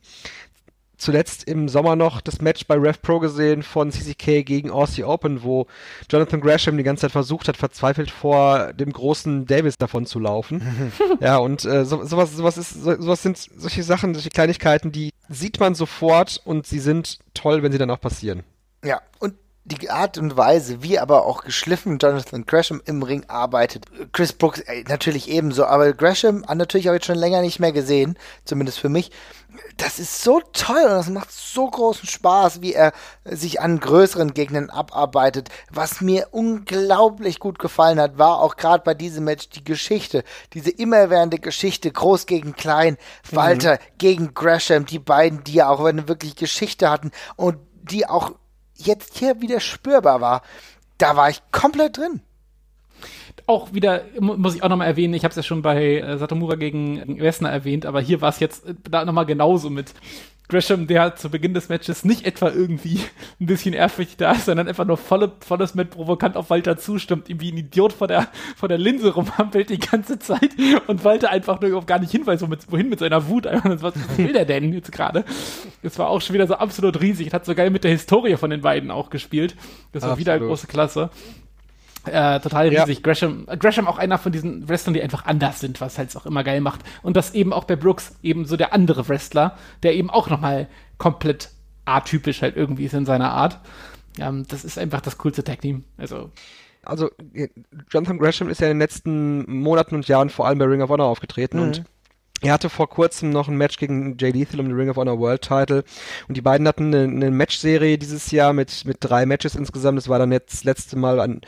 zuletzt 1.01 1.45
im 1.45 1.67
Sommer 1.67 1.95
noch 1.95 2.21
das 2.21 2.41
Match 2.41 2.67
bei 2.67 2.75
Rev 2.75 2.99
Pro 3.01 3.19
gesehen 3.19 3.63
von 3.63 3.91
CCK 3.91 4.45
gegen 4.45 4.69
Aussie 4.69 5.03
Open, 5.03 5.41
wo 5.41 5.65
Jonathan 6.09 6.39
Gresham 6.39 6.77
die 6.77 6.83
ganze 6.83 7.01
Zeit 7.01 7.11
versucht 7.11 7.47
hat, 7.47 7.57
verzweifelt 7.57 8.11
vor 8.11 8.71
dem 8.73 8.93
großen 8.93 9.45
Davis 9.47 9.77
davon 9.77 10.05
zu 10.05 10.19
laufen. 10.19 10.61
ja, 11.19 11.37
und 11.37 11.65
äh, 11.65 11.85
so, 11.85 12.05
sowas, 12.05 12.35
sowas 12.35 12.57
ist, 12.57 12.83
so, 12.83 13.01
sowas 13.01 13.23
sind 13.23 13.37
solche 13.37 13.83
Sachen, 13.83 14.13
solche 14.13 14.29
Kleinigkeiten, 14.29 14.91
die 14.91 15.09
sieht 15.27 15.59
man 15.59 15.73
sofort 15.73 16.39
und 16.45 16.67
sie 16.67 16.79
sind 16.79 17.17
toll, 17.33 17.63
wenn 17.63 17.71
sie 17.71 17.79
dann 17.79 17.89
auch 17.89 18.01
passieren. 18.01 18.43
Ja, 18.83 19.01
und 19.19 19.33
die 19.63 19.91
Art 19.91 20.17
und 20.17 20.37
Weise, 20.37 20.81
wie 20.81 20.97
aber 20.97 21.25
auch 21.25 21.43
geschliffen 21.43 21.99
Jonathan 21.99 22.45
Gresham 22.45 22.81
im 22.85 23.03
Ring 23.03 23.25
arbeitet. 23.27 23.85
Chris 24.11 24.33
Brooks 24.33 24.59
ey, 24.61 24.83
natürlich 24.87 25.29
ebenso, 25.29 25.65
aber 25.65 25.93
Gresham 25.93 26.45
hat 26.47 26.57
natürlich 26.57 26.89
auch 26.89 26.93
jetzt 26.93 27.05
schon 27.05 27.17
länger 27.17 27.41
nicht 27.41 27.59
mehr 27.59 27.71
gesehen, 27.71 28.17
zumindest 28.43 28.79
für 28.79 28.89
mich. 28.89 29.11
Das 29.77 29.99
ist 29.99 30.23
so 30.23 30.41
toll 30.53 30.81
und 30.81 30.91
das 30.91 31.09
macht 31.09 31.31
so 31.31 31.69
großen 31.69 32.07
Spaß, 32.07 32.61
wie 32.61 32.73
er 32.73 32.91
sich 33.23 33.61
an 33.61 33.79
größeren 33.79 34.33
Gegnern 34.33 34.69
abarbeitet. 34.69 35.49
Was 35.69 36.01
mir 36.01 36.29
unglaublich 36.31 37.39
gut 37.39 37.59
gefallen 37.59 37.99
hat, 37.99 38.17
war 38.17 38.39
auch 38.39 38.55
gerade 38.55 38.83
bei 38.83 38.93
diesem 38.93 39.25
Match 39.25 39.49
die 39.49 39.63
Geschichte, 39.63 40.23
diese 40.53 40.71
immerwährende 40.71 41.37
Geschichte, 41.37 41.91
groß 41.91 42.25
gegen 42.25 42.53
klein, 42.53 42.97
Walter 43.29 43.73
mhm. 43.73 43.97
gegen 43.99 44.33
Gresham, 44.33 44.85
die 44.85 44.99
beiden, 44.99 45.43
die 45.43 45.53
ja 45.53 45.69
auch 45.69 45.83
eine 45.83 46.07
wirklich 46.07 46.35
Geschichte 46.35 46.89
hatten 46.89 47.11
und 47.35 47.57
die 47.83 48.07
auch 48.07 48.31
jetzt 48.85 49.17
hier 49.17 49.41
wieder 49.41 49.59
spürbar 49.59 50.21
war, 50.21 50.41
da 50.97 51.15
war 51.15 51.29
ich 51.29 51.41
komplett 51.51 51.97
drin. 51.97 52.21
Auch 53.47 53.73
wieder, 53.73 54.03
muss 54.19 54.55
ich 54.55 54.63
auch 54.63 54.69
nochmal 54.69 54.87
erwähnen, 54.87 55.13
ich 55.13 55.23
habe 55.23 55.31
es 55.31 55.35
ja 55.35 55.43
schon 55.43 55.61
bei 55.61 55.99
äh, 55.99 56.17
Satomura 56.17 56.55
gegen 56.55 57.19
Wessner 57.19 57.49
erwähnt, 57.49 57.85
aber 57.85 57.99
hier 58.01 58.21
war 58.21 58.29
es 58.29 58.39
jetzt 58.39 58.65
äh, 58.65 58.75
da 58.89 59.03
nochmal 59.03 59.25
genauso 59.25 59.69
mit 59.69 59.93
Gresham, 60.51 60.85
der 60.85 61.15
zu 61.15 61.29
Beginn 61.29 61.53
des 61.53 61.69
Matches 61.69 62.03
nicht 62.03 62.25
etwa 62.25 62.49
irgendwie 62.49 62.99
ein 63.39 63.45
bisschen 63.45 63.73
ehrfürchtig 63.73 64.17
da 64.17 64.33
ist, 64.33 64.45
sondern 64.45 64.67
einfach 64.67 64.85
nur 64.85 64.97
volle, 64.97 65.31
volles 65.39 65.75
mit 65.75 65.91
provokant 65.91 66.35
auf 66.35 66.49
Walter 66.49 66.77
zustimmt, 66.77 67.29
ihm 67.29 67.39
wie 67.39 67.53
ein 67.53 67.57
Idiot 67.57 67.93
vor 67.93 68.07
der, 68.07 68.27
vor 68.57 68.67
der 68.67 68.77
Linse 68.77 69.13
rumhampelt 69.13 69.69
die 69.69 69.79
ganze 69.79 70.19
Zeit 70.19 70.51
und 70.87 71.05
Walter 71.05 71.29
einfach 71.29 71.61
nur 71.61 71.85
gar 71.85 71.99
nicht 71.99 72.11
hinweist, 72.11 72.45
wohin 72.69 72.89
mit 72.89 72.99
seiner 72.99 73.29
Wut. 73.29 73.45
was, 73.45 73.81
was 73.81 73.93
will 74.17 74.33
der 74.33 74.43
denn 74.43 74.73
jetzt 74.73 74.91
gerade? 74.91 75.23
Das 75.83 75.97
war 75.97 76.09
auch 76.09 76.19
schon 76.19 76.33
wieder 76.33 76.47
so 76.47 76.55
absolut 76.55 76.99
riesig. 76.99 77.33
Hat 77.33 77.45
so 77.45 77.55
geil 77.55 77.69
mit 77.69 77.85
der 77.85 77.91
Historie 77.91 78.35
von 78.35 78.49
den 78.49 78.59
beiden 78.59 78.91
auch 78.91 79.09
gespielt. 79.09 79.55
Das 79.93 80.03
war 80.03 80.11
absolut. 80.11 80.19
wieder 80.19 80.33
eine 80.33 80.47
große 80.47 80.67
Klasse. 80.67 81.09
Äh, 82.05 82.39
total 82.39 82.69
riesig. 82.69 82.97
Ja. 82.97 83.03
Gresham, 83.03 83.45
Gresham 83.59 83.87
auch 83.87 83.97
einer 83.97 84.17
von 84.17 84.31
diesen 84.31 84.67
Wrestlern, 84.67 84.93
die 84.93 85.03
einfach 85.03 85.25
anders 85.25 85.59
sind, 85.59 85.81
was 85.81 85.97
halt 85.97 86.15
auch 86.15 86.25
immer 86.25 86.43
geil 86.43 86.61
macht. 86.61 86.81
Und 87.03 87.15
das 87.15 87.33
eben 87.33 87.53
auch 87.53 87.65
bei 87.65 87.75
Brooks 87.75 88.15
eben 88.23 88.45
so 88.45 88.57
der 88.57 88.73
andere 88.73 89.07
Wrestler, 89.07 89.55
der 89.83 89.93
eben 89.93 90.09
auch 90.09 90.29
nochmal 90.29 90.67
komplett 90.97 91.49
atypisch 91.85 92.41
halt 92.41 92.55
irgendwie 92.55 92.85
ist 92.85 92.93
in 92.93 93.05
seiner 93.05 93.31
Art. 93.31 93.59
Ähm, 94.19 94.45
das 94.47 94.65
ist 94.65 94.79
einfach 94.79 95.01
das 95.01 95.17
coolste 95.19 95.43
Tag-Team. 95.43 95.83
Also. 95.97 96.31
Also, 96.83 97.11
Jonathan 97.91 98.17
Gresham 98.17 98.49
ist 98.49 98.59
ja 98.59 98.67
in 98.67 98.73
den 98.73 98.79
letzten 98.79 99.59
Monaten 99.61 99.93
und 99.93 100.07
Jahren 100.07 100.31
vor 100.31 100.47
allem 100.47 100.57
bei 100.57 100.65
Ring 100.65 100.81
of 100.81 100.89
Honor 100.89 101.05
aufgetreten 101.05 101.57
mhm. 101.57 101.63
und 101.63 101.83
er 102.41 102.53
hatte 102.53 102.69
vor 102.69 102.89
kurzem 102.89 103.29
noch 103.29 103.47
ein 103.47 103.57
Match 103.57 103.77
gegen 103.77 104.17
Jay 104.17 104.31
Lethal 104.31 104.59
um 104.59 104.67
den 104.67 104.75
Ring 104.75 104.89
of 104.89 104.97
Honor 104.97 105.19
World 105.19 105.41
Title 105.41 105.83
und 106.27 106.35
die 106.35 106.41
beiden 106.41 106.67
hatten 106.67 106.93
eine, 106.93 107.03
eine 107.03 107.31
Matchserie 107.31 107.97
dieses 107.97 108.31
Jahr 108.31 108.53
mit 108.53 108.85
mit 108.85 108.97
drei 108.99 109.25
Matches 109.25 109.55
insgesamt. 109.55 109.97
Das 109.97 110.09
war 110.09 110.19
dann 110.19 110.31
jetzt 110.31 110.53
das 110.53 110.63
letzte 110.63 110.97
Mal 110.97 111.19
an 111.19 111.41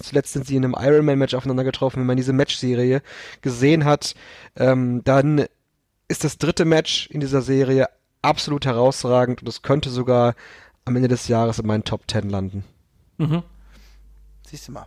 zuletzt 0.00 0.32
sind 0.32 0.46
sie 0.46 0.56
in 0.56 0.64
einem 0.64 0.76
Ironman 0.78 1.18
Match 1.18 1.34
aufeinander 1.34 1.64
getroffen. 1.64 2.00
Wenn 2.00 2.06
man 2.06 2.16
diese 2.16 2.32
Matchserie 2.32 3.02
gesehen 3.40 3.84
hat, 3.84 4.14
ähm, 4.56 5.02
dann 5.04 5.46
ist 6.08 6.24
das 6.24 6.38
dritte 6.38 6.64
Match 6.64 7.08
in 7.10 7.20
dieser 7.20 7.42
Serie 7.42 7.88
absolut 8.20 8.66
herausragend 8.66 9.42
und 9.42 9.48
es 9.48 9.62
könnte 9.62 9.90
sogar 9.90 10.34
am 10.84 10.96
Ende 10.96 11.08
des 11.08 11.28
Jahres 11.28 11.58
in 11.58 11.66
meinen 11.66 11.84
Top 11.84 12.06
Ten 12.06 12.28
landen. 12.28 12.64
Mhm. 13.18 13.42
Siehst 14.46 14.68
du 14.68 14.72
mal. 14.72 14.86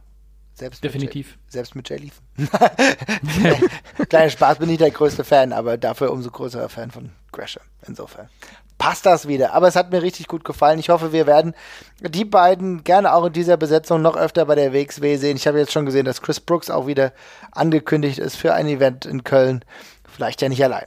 Selbst 0.56 0.84
Definitiv. 0.84 1.38
Mit 1.44 1.52
selbst 1.52 1.76
mit 1.76 1.90
Jay 1.90 1.98
Leeson. 1.98 2.24
Kleiner 4.10 4.30
Spaß, 4.30 4.58
bin 4.58 4.70
ich 4.70 4.78
der 4.78 4.90
größte 4.90 5.26
Fan, 5.26 5.52
aber 5.52 5.78
dafür 5.78 6.12
umso 6.12 6.32
größerer 6.32 6.70
Fan 6.70 6.92
von 6.92 7.12
Gresham. 7.34 7.64
Insofern 7.86 8.30
passt 8.78 9.06
das 9.06 9.28
wieder. 9.28 9.54
Aber 9.54 9.68
es 9.68 9.76
hat 9.76 9.92
mir 9.92 10.02
richtig 10.02 10.28
gut 10.28 10.44
gefallen. 10.44 10.80
Ich 10.80 10.90
hoffe, 10.90 11.12
wir 11.12 11.28
werden 11.28 11.56
die 12.02 12.26
beiden 12.26 12.84
gerne 12.84 13.14
auch 13.14 13.26
in 13.26 13.34
dieser 13.34 13.58
Besetzung 13.58 14.02
noch 14.02 14.16
öfter 14.16 14.46
bei 14.46 14.56
der 14.56 14.74
WXW 14.74 15.18
sehen. 15.18 15.38
Ich 15.38 15.48
habe 15.48 15.60
jetzt 15.60 15.72
schon 15.72 15.86
gesehen, 15.86 16.06
dass 16.06 16.22
Chris 16.22 16.40
Brooks 16.40 16.70
auch 16.70 16.88
wieder 16.88 17.14
angekündigt 17.52 18.20
ist 18.20 18.36
für 18.36 18.54
ein 18.54 18.68
Event 18.68 19.06
in 19.06 19.24
Köln. 19.24 19.64
Vielleicht 20.08 20.42
ja 20.42 20.50
nicht 20.50 20.64
allein. 20.64 20.86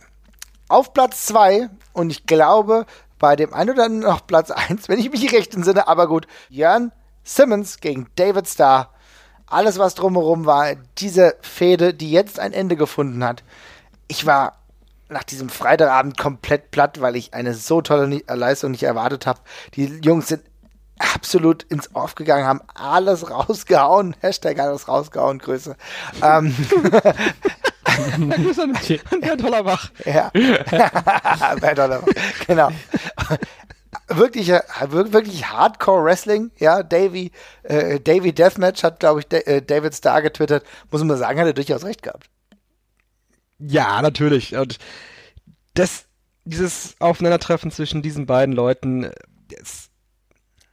Auf 0.69 0.93
Platz 0.93 1.27
zwei 1.27 1.69
und 1.93 2.11
ich 2.11 2.27
glaube, 2.27 2.87
bei 3.19 3.37
dem 3.37 3.53
einen 3.53 3.71
oder 3.71 3.85
anderen 3.85 4.11
noch 4.11 4.27
Platz 4.27 4.51
eins, 4.51 4.89
wenn 4.89 4.99
ich 4.99 5.11
mich 5.11 5.33
recht 5.33 5.55
entsinne, 5.55 5.89
aber 5.89 6.09
gut, 6.09 6.27
Jörn 6.49 6.93
Simmons 7.25 7.81
gegen 7.81 8.09
David 8.16 8.49
Starr 8.49 8.93
alles, 9.51 9.78
was 9.78 9.94
drumherum 9.94 10.46
war, 10.46 10.74
diese 10.99 11.36
Fehde, 11.40 11.94
die 11.94 12.11
jetzt 12.11 12.40
ein 12.40 12.53
Ende 12.53 12.76
gefunden 12.76 13.24
hat. 13.24 13.42
Ich 14.07 14.26
war 14.26 14.59
nach 15.09 15.24
diesem 15.24 15.49
Freitagabend 15.49 16.18
komplett 16.18 16.70
platt, 16.70 17.01
weil 17.01 17.16
ich 17.16 17.34
eine 17.34 17.55
so 17.55 17.80
tolle 17.80 18.22
Leistung 18.28 18.72
nicht 18.72 18.82
erwartet 18.82 19.26
habe. 19.26 19.40
Die 19.74 19.86
Jungs 20.03 20.28
sind 20.28 20.42
absolut 20.99 21.62
ins 21.64 21.94
Off 21.94 22.14
gegangen, 22.14 22.46
haben 22.46 22.61
alles 22.74 23.30
rausgehauen. 23.30 24.16
Hashtag 24.20 24.59
alles 24.59 24.88
rausgehauen, 24.88 25.38
Grüße. 25.38 25.76
Ähm, 26.22 26.55
Bernd 29.20 29.42
Hollerbach. 29.42 29.90
Ja. 30.05 30.30
Bernd 30.30 31.78
Hollerbach, 31.78 32.09
genau 32.46 32.70
wirklich, 34.09 34.49
wirklich 34.49 35.47
Hardcore 35.47 36.05
Wrestling, 36.05 36.51
ja, 36.59 36.83
Davy, 36.83 37.31
äh, 37.63 38.01
Davy 38.01 38.33
Deathmatch 38.33 38.83
hat, 38.83 39.01
glaube 39.01 39.21
ich, 39.21 39.33
äh, 39.33 39.61
David 39.63 39.95
Starr 39.95 40.23
getwittert, 40.23 40.65
muss 40.91 41.05
man 41.05 41.17
sagen, 41.17 41.39
hat 41.39 41.47
er 41.47 41.53
durchaus 41.53 41.85
recht 41.85 42.03
gehabt. 42.03 42.29
Ja, 43.59 44.01
natürlich. 44.03 44.57
Und 44.57 44.79
das, 45.75 46.07
dieses 46.45 46.95
Aufeinandertreffen 47.01 47.71
zwischen 47.71 48.03
diesen 48.03 48.27
beiden 48.27 48.55
Leuten, 48.55 49.11
das 49.49 49.89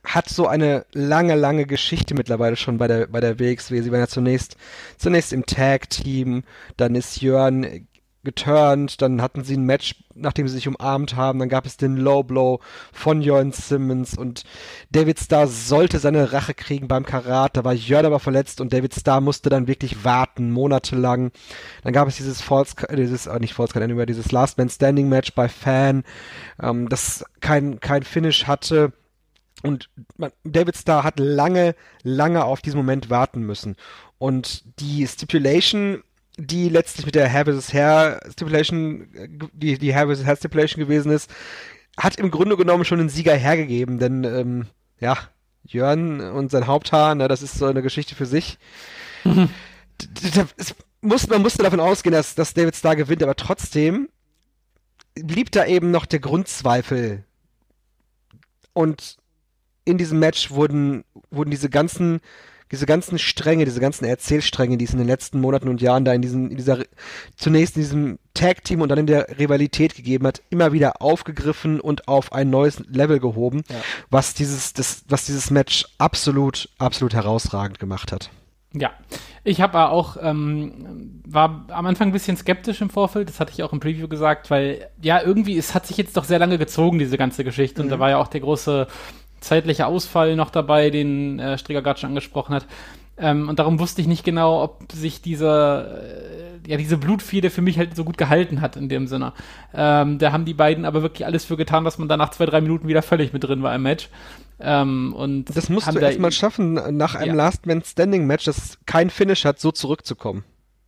hat 0.05 0.29
so 0.29 0.47
eine 0.47 0.85
lange, 0.93 1.35
lange 1.35 1.65
Geschichte 1.65 2.13
mittlerweile 2.13 2.55
schon 2.55 2.77
bei 2.77 2.87
der, 2.87 3.07
bei 3.07 3.19
der 3.19 3.39
WXW. 3.39 3.81
Sie 3.81 3.91
waren 3.91 4.01
ja 4.01 4.07
zunächst, 4.07 4.55
zunächst 4.97 5.33
im 5.33 5.45
Tag-Team, 5.45 6.43
dann 6.77 6.95
ist 6.95 7.21
Jörn 7.21 7.87
geturnt, 8.25 9.01
dann 9.01 9.21
hatten 9.21 9.43
sie 9.43 9.55
ein 9.55 9.63
Match, 9.63 9.95
nachdem 10.13 10.47
sie 10.47 10.55
sich 10.55 10.67
umarmt 10.67 11.15
haben, 11.15 11.39
dann 11.39 11.47
gab 11.47 11.65
es 11.65 11.77
den 11.77 11.95
Low 11.95 12.23
Blow 12.23 12.59
von 12.91 13.21
Jörn 13.21 13.53
Simmons 13.53 14.17
und 14.17 14.43
David 14.91 15.19
Starr 15.19 15.47
sollte 15.47 15.99
seine 15.99 16.33
Rache 16.33 16.53
kriegen 16.53 16.89
beim 16.89 17.05
Karat, 17.05 17.55
da 17.55 17.63
war 17.63 17.73
Jörn 17.73 18.05
aber 18.05 18.19
verletzt 18.19 18.59
und 18.59 18.73
David 18.73 18.93
Starr 18.93 19.21
musste 19.21 19.49
dann 19.49 19.67
wirklich 19.67 20.03
warten, 20.03 20.51
monatelang. 20.51 21.31
Dann 21.83 21.93
gab 21.93 22.07
es 22.07 22.17
dieses 22.17 22.41
False, 22.41 22.75
dieses, 22.93 23.27
äh, 23.27 23.39
nicht 23.39 23.53
False 23.53 23.81
Anywhere, 23.81 24.05
dieses 24.05 24.31
Last 24.31 24.57
Man 24.57 24.69
Standing 24.69 25.07
Match 25.07 25.33
bei 25.33 25.47
Fan, 25.47 26.03
ähm, 26.61 26.89
das 26.89 27.23
kein, 27.39 27.79
kein 27.79 28.03
Finish 28.03 28.47
hatte. 28.47 28.91
Und 29.63 29.89
David 30.43 30.75
Starr 30.75 31.03
hat 31.03 31.19
lange, 31.19 31.75
lange 32.03 32.43
auf 32.45 32.61
diesen 32.61 32.77
Moment 32.77 33.09
warten 33.09 33.41
müssen. 33.41 33.75
Und 34.17 34.63
die 34.79 35.07
Stipulation 35.07 36.03
die 36.37 36.69
letztlich 36.69 37.05
mit 37.05 37.15
der 37.15 37.29
Hair 37.29 37.45
vs. 37.45 37.73
Hair 37.73 38.19
Stipulation, 38.31 39.07
die, 39.53 39.77
die 39.77 39.95
Hair 39.95 40.07
vs. 40.13 40.25
Hair 40.25 40.35
Stipulation 40.35 40.83
gewesen 40.83 41.11
ist, 41.11 41.29
hat 41.97 42.17
im 42.17 42.31
Grunde 42.31 42.57
genommen 42.57 42.85
schon 42.85 42.99
einen 42.99 43.09
Sieger 43.09 43.35
hergegeben, 43.35 43.99
denn 43.99 44.23
ähm, 44.23 44.65
ja, 44.99 45.17
Jörn 45.63 46.21
und 46.21 46.51
sein 46.51 46.67
Haupthaar, 46.67 47.15
ne, 47.15 47.27
das 47.27 47.41
ist 47.41 47.57
so 47.57 47.65
eine 47.65 47.81
Geschichte 47.81 48.15
für 48.15 48.25
sich. 48.25 48.57
Mhm. 49.27 49.49
Muss, 51.01 51.27
man 51.27 51.41
musste 51.41 51.63
davon 51.63 51.79
ausgehen, 51.79 52.13
dass, 52.13 52.35
dass 52.35 52.53
David 52.53 52.75
Starr 52.75 52.95
gewinnt, 52.95 53.23
aber 53.23 53.35
trotzdem 53.35 54.07
blieb 55.15 55.51
da 55.51 55.65
eben 55.65 55.89
noch 55.89 56.05
der 56.05 56.19
Grundzweifel. 56.19 57.23
Und 58.73 59.17
in 59.85 59.97
diesem 59.97 60.19
Match 60.19 60.51
wurden, 60.51 61.05
wurden 61.31 61.49
diese 61.49 61.71
ganzen 61.71 62.19
diese 62.71 62.85
ganzen 62.85 63.19
Stränge, 63.19 63.65
diese 63.65 63.79
ganzen 63.79 64.05
Erzählstränge, 64.05 64.77
die 64.77 64.85
es 64.85 64.93
in 64.93 64.97
den 64.97 65.07
letzten 65.07 65.39
Monaten 65.39 65.69
und 65.69 65.81
Jahren 65.81 66.05
da 66.05 66.13
in, 66.13 66.21
diesen, 66.21 66.51
in 66.51 66.57
dieser, 66.57 66.79
zunächst 67.35 67.75
in 67.75 67.83
diesem 67.83 68.19
Tag-Team 68.33 68.81
und 68.81 68.89
dann 68.89 68.99
in 68.99 69.07
der 69.07 69.39
Rivalität 69.39 69.95
gegeben 69.95 70.27
hat, 70.27 70.41
immer 70.49 70.73
wieder 70.73 71.01
aufgegriffen 71.01 71.79
und 71.79 72.07
auf 72.07 72.33
ein 72.33 72.49
neues 72.49 72.79
Level 72.87 73.19
gehoben, 73.19 73.63
ja. 73.69 73.75
was 74.09 74.33
dieses, 74.33 74.73
das, 74.73 75.05
was 75.07 75.25
dieses 75.25 75.51
Match 75.51 75.85
absolut, 75.97 76.69
absolut 76.77 77.13
herausragend 77.13 77.79
gemacht 77.79 78.11
hat. 78.11 78.29
Ja, 78.77 78.91
ich 79.45 79.61
habe 79.61 79.87
auch, 79.87 80.17
ähm, 80.19 81.21
war 81.25 81.65
am 81.69 81.85
Anfang 81.85 82.09
ein 82.09 82.13
bisschen 82.13 82.35
skeptisch 82.35 82.81
im 82.81 82.89
Vorfeld, 82.89 83.29
das 83.29 83.39
hatte 83.39 83.53
ich 83.53 83.63
auch 83.63 83.71
im 83.71 83.79
Preview 83.79 84.09
gesagt, 84.09 84.49
weil 84.49 84.89
ja, 85.01 85.21
irgendwie, 85.21 85.57
es 85.57 85.73
hat 85.73 85.85
sich 85.85 85.95
jetzt 85.95 86.17
doch 86.17 86.25
sehr 86.25 86.39
lange 86.39 86.57
gezogen, 86.57 86.99
diese 86.99 87.17
ganze 87.17 87.45
Geschichte. 87.45 87.81
Mhm. 87.81 87.85
Und 87.85 87.91
da 87.91 87.99
war 87.99 88.09
ja 88.09 88.17
auch 88.17 88.27
der 88.27 88.41
große 88.41 88.87
zeitlicher 89.39 89.87
Ausfall 89.87 90.35
noch 90.35 90.49
dabei, 90.49 90.89
den 90.89 91.39
äh, 91.39 91.57
Stricker 91.57 91.81
gerade 91.81 91.99
schon 91.99 92.09
angesprochen 92.09 92.55
hat. 92.55 92.65
Ähm, 93.17 93.47
und 93.47 93.59
darum 93.59 93.79
wusste 93.79 94.01
ich 94.01 94.07
nicht 94.07 94.25
genau, 94.25 94.61
ob 94.61 94.91
sich 94.91 95.21
dieser, 95.21 96.03
äh, 96.03 96.59
ja, 96.67 96.75
diese 96.77 96.97
Blutfede 96.97 97.49
für 97.49 97.61
mich 97.61 97.77
halt 97.77 97.95
so 97.95 98.03
gut 98.03 98.17
gehalten 98.17 98.59
hat 98.59 98.75
in 98.75 98.89
dem 98.89 99.07
Sinne. 99.07 99.31
Ähm, 99.73 100.17
da 100.17 100.33
haben 100.33 100.43
die 100.43 100.53
beiden 100.53 100.83
aber 100.83 101.01
wirklich 101.01 101.25
alles 101.25 101.45
für 101.45 101.55
getan, 101.55 101.85
dass 101.85 101.97
man 101.97 102.09
dann 102.09 102.19
nach 102.19 102.31
zwei, 102.31 102.45
drei 102.45 102.59
Minuten 102.59 102.87
wieder 102.87 103.01
völlig 103.01 103.31
mit 103.31 103.43
drin 103.43 103.63
war 103.63 103.73
im 103.73 103.83
Match. 103.83 104.09
Ähm, 104.59 105.13
und 105.13 105.55
das 105.55 105.69
musst 105.69 105.93
du 105.93 105.97
erstmal 105.97 106.31
schaffen, 106.31 106.73
nach 106.97 107.15
einem 107.15 107.35
ja. 107.35 107.43
Last 107.43 107.65
Man 107.65 107.83
Standing 107.83 108.27
Match, 108.27 108.45
das 108.45 108.79
kein 108.85 109.09
Finish 109.09 109.45
hat, 109.45 109.59
so 109.59 109.71
zurückzukommen. 109.71 110.43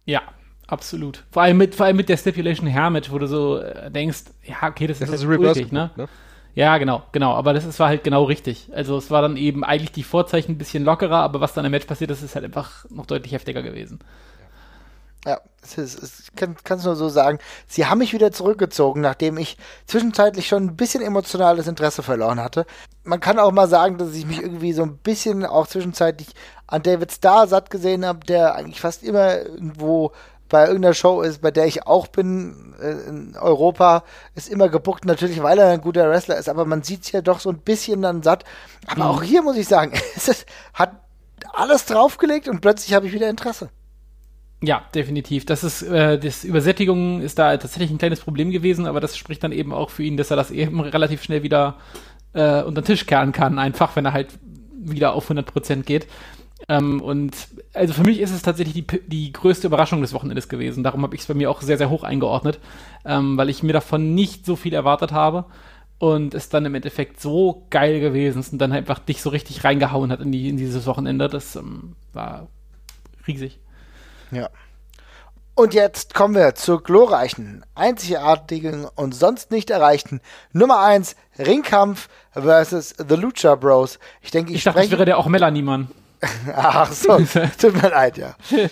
Ja, 0.06 0.22
absolut. 0.68 1.24
Vor 1.32 1.44
allem 1.44 1.58
mit, 1.58 1.76
vor 1.76 1.86
allem 1.86 1.98
mit 1.98 2.10
der 2.10 2.18
Stipulation 2.18 2.68
Hair 2.68 2.90
Match, 2.90 3.10
wo 3.10 3.20
du 3.20 3.28
so 3.28 3.60
äh, 3.60 3.90
denkst, 3.90 4.24
ja, 4.44 4.68
okay, 4.68 4.88
das, 4.88 5.00
das 5.00 5.10
ist, 5.10 5.24
ist 5.24 5.30
halt 5.30 5.72
ne? 5.72 5.92
ne? 5.96 6.08
Ja, 6.58 6.80
genau, 6.80 7.04
genau. 7.12 7.34
Aber 7.36 7.54
das, 7.54 7.66
das 7.66 7.80
war 7.80 7.88
halt 7.88 8.04
genau 8.04 8.24
richtig. 8.24 8.72
Also 8.74 8.98
es 8.98 9.12
war 9.12 9.22
dann 9.22 9.38
eben 9.38 9.64
eigentlich 9.64 9.92
die 9.92 10.02
Vorzeichen 10.02 10.54
ein 10.54 10.58
bisschen 10.58 10.84
lockerer, 10.84 11.18
aber 11.18 11.40
was 11.40 11.54
dann 11.54 11.66
im 11.66 11.70
Match 11.70 11.86
passiert 11.86 12.10
ist, 12.10 12.24
ist 12.24 12.34
halt 12.34 12.46
einfach 12.46 12.84
noch 12.90 13.06
deutlich 13.06 13.32
heftiger 13.32 13.62
gewesen. 13.62 14.00
Ja, 15.24 15.40
es 15.62 15.78
ist, 15.78 16.02
es 16.02 16.32
kann 16.36 16.56
es 16.68 16.84
nur 16.84 16.96
so 16.96 17.10
sagen. 17.10 17.38
Sie 17.68 17.86
haben 17.86 18.00
mich 18.00 18.12
wieder 18.12 18.32
zurückgezogen, 18.32 19.02
nachdem 19.02 19.38
ich 19.38 19.56
zwischenzeitlich 19.86 20.48
schon 20.48 20.64
ein 20.64 20.76
bisschen 20.76 21.04
emotionales 21.04 21.68
Interesse 21.68 22.02
verloren 22.02 22.40
hatte. 22.40 22.66
Man 23.04 23.20
kann 23.20 23.38
auch 23.38 23.52
mal 23.52 23.68
sagen, 23.68 24.00
dass 24.00 24.16
ich 24.16 24.26
mich 24.26 24.42
irgendwie 24.42 24.74
so 24.74 24.82
ein 24.82 24.98
bisschen 24.98 25.46
auch 25.46 25.68
zwischenzeitlich 25.68 26.30
an 26.66 26.82
David 26.82 27.12
Starr 27.12 27.46
satt 27.46 27.70
gesehen 27.70 28.04
habe, 28.04 28.26
der 28.26 28.56
eigentlich 28.56 28.82
fast 28.82 29.04
immer 29.04 29.42
irgendwo 29.42 30.12
bei 30.50 30.68
irgendeiner 30.68 30.94
Show 30.94 31.22
ist, 31.22 31.42
bei 31.42 31.52
der 31.52 31.66
ich 31.66 31.86
auch 31.88 32.08
bin, 32.08 32.74
äh, 32.82 33.10
in 33.10 33.36
Europa, 33.38 34.04
ist 34.36 34.50
immer 34.50 34.70
gebuckt, 34.70 35.06
natürlich, 35.06 35.42
weil 35.42 35.60
er 35.60 35.70
ein 35.70 35.82
guter 35.82 36.10
Wrestler 36.10 36.38
ist, 36.38 36.50
aber 36.50 36.66
man 36.66 36.84
sieht 36.84 37.04
es 37.04 37.12
ja 37.12 37.22
doch 37.22 37.40
so 37.40 37.50
ein 37.50 37.60
bisschen 37.60 38.02
dann 38.02 38.24
satt. 38.24 38.44
Aber 38.88 39.06
mhm. 39.06 39.10
auch 39.10 39.24
hier 39.24 39.42
muss 39.42 39.58
ich 39.58 39.68
sagen, 39.68 39.94
es 40.16 40.46
hat 40.74 40.92
alles 41.54 41.86
draufgelegt 41.86 42.48
und 42.48 42.62
plötzlich 42.62 42.94
habe 42.94 43.08
ich 43.08 43.14
wieder 43.14 43.30
Interesse. 43.30 43.70
Ja, 44.62 44.82
definitiv. 44.96 45.46
Das 45.46 45.64
ist, 45.64 45.84
äh, 45.84 46.18
das 46.18 46.44
Übersättigung 46.44 47.22
ist 47.22 47.38
da 47.38 47.56
tatsächlich 47.58 47.92
ein 47.92 48.00
kleines 48.00 48.22
Problem 48.22 48.50
gewesen, 48.50 48.88
aber 48.88 49.00
das 49.00 49.16
spricht 49.16 49.44
dann 49.44 49.52
eben 49.52 49.72
auch 49.72 49.92
für 49.92 50.04
ihn, 50.04 50.18
dass 50.18 50.32
er 50.32 50.38
das 50.38 50.50
eben 50.50 50.80
relativ 50.82 51.22
schnell 51.22 51.44
wieder 51.44 51.76
äh, 52.34 52.64
unter 52.64 52.82
den 52.82 52.86
Tisch 52.86 53.06
kehren 53.06 53.34
kann, 53.34 53.60
einfach, 53.60 53.96
wenn 53.96 54.06
er 54.06 54.14
halt 54.14 54.30
wieder 54.74 55.14
auf 55.14 55.30
100% 55.30 55.84
geht. 55.84 56.08
Ähm, 56.70 57.02
und 57.02 57.36
also 57.74 57.94
für 57.94 58.04
mich 58.04 58.20
ist 58.20 58.32
es 58.32 58.42
tatsächlich 58.42 58.86
die, 58.86 59.02
die 59.08 59.32
größte 59.32 59.68
Überraschung 59.68 60.02
des 60.02 60.14
Wochenendes 60.14 60.50
gewesen. 60.50 60.84
Darum 60.84 61.04
habe 61.04 61.16
ich 61.16 61.22
es 61.22 61.28
bei 61.28 61.34
mir 61.34 61.50
auch 61.50 61.62
sehr, 61.62 61.78
sehr 61.78 61.90
hoch 61.90 62.04
eingeordnet, 62.04 62.60
ähm, 63.06 63.38
weil 63.38 63.50
ich 63.50 63.64
mir 63.64 63.74
davon 63.74 64.16
nicht 64.16 64.46
so 64.46 64.56
viel 64.56 64.74
erwartet 64.74 65.12
habe 65.12 65.46
und 66.00 66.34
es 66.34 66.50
dann 66.50 66.66
im 66.66 66.76
Endeffekt 66.76 67.22
so 67.22 67.66
geil 67.70 68.00
gewesen 68.00 68.40
ist 68.40 68.54
und 68.54 68.60
dann 68.60 68.72
einfach 68.72 69.00
dich 69.00 69.22
so 69.22 69.30
richtig 69.30 69.64
reingehauen 69.64 70.12
hat 70.12 70.20
in, 70.20 70.32
die, 70.32 70.50
in 70.50 70.58
dieses 70.58 70.86
Wochenende. 70.86 71.28
Das 71.28 71.56
ähm, 71.56 71.96
war 72.14 72.48
riesig. 73.28 73.60
Ja. 74.32 74.50
Und 75.56 75.74
jetzt 75.74 76.14
kommen 76.14 76.36
wir 76.36 76.54
zur 76.54 76.84
glorreichen, 76.84 77.66
einzigartigen 77.74 78.86
und 78.94 79.16
sonst 79.16 79.50
nicht 79.50 79.72
erreichten 79.72 80.22
Nummer 80.54 80.82
1 80.82 81.16
Ringkampf 81.40 82.10
versus 82.32 82.94
The 82.98 83.16
Lucha 83.16 83.56
Bros. 83.56 83.98
Ich 84.22 84.30
denke, 84.30 84.52
ich, 84.52 84.58
ich 84.58 84.64
dachte, 84.66 84.84
ich 84.84 84.92
wäre 84.92 85.06
der 85.06 85.18
auch 85.18 85.26
Melanie 85.26 85.64
Mann. 85.64 85.88
Ach 86.56 86.92
so, 86.92 87.18
tut 87.60 87.82
mir 87.82 87.90
leid, 87.90 88.18
ja. 88.18 88.36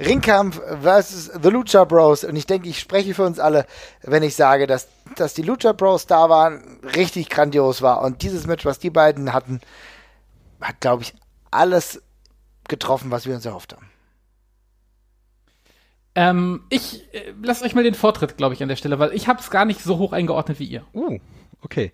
Ringkampf 0.00 0.60
versus 0.82 1.30
The 1.42 1.48
Lucha 1.50 1.84
Bros. 1.84 2.24
Und 2.24 2.36
ich 2.36 2.46
denke, 2.46 2.68
ich 2.68 2.78
spreche 2.78 3.14
für 3.14 3.24
uns 3.24 3.38
alle, 3.38 3.66
wenn 4.02 4.22
ich 4.22 4.34
sage, 4.34 4.66
dass, 4.66 4.88
dass 5.16 5.34
die 5.34 5.42
Lucha 5.42 5.72
Bros 5.72 6.06
da 6.06 6.28
waren, 6.28 6.80
richtig 6.94 7.28
grandios 7.28 7.82
war. 7.82 8.02
Und 8.02 8.22
dieses 8.22 8.46
Match, 8.46 8.64
was 8.64 8.78
die 8.78 8.90
beiden 8.90 9.32
hatten, 9.32 9.60
hat, 10.60 10.80
glaube 10.80 11.02
ich, 11.02 11.14
alles 11.50 12.02
getroffen, 12.68 13.10
was 13.10 13.26
wir 13.26 13.34
uns 13.34 13.46
erhofft 13.46 13.74
haben. 13.74 13.90
Ähm, 16.14 16.64
ich 16.68 17.12
äh, 17.14 17.32
lasst 17.42 17.62
euch 17.62 17.74
mal 17.74 17.84
den 17.84 17.94
Vortritt, 17.94 18.36
glaube 18.36 18.54
ich, 18.54 18.62
an 18.62 18.68
der 18.68 18.76
Stelle, 18.76 18.98
weil 18.98 19.14
ich 19.14 19.28
habe 19.28 19.40
es 19.40 19.50
gar 19.50 19.64
nicht 19.64 19.82
so 19.82 19.98
hoch 19.98 20.12
eingeordnet 20.12 20.58
wie 20.58 20.66
ihr. 20.66 20.84
Uh, 20.92 21.18
okay. 21.62 21.92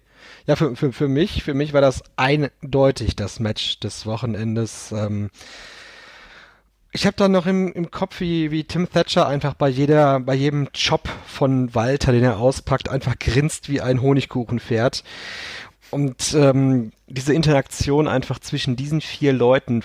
Ja, 0.49 0.57
für, 0.57 0.75
für, 0.77 0.95
für 0.95 1.09
mich, 1.09 1.43
für 1.45 1.53
mich 1.53 1.75
war 1.75 1.83
das 1.83 2.03
eindeutig 2.17 3.15
das 3.15 3.39
Match 3.39 3.81
des 3.81 4.07
Wochenendes. 4.07 4.93
Ähm, 4.93 5.29
ich 6.91 7.05
habe 7.05 7.17
dann 7.19 7.33
noch 7.33 7.45
im, 7.45 7.71
im 7.75 7.91
Kopf, 7.91 8.21
wie, 8.21 8.51
wie 8.51 8.65
Tim 8.65 8.91
Thatcher 8.91 9.29
einfach 9.29 9.53
bei 9.53 9.69
jeder, 9.69 10.21
bei 10.21 10.35
jedem 10.35 10.69
Job 10.73 11.07
von 11.27 11.75
Walter, 11.75 12.13
den 12.13 12.25
er 12.25 12.39
auspackt, 12.39 12.89
einfach 12.89 13.19
grinst 13.19 13.69
wie 13.69 13.83
ein 13.83 14.01
Honigkuchenpferd. 14.01 15.05
Und 15.91 16.33
ähm, 16.33 16.93
diese 17.07 17.35
Interaktion 17.35 18.09
einfach 18.09 18.39
zwischen 18.39 18.75
diesen 18.75 19.03
vier 19.03 19.35
Leuten, 19.35 19.85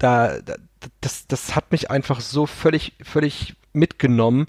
da, 0.00 0.40
da 0.40 0.56
das, 1.00 1.28
das 1.28 1.54
hat 1.54 1.70
mich 1.70 1.92
einfach 1.92 2.20
so 2.20 2.46
völlig, 2.46 2.94
völlig 3.04 3.54
mitgenommen, 3.72 4.46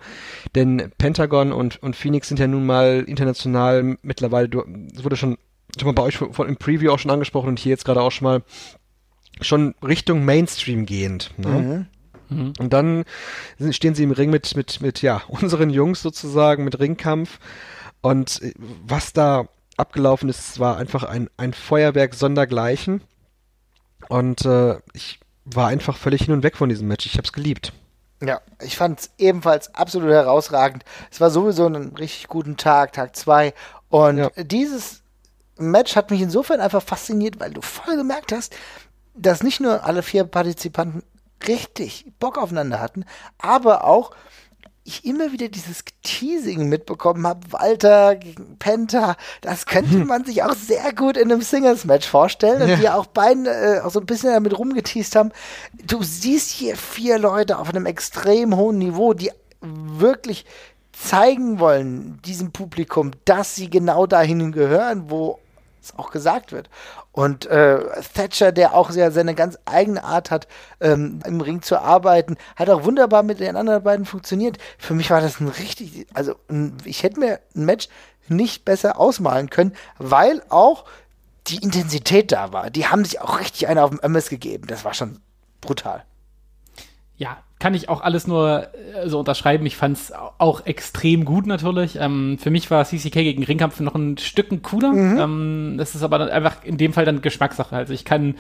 denn 0.56 0.92
Pentagon 0.98 1.52
und, 1.52 1.82
und 1.82 1.96
Phoenix 1.96 2.28
sind 2.28 2.40
ja 2.40 2.48
nun 2.48 2.66
mal 2.66 3.04
international 3.08 3.98
mittlerweile, 4.02 4.50
es 4.94 5.04
wurde 5.04 5.16
schon, 5.16 5.38
schon 5.78 5.88
mal 5.88 5.94
bei 5.94 6.04
euch 6.04 6.18
von, 6.18 6.48
im 6.48 6.58
Preview 6.58 6.92
auch 6.92 7.00
schon 7.00 7.12
angesprochen 7.12 7.50
und 7.50 7.60
hier 7.60 7.72
jetzt 7.72 7.86
gerade 7.86 8.02
auch 8.02 8.12
schon 8.12 8.26
mal 8.26 8.44
schon 9.42 9.76
Richtung 9.82 10.26
Mainstream 10.26 10.86
gehend. 10.86 11.32
Ne? 11.38 11.88
Mhm. 12.30 12.38
Mhm. 12.38 12.54
Und 12.60 12.74
dann 12.74 13.06
stehen 13.72 13.96
sie 13.96 14.04
im 14.04 14.12
Ring 14.12 14.30
mit, 14.30 14.56
mit, 14.56 14.82
mit, 14.82 15.02
ja, 15.02 15.22
unseren 15.28 15.70
Jungs 15.70 16.02
sozusagen, 16.02 16.64
mit 16.64 16.80
Ringkampf. 16.80 17.40
Und 18.02 18.42
äh, 18.42 18.54
was 18.86 19.14
da 19.14 19.48
abgelaufen 19.78 20.30
ist, 20.30 20.60
war 20.60 20.78
einfach 20.78 21.04
ein, 21.04 21.30
ein 21.38 21.54
Feuerwerk 21.54 22.14
sondergleichen. 22.14 23.02
Und 24.10 24.46
äh, 24.46 24.78
ich 24.94 25.20
war 25.46 25.68
einfach 25.68 25.98
völlig 25.98 26.24
hin 26.24 26.34
und 26.34 26.44
weg 26.44 26.58
von 26.58 26.70
diesem 26.70 26.88
Match. 26.88 27.06
Ich 27.06 27.14
habe 27.14 27.26
es 27.26 27.34
geliebt. 27.34 27.74
Ja, 28.26 28.42
ich 28.62 28.78
fand 28.78 29.02
es 29.02 29.12
ebenfalls 29.18 29.74
absolut 29.76 30.12
herausragend. 30.12 30.84
Es 31.12 31.20
war 31.20 31.30
sowieso 31.30 31.68
ein 31.68 31.94
richtig 31.98 32.28
guten 32.28 32.56
Tag, 32.56 32.94
Tag 32.94 33.16
zwei. 33.16 33.54
Und 33.90 34.18
ja. 34.18 34.30
dieses 34.38 35.04
Match 35.58 35.96
hat 35.96 36.10
mich 36.10 36.22
insofern 36.22 36.62
einfach 36.62 36.82
fasziniert, 36.82 37.40
weil 37.40 37.52
du 37.52 37.62
voll 37.62 37.98
gemerkt 37.98 38.32
hast, 38.32 38.56
dass 39.14 39.44
nicht 39.44 39.60
nur 39.60 39.84
alle 39.84 40.04
vier 40.04 40.24
Partizipanten 40.24 41.04
richtig 41.48 42.06
Bock 42.20 42.38
aufeinander 42.38 42.80
hatten, 42.80 43.06
aber 43.38 43.84
auch 43.84 44.12
ich 44.86 45.06
immer 45.06 45.32
wieder 45.32 45.48
dieses 45.48 45.84
Teasing 46.04 46.68
mitbekommen 46.68 47.26
habe, 47.26 47.40
Walter 47.52 48.16
gegen 48.16 48.58
Penta, 48.58 49.16
das 49.42 49.66
könnte 49.66 49.92
hm. 49.92 50.08
man 50.08 50.26
sich 50.26 50.44
auch 50.44 50.56
sehr 50.56 50.94
gut 50.94 51.16
in 51.16 51.32
einem 51.32 51.42
Singles-Match 51.42 52.08
vorstellen 52.08 52.62
und 52.62 52.70
ja. 52.70 52.76
die 52.76 52.90
auch 52.90 53.06
beiden 53.06 53.46
äh, 53.46 53.80
auch 53.84 53.92
so 53.92 54.00
ein 54.00 54.06
bisschen 54.06 54.34
damit 54.34 54.58
rumgeteased 54.58 55.16
haben. 55.16 55.32
Du 55.86 56.04
siehst 56.04 56.52
hier 56.52 56.76
vier 56.76 57.18
Leute 57.18 57.60
auf 57.60 57.70
einem 57.70 57.86
extrem 57.86 58.56
hohen 58.56 58.78
Niveau, 58.78 59.14
die 59.14 59.32
wirklich 59.62 60.46
zeigen 60.92 61.60
wollen, 61.60 62.20
diesem 62.26 62.52
Publikum, 62.52 63.12
dass 63.26 63.56
sie 63.56 63.70
genau 63.70 64.06
dahin 64.06 64.52
gehören, 64.52 65.10
wo 65.10 65.40
es 65.84 65.98
auch 65.98 66.12
gesagt 66.12 66.52
wird. 66.52 66.70
Und 67.12 67.46
äh, 67.46 67.80
Thatcher, 68.14 68.52
der 68.52 68.74
auch 68.74 68.92
sehr 68.92 69.12
seine 69.12 69.36
ganz 69.36 69.58
eigene 69.66 70.04
Art 70.04 70.32
hat, 70.32 70.48
ähm, 70.80 71.20
im 71.26 71.42
Ring 71.42 71.62
zu 71.62 71.80
arbeiten, 71.80 72.38
hat 72.56 72.70
auch 72.70 72.86
wunderbar 72.86 73.24
mit 73.24 73.40
den 73.40 73.56
anderen 73.56 73.84
beiden 73.84 74.06
funktioniert. 74.06 74.58
Für 74.78 74.94
mich 74.94 75.10
war 75.10 75.22
das 75.22 75.40
ein 75.40 75.48
richtig, 75.48 76.08
also 76.14 76.36
ein, 76.50 76.78
ich 76.86 77.04
hätte 77.04 77.20
mir 77.20 77.40
ein 77.56 77.66
Match 77.66 77.88
nicht 78.28 78.66
besser 78.66 79.00
ausmalen 79.00 79.50
können, 79.50 79.74
weil 79.98 80.42
auch 80.50 80.86
die 81.48 81.58
Intensität 81.58 82.32
da 82.32 82.54
war. 82.54 82.70
Die 82.70 82.88
haben 82.88 83.04
sich 83.04 83.20
auch 83.20 83.40
richtig 83.40 83.68
einer 83.68 83.84
auf 83.84 83.90
dem 83.90 84.00
MS 84.00 84.30
gegeben. 84.30 84.68
Das 84.68 84.86
war 84.86 84.94
schon 84.94 85.20
brutal. 85.60 86.06
Ja, 87.18 87.43
kann 87.64 87.76
ich 87.76 87.88
auch 87.88 88.02
alles 88.02 88.28
nur 88.28 88.68
äh, 88.94 89.08
so 89.08 89.20
unterschreiben. 89.20 89.66
Ich 89.66 89.78
fand 89.78 89.96
es 89.96 90.12
auch 90.38 90.66
extrem 90.66 91.24
gut 91.24 91.48
natürlich. 91.48 91.98
Ähm, 91.98 92.38
für 92.38 92.50
mich 92.50 92.70
war 92.70 92.84
CCK 92.84 93.14
gegen 93.14 93.42
Ringkampf 93.42 93.80
noch 93.80 93.96
ein 93.96 94.18
Stück 94.18 94.50
cooler. 94.64 94.92
Mhm. 94.92 95.18
Ähm, 95.18 95.76
das 95.78 95.96
ist 95.96 96.04
aber 96.04 96.30
einfach 96.30 96.66
in 96.66 96.76
dem 96.76 96.92
Fall 96.92 97.06
dann 97.06 97.22
Geschmackssache. 97.22 97.74
Also 97.74 97.94
ich 97.94 98.04
kann 98.04 98.36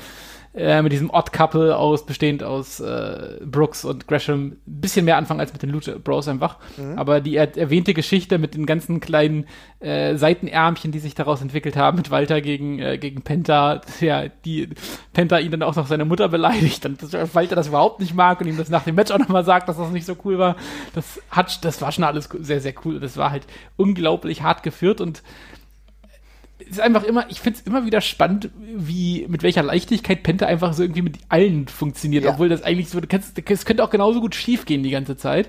äh, 0.56 0.82
mit 0.84 0.91
diesem 0.91 1.10
Odd 1.10 1.32
Couple 1.32 1.76
aus, 1.76 2.06
bestehend 2.06 2.43
aus 2.43 2.80
äh, 2.80 3.39
Brooks 3.43 3.86
und 3.86 4.08
Gresham, 4.08 4.45
ein 4.45 4.62
bisschen 4.66 5.06
mehr 5.06 5.18
anfangen 5.18 5.39
als 5.39 5.51
mit 5.51 5.64
den 5.64 5.72
Lucha 5.72 5.93
Bros 6.04 6.28
einfach. 6.28 6.58
Mhm. 6.78 6.97
Aber 6.97 7.22
die 7.22 7.36
er 7.36 7.58
erwähnte 7.58 7.93
Geschichte 7.93 8.38
mit 8.38 8.54
den 8.54 8.66
ganzen 8.66 8.99
kleinen 8.99 9.45
äh, 9.80 10.16
Seitenärmchen, 10.16 10.91
die 10.91 10.99
sich 10.99 11.16
daraus 11.16 11.41
entwickelt 11.41 11.76
haben, 11.76 11.97
mit 11.97 12.12
Walter 12.12 12.39
gegen, 12.41 12.80
äh, 12.80 12.97
gegen 12.99 13.24
Penta, 13.24 13.82
ja, 13.99 14.28
die 14.45 14.70
Penta 15.14 15.39
ihn 15.39 15.51
dann 15.51 15.64
auch 15.64 15.76
noch 15.76 15.88
seine 15.88 16.06
Mutter 16.06 16.30
beleidigt 16.30 16.86
und 16.86 17.01
dass 17.01 17.34
Walter 17.34 17.56
das 17.56 17.70
überhaupt 17.70 17.99
nicht 17.99 18.14
mag 18.14 18.39
und 18.39 18.47
ihm 18.47 18.58
das 18.58 18.70
nach 18.70 18.84
dem 18.84 18.95
Match 18.95 19.12
auch 19.12 19.20
nochmal 19.20 19.43
sagt, 19.43 19.70
dass 19.70 19.78
das 19.78 19.89
nicht 19.89 20.06
so 20.06 20.16
cool 20.24 20.38
war. 20.38 20.56
Das 20.93 21.20
hat, 21.32 21.66
das 21.66 21.82
war 21.82 21.91
schon 21.91 22.04
alles 22.04 22.30
sehr, 22.39 22.62
sehr 22.62 22.74
cool. 22.86 22.99
Das 22.99 23.18
war 23.18 23.32
halt 23.32 23.47
unglaublich 23.76 24.43
hart 24.43 24.62
geführt 24.62 25.01
und 25.01 25.24
ist 26.70 26.80
einfach 26.80 27.03
immer, 27.03 27.30
ich 27.30 27.39
finde 27.39 27.59
es 27.59 27.66
immer 27.66 27.86
wieder 27.86 28.01
spannend, 28.01 28.49
wie, 28.57 29.26
mit 29.28 29.43
welcher 29.43 29.64
Leichtigkeit 29.64 30.24
Penta 30.24 30.45
einfach 30.45 30.74
so 30.74 30.84
irgendwie 30.84 31.01
mit 31.01 31.18
allen 31.30 31.68
funktioniert, 31.68 32.24
ja. 32.24 32.32
obwohl 32.32 32.49
das 32.49 32.64
eigentlich 32.64 32.89
so, 32.89 32.99
es 32.99 33.66
könnte 33.66 33.84
auch 33.84 33.89
genauso 33.89 34.22
gut 34.22 34.36
schief 34.36 34.66
gehen 34.66 34.84
die 34.84 34.89
ganze 34.91 35.18
Zeit, 35.18 35.47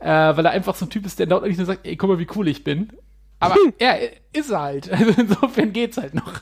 äh, 0.00 0.06
weil 0.06 0.44
er 0.44 0.52
einfach 0.52 0.74
so 0.74 0.86
ein 0.86 0.90
Typ 0.90 1.06
ist, 1.06 1.18
der 1.18 1.26
laut 1.26 1.44
nicht 1.44 1.56
nur 1.56 1.66
sagt, 1.66 1.86
ey, 1.86 1.96
guck 1.96 2.10
mal, 2.10 2.18
wie 2.18 2.28
cool 2.34 2.48
ich 2.48 2.64
bin. 2.64 2.92
Aber 3.40 3.54
hm. 3.56 3.74
er 3.78 3.98
ist 4.32 4.50
er 4.50 4.62
halt. 4.62 4.90
Also 4.92 5.20
insofern 5.20 5.72
geht's 5.72 5.96
halt 5.96 6.14
noch. 6.14 6.40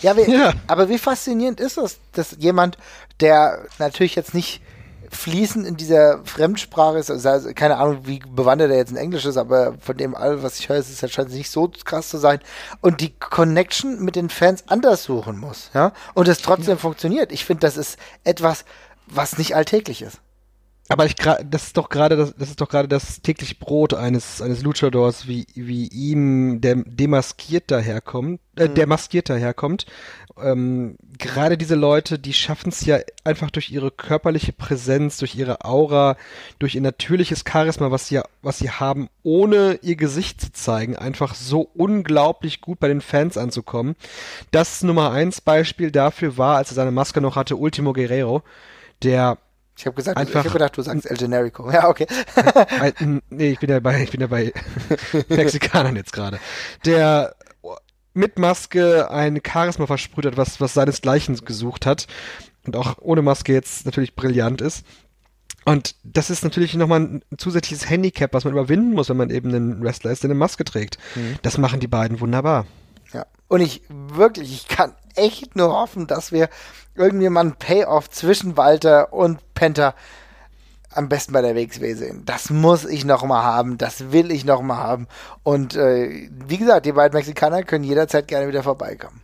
Ja, 0.00 0.16
wie, 0.16 0.30
ja, 0.30 0.52
aber 0.66 0.88
wie 0.88 0.98
faszinierend 0.98 1.60
ist 1.60 1.78
es, 1.78 1.98
dass 2.12 2.36
jemand, 2.38 2.76
der 3.20 3.66
natürlich 3.78 4.14
jetzt 4.14 4.34
nicht 4.34 4.60
fließend 5.14 5.66
in 5.66 5.76
dieser 5.76 6.24
Fremdsprache 6.24 6.98
ist. 6.98 7.10
Also, 7.10 7.52
keine 7.54 7.76
Ahnung, 7.78 8.00
wie 8.04 8.18
bewandert 8.18 8.70
er 8.70 8.76
jetzt 8.76 8.90
in 8.90 8.96
Englisch 8.96 9.24
ist, 9.24 9.36
aber 9.36 9.74
von 9.80 9.96
dem 9.96 10.14
all, 10.14 10.42
was 10.42 10.58
ich 10.58 10.68
höre, 10.68 10.76
ist 10.76 11.02
es 11.02 11.12
scheint 11.12 11.30
nicht 11.30 11.50
so 11.50 11.70
krass 11.84 12.08
zu 12.08 12.18
sein. 12.18 12.40
Und 12.80 13.00
die 13.00 13.14
Connection 13.18 14.04
mit 14.04 14.16
den 14.16 14.30
Fans 14.30 14.64
anders 14.68 15.04
suchen 15.04 15.38
muss, 15.38 15.70
ja. 15.74 15.92
Und 16.14 16.28
es 16.28 16.38
trotzdem 16.38 16.74
ja. 16.74 16.80
funktioniert. 16.80 17.32
Ich 17.32 17.44
finde, 17.44 17.60
das 17.60 17.76
ist 17.76 17.98
etwas, 18.24 18.64
was 19.06 19.38
nicht 19.38 19.54
alltäglich 19.54 20.02
ist. 20.02 20.20
Aber 20.88 21.06
ich 21.06 21.14
das 21.16 21.64
ist 21.64 21.76
doch 21.78 21.88
gerade 21.88 22.14
das, 22.16 22.34
das 22.36 22.50
ist 22.50 22.60
doch 22.60 22.68
gerade 22.68 22.88
das 22.88 23.22
tägliche 23.22 23.54
Brot 23.54 23.94
eines 23.94 24.42
eines 24.42 24.62
Luchadors, 24.62 25.26
wie 25.26 25.46
wie 25.54 25.88
ihm 25.88 26.60
der 26.60 26.76
demaskiert 26.76 27.70
daherkommt, 27.70 28.40
äh, 28.56 28.68
mhm. 28.68 28.74
der 28.74 28.86
maskiert 28.86 29.30
daherkommt. 29.30 29.86
Ähm, 30.36 30.96
gerade 31.16 31.56
diese 31.56 31.74
Leute, 31.74 32.18
die 32.18 32.34
schaffen 32.34 32.68
es 32.68 32.84
ja 32.84 32.98
einfach 33.22 33.50
durch 33.50 33.70
ihre 33.70 33.90
körperliche 33.90 34.52
Präsenz, 34.52 35.16
durch 35.16 35.36
ihre 35.36 35.64
Aura, 35.64 36.16
durch 36.58 36.74
ihr 36.74 36.82
natürliches 36.82 37.44
Charisma, 37.50 37.90
was 37.90 38.08
sie 38.08 38.20
was 38.42 38.58
sie 38.58 38.70
haben, 38.70 39.08
ohne 39.22 39.78
ihr 39.80 39.96
Gesicht 39.96 40.42
zu 40.42 40.52
zeigen, 40.52 40.96
einfach 40.96 41.34
so 41.34 41.70
unglaublich 41.74 42.60
gut 42.60 42.78
bei 42.78 42.88
den 42.88 43.00
Fans 43.00 43.38
anzukommen. 43.38 43.96
Das 44.50 44.82
Nummer 44.82 45.12
eins 45.12 45.40
Beispiel 45.40 45.90
dafür 45.90 46.36
war, 46.36 46.58
als 46.58 46.72
er 46.72 46.74
seine 46.74 46.90
Maske 46.90 47.22
noch 47.22 47.36
hatte, 47.36 47.56
Ultimo 47.56 47.94
Guerrero, 47.94 48.42
der 49.02 49.38
ich 49.76 49.86
habe 49.86 49.96
gesagt, 49.96 50.16
Einfach, 50.16 50.30
ich 50.30 50.36
habe 50.46 50.50
gedacht, 50.50 50.76
du 50.76 50.82
sagst 50.82 51.06
El 51.06 51.16
Generico. 51.16 51.70
Ja, 51.72 51.88
okay. 51.88 52.06
nee, 53.30 53.50
ich 53.50 53.58
bin 53.58 53.70
ja 53.70 53.80
bei, 53.80 54.02
ich 54.02 54.10
bin 54.10 54.20
ja 54.20 54.28
bei 54.28 54.52
Mexikanern 55.28 55.96
jetzt 55.96 56.12
gerade. 56.12 56.38
Der 56.84 57.34
mit 58.12 58.38
Maske 58.38 59.10
ein 59.10 59.40
Charisma 59.44 59.86
versprüht 59.86 60.26
hat, 60.26 60.36
was, 60.36 60.60
was 60.60 60.74
seinesgleichen 60.74 61.36
gesucht 61.44 61.86
hat. 61.86 62.06
Und 62.66 62.76
auch 62.76 62.96
ohne 63.00 63.22
Maske 63.22 63.52
jetzt 63.52 63.84
natürlich 63.84 64.14
brillant 64.14 64.60
ist. 64.60 64.86
Und 65.64 65.96
das 66.04 66.30
ist 66.30 66.44
natürlich 66.44 66.74
nochmal 66.74 67.00
ein 67.00 67.22
zusätzliches 67.36 67.88
Handicap, 67.88 68.32
was 68.34 68.44
man 68.44 68.52
überwinden 68.52 68.92
muss, 68.92 69.08
wenn 69.08 69.16
man 69.16 69.30
eben 69.30 69.48
einen 69.48 69.82
Wrestler 69.82 70.12
ist, 70.12 70.22
der 70.22 70.28
eine 70.28 70.38
Maske 70.38 70.64
trägt. 70.64 70.98
Mhm. 71.14 71.36
Das 71.42 71.58
machen 71.58 71.80
die 71.80 71.86
beiden 71.88 72.20
wunderbar. 72.20 72.66
Ja. 73.12 73.26
Und 73.48 73.60
ich 73.60 73.82
wirklich, 73.88 74.52
ich 74.52 74.68
kann 74.68 74.94
echt 75.16 75.56
nur 75.56 75.72
hoffen, 75.72 76.06
dass 76.06 76.32
wir 76.32 76.48
irgendwie 76.94 77.28
mal 77.28 77.40
einen 77.40 77.56
Payoff 77.56 78.10
zwischen 78.10 78.56
Walter 78.56 79.12
und 79.12 79.54
Penta 79.54 79.94
am 80.90 81.08
besten 81.08 81.32
bei 81.32 81.42
der 81.42 81.56
WXW 81.56 81.94
sehen. 81.94 82.22
Das 82.24 82.50
muss 82.50 82.84
ich 82.84 83.04
noch 83.04 83.24
mal 83.24 83.42
haben, 83.42 83.78
das 83.78 84.12
will 84.12 84.30
ich 84.30 84.44
noch 84.44 84.62
mal 84.62 84.76
haben. 84.76 85.08
Und 85.42 85.74
äh, 85.74 86.28
wie 86.46 86.56
gesagt, 86.56 86.86
die 86.86 86.92
beiden 86.92 87.16
Mexikaner 87.16 87.64
können 87.64 87.84
jederzeit 87.84 88.28
gerne 88.28 88.48
wieder 88.48 88.62
vorbeikommen. 88.62 89.20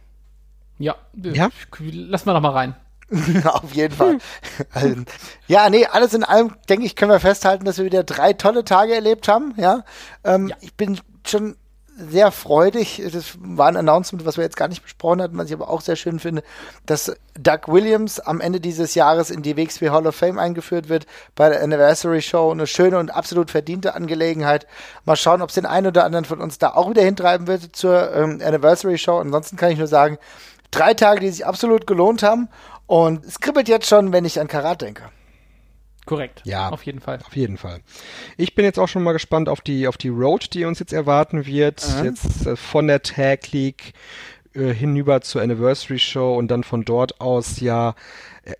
Ja, 0.78 0.96
ja? 1.14 1.50
lass 1.78 2.24
mal 2.24 2.32
noch 2.32 2.40
mal 2.40 2.52
rein. 2.52 2.74
Auf 3.44 3.74
jeden 3.74 3.94
Fall. 3.94 4.18
also, 4.72 4.94
ja, 5.46 5.68
nee, 5.68 5.84
alles 5.86 6.14
in 6.14 6.24
allem, 6.24 6.54
denke 6.68 6.86
ich, 6.86 6.94
können 6.94 7.10
wir 7.10 7.20
festhalten, 7.20 7.64
dass 7.64 7.78
wir 7.78 7.84
wieder 7.84 8.04
drei 8.04 8.32
tolle 8.32 8.64
Tage 8.64 8.94
erlebt 8.94 9.28
haben. 9.28 9.52
Ja, 9.56 9.84
ähm, 10.24 10.48
ja. 10.48 10.56
ich 10.60 10.74
bin 10.74 11.00
schon 11.26 11.56
sehr 12.08 12.32
freudig. 12.32 13.02
Das 13.12 13.36
war 13.40 13.68
ein 13.68 13.76
Announcement, 13.76 14.24
was 14.24 14.36
wir 14.36 14.44
jetzt 14.44 14.56
gar 14.56 14.68
nicht 14.68 14.82
besprochen 14.82 15.22
hatten, 15.22 15.38
was 15.38 15.48
ich 15.48 15.52
aber 15.52 15.68
auch 15.68 15.80
sehr 15.80 15.96
schön 15.96 16.18
finde, 16.18 16.42
dass 16.86 17.12
Doug 17.38 17.60
Williams 17.66 18.20
am 18.20 18.40
Ende 18.40 18.60
dieses 18.60 18.94
Jahres 18.94 19.30
in 19.30 19.42
die 19.42 19.56
WXW 19.56 19.90
Hall 19.90 20.06
of 20.06 20.14
Fame 20.14 20.38
eingeführt 20.38 20.88
wird 20.88 21.06
bei 21.34 21.48
der 21.48 21.62
Anniversary 21.62 22.22
Show. 22.22 22.50
Eine 22.50 22.66
schöne 22.66 22.98
und 22.98 23.10
absolut 23.10 23.50
verdiente 23.50 23.94
Angelegenheit. 23.94 24.66
Mal 25.04 25.16
schauen, 25.16 25.42
ob 25.42 25.50
es 25.50 25.54
den 25.54 25.66
einen 25.66 25.88
oder 25.88 26.04
anderen 26.04 26.24
von 26.24 26.40
uns 26.40 26.58
da 26.58 26.70
auch 26.70 26.90
wieder 26.90 27.02
hintreiben 27.02 27.46
wird 27.46 27.76
zur 27.76 28.14
ähm, 28.14 28.40
Anniversary 28.44 28.98
Show. 28.98 29.18
Ansonsten 29.18 29.56
kann 29.56 29.70
ich 29.70 29.78
nur 29.78 29.86
sagen, 29.86 30.18
drei 30.70 30.94
Tage, 30.94 31.20
die 31.20 31.30
sich 31.30 31.46
absolut 31.46 31.86
gelohnt 31.86 32.22
haben. 32.22 32.48
Und 32.86 33.24
es 33.24 33.40
kribbelt 33.40 33.68
jetzt 33.68 33.86
schon, 33.86 34.12
wenn 34.12 34.24
ich 34.24 34.40
an 34.40 34.48
Karat 34.48 34.82
denke. 34.82 35.04
Korrekt. 36.06 36.42
Ja, 36.44 36.70
auf 36.70 36.84
jeden 36.84 37.00
Fall. 37.00 37.18
Auf 37.24 37.36
jeden 37.36 37.56
Fall. 37.56 37.80
Ich 38.36 38.54
bin 38.54 38.64
jetzt 38.64 38.78
auch 38.78 38.88
schon 38.88 39.02
mal 39.02 39.12
gespannt 39.12 39.48
auf 39.48 39.60
die 39.60 39.86
auf 39.86 39.96
die 39.96 40.08
Road, 40.08 40.54
die 40.54 40.64
uns 40.64 40.78
jetzt 40.78 40.92
erwarten 40.92 41.46
wird. 41.46 41.86
Mhm. 41.98 42.04
Jetzt 42.04 42.46
äh, 42.46 42.56
von 42.56 42.86
der 42.86 43.02
Tag 43.02 43.52
League 43.52 43.92
äh, 44.54 44.72
hinüber 44.72 45.20
zur 45.20 45.42
Anniversary 45.42 45.98
Show 45.98 46.36
und 46.36 46.48
dann 46.48 46.64
von 46.64 46.84
dort 46.84 47.20
aus 47.20 47.60
ja 47.60 47.94
äh, 48.44 48.54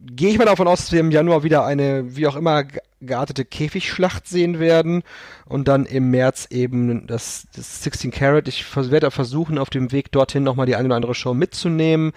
gehe 0.00 0.30
ich 0.30 0.38
mal 0.38 0.44
davon 0.44 0.68
aus, 0.68 0.80
dass 0.80 0.92
wir 0.92 1.00
im 1.00 1.10
Januar 1.10 1.42
wieder 1.42 1.64
eine, 1.64 2.16
wie 2.16 2.26
auch 2.26 2.36
immer, 2.36 2.64
geartete 3.00 3.44
Käfigschlacht 3.44 4.26
sehen 4.26 4.60
werden 4.60 5.02
und 5.46 5.68
dann 5.68 5.86
im 5.86 6.10
März 6.10 6.46
eben 6.50 7.06
das, 7.06 7.46
das 7.54 7.82
16 7.82 8.10
Carat. 8.10 8.48
Ich 8.48 8.64
werde 8.76 9.10
versuchen, 9.10 9.58
auf 9.58 9.70
dem 9.70 9.92
Weg 9.92 10.12
dorthin 10.12 10.44
nochmal 10.44 10.66
die 10.66 10.76
eine 10.76 10.86
oder 10.86 10.96
andere 10.96 11.14
Show 11.14 11.34
mitzunehmen. 11.34 12.12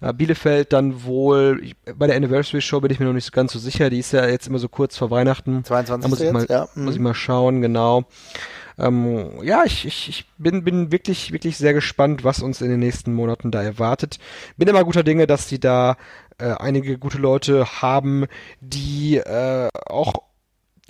Äh, 0.00 0.12
Bielefeld 0.12 0.72
dann 0.72 1.04
wohl, 1.04 1.60
ich, 1.62 1.76
bei 1.96 2.06
der 2.06 2.16
Anniversary 2.16 2.60
Show 2.60 2.80
bin 2.80 2.90
ich 2.90 3.00
mir 3.00 3.06
noch 3.06 3.12
nicht 3.12 3.32
ganz 3.32 3.52
so 3.52 3.58
sicher, 3.58 3.90
die 3.90 3.98
ist 3.98 4.12
ja 4.12 4.26
jetzt 4.26 4.46
immer 4.46 4.58
so 4.58 4.68
kurz 4.68 4.96
vor 4.96 5.10
Weihnachten. 5.10 5.64
22. 5.64 6.02
Da 6.02 6.08
muss 6.08 6.20
ich, 6.20 6.32
mal, 6.32 6.46
ja. 6.48 6.68
muss 6.74 6.94
ich 6.94 7.00
mal 7.00 7.14
schauen, 7.14 7.62
genau. 7.62 8.04
Ähm, 8.78 9.42
ja, 9.42 9.64
ich, 9.64 9.86
ich, 9.86 10.08
ich 10.08 10.26
bin, 10.38 10.64
bin 10.64 10.92
wirklich, 10.92 11.32
wirklich 11.32 11.56
sehr 11.56 11.72
gespannt, 11.72 12.24
was 12.24 12.42
uns 12.42 12.60
in 12.60 12.68
den 12.68 12.80
nächsten 12.80 13.14
Monaten 13.14 13.50
da 13.50 13.62
erwartet. 13.62 14.18
Bin 14.56 14.68
immer 14.68 14.84
guter 14.84 15.02
Dinge, 15.02 15.26
dass 15.26 15.48
die 15.48 15.60
da 15.60 15.96
äh, 16.38 16.50
einige 16.50 16.98
gute 16.98 17.18
Leute 17.18 17.80
haben, 17.80 18.26
die 18.60 19.16
äh, 19.16 19.68
auch 19.86 20.14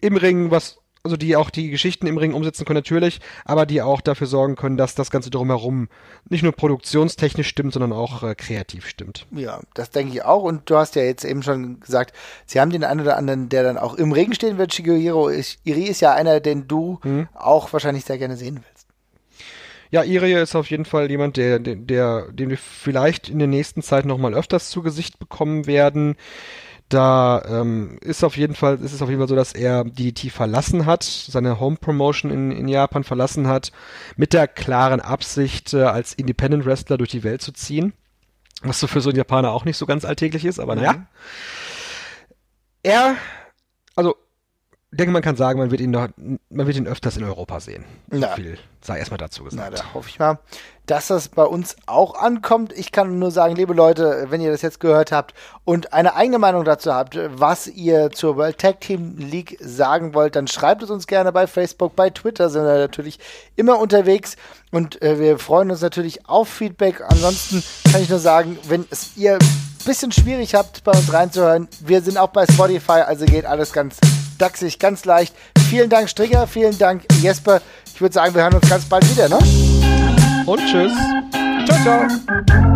im 0.00 0.16
Ring 0.16 0.50
was 0.50 0.78
also 1.06 1.16
die 1.16 1.36
auch 1.36 1.50
die 1.50 1.70
Geschichten 1.70 2.08
im 2.08 2.18
Ring 2.18 2.34
umsetzen 2.34 2.64
können 2.64 2.78
natürlich, 2.78 3.20
aber 3.44 3.64
die 3.64 3.80
auch 3.80 4.00
dafür 4.00 4.26
sorgen 4.26 4.56
können, 4.56 4.76
dass 4.76 4.96
das 4.96 5.12
Ganze 5.12 5.30
drumherum 5.30 5.88
nicht 6.28 6.42
nur 6.42 6.50
produktionstechnisch 6.50 7.46
stimmt, 7.46 7.72
sondern 7.72 7.92
auch 7.92 8.24
äh, 8.24 8.34
kreativ 8.34 8.88
stimmt. 8.88 9.24
Ja, 9.30 9.60
das 9.74 9.90
denke 9.90 10.14
ich 10.14 10.24
auch. 10.24 10.42
Und 10.42 10.68
du 10.68 10.76
hast 10.76 10.96
ja 10.96 11.02
jetzt 11.02 11.24
eben 11.24 11.44
schon 11.44 11.78
gesagt, 11.78 12.12
sie 12.44 12.60
haben 12.60 12.70
den 12.70 12.82
einen 12.82 13.02
oder 13.02 13.16
anderen, 13.16 13.48
der 13.48 13.62
dann 13.62 13.78
auch 13.78 13.94
im 13.94 14.10
Ring 14.10 14.34
stehen 14.34 14.58
wird. 14.58 14.74
Shigeru 14.74 15.30
Iri 15.30 15.84
ist 15.84 16.00
ja 16.00 16.12
einer, 16.12 16.40
den 16.40 16.66
du 16.66 16.98
hm. 17.02 17.28
auch 17.34 17.72
wahrscheinlich 17.72 18.04
sehr 18.04 18.18
gerne 18.18 18.36
sehen 18.36 18.56
willst. 18.56 18.88
Ja, 19.92 20.02
Irie 20.02 20.42
ist 20.42 20.56
auf 20.56 20.68
jeden 20.70 20.84
Fall 20.84 21.08
jemand, 21.08 21.36
der, 21.36 21.60
der, 21.60 21.76
der, 21.76 22.32
den 22.32 22.50
wir 22.50 22.58
vielleicht 22.58 23.28
in 23.28 23.38
der 23.38 23.46
nächsten 23.46 23.82
Zeit 23.82 24.04
nochmal 24.04 24.34
öfters 24.34 24.70
zu 24.70 24.82
Gesicht 24.82 25.20
bekommen 25.20 25.66
werden. 25.68 26.16
Da 26.88 27.42
ähm, 27.48 27.98
ist 28.00 28.22
auf 28.22 28.36
jeden 28.36 28.54
Fall, 28.54 28.78
ist 28.80 28.92
es 28.92 29.02
auf 29.02 29.08
jeden 29.08 29.20
Fall 29.20 29.28
so, 29.28 29.34
dass 29.34 29.52
er 29.52 29.84
DDT 29.84 30.30
verlassen 30.30 30.86
hat, 30.86 31.02
seine 31.02 31.58
Home 31.58 31.76
Promotion 31.76 32.30
in, 32.30 32.52
in 32.52 32.68
Japan 32.68 33.02
verlassen 33.02 33.48
hat, 33.48 33.72
mit 34.16 34.32
der 34.32 34.46
klaren 34.46 35.00
Absicht, 35.00 35.74
äh, 35.74 35.82
als 35.82 36.14
Independent 36.14 36.64
Wrestler 36.64 36.96
durch 36.96 37.10
die 37.10 37.24
Welt 37.24 37.42
zu 37.42 37.52
ziehen. 37.52 37.92
Was 38.62 38.78
so 38.78 38.86
für 38.86 39.00
so 39.00 39.10
einen 39.10 39.18
Japaner 39.18 39.50
auch 39.50 39.64
nicht 39.64 39.76
so 39.76 39.86
ganz 39.86 40.04
alltäglich 40.04 40.44
ist, 40.44 40.60
aber 40.60 40.76
naja. 40.76 40.92
Mhm. 40.92 41.06
Er, 42.82 43.16
also 43.96 44.14
denke, 44.96 45.12
man 45.12 45.22
kann 45.22 45.36
sagen, 45.36 45.58
man 45.58 45.70
wird 45.70 45.80
ihn 45.80 45.90
noch, 45.90 46.08
man 46.16 46.66
wird 46.66 46.76
ihn 46.76 46.86
öfters 46.86 47.16
in 47.16 47.24
Europa 47.24 47.60
sehen. 47.60 47.84
Na. 48.08 48.28
Viel 48.28 48.58
sei 48.80 48.98
erstmal 48.98 49.18
dazu 49.18 49.42
Na, 49.50 49.68
gesagt. 49.68 49.78
da 49.78 49.94
hoffe 49.94 50.08
ich 50.08 50.18
mal, 50.18 50.38
dass 50.86 51.08
das 51.08 51.28
bei 51.28 51.42
uns 51.42 51.76
auch 51.86 52.14
ankommt. 52.14 52.72
Ich 52.72 52.92
kann 52.92 53.18
nur 53.18 53.30
sagen, 53.32 53.56
liebe 53.56 53.74
Leute, 53.74 54.26
wenn 54.28 54.40
ihr 54.40 54.50
das 54.52 54.62
jetzt 54.62 54.78
gehört 54.78 55.10
habt 55.10 55.34
und 55.64 55.92
eine 55.92 56.14
eigene 56.14 56.38
Meinung 56.38 56.64
dazu 56.64 56.94
habt, 56.94 57.18
was 57.26 57.66
ihr 57.66 58.10
zur 58.12 58.36
World 58.36 58.58
Tag 58.58 58.80
Team 58.80 59.16
League 59.18 59.58
sagen 59.60 60.14
wollt, 60.14 60.36
dann 60.36 60.46
schreibt 60.46 60.82
es 60.82 60.90
uns 60.90 61.06
gerne 61.06 61.32
bei 61.32 61.46
Facebook, 61.46 61.96
bei 61.96 62.10
Twitter 62.10 62.48
sind 62.48 62.64
wir 62.64 62.78
natürlich 62.78 63.18
immer 63.56 63.80
unterwegs 63.80 64.36
und 64.70 65.02
äh, 65.02 65.18
wir 65.18 65.38
freuen 65.38 65.70
uns 65.70 65.80
natürlich 65.80 66.28
auf 66.28 66.48
Feedback. 66.48 67.02
Ansonsten 67.06 67.62
kann 67.90 68.02
ich 68.02 68.08
nur 68.08 68.20
sagen, 68.20 68.58
wenn 68.68 68.86
es 68.90 69.16
ihr 69.16 69.34
ein 69.34 69.84
bisschen 69.84 70.12
schwierig 70.12 70.54
habt, 70.54 70.84
bei 70.84 70.92
uns 70.92 71.12
reinzuhören, 71.12 71.68
wir 71.80 72.02
sind 72.02 72.18
auch 72.18 72.28
bei 72.28 72.46
Spotify, 72.46 73.02
also 73.02 73.24
geht 73.24 73.46
alles 73.46 73.72
ganz 73.72 73.98
dachsig, 74.38 74.78
ganz 74.78 75.04
leicht. 75.04 75.34
Vielen 75.68 75.90
Dank, 75.90 76.08
Stricker, 76.08 76.46
vielen 76.46 76.78
Dank, 76.78 77.02
Jesper. 77.20 77.60
Ich 77.92 78.00
würde 78.00 78.12
sagen, 78.12 78.34
wir 78.34 78.42
hören 78.42 78.54
uns 78.54 78.68
ganz 78.68 78.84
bald 78.84 79.08
wieder, 79.10 79.28
ne? 79.28 79.38
Und 80.46 80.60
tschüss. 80.66 80.92
Ciao, 81.66 81.82
ciao. 81.82 82.75